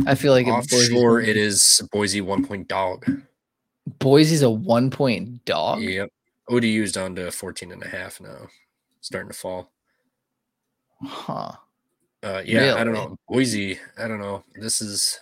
I 0.05 0.15
feel 0.15 0.33
like 0.33 0.47
Offshore, 0.47 1.21
gonna- 1.21 1.31
it 1.31 1.37
is 1.37 1.81
Boise 1.89 2.19
one 2.19 2.45
point 2.45 2.67
dog. 2.67 3.09
Boise's 3.99 4.41
a 4.41 4.49
one 4.49 4.89
point 4.89 5.45
dog. 5.45 5.79
Yep. 5.81 6.09
ODU's 6.49 6.91
down 6.91 7.15
to 7.15 7.31
14 7.31 7.71
and 7.71 7.81
a 7.81 7.87
half 7.87 8.19
now. 8.19 8.47
Starting 8.99 9.31
to 9.31 9.37
fall. 9.37 9.71
Huh. 11.01 11.53
Uh, 12.21 12.41
yeah, 12.43 12.75
I 12.75 12.83
don't 12.83 12.93
know. 12.93 13.15
Boise, 13.29 13.79
I 13.97 14.09
don't 14.09 14.19
know. 14.19 14.43
This 14.55 14.81
is 14.81 15.21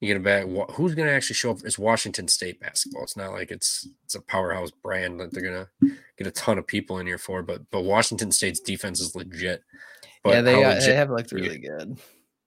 you 0.00 0.08
get 0.08 0.18
a 0.18 0.20
back. 0.20 0.44
Who's 0.72 0.94
going 0.94 1.08
to 1.08 1.14
actually 1.14 1.36
show 1.36 1.52
up? 1.52 1.58
It's 1.64 1.78
Washington 1.78 2.28
State 2.28 2.60
basketball. 2.60 3.04
It's 3.04 3.16
not 3.16 3.32
like 3.32 3.50
it's 3.50 3.88
it's 4.04 4.14
a 4.14 4.20
powerhouse 4.20 4.70
brand 4.70 5.20
that 5.20 5.32
they're 5.32 5.42
gonna 5.42 5.68
get 6.20 6.28
a 6.28 6.32
ton 6.32 6.58
of 6.58 6.66
people 6.66 6.98
in 6.98 7.06
here 7.06 7.18
for. 7.18 7.42
But 7.42 7.62
but 7.70 7.82
Washington 7.82 8.30
State's 8.30 8.60
defense 8.60 9.00
is 9.00 9.16
legit. 9.16 9.62
But 10.22 10.34
yeah, 10.34 10.42
they 10.42 10.56
legit 10.56 10.84
they 10.84 10.94
have 10.94 11.10
looked 11.10 11.32
you- 11.32 11.38
really 11.38 11.58
good. 11.58 11.98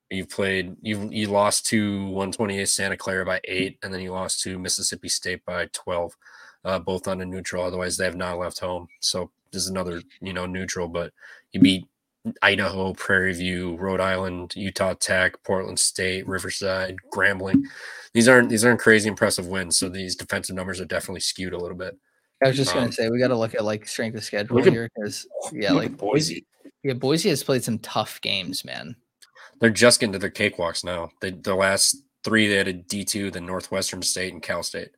You've 0.10 0.30
played. 0.30 0.76
You 0.82 1.10
you 1.12 1.28
lost 1.28 1.66
to 1.68 2.04
128 2.06 2.70
Santa 2.70 2.96
Clara 2.96 3.26
by 3.26 3.42
eight, 3.46 3.80
and 3.82 3.92
then 3.92 4.02
you 4.02 4.12
lost 4.12 4.42
to 4.44 4.60
Mississippi 4.60 5.10
State 5.10 5.44
by 5.44 5.68
12, 5.74 6.16
uh, 6.66 6.78
both 6.78 7.08
on 7.08 7.22
a 7.22 7.26
neutral. 7.26 7.64
Otherwise, 7.64 7.98
they 7.98 8.06
have 8.06 8.16
not 8.16 8.38
left 8.38 8.60
home. 8.60 8.88
So 9.00 9.32
this 9.52 9.64
is 9.64 9.70
another 9.70 10.04
you 10.22 10.34
know 10.34 10.46
neutral. 10.46 10.88
But 10.88 11.14
you 11.52 11.62
beat 11.62 11.86
Idaho, 12.44 12.94
Prairie 12.94 13.34
View, 13.34 13.76
Rhode 13.78 14.02
Island, 14.02 14.56
Utah 14.56 14.94
Tech, 14.94 15.42
Portland 15.44 15.80
State, 15.80 16.28
Riverside, 16.28 16.96
Grambling. 17.12 17.64
These 18.14 18.28
aren't 18.28 18.50
these 18.50 18.64
aren't 18.64 18.82
crazy 18.82 19.10
impressive 19.10 19.48
wins. 19.48 19.80
So 19.80 19.90
these 19.90 20.16
defensive 20.16 20.56
numbers 20.56 20.80
are 20.80 20.86
definitely 20.86 21.22
skewed 21.22 21.54
a 21.54 21.60
little 21.60 21.78
bit. 21.78 21.98
I 22.44 22.48
was 22.50 22.58
just 22.58 22.74
gonna 22.74 22.88
um, 22.88 22.91
say 22.91 23.10
we 23.10 23.20
got 23.20 23.30
to 23.30 23.38
look 23.38 23.56
at 23.56 23.64
like 23.64 23.88
strength 23.88 24.16
of 24.18 24.24
schedule 24.24 24.60
at- 24.60 24.72
here 24.72 24.89
because 24.96 25.26
yeah, 25.52 25.72
like 25.74 25.98
Boise. 25.98 26.46
yeah, 26.84 26.94
Boise 26.94 27.30
has 27.30 27.44
played 27.44 27.64
some 27.64 27.80
tough 27.80 28.20
games, 28.22 28.64
man. 28.66 28.96
They're 29.60 29.70
just 29.70 30.00
getting 30.00 30.14
to 30.14 30.20
their 30.20 30.30
cakewalks 30.32 30.84
now. 30.84 31.10
They 31.22 31.32
the 31.32 31.56
last 31.56 31.98
three 32.24 32.48
they 32.48 32.56
had 32.56 32.68
a 32.68 32.74
D 32.74 33.04
two, 33.06 33.32
then 33.32 33.46
Northwestern 33.46 34.02
State 34.02 34.34
and 34.34 34.41
Cal 34.41 34.64
State. 34.64 34.89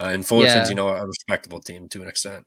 Uh, 0.00 0.06
and 0.06 0.26
Fullerton's, 0.26 0.54
Yeah. 0.54 0.68
you 0.68 0.74
know, 0.74 0.88
a 0.88 1.06
respectable 1.06 1.60
team 1.60 1.88
to 1.90 2.02
an 2.02 2.08
extent. 2.08 2.44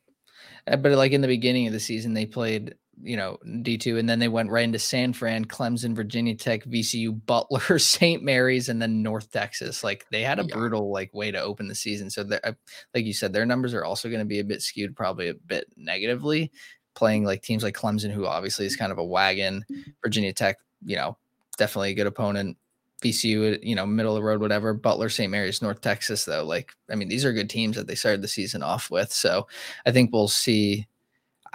Uh, 0.68 0.76
But 0.78 0.92
like 0.94 1.12
in 1.12 1.22
the 1.22 1.28
beginning 1.28 1.68
of 1.68 1.74
the 1.74 1.80
season, 1.80 2.14
they 2.14 2.26
played, 2.26 2.76
you 3.04 3.18
know, 3.18 3.38
D 3.62 3.78
two, 3.78 3.98
and 3.98 4.08
then 4.10 4.20
they 4.20 4.28
went 4.28 4.50
right 4.50 4.64
into 4.64 4.80
San 4.80 5.14
Fran, 5.14 5.46
Clemson, 5.46 5.96
Virginia 5.96 6.36
Tech, 6.36 6.64
VCU, 6.66 7.20
Butler, 7.26 7.80
St. 7.80 8.24
Mary's, 8.24 8.70
and 8.70 8.82
then 8.82 9.04
North 9.04 9.32
Texas. 9.32 9.84
Like 9.84 10.06
they 10.12 10.22
had 10.22 10.40
a 10.40 10.44
Yeah. 10.46 10.56
brutal 10.56 10.92
like 10.92 11.14
way 11.14 11.32
to 11.32 11.42
open 11.42 11.68
the 11.68 11.76
season. 11.76 12.10
So 12.10 12.22
uh, 12.44 12.54
like 12.94 13.06
you 13.06 13.14
said, 13.14 13.34
their 13.34 13.46
numbers 13.46 13.74
are 13.74 13.86
also 13.86 14.08
going 14.10 14.20
to 14.20 14.26
be 14.26 14.40
a 14.40 14.44
bit 14.44 14.62
skewed, 14.62 14.96
probably 14.96 15.30
a 15.30 15.34
bit 15.34 15.66
negatively, 15.78 16.52
playing 16.96 17.26
like 17.26 17.42
teams 17.42 17.64
like 17.64 17.76
Clemson, 17.76 18.12
who 18.12 18.26
obviously 18.26 18.66
is 18.66 18.76
kind 18.76 18.92
of 18.92 18.98
a 18.98 19.04
wagon. 19.06 19.66
Virginia 20.04 20.34
Tech, 20.34 20.58
you 20.86 20.96
know, 20.96 21.18
definitely 21.58 21.92
a 21.92 21.96
good 21.96 22.08
opponent. 22.08 22.58
VCU, 23.04 23.60
you 23.62 23.76
know, 23.76 23.86
middle 23.86 24.16
of 24.16 24.22
the 24.22 24.26
road, 24.26 24.40
whatever. 24.42 24.74
Butler, 24.74 25.10
St. 25.10 25.30
Mary's, 25.30 25.62
North 25.62 25.82
Texas, 25.82 26.26
though. 26.26 26.44
Like, 26.46 26.72
I 26.90 26.96
mean, 26.96 27.10
these 27.10 27.26
are 27.26 27.34
good 27.34 27.50
teams 27.50 27.76
that 27.76 27.88
they 27.88 27.94
started 27.94 28.22
the 28.22 28.28
season 28.28 28.64
off 28.64 28.90
with. 28.90 29.12
So 29.12 29.48
I 29.86 29.92
think 29.92 30.12
we'll 30.14 30.30
see. 30.30 30.88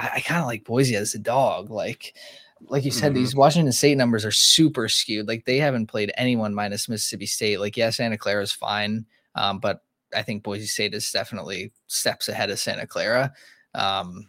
I, 0.01 0.11
I 0.17 0.21
kind 0.21 0.41
of 0.41 0.47
like 0.47 0.65
Boise 0.65 0.97
as 0.97 1.15
a 1.15 1.19
dog. 1.19 1.71
Like, 1.71 2.15
like 2.69 2.85
you 2.85 2.91
said, 2.91 3.13
Mhm. 3.13 3.17
these 3.17 3.35
Washington 3.35 3.73
State 3.73 3.97
numbers 3.97 4.25
are 4.25 4.31
super 4.33 4.89
skewed. 4.89 5.29
Like 5.29 5.45
they 5.45 5.59
haven't 5.59 5.87
played 5.87 6.13
anyone 6.17 6.55
minus 6.55 6.89
Mississippi 6.89 7.27
State. 7.27 7.61
Like, 7.61 7.77
yeah, 7.77 7.91
Santa 7.91 8.19
Clara 8.19 8.43
is 8.43 8.53
fine, 8.53 9.07
um, 9.35 9.59
but 9.61 9.83
I 10.15 10.23
think 10.23 10.43
Boise 10.43 10.67
State 10.67 10.93
is 10.95 11.11
definitely 11.13 11.73
steps 11.87 12.29
ahead 12.29 12.51
of 12.51 12.59
Santa 12.59 12.87
Clara. 12.87 13.33
Um, 13.75 14.27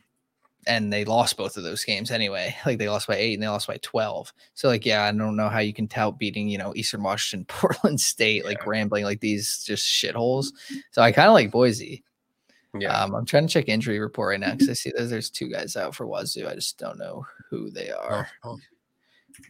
and 0.67 0.93
they 0.93 1.05
lost 1.05 1.37
both 1.37 1.57
of 1.57 1.63
those 1.63 1.83
games 1.83 2.11
anyway. 2.11 2.55
Like 2.67 2.77
they 2.77 2.87
lost 2.87 3.07
by 3.07 3.15
eight 3.15 3.33
and 3.33 3.41
they 3.41 3.47
lost 3.47 3.65
by 3.67 3.77
twelve. 3.81 4.31
So 4.53 4.67
like, 4.67 4.85
yeah, 4.85 5.03
I 5.05 5.11
don't 5.11 5.35
know 5.35 5.49
how 5.49 5.57
you 5.59 5.73
can 5.73 5.87
tout 5.87 6.19
beating 6.19 6.47
you 6.47 6.59
know 6.59 6.71
Eastern 6.75 7.01
Washington, 7.01 7.45
Portland 7.49 7.99
State, 7.99 8.45
like 8.45 8.59
Grambling 8.61 9.03
like 9.03 9.19
these 9.21 9.63
just 9.65 9.85
shitholes. 9.87 10.47
So 10.91 11.01
I 11.01 11.11
kind 11.11 11.27
of 11.27 11.33
like 11.33 11.49
Boise. 11.51 12.03
Yeah. 12.77 12.97
Um, 13.03 13.15
I'm 13.15 13.25
trying 13.25 13.47
to 13.47 13.53
check 13.53 13.67
injury 13.67 13.99
report 13.99 14.29
right 14.31 14.39
now 14.39 14.51
because 14.51 14.69
I 14.69 14.73
see 14.73 14.91
that 14.95 15.05
there's 15.09 15.29
two 15.29 15.49
guys 15.49 15.75
out 15.75 15.95
for 15.95 16.05
Wazoo. 16.07 16.47
I 16.47 16.55
just 16.55 16.77
don't 16.77 16.97
know 16.97 17.25
who 17.49 17.69
they 17.69 17.91
Oh, 17.91 17.97
are. 17.99 18.29
oh. 18.43 18.57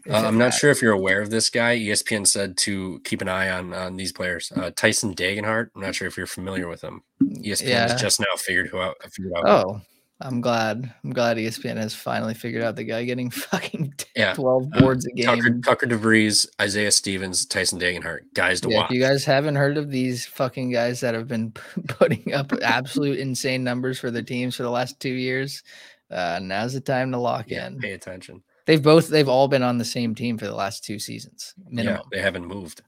If 0.05 0.13
Uh, 0.13 0.17
I'm 0.27 0.37
not 0.37 0.53
sure 0.53 0.69
if 0.69 0.81
you're 0.81 0.93
aware 0.93 1.21
of 1.21 1.29
this 1.31 1.49
guy. 1.49 1.75
ESPN 1.77 2.25
said 2.25 2.55
to 2.59 2.99
keep 3.03 3.21
an 3.21 3.27
eye 3.27 3.49
on 3.49 3.73
on 3.73 3.95
these 3.97 4.11
players. 4.13 4.51
Uh, 4.55 4.69
Tyson 4.75 5.13
Degenhart. 5.15 5.69
I'm 5.75 5.81
not 5.81 5.95
sure 5.95 6.07
if 6.07 6.15
you're 6.17 6.27
familiar 6.27 6.67
with 6.67 6.81
him. 6.81 7.01
E 7.21 7.49
ESPN 7.51 7.67
Yeah. 7.67 7.87
has 7.91 7.99
just 8.01 8.19
now 8.19 8.27
figured 8.37 8.67
who 8.67 8.79
out. 8.79 8.95
Figured 9.11 9.33
out. 9.37 9.47
Oh, 9.47 9.81
I'm 10.23 10.39
glad. 10.41 10.93
I'm 11.03 11.11
glad 11.11 11.37
ESPN 11.37 11.77
has 11.77 11.93
finally 11.95 12.33
figured 12.33 12.63
out 12.63 12.75
the 12.75 12.83
guy 12.83 13.03
getting 13.05 13.29
fucking 13.31 13.93
Yeah. 14.15 14.33
12 14.35 14.67
Uh, 14.73 14.79
boards 14.79 15.05
a 15.05 15.11
game. 15.11 15.25
Tucker, 15.25 15.59
Tucker 15.59 15.87
DeVries, 15.87 16.47
Isaiah 16.61 16.91
Stevens, 16.91 17.45
Tyson 17.45 17.79
Degenhart, 17.79 18.21
guys 18.33 18.61
to 18.61 18.69
Yeah, 18.69 18.77
watch. 18.79 18.91
if 18.91 18.95
you 18.95 19.01
guys 19.01 19.25
haven't 19.25 19.55
heard 19.55 19.77
of 19.77 19.89
these 19.89 20.25
fucking 20.25 20.71
guys 20.71 20.99
that 21.01 21.13
have 21.15 21.27
been 21.27 21.51
putting 21.87 22.33
up 22.33 22.53
absolute 22.61 23.19
insane 23.19 23.63
numbers 23.63 23.99
for 23.99 24.11
their 24.11 24.21
teams 24.21 24.55
for 24.55 24.63
the 24.63 24.69
last 24.69 24.99
two 24.99 25.13
years, 25.13 25.63
uh, 26.09 26.39
now's 26.41 26.73
the 26.73 26.81
time 26.81 27.11
to 27.11 27.17
lock 27.17 27.45
yeah, 27.49 27.67
in. 27.67 27.79
pay 27.79 27.93
attention. 27.93 28.43
They've 28.67 28.81
both 28.83 29.07
they've 29.07 29.27
all 29.29 29.47
been 29.47 29.63
on 29.63 29.77
the 29.79 29.85
same 29.85 30.13
team 30.13 30.37
for 30.37 30.45
the 30.45 30.53
last 30.55 30.83
two 30.83 30.99
seasons 30.99 31.53
minimum. 31.67 32.01
Yeah, 32.11 32.17
they 32.17 32.21
haven't 32.23 32.45
moved. 32.45 32.81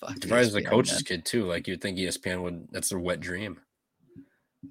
Fuck 0.00 0.14
DeVries 0.20 0.40
is 0.42 0.54
a 0.54 0.62
coach's 0.62 0.94
man. 0.94 1.02
kid 1.04 1.24
too. 1.24 1.44
Like 1.44 1.66
you'd 1.68 1.80
think 1.82 1.98
ESPN 1.98 2.42
would. 2.42 2.68
That's 2.70 2.88
their 2.88 2.98
wet 2.98 3.20
dream. 3.20 3.60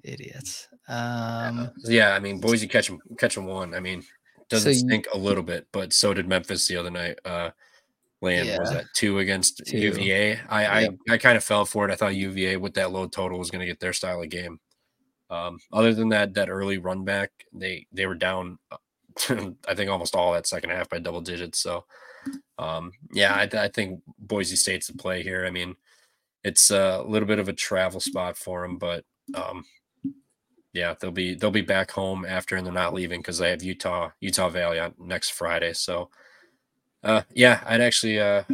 idiots. 0.04 0.67
Um, 0.88 1.70
yeah, 1.84 2.14
I 2.14 2.18
mean 2.20 2.40
Boise 2.40 2.66
catch 2.68 2.90
'em- 2.90 3.00
catch 3.18 3.36
'em 3.36 3.46
one. 3.46 3.74
I 3.74 3.80
mean, 3.80 4.02
doesn't 4.48 4.72
you- 4.72 4.78
stink 4.78 5.06
a 5.12 5.18
little 5.18 5.42
bit, 5.42 5.66
but 5.72 5.92
so 5.92 6.14
did 6.14 6.26
Memphis 6.28 6.66
the 6.66 6.76
other 6.76 6.90
night. 6.90 7.18
Uh, 7.24 7.50
was 8.20 8.46
Yeah. 8.46 8.58
that 8.64 8.86
two 8.94 9.20
against 9.20 9.62
Two. 9.66 9.78
UVA. 9.78 10.40
I 10.48 10.82
Yep. 10.82 10.94
I, 11.08 11.12
I 11.14 11.18
kind 11.18 11.36
of 11.36 11.44
fell 11.44 11.64
for 11.64 11.88
it. 11.88 11.92
I 11.92 11.94
thought 11.94 12.16
UVA 12.16 12.56
with 12.56 12.74
that 12.74 12.90
low 12.90 13.06
total 13.06 13.38
was 13.38 13.50
going 13.50 13.60
to 13.60 13.66
get 13.66 13.78
their 13.78 13.92
style 13.92 14.20
of 14.22 14.28
game. 14.28 14.58
Um, 15.30 15.60
other 15.72 15.94
than 15.94 16.08
that, 16.08 16.34
that 16.34 16.48
early 16.48 16.78
run 16.78 17.04
back, 17.04 17.30
they 17.52 17.86
they 17.92 18.06
were 18.06 18.14
down. 18.16 18.58
I 19.68 19.74
think 19.74 19.90
almost 19.90 20.14
all 20.16 20.32
that 20.32 20.46
second 20.48 20.70
half 20.70 20.88
by 20.88 20.98
double 21.00 21.20
digits. 21.20 21.58
So, 21.60 21.84
um, 22.58 22.92
yeah, 23.12 23.34
I, 23.34 23.42
I 23.64 23.68
think 23.68 24.00
Boise 24.18 24.56
State's 24.56 24.86
the 24.88 24.94
play 24.94 25.22
here. 25.22 25.44
I 25.46 25.50
mean, 25.50 25.76
it's 26.44 26.70
a 26.70 27.02
little 27.06 27.28
bit 27.28 27.38
of 27.38 27.48
a 27.48 27.52
travel 27.52 28.00
spot 28.00 28.36
for 28.38 28.62
them, 28.62 28.78
but 28.78 29.04
um, 29.34 29.64
yeah, 30.72 30.94
they'll 31.00 31.10
be 31.10 31.34
they'll 31.34 31.50
be 31.50 31.62
back 31.62 31.90
home 31.90 32.24
after, 32.24 32.56
and 32.56 32.66
they're 32.66 32.72
not 32.72 32.94
leaving 32.94 33.20
because 33.20 33.38
they 33.38 33.50
have 33.50 33.62
Utah 33.62 34.10
Utah 34.20 34.48
Valley 34.48 34.78
on 34.78 34.94
next 34.98 35.30
Friday. 35.30 35.72
So, 35.72 36.10
uh, 37.02 37.22
yeah, 37.34 37.62
I'd 37.66 37.80
actually 37.80 38.20
uh, 38.20 38.44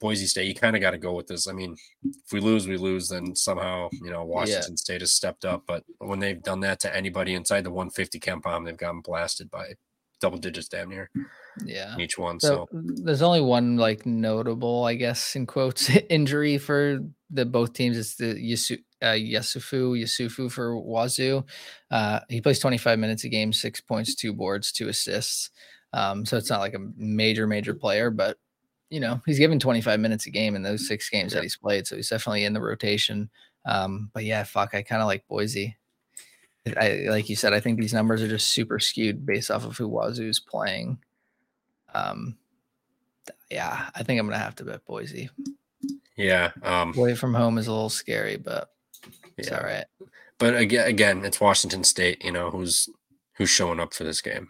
Boise 0.00 0.26
State. 0.26 0.48
You 0.48 0.54
kind 0.54 0.76
of 0.76 0.82
got 0.82 0.92
to 0.92 0.98
go 0.98 1.12
with 1.12 1.28
this. 1.28 1.46
I 1.48 1.52
mean, 1.52 1.76
if 2.04 2.32
we 2.32 2.40
lose, 2.40 2.66
we 2.66 2.76
lose. 2.76 3.08
Then 3.08 3.36
somehow 3.36 3.88
you 3.92 4.10
know 4.10 4.24
Washington 4.24 4.76
State 4.76 5.00
has 5.00 5.12
stepped 5.12 5.44
up, 5.44 5.62
but 5.66 5.84
when 5.98 6.18
they've 6.18 6.42
done 6.42 6.60
that 6.60 6.80
to 6.80 6.94
anybody 6.94 7.34
inside 7.34 7.64
the 7.64 7.70
150 7.70 8.18
KenPom, 8.18 8.64
they've 8.64 8.76
gotten 8.76 9.00
blasted 9.00 9.50
by 9.50 9.74
double 10.20 10.38
digits 10.38 10.68
damn 10.68 10.88
near 10.88 11.10
yeah. 11.64 11.96
each 11.98 12.18
one. 12.18 12.40
So 12.40 12.68
So, 12.70 12.80
there's 13.04 13.22
only 13.22 13.40
one 13.40 13.76
like 13.76 14.06
notable, 14.06 14.84
I 14.84 14.94
guess, 14.94 15.36
in 15.36 15.46
quotes, 15.46 15.90
injury 16.10 16.58
for 16.58 17.00
the 17.30 17.44
both 17.44 17.72
teams. 17.72 17.96
It's 17.96 18.16
the 18.16 18.34
Yasu, 18.34 18.78
uh, 19.02 19.06
Yesufu 19.14 20.00
Yesufu 20.00 20.50
for 20.50 20.76
Wazoo. 20.80 21.44
Uh, 21.90 22.20
he 22.28 22.40
plays 22.40 22.58
25 22.58 22.98
minutes 22.98 23.24
a 23.24 23.28
game, 23.28 23.52
six 23.52 23.80
points, 23.80 24.14
two 24.14 24.32
boards, 24.32 24.72
two 24.72 24.88
assists. 24.88 25.50
Um, 25.92 26.26
so 26.26 26.36
it's 26.36 26.50
not 26.50 26.60
like 26.60 26.74
a 26.74 26.86
major, 26.96 27.46
major 27.46 27.74
player, 27.74 28.10
but 28.10 28.36
you 28.90 29.00
know 29.00 29.20
he's 29.26 29.38
given 29.38 29.58
25 29.58 30.00
minutes 30.00 30.26
a 30.26 30.30
game 30.30 30.56
in 30.56 30.62
those 30.62 30.86
six 30.88 31.08
games 31.10 31.32
Yeah. 31.32 31.38
that 31.38 31.42
he's 31.44 31.56
played, 31.56 31.86
so 31.86 31.96
he's 31.96 32.08
definitely 32.08 32.44
in 32.44 32.52
the 32.54 32.60
rotation. 32.60 33.30
Um, 33.66 34.10
but 34.14 34.24
yeah, 34.24 34.44
fuck, 34.44 34.74
I 34.74 34.82
kind 34.82 35.02
of 35.02 35.06
like 35.08 35.26
Boise. 35.28 35.76
I 36.76 37.06
like 37.08 37.28
you 37.30 37.36
said, 37.36 37.52
I 37.54 37.60
think 37.60 37.78
these 37.80 37.94
numbers 37.94 38.22
are 38.22 38.28
just 38.28 38.48
super 38.50 38.78
skewed 38.78 39.24
based 39.24 39.50
off 39.50 39.64
of 39.64 39.76
who 39.78 39.88
Wazoo's 39.88 40.40
playing. 40.40 40.98
Um, 41.94 42.36
yeah, 43.50 43.88
I 43.94 44.02
think 44.02 44.20
I'm 44.20 44.26
gonna 44.26 44.38
have 44.38 44.56
to 44.56 44.64
bet 44.64 44.84
Boise. 44.84 45.30
yeah, 46.16 46.50
um, 46.62 46.92
Away 46.96 47.14
from 47.14 47.32
home 47.34 47.56
is 47.58 47.66
a 47.66 47.72
little 47.72 47.88
scary, 47.88 48.36
but 48.36 48.70
it's 49.38 49.48
yeah. 49.50 49.58
all 49.58 49.64
right. 49.64 49.84
But 50.38 50.56
again, 50.56 50.86
again, 50.86 51.24
it's 51.24 51.40
Washington 51.40 51.84
State. 51.84 52.24
You 52.24 52.32
know 52.32 52.50
who's 52.50 52.88
who's 53.36 53.50
showing 53.50 53.80
up 53.80 53.94
for 53.94 54.04
this 54.04 54.20
game. 54.20 54.48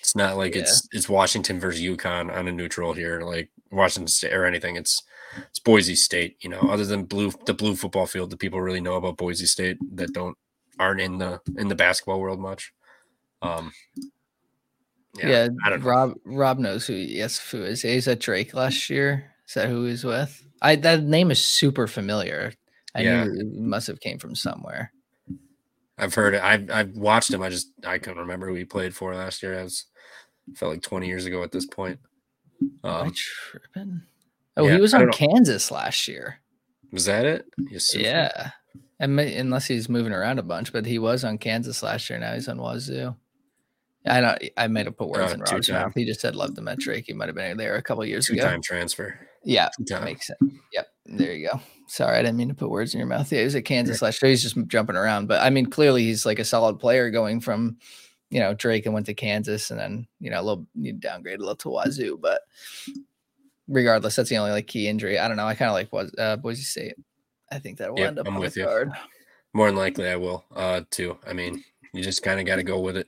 It's 0.00 0.16
not 0.16 0.36
like 0.36 0.54
Yeah. 0.54 0.62
it's 0.62 0.88
it's 0.92 1.08
Washington 1.08 1.60
versus 1.60 1.80
UConn 1.82 2.34
on 2.34 2.48
a 2.48 2.52
neutral 2.52 2.92
here, 2.92 3.20
like 3.20 3.50
Washington 3.70 4.08
State 4.08 4.34
or 4.34 4.44
anything. 4.44 4.76
It's 4.76 5.02
it's 5.48 5.58
Boise 5.60 5.94
State. 5.94 6.36
You 6.40 6.50
know, 6.50 6.60
other 6.60 6.84
than 6.84 7.04
blue 7.04 7.32
the 7.46 7.54
blue 7.54 7.76
football 7.76 8.06
field 8.06 8.30
that 8.30 8.38
people 8.40 8.60
really 8.60 8.80
know 8.80 8.94
about 8.96 9.16
Boise 9.16 9.46
State 9.46 9.78
that 9.96 10.12
don't 10.12 10.36
aren't 10.78 11.00
in 11.00 11.18
the 11.18 11.40
in 11.56 11.68
the 11.68 11.74
basketball 11.74 12.20
world 12.20 12.40
much. 12.40 12.72
Um, 13.40 13.72
yeah, 15.18 15.28
Yeah, 15.28 15.48
I 15.64 15.70
don't 15.70 15.80
know. 15.80 15.86
Rob 15.86 16.14
Rob 16.24 16.58
knows 16.58 16.86
who 16.86 16.94
Yesufu 16.94 17.66
is. 17.66 17.82
He's 17.82 18.08
at 18.08 18.20
Drake 18.20 18.54
last 18.54 18.90
year. 18.90 19.32
Is 19.46 19.54
that 19.54 19.68
who 19.68 19.84
he's 19.84 20.04
with? 20.04 20.44
I 20.60 20.76
that 20.76 21.02
name 21.02 21.30
is 21.30 21.40
super 21.40 21.86
familiar. 21.86 22.52
I 22.94 23.02
Yeah. 23.02 23.24
knew 23.24 23.40
it 23.40 23.46
must 23.54 23.86
have 23.86 24.00
came 24.00 24.18
from 24.18 24.34
somewhere. 24.34 24.92
I've 25.98 26.14
heard 26.14 26.34
it. 26.34 26.42
I've 26.42 26.70
I've 26.70 26.96
watched 26.96 27.32
him. 27.32 27.42
I 27.42 27.48
just 27.48 27.70
I 27.86 27.98
couldn't 27.98 28.18
remember 28.20 28.48
who 28.48 28.54
he 28.54 28.64
played 28.64 28.94
for 28.94 29.14
last 29.14 29.42
year. 29.42 29.58
I 29.58 29.62
was 29.62 29.86
felt 30.56 30.72
like 30.72 30.82
20 30.82 31.06
years 31.06 31.24
ago 31.26 31.42
at 31.42 31.52
this 31.52 31.66
point. 31.66 32.00
Um, 32.82 33.12
tripping? 33.14 34.02
Oh, 34.56 34.66
yeah, 34.66 34.74
he 34.74 34.80
was 34.80 34.94
on 34.94 35.10
Kansas 35.12 35.70
last 35.70 36.06
year. 36.08 36.38
was 36.90 37.04
that 37.06 37.24
it? 37.24 37.46
Yeah. 37.94 38.50
And 39.00 39.18
unless 39.18 39.66
he's 39.66 39.88
moving 39.88 40.12
around 40.12 40.38
a 40.38 40.42
bunch, 40.42 40.72
but 40.72 40.86
he 40.86 40.98
was 40.98 41.24
on 41.24 41.38
Kansas 41.38 41.82
last 41.82 42.08
year. 42.10 42.18
Now 42.18 42.34
he's 42.34 42.48
on 42.48 42.58
Wazoo. 42.58 43.16
I 44.06 44.20
know 44.20 44.36
I 44.56 44.66
made 44.68 44.86
have 44.86 44.96
put 44.96 45.08
words 45.08 45.32
Uh, 45.32 45.34
in 45.34 45.40
Rob's 45.40 45.70
mouth. 45.70 45.92
He 45.94 46.04
just 46.04 46.20
said 46.20 46.34
love 46.36 46.54
the 46.54 46.62
metric. 46.62 47.04
He 47.06 47.12
might 47.12 47.28
have 47.28 47.36
been 47.36 47.56
there 47.56 47.76
a 47.76 47.82
couple 47.82 48.04
years 48.04 48.26
Two 48.26 48.34
ago. 48.34 48.42
time 48.44 48.60
transfer. 48.62 49.18
Yeah, 49.44 49.68
Two-time. 49.78 50.04
makes 50.04 50.26
sense. 50.26 50.38
Yep, 50.72 50.86
there 51.06 51.32
you 51.34 51.48
go. 51.48 51.60
Sorry, 51.92 52.16
I 52.16 52.22
didn't 52.22 52.38
mean 52.38 52.48
to 52.48 52.54
put 52.54 52.70
words 52.70 52.94
in 52.94 52.98
your 52.98 53.06
mouth. 53.06 53.30
Yeah, 53.30 53.40
he 53.40 53.44
was 53.44 53.54
at 53.54 53.66
Kansas 53.66 54.00
last 54.00 54.22
year. 54.22 54.30
He's 54.30 54.42
just 54.42 54.56
jumping 54.66 54.96
around, 54.96 55.28
but 55.28 55.42
I 55.42 55.50
mean, 55.50 55.66
clearly 55.66 56.04
he's 56.04 56.24
like 56.24 56.38
a 56.38 56.44
solid 56.44 56.78
player 56.78 57.10
going 57.10 57.38
from, 57.38 57.76
you 58.30 58.40
know, 58.40 58.54
Drake 58.54 58.86
and 58.86 58.94
went 58.94 59.04
to 59.06 59.14
Kansas, 59.14 59.70
and 59.70 59.78
then 59.78 60.06
you 60.18 60.30
know 60.30 60.40
a 60.40 60.42
little 60.42 60.66
you 60.74 60.94
downgrade 60.94 61.36
a 61.36 61.42
little 61.42 61.54
to 61.56 61.68
Wazoo, 61.68 62.18
but 62.18 62.40
regardless, 63.68 64.16
that's 64.16 64.30
the 64.30 64.38
only 64.38 64.52
like 64.52 64.68
key 64.68 64.88
injury. 64.88 65.18
I 65.18 65.28
don't 65.28 65.36
know. 65.36 65.46
I 65.46 65.54
kind 65.54 65.68
of 65.68 65.74
like 65.74 65.92
was 65.92 66.10
uh, 66.16 66.36
Boise 66.36 66.62
State. 66.62 66.94
I 67.50 67.58
think 67.58 67.76
that 67.76 67.92
will 67.92 67.98
Yep, 67.98 68.08
end 68.08 68.18
up 68.20 68.26
I'm 68.26 68.36
with 68.36 68.56
you. 68.56 68.90
More 69.52 69.66
than 69.66 69.76
likely, 69.76 70.08
I 70.08 70.16
will. 70.16 70.46
Uh, 70.56 70.80
too. 70.90 71.18
I 71.26 71.34
mean, 71.34 71.62
you 71.92 72.02
just 72.02 72.22
kind 72.22 72.40
of 72.40 72.46
got 72.46 72.56
to 72.56 72.62
go 72.62 72.80
with 72.80 72.96
it. 72.96 73.06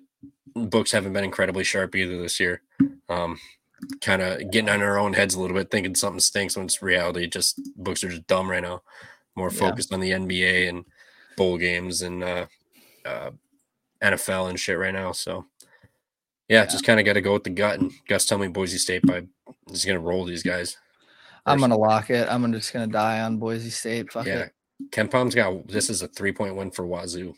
Books 0.55 0.93
haven't 0.93 1.15
been 1.15 1.25
incredibly 1.25 1.65
sharp 1.65 1.95
either 1.95 2.21
this 2.21 2.39
year. 2.39 2.61
Um, 3.09 3.39
kind 4.01 4.23
of 4.23 4.51
getting 4.51 4.69
on 4.69 4.83
our 4.83 4.99
own 4.99 5.13
heads 5.13 5.35
a 5.35 5.41
little 5.41 5.57
bit, 5.57 5.71
thinking 5.71 5.95
something 5.95 6.21
stinks 6.21 6.57
when 6.57 6.67
it's 6.67 6.83
reality. 6.83 7.27
Just 7.27 7.61
books 7.77 8.03
are 8.05 8.09
just 8.09 8.27
dumb 8.27 8.51
right 8.51 8.63
now. 8.63 8.83
More 9.37 9.51
Yeah. 9.51 9.59
focused 9.59 9.93
on 9.93 10.01
the 10.01 10.11
NBA 10.13 10.69
and 10.69 10.85
bowl 11.37 11.59
games 11.59 12.03
and 12.03 12.23
uh, 12.23 12.47
uh, 13.05 13.31
NFL 14.03 14.49
and 14.51 14.59
shit 14.61 14.79
right 14.79 14.95
now. 14.95 15.13
So, 15.13 15.47
yeah, 16.49 16.63
Yeah. 16.63 16.67
just 16.67 16.85
kind 16.85 17.01
of 17.01 17.07
got 17.07 17.15
to 17.15 17.21
go 17.21 17.33
with 17.33 17.45
the 17.45 17.51
gut. 17.51 17.81
And 17.81 17.91
Gus 18.09 18.27
tell 18.27 18.39
me 18.39 18.49
Boise 18.49 18.79
State 18.79 19.05
by 19.07 19.27
just 19.71 19.87
gonna 19.87 19.99
roll 20.01 20.25
these 20.25 20.43
guys. 20.43 20.77
I'm 21.47 21.59
gonna 21.59 21.77
lock 21.77 22.11
it. 22.11 22.29
I'm 22.31 22.51
just 22.53 22.73
gonna 22.73 22.87
die 22.87 23.21
on 23.21 23.39
Boise 23.39 23.71
State. 23.71 24.13
Fuck 24.13 24.27
Yeah, 24.27 24.41
it. 24.41 24.53
KenPom's 24.91 25.35
got 25.35 25.67
this 25.69 25.91
is 25.91 26.03
a 26.03 26.09
three 26.09 26.33
point 26.33 26.57
win 26.57 26.71
for 26.71 26.87
Wazoo. 26.87 27.35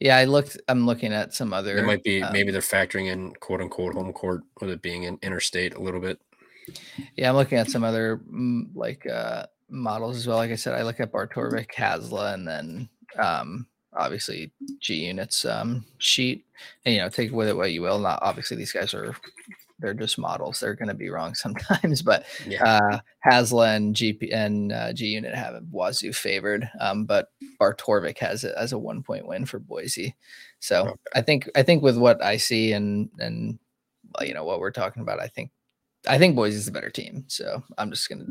Yeah, 0.00 0.16
I 0.16 0.24
looked. 0.24 0.56
I'm 0.66 0.86
looking 0.86 1.12
at 1.12 1.34
some 1.34 1.52
other. 1.52 1.76
It 1.76 1.84
might 1.84 2.02
be 2.02 2.22
um, 2.22 2.32
maybe 2.32 2.50
they're 2.50 2.62
factoring 2.62 3.12
in 3.12 3.34
quote 3.34 3.60
unquote 3.60 3.94
home 3.94 4.12
court 4.12 4.42
with 4.60 4.70
it 4.70 4.80
being 4.80 5.02
in 5.02 5.18
interstate 5.22 5.74
a 5.74 5.80
little 5.80 6.00
bit. 6.00 6.18
Yeah, 7.16 7.28
I'm 7.28 7.36
looking 7.36 7.58
at 7.58 7.70
some 7.70 7.84
other 7.84 8.20
mm, 8.32 8.64
like 8.74 9.06
uh 9.06 9.46
models 9.68 10.16
as 10.16 10.26
well. 10.26 10.38
Like 10.38 10.50
I 10.50 10.56
said, 10.56 10.74
I 10.74 10.82
look 10.82 11.00
at 11.00 11.12
Bartorvik, 11.12 11.72
Hasla, 11.76 12.34
and 12.34 12.48
then 12.48 12.88
um 13.18 13.66
obviously 13.92 14.52
G 14.80 15.06
Units 15.06 15.44
um 15.44 15.84
sheet. 15.98 16.46
And 16.86 16.94
you 16.94 17.00
know, 17.02 17.10
take 17.10 17.30
with 17.30 17.48
it 17.48 17.56
what 17.56 17.72
you 17.72 17.82
will. 17.82 17.98
Not 17.98 18.20
obviously 18.22 18.56
these 18.56 18.72
guys 18.72 18.94
are 18.94 19.14
they're 19.80 19.94
just 19.94 20.18
models. 20.18 20.60
They're 20.60 20.74
gonna 20.74 20.94
be 20.94 21.10
wrong 21.10 21.34
sometimes, 21.34 22.02
but 22.02 22.24
Yeah, 22.46 22.64
uh 22.64 23.00
Hasla 23.26 23.76
and 23.76 23.94
GP 23.94 24.32
and 24.32 24.72
uh, 24.72 24.92
G 24.92 25.06
Unit 25.06 25.34
have 25.34 25.62
Wazoo 25.70 26.12
favored. 26.14 26.68
Um, 26.80 27.04
but 27.06 27.28
Bartorvik 27.60 28.18
has 28.18 28.44
it 28.44 28.54
as 28.56 28.72
a 28.72 28.78
one 28.78 29.02
point 29.02 29.26
win 29.26 29.46
for 29.46 29.58
Boise. 29.58 30.14
So 30.60 30.82
Okay. 30.82 30.94
I 31.14 31.22
think 31.22 31.48
I 31.54 31.62
think 31.62 31.82
with 31.82 31.96
what 31.96 32.22
I 32.22 32.36
see 32.36 32.72
and 32.72 33.10
and 33.18 33.58
uh, 34.20 34.24
you 34.24 34.34
know 34.34 34.44
what 34.44 34.60
we're 34.60 34.70
talking 34.70 35.02
about. 35.02 35.20
I 35.20 35.28
think 35.28 35.50
I 36.08 36.18
think 36.18 36.36
Boise 36.36 36.56
is 36.56 36.66
the 36.66 36.72
better 36.72 36.90
team. 36.90 37.24
So 37.28 37.62
I'm 37.78 37.90
just 37.90 38.08
gonna 38.08 38.24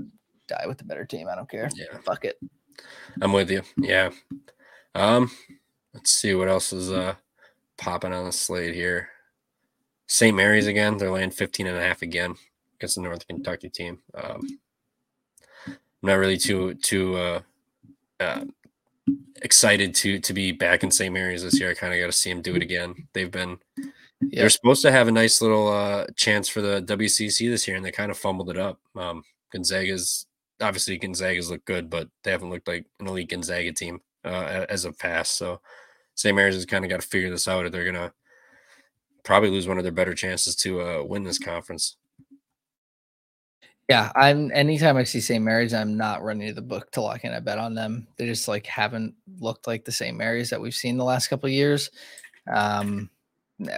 die 0.47 0.65
with 0.67 0.77
the 0.77 0.83
better 0.85 1.05
team. 1.05 1.27
I 1.29 1.35
don't 1.35 1.49
care. 1.49 1.69
Yeah. 1.75 1.97
Fuck 2.05 2.25
it. 2.25 2.39
I'm 3.21 3.33
with 3.33 3.51
you. 3.51 3.61
Yeah. 3.77 4.11
Um, 4.95 5.29
let's 5.93 6.11
see 6.11 6.33
what 6.33 6.47
else 6.47 6.73
is 6.73 6.91
uh 6.91 7.15
popping 7.77 8.11
on 8.13 8.25
the 8.25 8.31
slate 8.31 8.73
here. 8.75 9.09
St. 10.09 10.35
Mary's 10.35 10.65
again. 10.67 10.97
They're 10.97 11.11
laying 11.11 11.29
15 11.29 11.67
and 11.67 11.77
a 11.77 11.81
half 11.81 12.01
again 12.01 12.33
against 12.75 12.95
the 12.95 13.01
North 13.01 13.27
Kentucky 13.27 13.69
team. 13.69 13.99
Um, 14.15 14.41
I'm 15.67 15.75
not 16.01 16.15
really 16.15 16.37
too 16.37 16.73
too 16.75 17.15
uh, 17.15 17.41
uh, 18.19 18.45
excited 19.43 19.93
to 19.95 20.19
to 20.19 20.33
be 20.33 20.51
back 20.51 20.83
in 20.83 20.89
St. 20.91 21.13
Mary's 21.13 21.43
this 21.43 21.59
year. 21.59 21.69
I 21.71 21.75
kind 21.75 21.93
of 21.93 21.99
got 21.99 22.07
to 22.07 22.11
see 22.11 22.33
them 22.33 22.41
do 22.41 22.55
it 22.55 22.63
again. 22.63 23.07
They've 23.13 23.29
been 23.29 23.59
Yeah. 24.21 24.41
they're 24.41 24.49
supposed 24.49 24.81
to 24.81 24.91
have 24.91 25.07
a 25.07 25.11
nice 25.11 25.41
little 25.41 25.67
uh, 25.67 26.07
chance 26.15 26.49
for 26.49 26.61
the 26.61 26.81
WCC 26.81 27.47
this 27.49 27.67
year, 27.67 27.77
and 27.77 27.85
they 27.85 27.91
kind 27.91 28.09
of 28.11 28.17
fumbled 28.17 28.49
it 28.49 28.57
up. 28.57 28.79
Um, 28.95 29.23
Gonzaga's 29.53 30.25
obviously 30.59 30.97
Gonzaga's 30.97 31.51
look 31.51 31.63
good, 31.65 31.89
but 31.89 32.09
they 32.23 32.31
haven't 32.31 32.49
looked 32.49 32.67
like 32.67 32.85
an 32.99 33.07
elite 33.07 33.29
Gonzaga 33.29 33.71
team 33.73 34.01
uh, 34.25 34.65
as 34.69 34.85
of 34.85 34.97
past. 34.97 35.37
So 35.37 35.61
St. 36.15 36.35
Mary's 36.35 36.55
has 36.55 36.65
kind 36.65 36.83
of 36.83 36.89
got 36.89 36.99
to 37.01 37.07
figure 37.07 37.29
this 37.29 37.47
out, 37.47 37.65
if 37.67 37.71
they're 37.71 37.85
gonna 37.85 38.11
probably 39.23 39.49
lose 39.49 39.67
one 39.67 39.77
of 39.77 39.83
their 39.83 39.91
better 39.91 40.13
chances 40.13 40.55
to 40.57 40.81
uh, 40.81 41.03
win 41.03 41.23
this 41.23 41.39
conference. 41.39 41.97
Yeah, 43.89 44.11
I'm 44.15 44.51
anytime 44.51 44.97
I 44.97 45.03
see 45.03 45.19
St. 45.19 45.43
Mary's, 45.43 45.73
I'm 45.73 45.97
not 45.97 46.21
running 46.21 46.47
to 46.47 46.53
the 46.53 46.61
book 46.61 46.91
to 46.91 47.01
lock 47.01 47.23
in 47.23 47.33
a 47.33 47.41
bet 47.41 47.57
on 47.57 47.73
them. 47.73 48.07
They 48.17 48.27
just 48.27 48.47
like 48.47 48.67
haven't 48.67 49.15
looked 49.39 49.65
like 49.65 49.83
the 49.83 49.91
St. 49.91 50.15
Mary's 50.15 50.51
that 50.51 50.61
we've 50.61 50.75
seen 50.75 50.95
the 50.95 51.03
last 51.03 51.27
couple 51.27 51.49
years. 51.49 51.89
Um, 52.53 53.09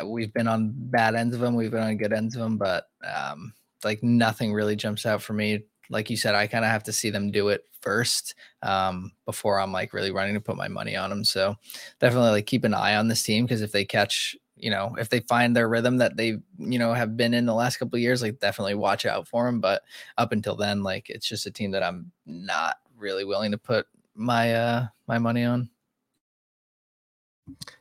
we've 0.05 0.33
been 0.33 0.49
on 0.49 0.73
bad 0.75 1.15
ends 1.15 1.33
of 1.33 1.41
them, 1.41 1.55
we've 1.55 1.71
been 1.71 1.83
on 1.83 1.97
good 1.97 2.11
ends 2.11 2.35
of 2.35 2.41
them, 2.41 2.57
but 2.57 2.87
um, 3.07 3.53
like 3.85 4.03
nothing 4.03 4.53
really 4.53 4.75
jumps 4.75 5.05
out 5.05 5.21
for 5.21 5.31
me. 5.31 5.63
Like 5.89 6.09
you 6.09 6.17
said, 6.17 6.35
I 6.35 6.45
kind 6.45 6.65
of 6.65 6.71
have 6.71 6.83
to 6.83 6.93
see 6.93 7.09
them 7.09 7.31
do 7.31 7.47
it 7.47 7.63
first 7.81 8.35
um, 8.61 9.11
before 9.25 9.59
I'm 9.59 9.71
like 9.71 9.93
really 9.93 10.11
running 10.11 10.35
to 10.35 10.41
put 10.41 10.57
my 10.57 10.67
money 10.67 10.95
on 10.95 11.09
them. 11.09 11.23
So 11.23 11.55
definitely 11.99 12.31
like 12.31 12.45
keep 12.45 12.63
an 12.63 12.73
eye 12.73 12.95
on 12.95 13.07
this 13.07 13.23
team 13.23 13.45
because 13.45 13.61
if 13.61 13.71
they 13.71 13.85
catch 13.85 14.35
you 14.61 14.69
know, 14.69 14.95
if 14.99 15.09
they 15.09 15.21
find 15.21 15.55
their 15.55 15.67
rhythm 15.67 15.97
that 15.97 16.15
they, 16.15 16.37
you 16.59 16.79
know, 16.79 16.93
have 16.93 17.17
been 17.17 17.33
in 17.33 17.47
the 17.47 17.53
last 17.53 17.77
couple 17.77 17.97
of 17.97 18.01
years, 18.01 18.21
like 18.21 18.39
definitely 18.39 18.75
watch 18.75 19.07
out 19.07 19.27
for 19.27 19.45
them. 19.45 19.59
But 19.59 19.81
up 20.19 20.31
until 20.31 20.55
then, 20.55 20.83
like 20.83 21.09
it's 21.09 21.27
just 21.27 21.47
a 21.47 21.51
team 21.51 21.71
that 21.71 21.81
I'm 21.81 22.11
not 22.27 22.77
really 22.95 23.25
willing 23.25 23.51
to 23.51 23.57
put 23.57 23.87
my 24.13 24.53
uh 24.53 24.87
my 25.07 25.17
money 25.17 25.43
on. 25.43 25.69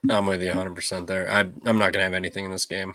I'm 0.08 0.26
with 0.26 0.40
you 0.40 0.48
100 0.48 0.74
percent 0.74 1.06
there. 1.06 1.30
I 1.30 1.40
I'm 1.40 1.78
not 1.78 1.92
gonna 1.92 2.04
have 2.04 2.14
anything 2.14 2.46
in 2.46 2.50
this 2.50 2.66
game. 2.66 2.94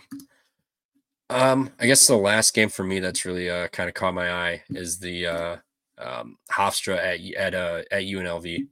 Um, 1.30 1.70
I 1.80 1.86
guess 1.86 2.06
the 2.06 2.16
last 2.16 2.54
game 2.54 2.68
for 2.68 2.82
me 2.82 2.98
that's 2.98 3.24
really 3.24 3.48
uh 3.48 3.68
kind 3.68 3.88
of 3.88 3.94
caught 3.94 4.14
my 4.14 4.32
eye 4.32 4.62
is 4.70 4.98
the 4.98 5.26
uh 5.26 5.56
um 5.98 6.38
Hofstra 6.50 6.96
at 6.98 7.20
at 7.36 7.54
uh 7.54 7.82
at 7.92 8.02
UNLV. 8.02 8.66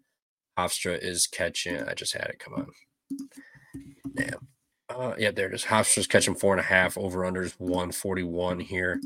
Hofstra 0.58 0.98
is 1.00 1.28
catching. 1.28 1.80
I 1.84 1.94
just 1.94 2.14
had 2.14 2.30
it. 2.30 2.40
Come 2.40 2.54
on. 2.54 2.66
Damn. 4.16 4.48
Uh, 4.94 5.14
yeah, 5.18 5.30
there 5.30 5.48
it 5.48 5.54
is. 5.54 5.64
Hofstra's 5.64 6.06
catching 6.06 6.34
four 6.34 6.52
and 6.52 6.60
a 6.60 6.64
half. 6.64 6.96
Over 6.96 7.20
unders 7.20 7.54
141 7.58 8.60
here. 8.60 9.00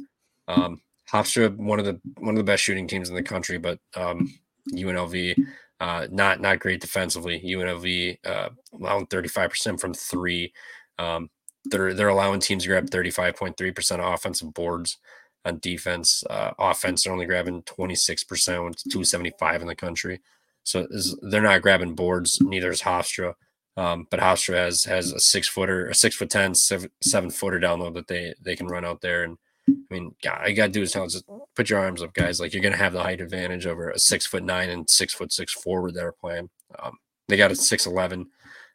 Um, 0.47 0.81
Hofstra, 1.11 1.55
one 1.57 1.79
of 1.79 1.87
the 1.87 2.01
one 2.19 2.35
of 2.35 2.37
the 2.37 2.45
best 2.45 2.63
shooting 2.63 2.87
teams 2.87 3.09
in 3.09 3.15
the 3.15 3.23
country, 3.23 3.59
but 3.59 3.79
um, 3.97 4.33
UNLV, 4.73 5.35
uh, 5.81 6.07
not 6.11 6.41
not 6.41 6.59
great 6.59 6.81
defensively. 6.81 7.41
UNLV 7.41 8.19
uh, 8.27 8.51
allowing 8.75 9.07
35% 9.07 9.81
from 9.81 9.95
three. 9.95 10.53
Um, 10.99 11.31
they're 11.65 11.95
they're 11.95 12.09
allowing 12.09 12.41
teams 12.41 12.65
to 12.65 12.69
grab 12.69 12.91
35.3% 12.91 14.15
offensive 14.15 14.53
boards 14.53 14.99
on 15.47 15.59
defense. 15.61 16.23
Uh, 16.29 16.51
offense, 16.59 17.05
they're 17.05 17.13
only 17.13 17.27
grabbing 17.27 17.63
26%, 17.63 18.63
when 18.63 18.73
it's 18.73 18.83
275 18.83 19.63
in 19.63 19.69
the 19.69 19.75
country. 19.75 20.21
So 20.65 20.87
is, 20.91 21.17
they're 21.23 21.41
not 21.41 21.63
grabbing 21.63 21.95
boards. 21.95 22.41
Neither 22.43 22.71
is 22.71 22.83
Hofstra. 22.83 23.35
Um, 23.79 24.09
but 24.11 24.19
Hofstra 24.19 24.57
has 24.57 24.83
has 24.85 25.13
a 25.13 25.21
six 25.21 25.47
footer, 25.47 25.87
a 25.87 25.95
six 25.95 26.17
foot 26.17 26.31
ten, 26.31 26.53
seven, 26.53 26.91
seven 27.01 27.31
footer 27.31 27.61
down 27.61 27.79
low 27.79 27.91
that 27.93 28.09
they 28.09 28.35
they 28.43 28.57
can 28.57 28.67
run 28.67 28.85
out 28.85 29.01
there. 29.01 29.23
And 29.23 29.39
I 29.69 29.73
mean, 29.89 30.17
God, 30.21 30.49
you 30.49 30.57
gotta 30.57 30.73
do 30.73 30.83
is 30.83 30.97
us, 30.97 31.23
put 31.55 31.71
your 31.71 31.79
arms 31.79 32.03
up, 32.03 32.13
guys. 32.13 32.41
Like 32.41 32.53
you're 32.53 32.63
gonna 32.63 32.77
have 32.77 32.93
the 32.93 33.05
height 33.05 33.21
advantage 33.21 33.67
over 33.67 33.91
a 33.91 33.99
six 34.01 34.27
foot 34.27 34.43
nine 34.43 34.69
and 34.71 34.91
six 34.91 35.15
foot 35.15 35.33
six 35.33 35.53
forward 35.53 35.95
that 35.95 36.05
are 36.05 36.11
playing. 36.11 36.51
Um, 36.77 36.99
they 37.29 37.37
got 37.37 37.53
a 37.53 37.57
six 37.57 37.87
eleven 37.87 38.27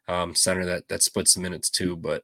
um, 0.08 0.34
center 0.34 0.64
that 0.64 0.88
that 0.88 1.02
splits 1.02 1.34
the 1.34 1.42
minutes 1.42 1.68
too. 1.68 1.96
But 1.96 2.22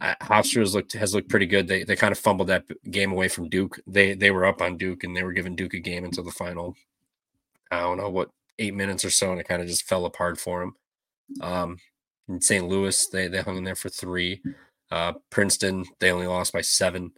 uh, 0.00 0.16
Hofstra 0.20 0.60
has 0.60 0.74
looked 0.74 0.94
has 0.94 1.14
looked 1.14 1.28
pretty 1.28 1.46
good. 1.46 1.68
They 1.68 1.84
they 1.84 1.94
kind 1.94 2.10
of 2.10 2.18
fumbled 2.18 2.48
that 2.48 2.64
game 2.90 3.12
away 3.12 3.28
from 3.28 3.48
Duke. 3.48 3.78
They 3.86 4.14
they 4.14 4.32
were 4.32 4.46
up 4.46 4.60
on 4.60 4.78
Duke 4.78 5.04
and 5.04 5.16
they 5.16 5.22
were 5.22 5.32
giving 5.32 5.54
Duke 5.54 5.74
a 5.74 5.78
game 5.78 6.04
until 6.04 6.24
the 6.24 6.32
final. 6.32 6.74
I 7.70 7.78
don't 7.78 7.98
know 7.98 8.10
what 8.10 8.30
eight 8.58 8.74
minutes 8.74 9.04
or 9.04 9.10
so, 9.10 9.30
and 9.30 9.40
it 9.40 9.46
kind 9.46 9.62
of 9.62 9.68
just 9.68 9.86
fell 9.86 10.06
apart 10.06 10.40
for 10.40 10.58
them. 10.58 10.74
Um, 11.40 11.76
in 12.30 12.40
St. 12.40 12.66
Louis, 12.66 13.06
they 13.08 13.28
they 13.28 13.42
hung 13.42 13.58
in 13.58 13.64
there 13.64 13.74
for 13.74 13.88
three. 13.88 14.40
Uh, 14.90 15.12
Princeton, 15.30 15.84
they 15.98 16.10
only 16.10 16.26
lost 16.26 16.52
by 16.52 16.60
seven. 16.62 17.12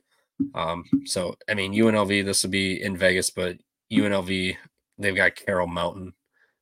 Um, 0.55 0.85
so 1.05 1.35
I 1.49 1.55
mean, 1.55 1.73
UNLV, 1.73 2.25
this 2.25 2.43
will 2.43 2.51
be 2.51 2.83
in 2.83 2.97
Vegas, 2.97 3.31
but 3.31 3.59
UNLV, 3.93 4.57
they've 4.99 5.17
got 5.17 5.37
Carroll 5.37 5.69
Mountain, 5.69 6.15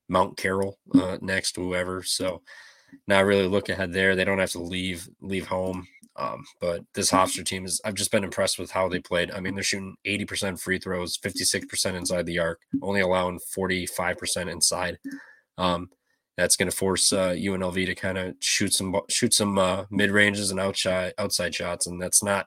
Mount 0.09 0.37
Carroll 0.37 0.79
uh, 0.95 1.19
next, 1.21 1.57
whoever. 1.57 2.03
So 2.03 2.43
not 3.07 3.25
really 3.25 3.47
look 3.47 3.69
ahead 3.69 3.93
there. 3.93 4.17
They 4.17 4.25
don't 4.25 4.39
have 4.39 4.53
to 4.53 4.63
leave 4.63 5.09
leave 5.21 5.47
home. 5.47 5.87
Um, 6.17 6.45
but 6.61 6.85
this 6.93 7.11
Hofstra 7.11 7.47
team 7.47 7.65
is 7.65 7.81
I've 7.85 7.95
just 7.95 8.11
been 8.11 8.25
impressed 8.25 8.59
with 8.59 8.71
how 8.71 8.89
they 8.89 8.99
played. 8.99 9.31
I 9.31 9.41
mean, 9.41 9.55
they're 9.55 9.63
shooting 9.63 9.97
80% 10.07 10.61
free 10.61 10.79
throws, 10.79 11.17
56% 11.17 11.95
inside 11.95 12.27
the 12.27 12.41
arc, 12.41 12.61
only 12.83 13.01
allowing 13.01 13.39
45% 13.57 14.51
inside. 14.51 14.99
Um, 15.57 15.89
that's 16.41 16.57
going 16.57 16.71
to 16.71 16.77
force 16.77 17.13
uh, 17.13 17.31
UNLV 17.31 17.87
to 17.87 17.95
kind 17.95 18.17
of 18.17 18.35
shoot 18.41 18.73
some 18.73 18.97
shoot 19.09 19.35
some 19.35 19.59
uh, 19.59 19.85
mid 19.91 20.11
ranges 20.11 20.51
and 20.51 20.59
outside 20.59 21.13
outside 21.19 21.55
shots, 21.55 21.87
and 21.87 22.01
that's 22.01 22.23
not 22.23 22.47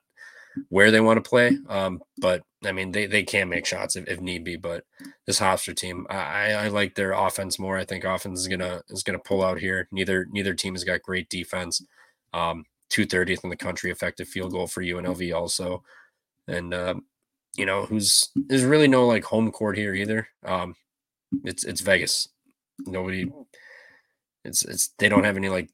where 0.70 0.90
they 0.90 1.00
want 1.00 1.24
to 1.24 1.30
play. 1.30 1.58
Um, 1.70 2.02
but 2.18 2.42
I 2.66 2.72
mean, 2.72 2.92
they 2.92 3.06
they 3.06 3.24
can 3.24 3.50
make 3.50 3.68
shots 3.68 3.96
if, 3.96 4.08
if 4.08 4.20
need 4.20 4.44
be. 4.44 4.58
But 4.58 4.84
this 5.28 5.40
Hofstra 5.40 5.76
team, 5.76 6.08
I, 6.10 6.54
I 6.54 6.68
like 6.70 6.96
their 6.96 7.12
offense 7.12 7.60
more. 7.60 7.78
I 7.78 7.86
think 7.86 8.04
offense 8.04 8.40
is 8.40 8.48
gonna 8.48 8.82
is 8.90 9.04
gonna 9.04 9.20
pull 9.20 9.44
out 9.44 9.60
here. 9.60 9.88
Neither 9.92 10.26
neither 10.32 10.56
team 10.56 10.74
has 10.74 10.84
got 10.84 11.04
great 11.04 11.30
defense. 11.30 11.86
Um, 12.34 12.66
two 12.90 13.06
thirtieth 13.06 13.44
in 13.44 13.52
the 13.52 13.56
country 13.56 13.92
effective 13.92 14.28
field 14.28 14.54
goal 14.54 14.66
for 14.66 14.82
UNLV 14.82 15.36
also, 15.36 15.84
and 16.48 16.74
um, 16.74 17.06
you 17.56 17.68
know 17.68 17.86
who's 17.86 18.30
there's 18.36 18.64
really 18.64 18.88
no 18.88 19.06
like 19.06 19.24
home 19.24 19.52
court 19.52 19.78
here 19.78 19.94
either. 19.94 20.28
Um, 20.44 20.76
it's 21.44 21.64
it's 21.64 21.82
Vegas. 21.82 22.30
Nobody 22.88 23.32
it's 24.44 24.66
it's 24.66 24.90
they 25.00 25.10
don't 25.10 25.24
have 25.24 25.38
any 25.38 25.50
like 25.50 25.70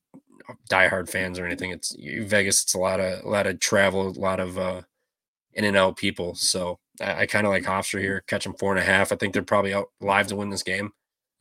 diehard 0.69 1.09
fans 1.09 1.39
or 1.39 1.45
anything. 1.45 1.71
It's 1.71 1.95
Vegas. 1.99 2.63
It's 2.63 2.73
a 2.73 2.79
lot 2.79 2.99
of 2.99 3.23
a 3.23 3.29
lot 3.29 3.47
of 3.47 3.59
travel, 3.59 4.07
a 4.07 4.19
lot 4.19 4.39
of 4.39 4.57
uh, 4.57 4.81
in 5.53 5.65
and 5.65 5.77
out 5.77 5.97
people. 5.97 6.35
So 6.35 6.79
I, 7.01 7.21
I 7.21 7.25
kind 7.25 7.45
of 7.45 7.51
like 7.51 7.63
Hofstra 7.63 7.99
here, 7.99 8.23
catch 8.27 8.43
them 8.43 8.55
four 8.59 8.71
and 8.71 8.79
a 8.79 8.85
half. 8.85 9.11
I 9.11 9.15
think 9.15 9.33
they're 9.33 9.43
probably 9.43 9.73
out 9.73 9.89
live 10.01 10.27
to 10.27 10.35
win 10.35 10.49
this 10.49 10.63
game. 10.63 10.91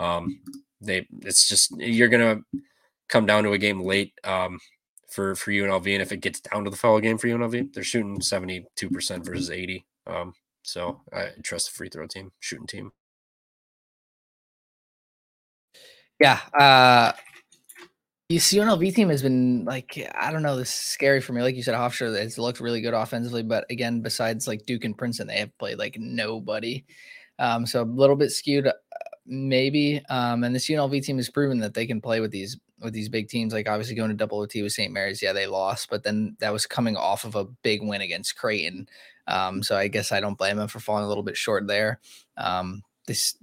Um, 0.01 0.41
they 0.81 1.07
it's 1.23 1.49
just 1.49 1.73
you're 1.79 2.09
gonna 2.09 2.41
come 3.09 3.27
down 3.27 3.45
to 3.45 3.53
a 3.53 3.59
game 3.59 3.81
late 3.81 4.13
um, 4.25 4.59
for 5.11 5.35
for 5.35 5.51
UNLV, 5.51 5.93
and 5.93 6.03
if 6.03 6.13
it 6.13 6.21
gets 6.21 6.41
down 6.41 6.65
to 6.65 6.71
the 6.71 6.77
foul 6.77 7.01
game 7.01 7.19
for 7.19 7.29
UNLV, 7.29 7.73
they're 7.73 7.83
shooting 7.83 8.21
seventy 8.21 8.67
two 8.77 8.91
percent 8.91 9.25
versus 9.25 9.51
eighty. 9.51 9.87
Um, 10.07 10.35
so 10.63 11.01
I 11.13 11.31
trust 11.43 11.71
the 11.71 11.77
free 11.77 11.89
throw 11.89 12.07
team, 12.07 12.31
shooting 12.41 12.67
team. 12.67 12.93
Yeah. 16.21 16.41
Uh 16.59 17.13
this 18.29 18.53
UNLV 18.53 18.95
team 18.95 19.09
has 19.09 19.23
been 19.23 19.65
like, 19.65 20.07
I 20.15 20.31
don't 20.31 20.43
know, 20.43 20.57
this 20.57 20.69
is 20.69 20.75
scary 20.75 21.21
for 21.21 21.33
me. 21.33 21.41
Like 21.41 21.57
you 21.57 21.63
said, 21.63 21.75
Hofstra 21.75 22.15
has 22.19 22.37
looked 22.37 22.61
really 22.61 22.83
good 22.83 22.93
offensively, 22.93 23.43
but 23.43 23.65
again, 23.71 24.03
besides 24.03 24.47
like 24.47 24.67
Duke 24.67 24.85
and 24.85 24.97
Princeton, 24.97 25.29
they 25.29 25.39
have 25.39 25.57
played 25.57 25.79
like 25.79 25.97
nobody. 25.99 26.85
Um, 27.39 27.65
so 27.65 27.83
a 27.83 27.85
little 27.85 28.17
bit 28.17 28.31
skewed, 28.31 28.67
uh, 28.67 28.73
maybe. 29.25 30.03
Um, 30.11 30.45
and 30.45 30.55
this 30.55 30.69
UNLV 30.69 31.03
team 31.03 31.17
has 31.17 31.31
proven 31.31 31.59
that 31.61 31.73
they 31.73 31.87
can 31.87 32.03
play 32.03 32.21
with 32.21 32.31
these 32.31 32.59
with 32.81 32.93
these 32.93 33.09
big 33.09 33.29
teams. 33.29 33.55
Like 33.55 33.67
obviously 33.67 33.95
going 33.95 34.11
to 34.11 34.17
double 34.17 34.41
OT 34.41 34.63
with 34.63 34.73
St. 34.73 34.93
Mary's, 34.93 35.23
yeah, 35.23 35.33
they 35.33 35.47
lost, 35.47 35.89
but 35.89 36.03
then 36.03 36.37
that 36.41 36.53
was 36.53 36.67
coming 36.67 36.99
off 36.99 37.25
of 37.25 37.35
a 37.35 37.47
big 37.63 37.83
win 37.83 38.03
against 38.03 38.37
Creighton. 38.37 38.89
Um, 39.27 39.63
so 39.63 39.75
I 39.75 39.89
guess 39.89 40.13
I 40.13 40.21
don't 40.21 40.39
blame 40.39 40.59
them 40.59 40.69
for 40.69 40.81
falling 40.81 41.05
a 41.05 41.09
little 41.09 41.23
bit 41.23 41.37
short 41.37 41.67
there. 41.67 41.99
Um, 42.37 42.83
this 43.07 43.37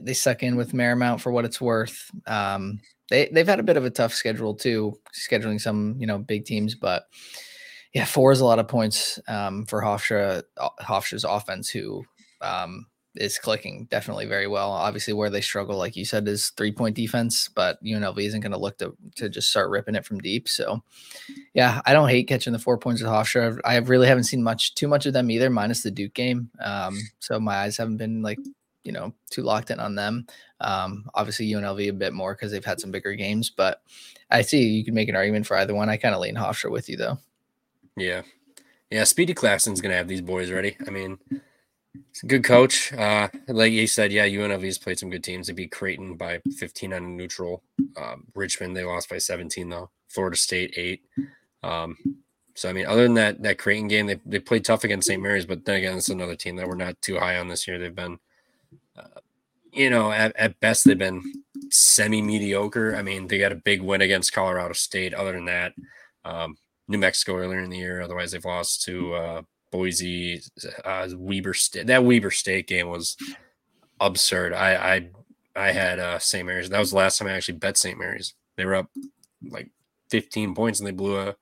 they 0.00 0.14
suck 0.14 0.42
in 0.42 0.56
with 0.56 0.72
Marymount 0.72 1.20
for 1.20 1.32
what 1.32 1.44
it's 1.44 1.60
worth. 1.60 2.10
Um, 2.26 2.80
they 3.10 3.28
they've 3.32 3.46
had 3.46 3.60
a 3.60 3.64
bit 3.64 3.76
of 3.76 3.84
a 3.84 3.90
tough 3.90 4.14
schedule 4.14 4.54
too, 4.54 4.98
scheduling 5.14 5.60
some 5.60 5.96
you 5.98 6.06
know 6.06 6.18
big 6.18 6.44
teams, 6.44 6.74
but 6.74 7.04
yeah, 7.94 8.04
four 8.04 8.32
is 8.32 8.40
a 8.40 8.44
lot 8.44 8.58
of 8.58 8.68
points 8.68 9.18
um, 9.28 9.64
for 9.66 9.82
Hofstra 9.82 10.42
Hofstra's 10.80 11.24
offense, 11.24 11.70
who 11.70 12.04
um, 12.40 12.86
is 13.16 13.38
clicking 13.38 13.86
definitely 13.90 14.26
very 14.26 14.46
well. 14.46 14.70
Obviously, 14.70 15.14
where 15.14 15.30
they 15.30 15.40
struggle, 15.40 15.78
like 15.78 15.96
you 15.96 16.04
said, 16.04 16.28
is 16.28 16.50
three 16.50 16.72
point 16.72 16.94
defense, 16.94 17.48
but 17.48 17.82
UNLV 17.82 18.18
isn't 18.18 18.40
going 18.40 18.52
to 18.52 18.58
look 18.58 18.78
to 18.78 18.94
to 19.16 19.28
just 19.28 19.50
start 19.50 19.70
ripping 19.70 19.94
it 19.94 20.04
from 20.04 20.18
deep. 20.18 20.48
So, 20.48 20.82
yeah, 21.54 21.80
I 21.86 21.94
don't 21.94 22.08
hate 22.08 22.28
catching 22.28 22.52
the 22.52 22.58
four 22.58 22.78
points 22.78 23.00
with 23.00 23.10
Hofstra. 23.10 23.58
I 23.64 23.76
really 23.78 24.06
haven't 24.06 24.24
seen 24.24 24.42
much 24.42 24.74
too 24.74 24.88
much 24.88 25.06
of 25.06 25.14
them 25.14 25.30
either, 25.30 25.48
minus 25.48 25.82
the 25.82 25.90
Duke 25.90 26.14
game. 26.14 26.50
Um, 26.60 26.98
so 27.20 27.40
my 27.40 27.56
eyes 27.56 27.78
haven't 27.78 27.96
been 27.96 28.22
like 28.22 28.38
you 28.84 28.92
know 28.92 29.12
too 29.30 29.42
locked 29.42 29.70
in 29.70 29.80
on 29.80 29.94
them. 29.94 30.26
Um, 30.60 31.06
obviously 31.14 31.50
UNLV 31.50 31.88
a 31.88 31.92
bit 31.92 32.12
more 32.12 32.34
because 32.34 32.52
they've 32.52 32.64
had 32.64 32.80
some 32.80 32.90
bigger 32.90 33.14
games, 33.14 33.50
but 33.50 33.82
I 34.30 34.42
see 34.42 34.62
you 34.62 34.84
can 34.84 34.94
make 34.94 35.08
an 35.08 35.16
argument 35.16 35.46
for 35.46 35.56
either 35.56 35.74
one. 35.74 35.88
I 35.88 35.96
kind 35.96 36.14
of 36.14 36.20
lean 36.20 36.34
Hofstra 36.34 36.70
with 36.70 36.88
you 36.88 36.96
though. 36.96 37.18
Yeah, 37.96 38.22
yeah. 38.90 39.04
Speedy 39.04 39.34
Claxton's 39.34 39.80
gonna 39.80 39.94
have 39.94 40.08
these 40.08 40.22
boys 40.22 40.50
ready. 40.50 40.76
I 40.86 40.90
mean, 40.90 41.18
it's 42.10 42.22
a 42.22 42.26
good 42.26 42.44
coach. 42.44 42.92
Uh, 42.92 43.28
like 43.48 43.72
you 43.72 43.86
said, 43.86 44.12
yeah, 44.12 44.26
UNLV's 44.26 44.78
played 44.78 44.98
some 44.98 45.10
good 45.10 45.24
teams. 45.24 45.46
They 45.46 45.52
beat 45.52 45.72
Creighton 45.72 46.16
by 46.16 46.40
15 46.56 46.92
on 46.92 47.16
neutral. 47.16 47.62
Um, 47.96 48.24
Richmond 48.34 48.76
they 48.76 48.84
lost 48.84 49.08
by 49.08 49.18
17 49.18 49.68
though. 49.68 49.90
Florida 50.08 50.36
State 50.36 50.74
eight. 50.76 51.02
Um, 51.62 51.96
so 52.54 52.68
I 52.68 52.72
mean, 52.72 52.86
other 52.86 53.04
than 53.04 53.14
that 53.14 53.42
that 53.42 53.58
Creighton 53.58 53.88
game, 53.88 54.06
they 54.06 54.20
they 54.26 54.40
played 54.40 54.64
tough 54.64 54.84
against 54.84 55.06
St. 55.06 55.22
Mary's, 55.22 55.46
but 55.46 55.64
then 55.64 55.76
again, 55.76 55.96
it's 55.96 56.08
another 56.08 56.34
team 56.34 56.56
that 56.56 56.66
we're 56.66 56.74
not 56.74 57.00
too 57.00 57.18
high 57.18 57.38
on 57.38 57.48
this 57.48 57.68
year. 57.68 57.78
They've 57.78 57.94
been, 57.94 58.18
you 59.72 59.90
know, 59.90 60.10
at, 60.10 60.34
at 60.36 60.58
best 60.60 60.84
they've 60.84 60.98
been 60.98 61.22
semi 61.70 62.22
mediocre. 62.22 62.96
I 62.96 63.02
mean, 63.02 63.26
they 63.26 63.38
got 63.38 63.52
a 63.52 63.56
big 63.56 63.82
win 63.82 64.00
against 64.00 64.32
Colorado 64.32 64.72
State. 64.72 65.14
Other 65.14 65.32
than 65.32 65.44
that, 65.46 65.74
um, 66.24 66.56
New 66.88 66.98
Mexico 66.98 67.36
earlier 67.36 67.60
in 67.60 67.70
the 67.70 67.78
year. 67.78 68.00
Otherwise, 68.00 68.32
they've 68.32 68.44
lost 68.44 68.82
to 68.84 69.14
uh, 69.14 69.42
Boise, 69.70 70.40
uh, 70.84 71.08
Weber 71.14 71.54
State. 71.54 71.86
That 71.86 72.04
Weber 72.04 72.30
State 72.30 72.66
game 72.66 72.88
was 72.88 73.16
absurd. 74.00 74.52
I 74.52 74.74
I 74.94 75.10
I 75.68 75.72
had 75.72 75.98
uh, 75.98 76.18
St. 76.18 76.46
Mary's. 76.46 76.68
That 76.70 76.78
was 76.78 76.90
the 76.90 76.96
last 76.96 77.18
time 77.18 77.28
I 77.28 77.32
actually 77.32 77.58
bet 77.58 77.76
St. 77.76 77.98
Mary's. 77.98 78.34
They 78.56 78.64
were 78.64 78.76
up 78.76 78.90
like 79.48 79.70
15 80.10 80.54
points 80.54 80.80
and 80.80 80.86
they 80.86 80.92
blew 80.92 81.18
a 81.18 81.36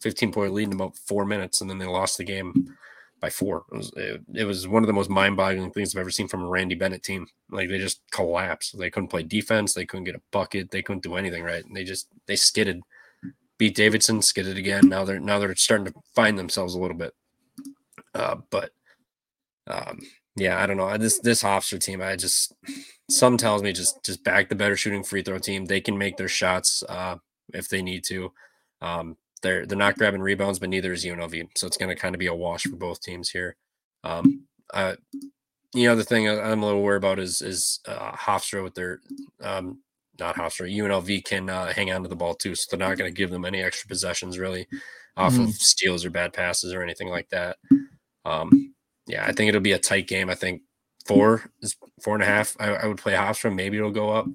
15 0.00 0.32
point 0.32 0.52
lead 0.52 0.68
in 0.68 0.74
about 0.74 0.96
four 0.96 1.24
minutes, 1.24 1.60
and 1.60 1.70
then 1.70 1.78
they 1.78 1.86
lost 1.86 2.18
the 2.18 2.24
game 2.24 2.76
by 3.20 3.30
four. 3.30 3.64
It 3.72 3.76
was 3.76 3.92
it, 3.96 4.22
it 4.34 4.44
was 4.44 4.68
one 4.68 4.82
of 4.82 4.86
the 4.86 4.92
most 4.92 5.10
mind 5.10 5.36
boggling 5.36 5.70
things 5.72 5.94
I've 5.94 6.00
ever 6.00 6.10
seen 6.10 6.28
from 6.28 6.42
a 6.42 6.48
Randy 6.48 6.74
Bennett 6.74 7.02
team. 7.02 7.26
Like 7.50 7.68
they 7.68 7.78
just 7.78 8.00
collapsed. 8.10 8.78
They 8.78 8.90
couldn't 8.90 9.08
play 9.08 9.22
defense. 9.22 9.74
They 9.74 9.86
couldn't 9.86 10.04
get 10.04 10.14
a 10.14 10.22
bucket. 10.30 10.70
They 10.70 10.82
couldn't 10.82 11.02
do 11.02 11.16
anything 11.16 11.42
right. 11.42 11.64
And 11.64 11.74
they 11.74 11.84
just 11.84 12.08
they 12.26 12.36
skidded. 12.36 12.80
Beat 13.58 13.74
Davidson, 13.74 14.22
skidded 14.22 14.56
again. 14.56 14.88
Now 14.88 15.04
they're 15.04 15.18
now 15.18 15.38
they're 15.38 15.54
starting 15.56 15.86
to 15.86 15.94
find 16.14 16.38
themselves 16.38 16.74
a 16.74 16.80
little 16.80 16.96
bit. 16.96 17.12
Uh, 18.14 18.36
but 18.50 18.70
um, 19.66 19.98
yeah, 20.36 20.62
I 20.62 20.66
don't 20.66 20.76
know. 20.76 20.96
This 20.96 21.18
this 21.18 21.42
Hofstra 21.42 21.80
team, 21.80 22.00
I 22.00 22.14
just 22.14 22.54
some 23.10 23.36
tells 23.36 23.62
me 23.62 23.72
just 23.72 24.04
just 24.04 24.22
back 24.22 24.48
the 24.48 24.54
better 24.54 24.76
shooting 24.76 25.02
free 25.02 25.22
throw 25.22 25.38
team. 25.38 25.64
They 25.64 25.80
can 25.80 25.98
make 25.98 26.16
their 26.16 26.28
shots 26.28 26.84
uh, 26.88 27.16
if 27.52 27.68
they 27.68 27.82
need 27.82 28.04
to. 28.04 28.32
Um, 28.80 29.16
they're 29.42 29.66
they're 29.66 29.78
not 29.78 29.96
grabbing 29.96 30.20
rebounds, 30.20 30.58
but 30.58 30.68
neither 30.68 30.92
is 30.92 31.04
UNLV. 31.04 31.48
So 31.56 31.66
it's 31.66 31.76
going 31.76 31.94
to 31.94 32.00
kind 32.00 32.14
of 32.14 32.18
be 32.18 32.26
a 32.26 32.34
wash 32.34 32.64
for 32.64 32.76
both 32.76 33.00
teams 33.00 33.30
here. 33.30 33.56
Um, 34.04 34.44
uh, 34.72 34.96
the 35.72 35.88
other 35.88 36.02
thing 36.02 36.28
I'm 36.28 36.62
a 36.62 36.66
little 36.66 36.82
worried 36.82 36.98
about 36.98 37.18
is 37.18 37.42
is 37.42 37.80
uh, 37.86 38.12
Hofstra 38.12 38.62
with 38.62 38.74
their 38.74 39.00
um, 39.42 39.80
not 40.18 40.36
Hofstra 40.36 40.74
UNLV 40.74 41.24
can 41.24 41.48
uh, 41.48 41.72
hang 41.72 41.92
on 41.92 42.02
to 42.02 42.08
the 42.08 42.16
ball 42.16 42.34
too, 42.34 42.54
so 42.54 42.76
they're 42.76 42.88
not 42.88 42.98
going 42.98 43.10
to 43.10 43.16
give 43.16 43.30
them 43.30 43.44
any 43.44 43.62
extra 43.62 43.88
possessions 43.88 44.38
really 44.38 44.66
off 45.16 45.32
mm-hmm. 45.34 45.44
of 45.44 45.54
steals 45.54 46.04
or 46.04 46.10
bad 46.10 46.32
passes 46.32 46.72
or 46.72 46.82
anything 46.82 47.08
like 47.08 47.28
that. 47.30 47.56
Um, 48.24 48.74
yeah, 49.06 49.24
I 49.24 49.32
think 49.32 49.48
it'll 49.48 49.60
be 49.60 49.72
a 49.72 49.78
tight 49.78 50.06
game. 50.06 50.30
I 50.30 50.34
think 50.34 50.62
four 51.06 51.50
is 51.60 51.76
four 52.02 52.14
and 52.14 52.22
a 52.22 52.26
half. 52.26 52.56
I, 52.60 52.68
I 52.74 52.86
would 52.86 52.98
play 52.98 53.14
Hofstra. 53.14 53.54
Maybe 53.54 53.76
it'll 53.76 53.90
go 53.90 54.10
up. 54.10 54.26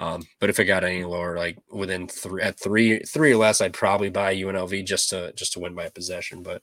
Um, 0.00 0.22
but 0.40 0.48
if 0.48 0.58
it 0.58 0.64
got 0.64 0.82
any 0.82 1.04
lower, 1.04 1.36
like 1.36 1.58
within 1.70 2.08
three 2.08 2.42
at 2.42 2.58
three 2.58 3.00
three 3.00 3.32
or 3.32 3.36
less, 3.36 3.60
I'd 3.60 3.74
probably 3.74 4.08
buy 4.08 4.34
UNLV 4.34 4.86
just 4.86 5.10
to 5.10 5.32
just 5.34 5.52
to 5.52 5.60
win 5.60 5.74
by 5.74 5.90
possession. 5.90 6.42
But 6.42 6.62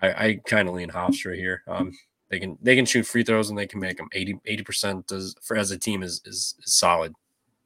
I, 0.00 0.08
I 0.08 0.40
kind 0.46 0.68
of 0.68 0.74
lean 0.76 0.90
Hofstra 0.90 1.34
here. 1.34 1.64
Um, 1.66 1.92
they 2.30 2.38
can 2.38 2.56
they 2.62 2.76
can 2.76 2.86
shoot 2.86 3.04
free 3.04 3.24
throws 3.24 3.50
and 3.50 3.58
they 3.58 3.66
can 3.66 3.80
make 3.80 3.96
them 3.96 4.08
80 4.12 4.62
percent 4.62 5.10
as 5.10 5.34
for 5.42 5.56
as 5.56 5.72
a 5.72 5.78
team 5.78 6.04
is 6.04 6.22
is, 6.24 6.54
is 6.64 6.74
solid. 6.78 7.12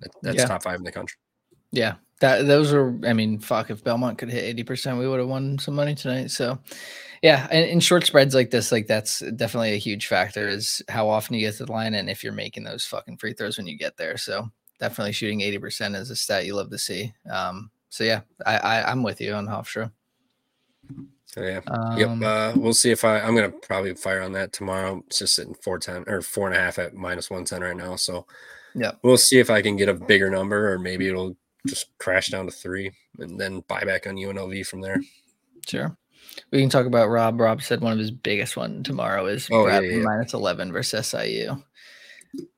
That, 0.01 0.11
that's 0.23 0.39
yeah. 0.39 0.47
top 0.47 0.63
five 0.63 0.79
in 0.79 0.85
the 0.85 0.91
country. 0.91 1.19
Yeah, 1.73 1.97
that 2.21 2.47
those 2.47 2.73
are. 2.73 2.99
I 3.05 3.13
mean, 3.13 3.39
fuck. 3.39 3.71
If 3.71 3.85
Belmont 3.85 4.17
could 4.17 4.31
hit 4.31 4.45
eighty 4.45 4.63
percent, 4.63 4.99
we 4.99 5.07
would 5.07 5.21
have 5.21 5.29
won 5.29 5.59
some 5.59 5.75
money 5.75 5.95
tonight. 5.95 6.31
So, 6.31 6.59
yeah, 7.23 7.49
and 7.51 7.67
in 7.67 7.81
short 7.81 8.07
spreads 8.07 8.35
like 8.35 8.51
this, 8.51 8.73
like 8.73 8.87
that's 8.87 9.21
definitely 9.37 9.75
a 9.75 9.79
huge 9.79 10.07
factor. 10.07 10.49
Is 10.49 10.83
how 10.89 11.09
often 11.09 11.35
you 11.35 11.41
get 11.41 11.57
to 11.57 11.67
the 11.67 11.73
line 11.73 11.95
and 11.95 12.09
if 12.09 12.25
you're 12.25 12.33
making 12.33 12.65
those 12.65 12.87
fucking 12.87 13.19
free 13.19 13.35
throws 13.35 13.59
when 13.59 13.67
you 13.67 13.77
get 13.77 13.97
there. 13.97 14.17
So 14.17 14.51
definitely 14.83 15.13
shooting 15.13 15.41
eighty 15.41 15.59
percent 15.59 15.95
is 15.95 16.11
a 16.11 16.17
stat 16.17 16.45
you 16.45 16.57
love 16.57 16.71
to 16.71 16.79
see. 16.79 17.15
Um, 17.31 17.71
so 17.89 18.03
yeah, 18.03 18.23
I, 18.45 18.57
I 18.57 18.91
I'm 18.91 19.05
with 19.05 19.21
you 19.21 19.33
on 19.33 19.47
Hofstra. 19.47 19.93
So 21.27 21.43
yeah, 21.43 21.61
um, 21.69 21.99
yep. 21.99 22.23
Uh, 22.23 22.59
we'll 22.59 22.75
see 22.75 22.91
if 22.91 23.05
I 23.05 23.21
I'm 23.21 23.37
gonna 23.37 23.51
probably 23.51 23.95
fire 23.95 24.23
on 24.23 24.33
that 24.33 24.53
tomorrow. 24.53 25.03
It's 25.07 25.21
just 25.21 25.37
sitting 25.37 25.55
four 25.55 25.79
ten 25.79 26.05
or 26.09 26.21
four 26.21 26.49
and 26.49 26.57
a 26.57 26.61
half 26.61 26.81
at 26.81 26.95
minus 26.95 27.31
one 27.31 27.45
ten 27.45 27.63
right 27.63 27.77
now. 27.77 27.95
So 27.95 28.27
yeah, 28.75 28.93
we'll 29.03 29.17
see 29.17 29.39
if 29.39 29.51
I 29.51 29.63
can 29.63 29.77
get 29.77 29.89
a 29.89 29.95
bigger 29.95 30.31
number 30.31 30.73
or 30.73 30.79
maybe 30.81 31.07
it'll 31.07 31.37
just 31.69 31.97
crash 31.99 32.29
down 32.29 32.47
to 32.47 32.53
three 32.53 32.91
and 33.21 33.39
then 33.39 33.63
buy 33.69 33.85
back 33.85 34.09
on 34.09 34.17
UNLV 34.17 34.67
from 34.67 34.81
there. 34.81 35.01
Sure. 35.67 35.97
We 36.51 36.61
can 36.61 36.71
talk 36.71 36.87
about 36.87 37.09
Rob. 37.09 37.39
Rob 37.39 37.63
said 37.63 37.83
one 37.83 37.93
of 37.93 37.99
his 37.99 38.11
biggest 38.11 38.57
one 38.57 38.83
tomorrow 38.83 39.27
is 39.27 39.49
oh, 39.53 39.69
yeah, 39.69 39.81
yeah. 39.81 40.03
minus 40.03 40.33
11 40.33 40.73
versus 40.73 41.07
SIU. 41.07 41.63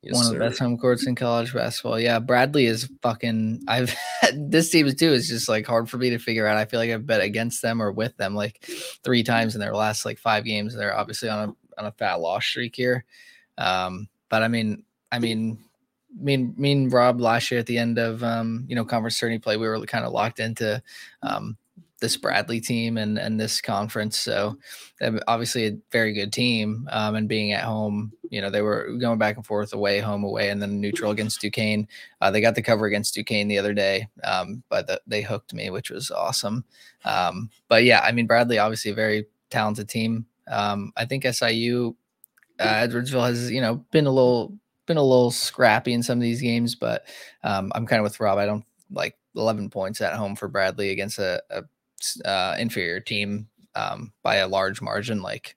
Yes, 0.03 0.15
one 0.15 0.27
of 0.27 0.33
the 0.33 0.39
best 0.39 0.61
home 0.61 0.79
courts 0.79 1.07
in 1.07 1.15
college 1.15 1.53
basketball. 1.53 1.99
Yeah, 1.99 2.21
Bradley 2.21 2.67
is 2.67 2.89
fucking. 3.03 3.65
I've 3.67 3.95
this 4.35 4.71
team 4.71 4.89
too 4.95 5.13
is 5.13 5.29
just 5.29 5.49
like 5.49 5.67
hard 5.67 5.91
for 5.91 5.99
me 5.99 6.11
to 6.11 6.19
figure 6.19 6.47
out. 6.47 6.57
I 6.57 6.65
feel 6.65 6.79
like 6.79 6.91
I've 6.91 7.07
bet 7.07 7.21
against 7.21 7.61
them 7.61 7.83
or 7.83 7.91
with 7.91 8.17
them 8.17 8.35
like 8.35 8.63
three 9.03 9.25
times 9.25 9.55
in 9.55 9.61
their 9.61 9.75
last 9.75 10.05
like 10.05 10.19
five 10.19 10.45
games. 10.45 10.77
They're 10.77 10.97
obviously 10.97 11.29
on 11.29 11.49
a 11.49 11.81
on 11.81 11.87
a 11.87 11.93
fat 11.93 12.21
loss 12.21 12.45
streak 12.45 12.77
here. 12.77 13.05
Um, 13.59 14.09
but 14.29 14.43
I 14.43 14.49
mean, 14.49 14.85
I 15.11 15.19
mean, 15.19 15.59
me 16.17 16.35
and 16.35 16.59
me 16.59 16.73
and 16.73 16.93
Rob 16.93 17.21
last 17.21 17.51
year 17.51 17.61
at 17.61 17.67
the 17.67 17.79
end 17.79 17.99
of 17.99 18.23
um, 18.23 18.67
you 18.69 18.77
know 18.77 18.85
conference 18.85 19.19
tourney 19.19 19.39
play, 19.39 19.57
we 19.57 19.67
were 19.67 19.85
kind 19.87 20.05
of 20.05 20.13
locked 20.13 20.39
into 20.39 20.83
um, 21.23 21.57
this 22.05 22.19
Bradley 22.19 22.61
team 22.61 22.99
and 22.99 23.19
and 23.19 23.41
this 23.41 23.63
conference. 23.63 24.19
So 24.19 24.59
obviously 25.27 25.67
a 25.67 25.79
very 25.91 26.13
good 26.13 26.35
team. 26.35 26.87
Um, 26.93 27.15
and 27.15 27.27
being 27.27 27.53
at 27.53 27.65
home, 27.65 28.13
you 28.29 28.43
know, 28.43 28.51
they 28.51 28.61
were 28.61 28.93
going 29.01 29.19
back 29.19 29.37
and 29.37 29.47
forth 29.47 29.73
away, 29.73 30.01
home, 30.01 30.23
away, 30.23 30.51
and 30.51 30.61
then 30.61 30.83
neutral 30.83 31.13
against 31.13 31.41
Duquesne. 31.41 31.89
Uh, 32.21 32.31
they 32.31 32.43
got 32.43 32.55
the 32.55 32.63
cover 32.63 32.85
against 32.85 33.15
Duquesne 33.15 33.49
the 33.49 33.59
other 33.59 33.73
day, 33.73 34.07
um, 34.23 34.63
but 34.69 34.87
the, 34.87 35.01
they 35.07 35.23
hooked 35.23 35.55
me, 35.55 35.71
which 35.71 35.91
was 35.91 36.11
awesome. 36.11 36.63
Um, 37.07 37.49
but 37.69 37.85
yeah, 37.85 38.01
I 38.01 38.13
mean 38.13 38.27
Bradley, 38.27 38.59
obviously 38.59 38.91
a 38.91 38.95
very 38.95 39.27
talented 39.49 39.89
team. 39.89 40.27
Um, 40.47 40.93
I 40.95 41.07
think 41.07 41.25
SIU 41.25 41.97
uh, 42.61 42.87
Edwardsville 42.87 43.27
has 43.27 43.51
you 43.51 43.63
know 43.63 43.77
been 43.93 44.07
a 44.07 44.13
little 44.13 44.59
been 44.85 44.99
a 44.99 45.03
little 45.03 45.31
scrappy 45.31 45.95
in 45.95 46.03
some 46.03 46.19
of 46.19 46.23
these 46.23 46.43
games, 46.43 46.75
but 46.75 47.07
um, 47.43 47.73
I'm 47.75 47.87
kind 47.87 48.01
of 48.01 48.05
with 48.05 48.21
Rob. 48.21 48.37
I 48.37 48.45
don't 48.45 48.67
like 48.91 49.17
11 49.35 49.71
points 49.71 50.01
at 50.01 50.15
home 50.15 50.37
for 50.37 50.49
Bradley 50.49 50.91
against 50.91 51.19
a, 51.19 51.43
a 51.51 51.63
uh, 52.25 52.57
inferior 52.59 53.01
team 53.01 53.49
um, 53.75 54.13
by 54.23 54.37
a 54.37 54.49
large 54.49 54.81
margin. 54.81 55.23
Like 55.23 55.57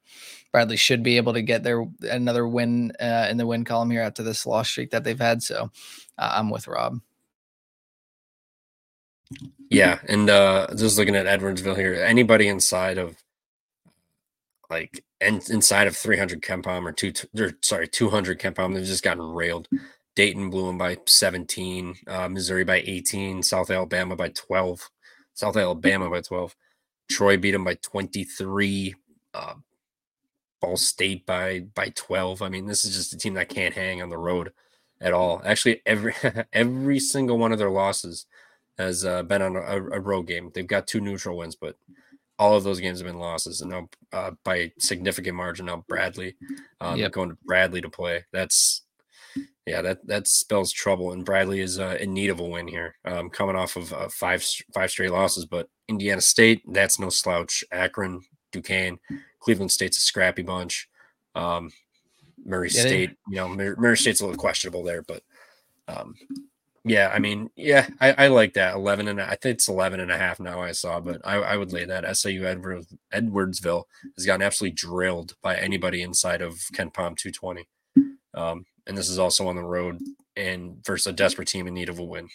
Bradley 0.52 0.78
should 0.78 1.04
be 1.04 1.18
able 1.18 1.34
to 1.34 1.42
get 1.42 1.64
their 1.64 1.86
another 2.02 2.48
win 2.48 2.92
uh, 3.00 3.28
in 3.30 3.38
the 3.38 3.48
win 3.48 3.64
column 3.64 3.92
here 3.92 4.02
after 4.02 4.24
this 4.24 4.46
loss 4.46 4.70
streak 4.70 4.92
that 4.92 5.04
they've 5.04 5.20
had. 5.20 5.44
So 5.44 5.72
uh, 6.18 6.32
I'm 6.34 6.50
with 6.50 6.68
Rob. 6.68 7.00
Yeah, 9.70 10.00
and 10.08 10.30
uh, 10.30 10.68
just 10.78 10.98
looking 10.98 11.16
at 11.16 11.26
Edwardsville 11.26 11.78
here, 11.78 11.96
anybody 11.96 12.48
inside 12.48 12.98
of 12.98 13.18
like 14.70 15.04
and 15.20 15.48
inside 15.50 15.88
of 15.88 15.98
300 15.98 16.42
KenPom 16.42 16.86
or 16.86 16.92
two, 16.92 17.12
or 17.38 17.52
sorry, 17.62 17.88
200 17.88 18.40
KenPom, 18.40 18.74
they've 18.74 18.86
just 18.86 19.04
gotten 19.04 19.24
railed. 19.24 19.68
Dayton 20.16 20.50
blew 20.50 20.66
them 20.68 20.78
by 20.78 20.98
17, 21.06 21.96
uh, 22.08 22.28
Missouri 22.30 22.64
by 22.64 22.82
18, 22.86 23.44
South 23.44 23.70
Alabama 23.70 24.16
by 24.16 24.30
12, 24.30 24.90
South 25.38 25.56
Alabama 25.56 26.10
by 26.10 26.22
12. 26.22 26.56
Troy 27.10 27.38
beat 27.38 27.52
them 27.52 27.64
by 27.64 27.76
23. 27.76 28.96
Uh, 29.36 29.54
Ball 30.60 30.76
State 30.76 31.28
by 31.28 31.60
by 31.76 31.90
12. 31.96 32.42
I 32.42 32.50
mean, 32.50 32.66
this 32.66 32.84
is 32.84 32.96
just 32.96 33.14
a 33.14 33.18
team 33.18 33.36
that 33.36 33.48
can't 33.48 33.76
hang 33.76 34.02
on 34.02 34.10
the 34.10 34.18
road 34.18 34.52
at 35.00 35.14
all. 35.14 35.42
Actually, 35.46 35.84
every 35.86 36.16
every 36.54 37.00
single 37.00 37.38
one 37.38 37.52
of 37.52 37.60
their 37.60 37.70
losses 37.70 38.26
has 38.80 39.06
uh, 39.06 39.22
been 39.22 39.44
on 39.44 39.56
a, 39.56 39.76
a 39.76 40.00
road 40.00 40.24
game. 40.24 40.52
They've 40.54 40.66
got 40.66 40.88
two 40.88 41.02
neutral 41.02 41.38
wins, 41.38 41.56
but 41.56 41.76
all 42.40 42.56
of 42.56 42.64
those 42.64 42.80
games 42.80 42.98
have 43.00 43.08
been 43.08 43.20
losses, 43.20 43.62
and 43.62 43.70
now 43.70 43.90
uh, 44.12 44.32
by 44.44 44.72
significant 44.80 45.38
margin. 45.38 45.68
Now 45.68 45.86
Bradley, 45.88 46.36
um, 46.82 46.98
yep. 46.98 47.12
going 47.12 47.30
to 47.30 47.38
Bradley 47.46 47.82
to 47.82 47.90
play. 47.90 48.26
That's 48.34 48.87
yeah, 49.66 49.82
that 49.82 50.06
that 50.08 50.28
spells 50.28 50.72
trouble. 50.72 51.12
And 51.12 51.26
Bradley 51.26 51.60
is 51.60 51.80
uh, 51.80 51.98
in 52.00 52.14
need 52.14 52.30
of 52.30 52.40
a 52.40 52.44
win 52.44 52.68
here, 52.68 52.96
um, 53.06 53.30
coming 53.30 53.56
off 53.56 53.76
of 53.76 53.92
uh, 53.94 54.10
five 54.10 54.46
five 54.74 54.92
straight 54.92 55.12
losses. 55.12 55.46
But 55.46 55.68
Indiana 55.88 56.22
State, 56.22 56.62
that's 56.72 57.00
no 57.00 57.10
slouch. 57.10 57.64
Akron, 57.72 58.22
Duquesne, 58.52 59.00
Cleveland 59.40 59.72
State's 59.72 59.98
a 59.98 60.02
scrappy 60.02 60.42
bunch. 60.44 60.90
Um, 61.36 61.72
Murray 62.46 62.70
Yeah, 62.72 62.82
State, 62.82 63.12
you 63.30 63.36
know, 63.36 63.50
Mur- 63.50 63.76
Murray 63.78 63.98
State's 63.98 64.22
a 64.22 64.26
little 64.26 64.40
questionable 64.40 64.84
there, 64.84 65.02
but 65.02 65.22
um, 65.88 66.16
yeah, 66.86 67.12
I 67.14 67.20
mean, 67.20 67.50
yeah, 67.58 67.88
I, 68.00 68.14
I 68.14 68.28
like 68.28 68.54
that 68.54 68.76
11 68.76 69.10
and 69.10 69.20
a- 69.20 69.26
I 69.30 69.36
think 69.36 69.56
it's 69.56 69.68
11 69.68 70.00
and 70.00 70.12
a 70.12 70.18
half 70.18 70.40
now 70.40 70.62
I 70.62 70.72
saw, 70.72 71.00
but 71.02 71.20
I, 71.26 71.36
I 71.36 71.58
would 71.58 71.74
lay 71.74 71.84
that 71.86 72.16
SAU 72.16 72.44
Edwards, 72.44 72.94
Edwardsville 73.14 73.84
has 74.16 74.26
gotten 74.26 74.42
absolutely 74.42 74.76
drilled 74.76 75.36
by 75.42 75.58
anybody 75.58 76.02
inside 76.02 76.42
of 76.42 76.54
KenPom 76.74 77.18
220. 77.18 77.68
Um, 78.34 78.66
and 78.88 78.98
this 78.98 79.10
is 79.10 79.20
also 79.20 79.48
on 79.48 79.56
the 79.56 79.64
road 79.64 80.00
and 80.36 80.84
versus 80.86 81.08
a 81.08 81.14
desperate 81.14 81.48
team 81.48 81.68
in 81.68 81.74
need 81.74 81.90
of 81.90 82.00
a 82.00 82.04
win. 82.04 82.30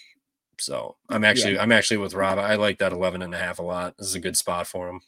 So 0.58 0.96
I'm 1.08 1.24
actually, 1.24 1.58
I'm 1.58 1.72
actually 1.72 1.96
with 1.96 2.14
Rob. 2.14 2.38
I 2.38 2.54
like 2.56 2.78
that 2.78 2.92
11 2.92 3.22
and 3.22 3.34
a 3.34 3.38
half 3.38 3.58
a 3.58 3.62
lot. 3.62 3.96
This 3.98 4.08
is 4.08 4.14
a 4.14 4.20
good 4.20 4.36
spot 4.36 4.66
for 4.66 4.88
him. 4.88 5.00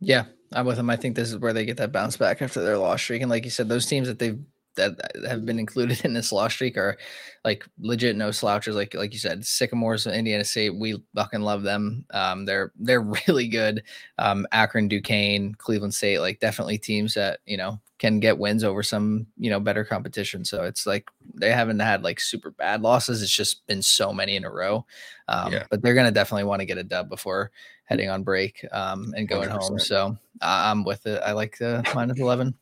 Yeah, 0.00 0.24
I'm 0.52 0.66
with 0.66 0.76
them. 0.76 0.90
I 0.90 0.96
think 0.96 1.16
this 1.16 1.30
is 1.30 1.38
where 1.38 1.52
they 1.52 1.64
get 1.64 1.78
that 1.78 1.92
bounce 1.92 2.16
back 2.16 2.42
after 2.42 2.62
their 2.62 2.78
loss 2.78 3.00
streak. 3.00 3.22
And 3.22 3.30
like 3.30 3.44
you 3.44 3.50
said, 3.50 3.68
those 3.68 3.86
teams 3.86 4.08
that 4.08 4.18
they've 4.18 4.38
that 4.74 4.98
have 5.28 5.44
been 5.44 5.58
included 5.58 6.02
in 6.04 6.14
this 6.14 6.32
loss 6.32 6.54
streak 6.54 6.76
are 6.76 6.96
like 7.44 7.64
legit 7.78 8.16
no 8.16 8.30
slouchers. 8.30 8.74
Like 8.74 8.94
like 8.94 9.12
you 9.12 9.18
said, 9.18 9.44
Sycamores, 9.44 10.06
Indiana 10.06 10.44
State, 10.44 10.74
we 10.74 11.02
fucking 11.14 11.42
love 11.42 11.62
them. 11.62 12.04
Um, 12.12 12.44
they're 12.44 12.72
they're 12.76 13.02
really 13.28 13.48
good. 13.48 13.82
Um, 14.18 14.46
Akron, 14.52 14.88
Duquesne, 14.88 15.54
Cleveland 15.56 15.94
State, 15.94 16.20
like 16.20 16.40
definitely 16.40 16.78
teams 16.78 17.14
that 17.14 17.40
you 17.44 17.56
know 17.56 17.80
can 18.02 18.18
get 18.18 18.36
wins 18.36 18.64
over 18.64 18.82
some 18.82 19.28
you 19.38 19.48
know 19.48 19.60
better 19.60 19.84
competition. 19.84 20.44
So 20.44 20.64
it's 20.64 20.88
like 20.88 21.08
they 21.34 21.52
haven't 21.52 21.78
had 21.78 22.02
like 22.02 22.18
super 22.18 22.50
bad 22.50 22.82
losses. 22.82 23.22
It's 23.22 23.30
just 23.30 23.64
been 23.68 23.80
so 23.80 24.12
many 24.12 24.34
in 24.34 24.44
a 24.44 24.50
row. 24.50 24.84
Um, 25.28 25.52
Yeah. 25.52 25.66
But 25.70 25.82
they're 25.82 25.94
gonna 25.94 26.10
definitely 26.10 26.42
want 26.42 26.58
to 26.60 26.66
get 26.66 26.78
a 26.78 26.82
dub 26.82 27.08
before 27.08 27.52
heading 27.84 28.10
on 28.10 28.24
break 28.24 28.66
um, 28.72 29.14
and 29.16 29.28
going 29.28 29.48
home. 29.48 29.76
100%. 29.76 29.80
So 29.82 30.18
I- 30.40 30.68
I'm 30.72 30.82
with 30.82 31.06
it. 31.06 31.22
I 31.24 31.30
like 31.30 31.56
the 31.58 31.88
minus 31.94 32.18
11. 32.18 32.52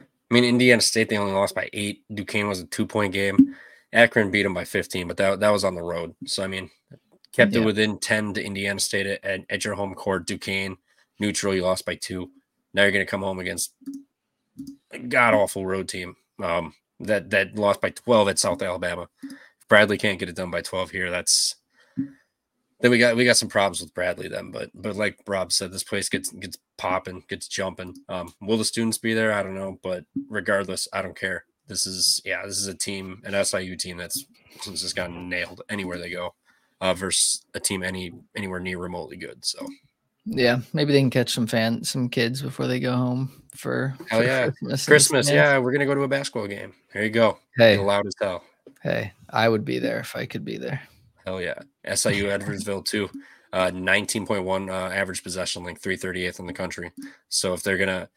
I 0.00 0.34
mean, 0.34 0.44
Indiana 0.44 0.82
State, 0.82 1.08
they 1.08 1.16
only 1.16 1.32
lost 1.32 1.54
by 1.54 1.70
eight. 1.72 2.02
Duquesne 2.12 2.46
was 2.48 2.60
a 2.60 2.66
two 2.66 2.86
point 2.86 3.14
game. 3.14 3.56
Akron 3.94 4.30
beat 4.30 4.42
them 4.42 4.52
by 4.52 4.64
15, 4.64 5.08
but 5.08 5.16
that, 5.16 5.40
that 5.40 5.50
was 5.50 5.64
on 5.64 5.74
the 5.76 5.82
road. 5.82 6.14
So, 6.26 6.42
I 6.44 6.46
mean, 6.46 6.68
kept 7.32 7.54
Yeah. 7.54 7.60
it 7.62 7.64
within 7.64 7.98
10 7.98 8.34
to 8.34 8.44
Indiana 8.44 8.80
State 8.80 9.06
at, 9.06 9.44
at, 9.48 9.64
your 9.64 9.74
home 9.76 9.94
court. 9.94 10.26
Duquesne, 10.26 10.76
neutral, 11.20 11.54
you 11.54 11.62
lost 11.62 11.86
by 11.86 11.94
two. 11.94 12.30
Now 12.74 12.82
you're 12.82 12.90
going 12.92 13.06
to 13.06 13.10
come 13.10 13.22
home 13.22 13.38
against 13.38 13.72
god 14.98 15.34
awful 15.34 15.66
road 15.66 15.88
team 15.88 16.16
um, 16.42 16.74
that, 17.00 17.30
that 17.30 17.56
lost 17.56 17.80
by 17.80 17.90
12 17.90 18.28
at 18.28 18.38
South 18.38 18.62
Alabama. 18.62 19.08
If 19.22 19.68
Bradley 19.68 19.98
can't 19.98 20.18
get 20.18 20.28
it 20.28 20.36
done 20.36 20.50
by 20.50 20.62
12 20.62 20.90
here, 20.90 21.10
that's 21.10 21.56
then 22.80 22.90
we 22.90 22.98
got 22.98 23.16
we 23.16 23.24
got 23.24 23.38
some 23.38 23.48
problems 23.48 23.80
with 23.80 23.94
Bradley 23.94 24.28
then. 24.28 24.50
But 24.50 24.70
but 24.74 24.94
like 24.94 25.18
Rob 25.26 25.52
said, 25.52 25.72
this 25.72 25.84
place 25.84 26.10
gets 26.10 26.30
gets 26.30 26.58
popping, 26.76 27.24
gets 27.28 27.48
jumping. 27.48 27.94
Um, 28.10 28.34
will 28.42 28.58
the 28.58 28.64
students 28.64 28.98
be 28.98 29.14
there? 29.14 29.32
I 29.32 29.42
don't 29.42 29.54
know, 29.54 29.78
but 29.82 30.04
regardless, 30.28 30.86
I 30.92 31.00
don't 31.00 31.18
care. 31.18 31.44
This 31.66 31.86
is 31.86 32.20
yeah, 32.26 32.44
this 32.44 32.58
is 32.58 32.66
a 32.66 32.74
team, 32.74 33.22
an 33.24 33.42
SIU 33.42 33.76
team 33.76 33.96
that's 33.96 34.26
just 34.64 34.96
gotten 34.96 35.30
nailed 35.30 35.62
anywhere 35.70 35.98
they 35.98 36.10
go, 36.10 36.34
uh, 36.82 36.92
versus 36.92 37.46
a 37.54 37.60
team 37.60 37.82
any 37.82 38.12
anywhere 38.36 38.60
near 38.60 38.78
remotely 38.78 39.16
good. 39.16 39.44
So 39.44 39.66
Yeah, 40.26 40.60
maybe 40.72 40.92
they 40.92 41.00
can 41.00 41.10
catch 41.10 41.32
some 41.32 41.46
fan, 41.46 41.84
some 41.84 42.08
kids 42.08 42.40
before 42.40 42.66
they 42.66 42.80
go 42.80 42.94
home 42.96 43.42
for, 43.54 43.94
Hell 44.08 44.20
for 44.20 44.26
yeah. 44.26 44.44
Christmas. 44.44 44.86
Christmas, 44.86 45.30
yeah, 45.30 45.58
we're 45.58 45.72
gonna 45.72 45.86
go 45.86 45.94
to 45.94 46.02
a 46.02 46.08
basketball 46.08 46.46
game. 46.46 46.72
There 46.92 47.04
you 47.04 47.10
go. 47.10 47.38
Hey, 47.56 47.78
loud 47.78 48.06
as 48.06 48.14
hell. 48.20 48.42
hey, 48.82 49.12
I 49.30 49.48
would 49.48 49.64
be 49.64 49.78
there 49.78 50.00
if 50.00 50.16
I 50.16 50.26
could 50.26 50.44
be 50.44 50.56
there. 50.56 50.80
Hell 51.26 51.40
yeah. 51.40 51.60
SIU 51.94 52.26
Edwardsville 52.26 52.84
too. 52.84 53.10
Uh 53.52 53.70
19.1 53.70 54.68
uh, 54.68 54.92
average 54.92 55.22
possession 55.22 55.62
length, 55.62 55.82
338th 55.82 56.40
in 56.40 56.46
the 56.46 56.52
country. 56.52 56.90
So 57.28 57.54
if 57.54 57.62
they're 57.62 57.78
gonna 57.78 58.08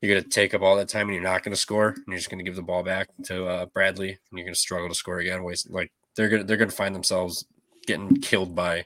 you're 0.00 0.14
gonna 0.14 0.28
take 0.28 0.52
up 0.52 0.62
all 0.62 0.76
that 0.76 0.88
time 0.88 1.06
and 1.08 1.14
you're 1.14 1.22
not 1.22 1.42
gonna 1.42 1.56
score 1.56 1.88
and 1.88 2.04
you're 2.08 2.18
just 2.18 2.28
gonna 2.28 2.42
give 2.42 2.56
the 2.56 2.62
ball 2.62 2.82
back 2.82 3.08
to 3.24 3.46
uh, 3.46 3.66
Bradley 3.66 4.10
and 4.10 4.38
you're 4.38 4.44
gonna 4.44 4.54
struggle 4.54 4.88
to 4.88 4.94
score 4.94 5.20
again. 5.20 5.44
Waste 5.44 5.70
like 5.70 5.92
they're 6.14 6.28
gonna 6.28 6.44
they're 6.44 6.56
gonna 6.56 6.70
find 6.70 6.94
themselves 6.94 7.46
getting 7.86 8.20
killed 8.20 8.54
by 8.54 8.84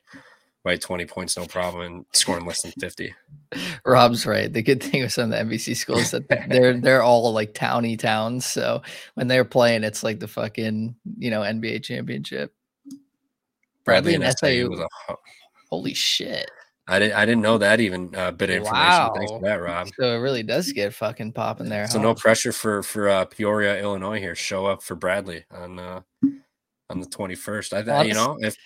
by 0.66 0.76
20 0.76 1.06
points, 1.06 1.36
no 1.36 1.46
problem, 1.46 1.86
and 1.86 2.04
scoring 2.12 2.44
less 2.44 2.62
than 2.62 2.72
50. 2.72 3.14
Rob's 3.86 4.26
right. 4.26 4.52
The 4.52 4.62
good 4.62 4.82
thing 4.82 5.02
with 5.02 5.12
some 5.12 5.30
of 5.32 5.48
the 5.48 5.56
MVC 5.56 5.76
schools 5.76 6.00
is 6.00 6.10
that 6.10 6.28
they're 6.50 6.74
they're 6.80 7.02
all 7.04 7.32
like 7.32 7.54
towny 7.54 7.96
towns. 7.96 8.44
So 8.44 8.82
when 9.14 9.28
they're 9.28 9.44
playing, 9.44 9.84
it's 9.84 10.02
like 10.02 10.18
the 10.18 10.26
fucking 10.26 10.96
you 11.18 11.30
know 11.30 11.42
NBA 11.42 11.84
championship. 11.84 12.52
Bradley 13.84 14.16
and 14.16 14.24
SIU. 14.38 14.68
was 14.68 14.80
a 14.80 14.88
Holy 15.70 15.94
shit! 15.94 16.50
I 16.88 16.98
didn't 16.98 17.14
I 17.14 17.24
didn't 17.24 17.42
know 17.42 17.58
that 17.58 17.78
even 17.78 18.12
uh, 18.16 18.32
bit 18.32 18.50
of 18.50 18.56
information. 18.56 19.10
Thanks 19.14 19.30
for 19.30 19.40
that, 19.42 19.62
Rob. 19.62 19.88
So 20.00 20.16
it 20.16 20.18
really 20.18 20.42
does 20.42 20.72
get 20.72 20.92
fucking 20.92 21.32
popping 21.32 21.68
there. 21.68 21.86
So 21.86 21.98
huh? 21.98 22.04
no 22.04 22.14
pressure 22.14 22.52
for 22.52 22.82
for 22.82 23.08
uh, 23.08 23.24
Peoria, 23.26 23.80
Illinois 23.80 24.18
here. 24.18 24.34
Show 24.34 24.66
up 24.66 24.82
for 24.82 24.96
Bradley 24.96 25.44
on 25.52 25.78
uh, 25.78 26.00
on 26.90 27.00
the 27.00 27.06
21st. 27.06 27.72
I 27.72 27.82
think 27.84 28.08
you 28.08 28.14
know 28.14 28.36
if 28.40 28.56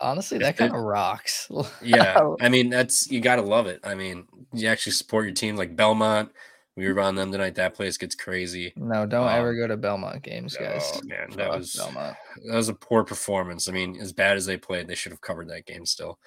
Honestly, 0.00 0.38
that 0.38 0.56
kind 0.56 0.74
of 0.74 0.80
rocks. 0.80 1.50
yeah, 1.82 2.34
I 2.40 2.48
mean 2.48 2.70
that's 2.70 3.10
you 3.10 3.20
got 3.20 3.36
to 3.36 3.42
love 3.42 3.66
it. 3.66 3.80
I 3.84 3.94
mean, 3.94 4.26
you 4.52 4.68
actually 4.68 4.92
support 4.92 5.24
your 5.24 5.34
team 5.34 5.56
like 5.56 5.76
Belmont. 5.76 6.32
We 6.76 6.92
were 6.92 7.00
on 7.00 7.14
them 7.14 7.30
tonight. 7.30 7.54
That 7.54 7.74
place 7.74 7.96
gets 7.96 8.16
crazy. 8.16 8.72
No, 8.76 9.06
don't 9.06 9.28
ever 9.28 9.50
Um, 9.50 9.56
go 9.56 9.66
to 9.68 9.76
Belmont 9.76 10.22
games, 10.22 10.56
guys. 10.56 10.82
Oh 10.96 11.00
man, 11.04 11.30
that 11.36 11.48
Fuck 11.50 11.56
was 11.58 11.74
Belmont. 11.76 12.16
that 12.48 12.56
was 12.56 12.68
a 12.68 12.74
poor 12.74 13.04
performance. 13.04 13.68
I 13.68 13.72
mean, 13.72 13.96
as 14.00 14.12
bad 14.12 14.36
as 14.36 14.44
they 14.46 14.56
played, 14.56 14.88
they 14.88 14.96
should 14.96 15.12
have 15.12 15.20
covered 15.20 15.48
that 15.50 15.66
game 15.66 15.86
still, 15.86 16.18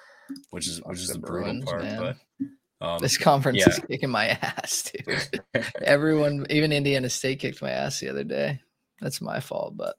which 0.50 0.66
is 0.66 0.78
Fuck 0.78 0.88
which 0.88 1.00
is 1.00 1.08
the 1.08 1.14
the 1.14 1.18
brutal 1.20 1.44
Bruins, 1.52 1.64
part. 1.64 1.82
man. 1.82 2.16
But 2.80 2.86
um, 2.86 2.98
This 3.00 3.18
conference 3.18 3.58
yeah. 3.58 3.68
is 3.68 3.78
kicking 3.80 4.08
my 4.08 4.28
ass, 4.42 4.90
dude. 4.90 5.42
Everyone, 5.82 6.46
even 6.48 6.72
Indiana 6.72 7.10
State 7.10 7.40
kicked 7.40 7.60
my 7.60 7.70
ass 7.70 8.00
the 8.00 8.08
other 8.08 8.24
day. 8.24 8.60
That's 9.02 9.20
my 9.20 9.40
fault, 9.40 9.76
but 9.76 9.96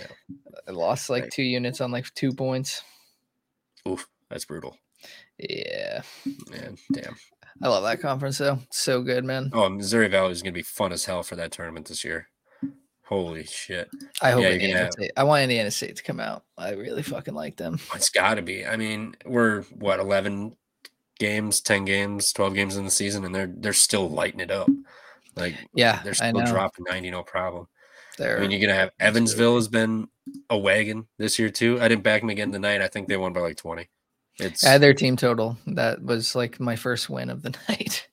Yeah. 0.00 0.36
I 0.68 0.70
lost 0.72 1.10
like 1.10 1.24
Right. 1.24 1.32
two 1.32 1.42
units 1.42 1.80
on 1.80 1.90
like 1.90 2.12
two 2.14 2.32
points. 2.32 2.82
oof, 3.88 4.06
that's 4.28 4.44
brutal, 4.44 4.76
Yeah. 5.38 6.02
man. 6.50 6.76
Damn. 6.92 7.16
I 7.62 7.68
love 7.68 7.82
that 7.84 8.00
conference 8.00 8.38
though. 8.38 8.58
So 8.70 9.02
good, 9.02 9.24
man. 9.24 9.50
Oh, 9.52 9.68
Missouri 9.68 10.08
Valley 10.08 10.32
is 10.32 10.42
gonna 10.42 10.52
be 10.52 10.62
fun 10.62 10.92
as 10.92 11.04
hell 11.04 11.22
for 11.22 11.36
that 11.36 11.52
tournament 11.52 11.86
this 11.88 12.04
year. 12.04 12.28
Holy 13.04 13.44
shit. 13.44 13.90
I 14.22 14.30
hope 14.30 14.42
Yeah, 14.42 14.50
Indiana 14.50 14.78
have- 14.84 14.92
State. 14.92 15.10
I 15.16 15.24
want 15.24 15.42
Indiana 15.42 15.70
State 15.70 15.96
to 15.96 16.02
come 16.02 16.20
out. 16.20 16.44
I 16.56 16.70
really 16.72 17.02
fucking 17.02 17.34
like 17.34 17.56
them. 17.56 17.80
It's 17.94 18.08
got 18.08 18.34
to 18.34 18.42
be. 18.42 18.64
I 18.64 18.76
mean, 18.76 19.16
we're 19.26 19.62
what 19.64 19.98
11 19.98 20.56
games, 21.18 21.60
10 21.60 21.84
games, 21.84 22.32
12 22.32 22.54
games 22.54 22.76
in 22.76 22.84
the 22.84 22.90
season 22.90 23.24
and 23.24 23.34
they're 23.34 23.52
they're 23.52 23.72
still 23.72 24.08
lighting 24.08 24.40
it 24.40 24.50
up. 24.52 24.68
Like 25.36 25.56
Yeah, 25.74 26.00
they're 26.04 26.14
still 26.14 26.32
dropping 26.44 26.84
90 26.88 27.10
no 27.10 27.22
problem. 27.24 27.66
They're 28.20 28.36
I 28.36 28.40
mean, 28.42 28.50
you're 28.50 28.68
to 28.68 28.74
have 28.74 28.90
Evansville 29.00 29.56
has 29.56 29.66
been 29.66 30.06
a 30.50 30.58
wagon 30.58 31.06
this 31.18 31.38
year 31.38 31.48
too. 31.48 31.80
I 31.80 31.88
didn't 31.88 32.04
back 32.04 32.20
them 32.20 32.28
again 32.28 32.52
tonight. 32.52 32.82
I 32.82 32.88
think 32.88 33.08
they 33.08 33.16
won 33.16 33.32
by 33.32 33.40
like 33.40 33.56
20. 33.56 33.88
It's 34.38 34.64
I 34.64 34.72
had 34.72 34.82
their 34.82 34.92
team 34.92 35.16
total. 35.16 35.56
That 35.66 36.02
was 36.02 36.34
like 36.34 36.60
my 36.60 36.76
first 36.76 37.08
win 37.08 37.30
of 37.30 37.40
the 37.40 37.56
night. 37.68 38.06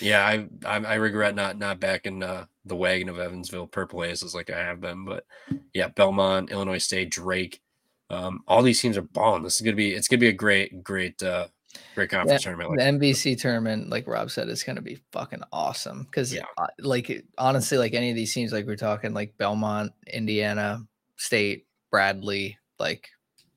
yeah, 0.00 0.24
I, 0.24 0.46
I 0.64 0.76
I 0.78 0.94
regret 0.94 1.34
not 1.34 1.58
not 1.58 1.80
backing 1.80 2.22
uh, 2.22 2.46
the 2.64 2.76
wagon 2.76 3.10
of 3.10 3.18
Evansville 3.18 3.66
purple 3.66 4.02
aces 4.04 4.34
like 4.34 4.48
I 4.48 4.58
have 4.58 4.80
been, 4.80 5.04
but 5.04 5.26
yeah, 5.74 5.88
Belmont, 5.88 6.50
Illinois 6.50 6.78
State, 6.78 7.10
Drake, 7.10 7.60
um, 8.08 8.42
all 8.48 8.62
these 8.62 8.80
teams 8.80 8.96
are 8.96 9.02
balling. 9.02 9.42
This 9.42 9.56
is 9.56 9.60
gonna 9.60 9.76
be 9.76 9.92
it's 9.92 10.08
gonna 10.08 10.20
be 10.20 10.28
a 10.28 10.32
great 10.32 10.82
great 10.82 11.22
uh, 11.22 11.48
great 11.94 12.10
conference 12.10 12.42
tournament. 12.42 12.70
the 12.76 12.84
Like, 12.84 12.94
MVC 12.94 13.40
tournament, 13.40 13.90
like 13.90 14.06
Rob 14.06 14.30
said, 14.30 14.48
is 14.48 14.62
going 14.62 14.76
to 14.76 14.82
be 14.82 14.98
fucking 15.12 15.42
awesome. 15.52 16.04
Because, 16.04 16.32
Yeah. 16.34 16.44
Uh, 16.58 16.66
like, 16.78 17.24
honestly, 17.38 17.78
like 17.78 17.94
any 17.94 18.10
of 18.10 18.16
these 18.16 18.32
teams, 18.34 18.52
like 18.52 18.66
we're 18.66 18.76
talking, 18.76 19.14
like 19.14 19.36
Belmont, 19.38 19.92
Indiana 20.06 20.86
State, 21.16 21.66
Bradley, 21.90 22.58
like 22.78 23.08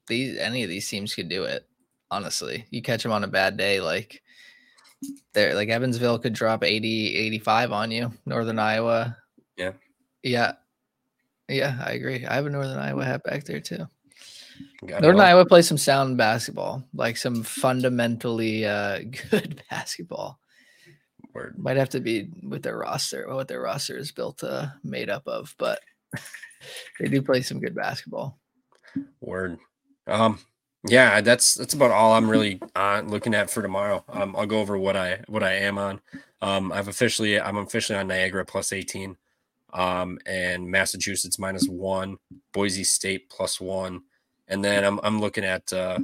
these, 0.08 0.38
any 0.38 0.64
of 0.64 0.70
these 0.70 0.88
teams 0.88 1.14
could 1.16 1.30
do 1.30 1.44
it. 1.44 1.68
Honestly, 2.12 2.66
you 2.70 2.82
catch 2.84 3.02
them 3.04 3.12
on 3.12 3.24
a 3.24 3.28
bad 3.28 3.58
day, 3.58 3.80
like 3.82 4.22
they're 5.34 5.56
like 5.56 5.70
Evansville 5.70 6.20
could 6.20 6.34
drop 6.34 6.64
80, 6.64 7.16
85 7.18 7.72
on 7.72 7.90
you. 7.92 8.12
Northern 8.26 8.60
Iowa, 8.60 9.18
Yeah. 9.58 9.72
yeah, 10.22 10.54
yeah, 11.50 11.76
I 11.84 11.94
agree. 11.94 12.24
I 12.26 12.36
have 12.36 12.46
a 12.46 12.50
Northern 12.52 12.78
Iowa 12.78 13.04
hat 13.04 13.24
back 13.24 13.46
there 13.46 13.60
too. 13.60 13.88
Northern 14.82 15.20
Iowa 15.20 15.46
plays 15.46 15.68
some 15.68 15.78
sound 15.78 16.18
basketball, 16.18 16.84
like 16.94 17.18
some 17.18 17.44
fundamentally 17.44 18.66
uh, 18.66 19.00
good 19.32 19.62
basketball. 19.70 20.40
word. 21.34 21.58
Might 21.58 21.78
have 21.78 21.90
to 21.90 22.00
be 22.00 22.30
with 22.44 22.64
their 22.64 22.78
roster, 22.78 23.34
what 23.34 23.48
their 23.48 23.62
roster 23.62 23.98
is 23.98 24.12
built 24.12 24.44
uh, 24.44 24.68
made 24.84 25.10
up 25.10 25.28
of, 25.28 25.56
but 25.58 25.80
they 27.00 27.08
do 27.08 27.22
play 27.22 27.42
some 27.42 27.60
good 27.60 27.76
basketball. 27.76 28.38
Word. 29.22 29.58
Um, 30.08 30.40
yeah, 30.88 31.22
that's 31.22 31.54
that's 31.54 31.74
about 31.74 31.92
all 31.92 32.14
I'm 32.14 32.30
really 32.30 32.60
on 32.76 33.08
looking 33.08 33.34
at 33.34 33.50
for 33.50 33.62
tomorrow. 33.62 34.04
Um, 34.10 34.36
I'll 34.36 34.46
go 34.46 34.60
over 34.60 34.78
what 34.78 34.98
I 34.98 35.22
what 35.28 35.44
I 35.44 35.54
am 35.54 35.78
on. 35.78 36.02
Um, 36.42 36.74
I've 36.74 36.90
officially 36.90 37.40
I'm 37.40 37.58
officially 37.58 37.98
on 37.98 38.08
Niagara 38.08 38.46
plus 38.46 38.74
18, 38.74 39.16
um, 39.72 40.20
and 40.26 40.70
Massachusetts 40.70 41.40
minus 41.40 41.68
one, 41.68 42.18
Boise 42.52 42.84
State 42.84 43.30
plus 43.30 43.62
one, 43.62 44.02
and 44.54 44.64
then 44.64 44.84
I'm 44.86 45.00
I'm 45.04 45.20
looking 45.20 45.44
at 45.44 45.74
uh, 45.74 46.00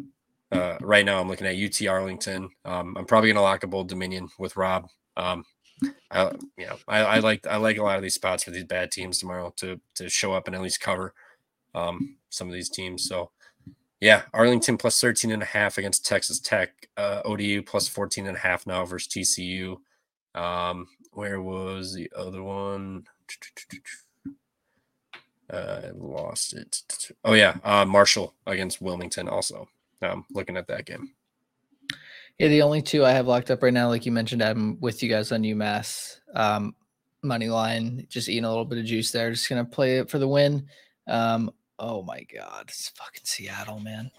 uh, 0.52 0.78
right 0.82 1.06
now 1.06 1.22
I'm 1.22 1.28
looking 1.30 1.48
at 1.48 1.56
UT 1.56 1.88
Arlington. 1.88 2.50
Um, 2.66 2.98
I'm 2.98 3.06
probably 3.06 3.30
gonna 3.32 3.44
lock 3.44 3.64
up 3.64 3.74
Old 3.74 3.88
Dominion 3.88 4.28
with 4.40 4.58
Rob. 4.58 4.90
Um, 5.16 5.46
I, 6.12 6.32
you 6.58 6.66
know, 6.66 6.78
I, 6.88 7.00
I 7.00 7.20
like 7.20 7.46
I 7.46 7.58
like 7.58 7.78
a 7.78 7.84
lot 7.84 7.98
of 7.98 8.02
these 8.02 8.16
spots 8.16 8.44
for 8.44 8.52
these 8.52 8.64
bad 8.64 8.92
teams 8.92 9.20
tomorrow 9.20 9.54
to 9.58 9.80
to 9.96 10.10
show 10.10 10.34
up 10.34 10.48
and 10.48 10.56
at 10.56 10.62
least 10.64 10.82
cover 10.82 11.14
um, 11.76 12.18
some 12.30 12.48
of 12.48 12.54
these 12.54 12.70
teams. 12.70 13.08
So 13.08 13.30
yeah, 14.02 14.24
Arlington 14.34 14.78
plus 14.78 15.00
13 15.00 15.32
and 15.32 15.44
a 15.44 15.46
half 15.46 15.78
against 15.78 16.06
Texas 16.06 16.40
Tech, 16.40 16.72
uh, 16.98 17.22
ODU 17.26 17.62
plus 17.62 17.88
14 17.88 18.26
and 18.28 18.36
a 18.36 18.40
half 18.40 18.66
now 18.66 18.84
versus 18.84 19.12
TCU. 19.12 19.78
Um, 20.34 20.88
where 21.12 21.42
was 21.42 21.94
the 21.94 22.12
other 22.18 22.42
one? 22.42 23.04
Uh, 25.50 25.82
I 25.86 25.90
lost 25.96 26.54
it. 26.54 26.82
Oh 27.26 27.34
yeah, 27.34 27.58
uh, 27.64 27.86
Marshall 27.86 28.34
against 28.46 28.82
Wilmington. 28.82 29.28
Also, 29.28 29.68
um, 30.02 30.26
looking 30.32 30.58
at 30.58 30.68
that 30.68 30.86
game. 30.86 31.12
Yeah, 32.38 32.48
the 32.48 32.62
only 32.62 32.82
two 32.82 33.04
I 33.04 33.12
have 33.12 33.28
locked 33.28 33.52
up 33.52 33.64
right 33.64 33.74
now, 33.74 33.90
like 33.90 34.06
you 34.06 34.12
mentioned, 34.12 34.42
I'm 34.42 34.80
with 34.80 35.04
you 35.04 35.10
guys 35.10 35.32
on 35.32 35.42
UMass 35.42 36.20
um, 36.36 36.76
money 37.24 37.50
line. 37.50 38.06
Just 38.10 38.30
eating 38.30 38.46
a 38.46 38.50
little 38.50 38.66
bit 38.66 38.78
of 38.78 38.86
juice 38.86 39.12
there. 39.12 39.32
Just 39.32 39.50
gonna 39.50 39.66
play 39.66 39.98
it 39.98 40.10
for 40.10 40.20
the 40.20 40.28
win. 40.28 40.68
Um, 41.08 41.52
oh 41.80 42.04
my 42.04 42.24
god, 42.24 42.66
it's 42.68 42.90
fucking 42.90 43.26
Seattle, 43.26 43.80
man. 43.80 44.12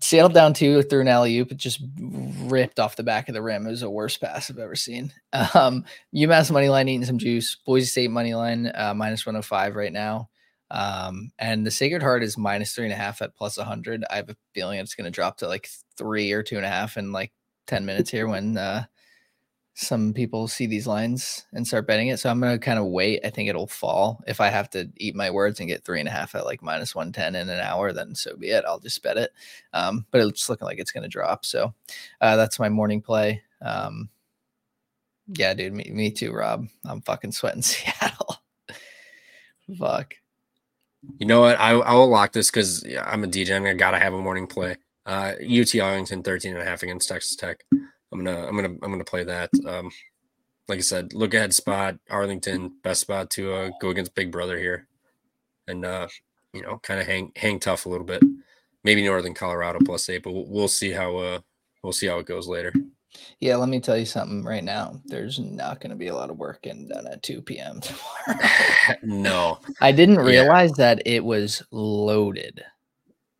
Seattle 0.00 0.30
down 0.30 0.52
two 0.52 0.82
through 0.82 1.02
an 1.02 1.08
alley 1.08 1.38
oop, 1.38 1.52
it 1.52 1.58
just 1.58 1.80
ripped 2.00 2.80
off 2.80 2.96
the 2.96 3.04
back 3.04 3.28
of 3.28 3.34
the 3.34 3.42
rim. 3.42 3.66
It 3.66 3.70
was 3.70 3.82
the 3.82 3.90
worst 3.90 4.20
pass 4.20 4.50
I've 4.50 4.58
ever 4.58 4.76
seen. 4.76 5.12
Um, 5.54 5.84
UMass 6.14 6.50
money 6.50 6.70
line 6.70 6.88
eating 6.88 7.04
some 7.04 7.18
juice. 7.18 7.56
Boise 7.66 7.86
State 7.86 8.10
money 8.10 8.34
line 8.34 8.72
uh, 8.74 8.94
minus 8.94 9.26
105 9.26 9.76
right 9.76 9.92
now. 9.92 10.30
Um, 10.70 11.30
and 11.38 11.66
the 11.66 11.70
Sacred 11.70 12.02
Heart 12.02 12.22
is 12.22 12.36
minus 12.36 12.74
three 12.74 12.84
and 12.84 12.92
a 12.92 12.96
half 12.96 13.22
at 13.22 13.36
plus 13.36 13.56
100. 13.56 14.04
I 14.10 14.16
have 14.16 14.30
a 14.30 14.36
feeling 14.54 14.80
it's 14.80 14.94
going 14.94 15.04
to 15.04 15.10
drop 15.10 15.38
to 15.38 15.48
like 15.48 15.68
three 15.96 16.32
or 16.32 16.42
two 16.42 16.56
and 16.56 16.64
a 16.64 16.68
half 16.70 16.96
in 16.96 17.12
like 17.12 17.32
10 17.66 17.86
minutes 17.86 18.10
here 18.10 18.28
when 18.28 18.56
uh, 18.56 18.84
some 19.74 20.14
people 20.14 20.48
see 20.48 20.66
these 20.66 20.86
lines 20.86 21.44
and 21.52 21.66
start 21.66 21.86
betting 21.86 22.08
it. 22.08 22.18
So 22.18 22.30
I'm 22.30 22.40
going 22.40 22.58
to 22.58 22.64
kind 22.64 22.78
of 22.78 22.86
wait. 22.86 23.20
I 23.24 23.30
think 23.30 23.48
it'll 23.48 23.66
fall. 23.66 24.22
If 24.26 24.40
I 24.40 24.48
have 24.48 24.70
to 24.70 24.88
eat 24.96 25.14
my 25.14 25.30
words 25.30 25.60
and 25.60 25.68
get 25.68 25.84
three 25.84 26.00
and 26.00 26.08
a 26.08 26.12
half 26.12 26.34
at 26.34 26.46
like 26.46 26.62
minus 26.62 26.94
110 26.94 27.34
in 27.40 27.48
an 27.48 27.60
hour, 27.60 27.92
then 27.92 28.14
so 28.14 28.36
be 28.36 28.48
it. 28.48 28.64
I'll 28.66 28.80
just 28.80 29.02
bet 29.02 29.18
it. 29.18 29.32
Um, 29.72 30.06
but 30.10 30.20
it's 30.22 30.48
looking 30.48 30.64
like 30.64 30.78
it's 30.78 30.92
going 30.92 31.02
to 31.02 31.08
drop. 31.08 31.44
So 31.44 31.74
uh, 32.20 32.36
that's 32.36 32.58
my 32.58 32.70
morning 32.70 33.02
play. 33.02 33.42
Um, 33.60 34.08
yeah, 35.28 35.54
dude, 35.54 35.72
me, 35.72 35.90
me 35.92 36.10
too, 36.10 36.32
Rob. 36.32 36.66
I'm 36.84 37.02
fucking 37.02 37.32
sweating 37.32 37.62
Seattle. 37.62 38.38
Fuck. 39.78 40.14
You 41.18 41.26
know 41.26 41.40
what? 41.40 41.58
I, 41.58 41.70
I 41.70 41.94
will 41.94 42.08
lock 42.08 42.32
this 42.32 42.50
because 42.50 42.84
I'm 43.04 43.24
a 43.24 43.26
DJ. 43.26 43.66
I 43.66 43.74
gotta 43.74 43.98
have 43.98 44.14
a 44.14 44.20
morning 44.20 44.46
play. 44.46 44.76
Uh, 45.04 45.32
UT 45.40 45.74
Arlington 45.80 46.22
13 46.22 46.52
and 46.52 46.62
a 46.62 46.64
half 46.64 46.82
against 46.82 47.08
Texas 47.08 47.36
Tech. 47.36 47.64
I'm 47.72 48.24
gonna 48.24 48.46
I'm 48.46 48.54
gonna 48.56 48.74
I'm 48.82 48.90
gonna 48.90 49.04
play 49.04 49.24
that. 49.24 49.50
Um, 49.66 49.90
like 50.68 50.78
I 50.78 50.82
said, 50.82 51.14
look 51.14 51.34
ahead 51.34 51.54
spot 51.54 51.96
Arlington 52.10 52.72
best 52.82 53.02
spot 53.02 53.30
to 53.30 53.52
uh, 53.52 53.70
go 53.80 53.90
against 53.90 54.14
Big 54.14 54.32
Brother 54.32 54.58
here, 54.58 54.88
and 55.68 55.84
uh, 55.84 56.08
you 56.52 56.62
know 56.62 56.78
kind 56.82 57.00
of 57.00 57.06
hang 57.06 57.32
hang 57.36 57.60
tough 57.60 57.86
a 57.86 57.88
little 57.88 58.06
bit. 58.06 58.22
Maybe 58.84 59.04
Northern 59.04 59.34
Colorado 59.34 59.78
plus 59.84 60.08
eight, 60.08 60.22
but 60.22 60.32
we'll, 60.32 60.46
we'll 60.48 60.68
see 60.68 60.90
how 60.90 61.16
uh 61.16 61.38
we'll 61.82 61.92
see 61.92 62.06
how 62.06 62.18
it 62.18 62.26
goes 62.26 62.48
later. 62.48 62.72
Yeah, 63.40 63.56
let 63.56 63.68
me 63.68 63.80
tell 63.80 63.96
you 63.96 64.04
something 64.04 64.44
right 64.44 64.64
now. 64.64 65.00
There's 65.04 65.38
not 65.38 65.80
going 65.80 65.90
to 65.90 65.96
be 65.96 66.08
a 66.08 66.14
lot 66.14 66.30
of 66.30 66.38
work 66.38 66.62
getting 66.62 66.88
done 66.88 67.06
at 67.06 67.22
2 67.22 67.42
p.m. 67.42 67.80
tomorrow. 68.26 68.40
no, 69.02 69.58
I 69.80 69.92
didn't 69.92 70.18
realize 70.18 70.70
yeah. 70.78 70.94
that 70.94 71.02
it 71.06 71.24
was 71.24 71.62
loaded. 71.70 72.62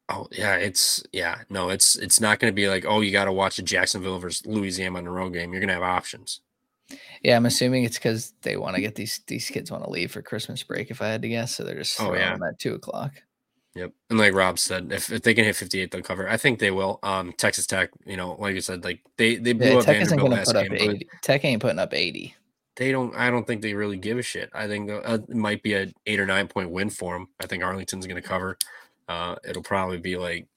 Oh 0.08 0.28
yeah, 0.30 0.54
it's 0.54 1.02
yeah. 1.12 1.38
No, 1.50 1.68
it's 1.68 1.96
it's 1.96 2.20
not 2.20 2.38
going 2.38 2.52
to 2.52 2.54
be 2.54 2.68
like 2.68 2.84
oh 2.86 3.00
you 3.00 3.10
got 3.10 3.24
to 3.24 3.32
watch 3.32 3.58
a 3.58 3.62
Jacksonville 3.62 4.20
versus 4.20 4.46
Louisiana 4.46 4.92
Monroe 4.92 5.30
game. 5.30 5.52
You're 5.52 5.60
going 5.60 5.68
to 5.68 5.74
have 5.74 5.82
options. 5.82 6.40
Yeah, 7.22 7.36
I'm 7.36 7.46
assuming 7.46 7.82
it's 7.82 7.98
because 7.98 8.32
they 8.42 8.56
want 8.56 8.76
to 8.76 8.80
get 8.80 8.94
these 8.94 9.20
these 9.26 9.50
kids 9.50 9.70
want 9.70 9.82
to 9.82 9.90
leave 9.90 10.12
for 10.12 10.22
Christmas 10.22 10.62
break. 10.62 10.90
If 10.92 11.02
I 11.02 11.08
had 11.08 11.22
to 11.22 11.28
guess, 11.28 11.56
so 11.56 11.64
they're 11.64 11.74
just 11.78 12.00
oh 12.00 12.14
yeah 12.14 12.34
at 12.34 12.58
two 12.60 12.74
o'clock. 12.74 13.12
Yep, 13.76 13.92
and 14.08 14.18
like 14.18 14.32
Rob 14.32 14.58
said, 14.58 14.90
if, 14.90 15.12
if 15.12 15.20
they 15.20 15.34
can 15.34 15.44
hit 15.44 15.54
58, 15.54 15.90
they'll 15.90 16.00
cover. 16.00 16.26
I 16.30 16.38
think 16.38 16.58
they 16.58 16.70
will. 16.70 16.98
Um, 17.02 17.34
Texas 17.36 17.66
Tech, 17.66 17.90
you 18.06 18.16
know, 18.16 18.34
like 18.38 18.54
you 18.54 18.62
said, 18.62 18.82
like 18.84 19.00
they 19.18 19.36
they 19.36 19.52
blew 19.52 19.66
yeah, 19.66 19.76
up 19.76 19.84
Tech 19.84 20.00
isn't 20.00 20.16
going 20.16 20.32
put 20.32 20.56
up 20.56 20.72
80. 20.72 21.06
Tech 21.22 21.44
ain't 21.44 21.60
putting 21.60 21.78
up 21.78 21.92
80. 21.92 22.34
They 22.76 22.90
don't. 22.90 23.14
I 23.14 23.30
don't 23.30 23.46
think 23.46 23.60
they 23.60 23.74
really 23.74 23.98
give 23.98 24.16
a 24.16 24.22
shit. 24.22 24.48
I 24.54 24.66
think 24.66 24.90
uh, 24.90 25.18
it 25.28 25.36
might 25.36 25.62
be 25.62 25.74
a 25.74 25.92
eight 26.06 26.18
or 26.18 26.24
nine 26.24 26.48
point 26.48 26.70
win 26.70 26.88
for 26.88 27.12
them. 27.12 27.28
I 27.38 27.46
think 27.46 27.62
Arlington's 27.62 28.06
going 28.06 28.20
to 28.20 28.26
cover. 28.26 28.56
Uh, 29.08 29.36
it'll 29.46 29.62
probably 29.62 29.98
be 29.98 30.16
like 30.16 30.48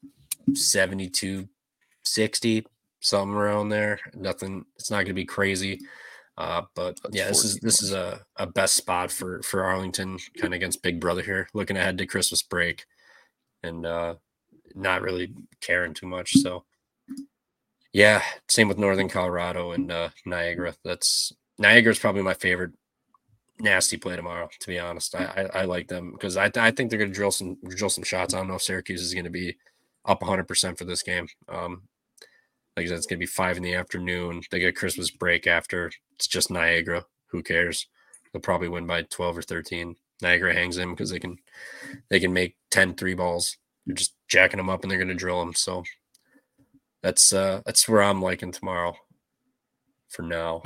72, 0.53 1.47
60, 2.03 2.65
something 3.01 3.35
around 3.35 3.67
there. 3.67 3.99
Nothing. 4.15 4.65
It's 4.77 4.89
not 4.89 4.97
going 4.97 5.07
to 5.07 5.13
be 5.13 5.25
crazy. 5.25 5.81
Uh, 6.37 6.61
but 6.73 6.97
yeah, 7.11 7.27
this 7.27 7.43
is 7.43 7.57
this 7.57 7.83
is 7.83 7.91
a, 7.91 8.21
a 8.37 8.47
best 8.47 8.75
spot 8.75 9.11
for 9.11 9.41
for 9.41 9.65
Arlington, 9.65 10.17
kind 10.37 10.53
of 10.53 10.57
against 10.57 10.81
Big 10.81 11.01
Brother 11.01 11.21
here, 11.21 11.49
looking 11.53 11.75
ahead 11.75 11.97
to 11.97 12.05
Christmas 12.05 12.41
break, 12.41 12.85
and 13.63 13.85
uh, 13.85 14.15
not 14.75 15.01
really 15.01 15.33
caring 15.61 15.93
too 15.93 16.07
much. 16.07 16.33
So 16.33 16.63
yeah, 17.93 18.21
same 18.47 18.67
with 18.67 18.77
Northern 18.77 19.09
Colorado 19.09 19.71
and 19.71 19.91
uh, 19.91 20.09
Niagara. 20.25 20.75
That's 20.83 21.33
Niagara 21.57 21.91
is 21.91 21.99
probably 21.99 22.21
my 22.21 22.33
favorite 22.33 22.71
nasty 23.59 23.97
play 23.97 24.15
tomorrow. 24.15 24.49
To 24.59 24.67
be 24.67 24.79
honest, 24.79 25.15
I 25.15 25.49
I, 25.53 25.59
I 25.61 25.65
like 25.65 25.87
them 25.87 26.11
because 26.11 26.37
I 26.37 26.51
I 26.55 26.71
think 26.71 26.89
they're 26.89 26.99
going 26.99 27.11
to 27.11 27.15
drill 27.15 27.31
some 27.31 27.57
drill 27.67 27.89
some 27.89 28.03
shots. 28.03 28.33
I 28.33 28.37
don't 28.37 28.47
know 28.47 28.55
if 28.55 28.61
Syracuse 28.61 29.01
is 29.01 29.13
going 29.13 29.25
to 29.25 29.31
be 29.31 29.57
up 30.05 30.21
100 30.21 30.47
percent 30.47 30.77
for 30.77 30.85
this 30.85 31.03
game. 31.03 31.27
Um, 31.47 31.83
like 32.77 32.85
I 32.85 32.89
said, 32.89 32.97
it's 32.97 33.07
going 33.07 33.17
to 33.17 33.23
be 33.23 33.25
five 33.25 33.57
in 33.57 33.63
the 33.63 33.75
afternoon. 33.75 34.41
They 34.51 34.59
get 34.59 34.75
Christmas 34.75 35.09
break 35.11 35.47
after. 35.47 35.91
It's 36.15 36.27
just 36.27 36.51
Niagara. 36.51 37.05
Who 37.27 37.43
cares? 37.43 37.87
They'll 38.31 38.41
probably 38.41 38.69
win 38.69 38.85
by 38.85 39.01
12 39.01 39.39
or 39.39 39.41
13. 39.41 39.95
Niagara 40.21 40.53
hangs 40.53 40.77
in 40.77 40.91
because 40.91 41.09
they 41.09 41.19
can 41.19 41.37
they 42.09 42.19
can 42.19 42.33
make 42.33 42.55
10 42.71 42.95
three 42.95 43.13
balls. 43.13 43.57
They're 43.85 43.95
just 43.95 44.15
jacking 44.27 44.57
them 44.57 44.69
up 44.69 44.83
and 44.83 44.91
they're 44.91 44.97
going 44.97 45.07
to 45.09 45.15
drill 45.15 45.39
them. 45.39 45.53
So 45.53 45.83
that's 47.01 47.31
uh 47.33 47.61
that's 47.65 47.87
where 47.87 48.03
I'm 48.03 48.21
liking 48.21 48.51
tomorrow 48.51 48.95
for 50.09 50.23
now. 50.23 50.61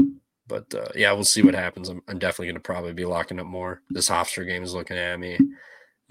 But 0.47 0.73
uh, 0.73 0.89
yeah, 0.95 1.11
we'll 1.13 1.23
see 1.23 1.41
what 1.41 1.55
happens. 1.55 1.89
I'm, 1.89 2.01
I'm 2.07 2.19
definitely 2.19 2.47
going 2.47 2.55
to 2.55 2.61
probably 2.61 2.93
be 2.93 3.05
locking 3.05 3.39
up 3.39 3.45
more. 3.45 3.81
This 3.89 4.09
Hofstra 4.09 4.45
game 4.45 4.63
is 4.63 4.73
looking 4.73 4.97
at 4.97 5.19
me. 5.19 5.37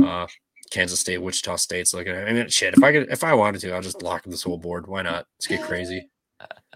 Uh, 0.02 0.26
Kansas 0.70 1.00
State, 1.00 1.18
Wichita 1.18 1.56
State's 1.56 1.92
looking 1.92 2.14
at. 2.14 2.24
Me. 2.24 2.30
I 2.30 2.32
mean, 2.32 2.48
shit. 2.48 2.74
If 2.74 2.82
I 2.82 2.92
could, 2.92 3.10
if 3.10 3.24
I 3.24 3.34
wanted 3.34 3.60
to, 3.60 3.72
I'll 3.72 3.82
just 3.82 4.02
lock 4.02 4.24
this 4.24 4.42
whole 4.42 4.56
board. 4.56 4.86
Why 4.86 5.02
not? 5.02 5.26
Let's 5.36 5.46
get 5.48 5.62
crazy. 5.62 6.08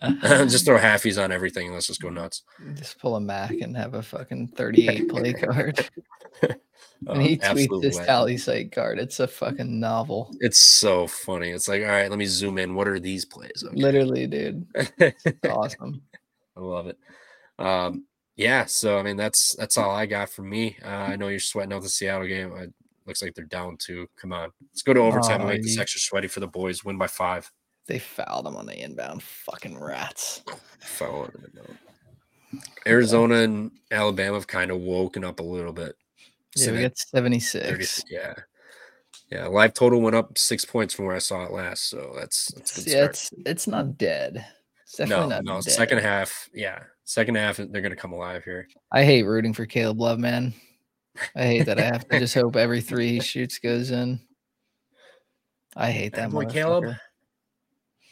just 0.23 0.65
throw 0.65 0.79
halfies 0.79 1.23
on 1.23 1.33
everything. 1.33 1.67
and 1.67 1.75
Let's 1.75 1.87
just 1.87 2.03
go 2.03 2.11
nuts. 2.11 2.43
Just 2.75 2.99
pull 2.99 3.17
a 3.17 3.21
Mac 3.21 3.53
and 3.53 3.77
have 3.77 3.95
a 3.95 4.03
fucking 4.03 4.49
38 4.49 5.09
play 5.09 5.33
card. 5.33 5.89
and 6.43 7.23
he 7.23 7.41
uh, 7.41 7.55
tweets 7.55 7.83
this 7.83 7.99
tally 7.99 8.37
site 8.37 8.73
card. 8.73 8.99
It's 8.99 9.21
a 9.21 9.27
fucking 9.27 9.81
novel. 9.81 10.35
It's 10.41 10.59
so 10.59 11.07
funny. 11.07 11.51
It's 11.51 11.69
like, 11.69 11.83
all 11.83 11.89
right, 11.89 12.11
let 12.11 12.19
me 12.19 12.27
zoom 12.27 12.59
in. 12.59 12.75
What 12.75 12.89
are 12.89 13.01
these 13.01 13.25
plays? 13.25 13.65
Okay. 13.67 13.81
Literally, 13.81 14.27
dude. 14.27 14.67
awesome. 15.49 16.03
I 16.57 16.61
love 16.61 16.87
it. 16.87 16.99
Um, 17.59 18.05
yeah, 18.37 18.67
so 18.67 18.99
I 18.99 19.03
mean 19.03 19.17
that's 19.17 19.57
that's 19.57 19.79
all 19.79 19.91
I 19.91 20.05
got 20.05 20.29
from 20.29 20.51
me. 20.51 20.77
Uh, 20.85 20.89
I 20.89 21.17
know 21.17 21.29
you're 21.29 21.41
sweating 21.41 21.73
out 21.73 21.83
the 21.83 21.89
Seattle 21.89 22.27
game. 22.27 22.53
It 22.57 22.73
looks 23.07 23.23
like 23.23 23.35
they're 23.35 23.47
down 23.47 23.79
two. 23.79 24.07
Come 24.21 24.33
on, 24.33 24.53
let's 24.71 24.83
go 24.83 24.93
to 24.93 25.01
overtime 25.01 25.41
oh, 25.41 25.45
and 25.45 25.55
make 25.55 25.63
this 25.63 25.79
extra 25.79 26.01
sweaty 26.01 26.29
for 26.29 26.41
the 26.41 26.47
boys. 26.47 26.85
Win 26.85 26.99
by 26.99 27.07
five. 27.07 27.51
They 27.87 27.99
fouled 27.99 28.47
them 28.47 28.57
on 28.57 28.67
the 28.67 28.79
inbound. 28.79 29.23
Fucking 29.23 29.79
rats. 29.79 30.43
Foul 30.81 31.29
Arizona 32.87 33.37
and 33.37 33.71
Alabama 33.91 34.35
have 34.35 34.47
kind 34.47 34.71
of 34.71 34.81
woken 34.81 35.25
up 35.25 35.41
a 35.41 35.45
little 35.45 35.73
bit. 35.73 35.97
Yeah, 36.57 36.73
we 36.73 36.83
got 36.83 36.97
76. 36.97 38.05
Yeah. 38.11 38.35
Yeah. 39.31 39.47
Live 39.47 39.75
total 39.75 40.01
went 40.01 40.17
up 40.17 40.39
six 40.39 40.65
points 40.65 40.95
from 40.95 41.07
where 41.07 41.17
I 41.17 41.21
saw 41.21 41.45
it 41.45 41.53
last. 41.53 41.89
So 41.89 42.13
that's, 42.17 42.53
that's 42.55 42.87
yeah, 42.87 43.05
it's 43.05 43.31
it's 43.45 43.67
not 43.67 43.99
dead. 43.99 44.45
It's 44.85 44.97
definitely 44.97 45.25
no, 45.25 45.29
not 45.29 45.45
no, 45.45 45.61
dead. 45.61 45.73
second 45.73 45.99
half, 45.99 46.49
yeah. 46.55 46.79
Second 47.05 47.37
half, 47.37 47.57
they're 47.57 47.83
gonna 47.83 47.97
come 47.97 48.13
alive 48.13 48.45
here. 48.45 48.69
I 48.91 49.05
hate 49.05 49.25
rooting 49.25 49.53
for 49.53 49.67
Caleb 49.67 50.01
Love, 50.01 50.19
man. 50.19 50.55
I 51.35 51.45
hate 51.45 51.67
that 51.67 51.79
I 51.79 51.83
have 51.83 52.09
to 52.09 52.19
just 52.19 52.35
hope 52.41 52.57
every 52.57 52.81
three 52.81 53.11
he 53.11 53.21
shoots 53.21 53.59
goes 53.59 53.91
in. 53.91 54.21
I 55.77 55.91
hate 55.91 56.15
that 56.15 56.31
boy, 56.31 56.47
Caleb. 56.47 56.97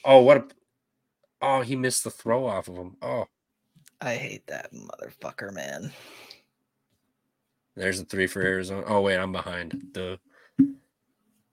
Oh, 0.05 0.20
what 0.20 0.36
a 0.36 0.44
oh, 1.40 1.60
he 1.62 1.76
missed 1.76 2.05
the 2.05 2.10
throw 2.10 2.47
off 2.47 2.68
of 2.68 2.76
him. 2.76 2.97
Oh, 3.02 3.26
I 4.01 4.14
hate 4.14 4.47
that 4.48 4.70
motherfucker, 4.72 5.52
man. 5.52 5.93
There's 7.76 8.01
a 8.01 8.05
three 8.05 8.26
for 8.26 8.43
Arizona. 8.43 8.85
Oh 8.86 9.01
wait, 9.01 9.16
I'm 9.16 9.32
behind. 9.32 9.89
The 9.93 10.18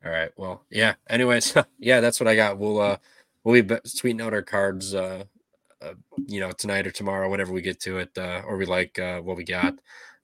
all 0.03 0.11
right. 0.11 0.31
Well, 0.35 0.63
yeah. 0.69 0.95
Anyways, 1.09 1.55
yeah, 1.79 2.01
that's 2.01 2.19
what 2.19 2.27
I 2.27 2.35
got. 2.35 2.57
We'll 2.57 2.79
uh 2.79 2.97
we'll 3.43 3.61
be 3.61 3.75
tweeting 3.75 4.21
out 4.21 4.33
our 4.33 4.41
cards 4.41 4.93
uh 4.93 5.23
uh, 5.81 5.93
you 6.27 6.39
know, 6.39 6.51
tonight 6.51 6.85
or 6.85 6.91
tomorrow, 6.91 7.29
whenever 7.29 7.51
we 7.51 7.61
get 7.61 7.79
to 7.81 7.97
it, 7.97 8.15
uh, 8.17 8.41
or 8.45 8.57
we 8.57 8.65
like 8.65 8.99
uh, 8.99 9.19
what 9.19 9.35
we 9.35 9.43
got. 9.43 9.73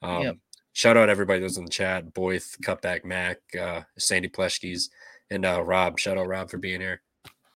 Um, 0.02 0.22
yep. 0.22 0.38
Shout 0.74 0.98
out 0.98 1.10
everybody 1.10 1.40
that's 1.40 1.58
in 1.58 1.66
the 1.66 1.72
chat: 1.72 2.14
Boyth, 2.14 2.58
Cutback, 2.62 3.04
Mac, 3.04 3.40
uh, 3.60 3.82
Sandy 3.98 4.30
Pleshkes, 4.30 4.90
and 5.32 5.46
uh, 5.46 5.64
Rob. 5.64 6.00
Shout 6.00 6.18
out 6.18 6.28
Rob 6.28 6.52
for 6.52 6.60
being 6.60 6.82
here. 6.82 7.02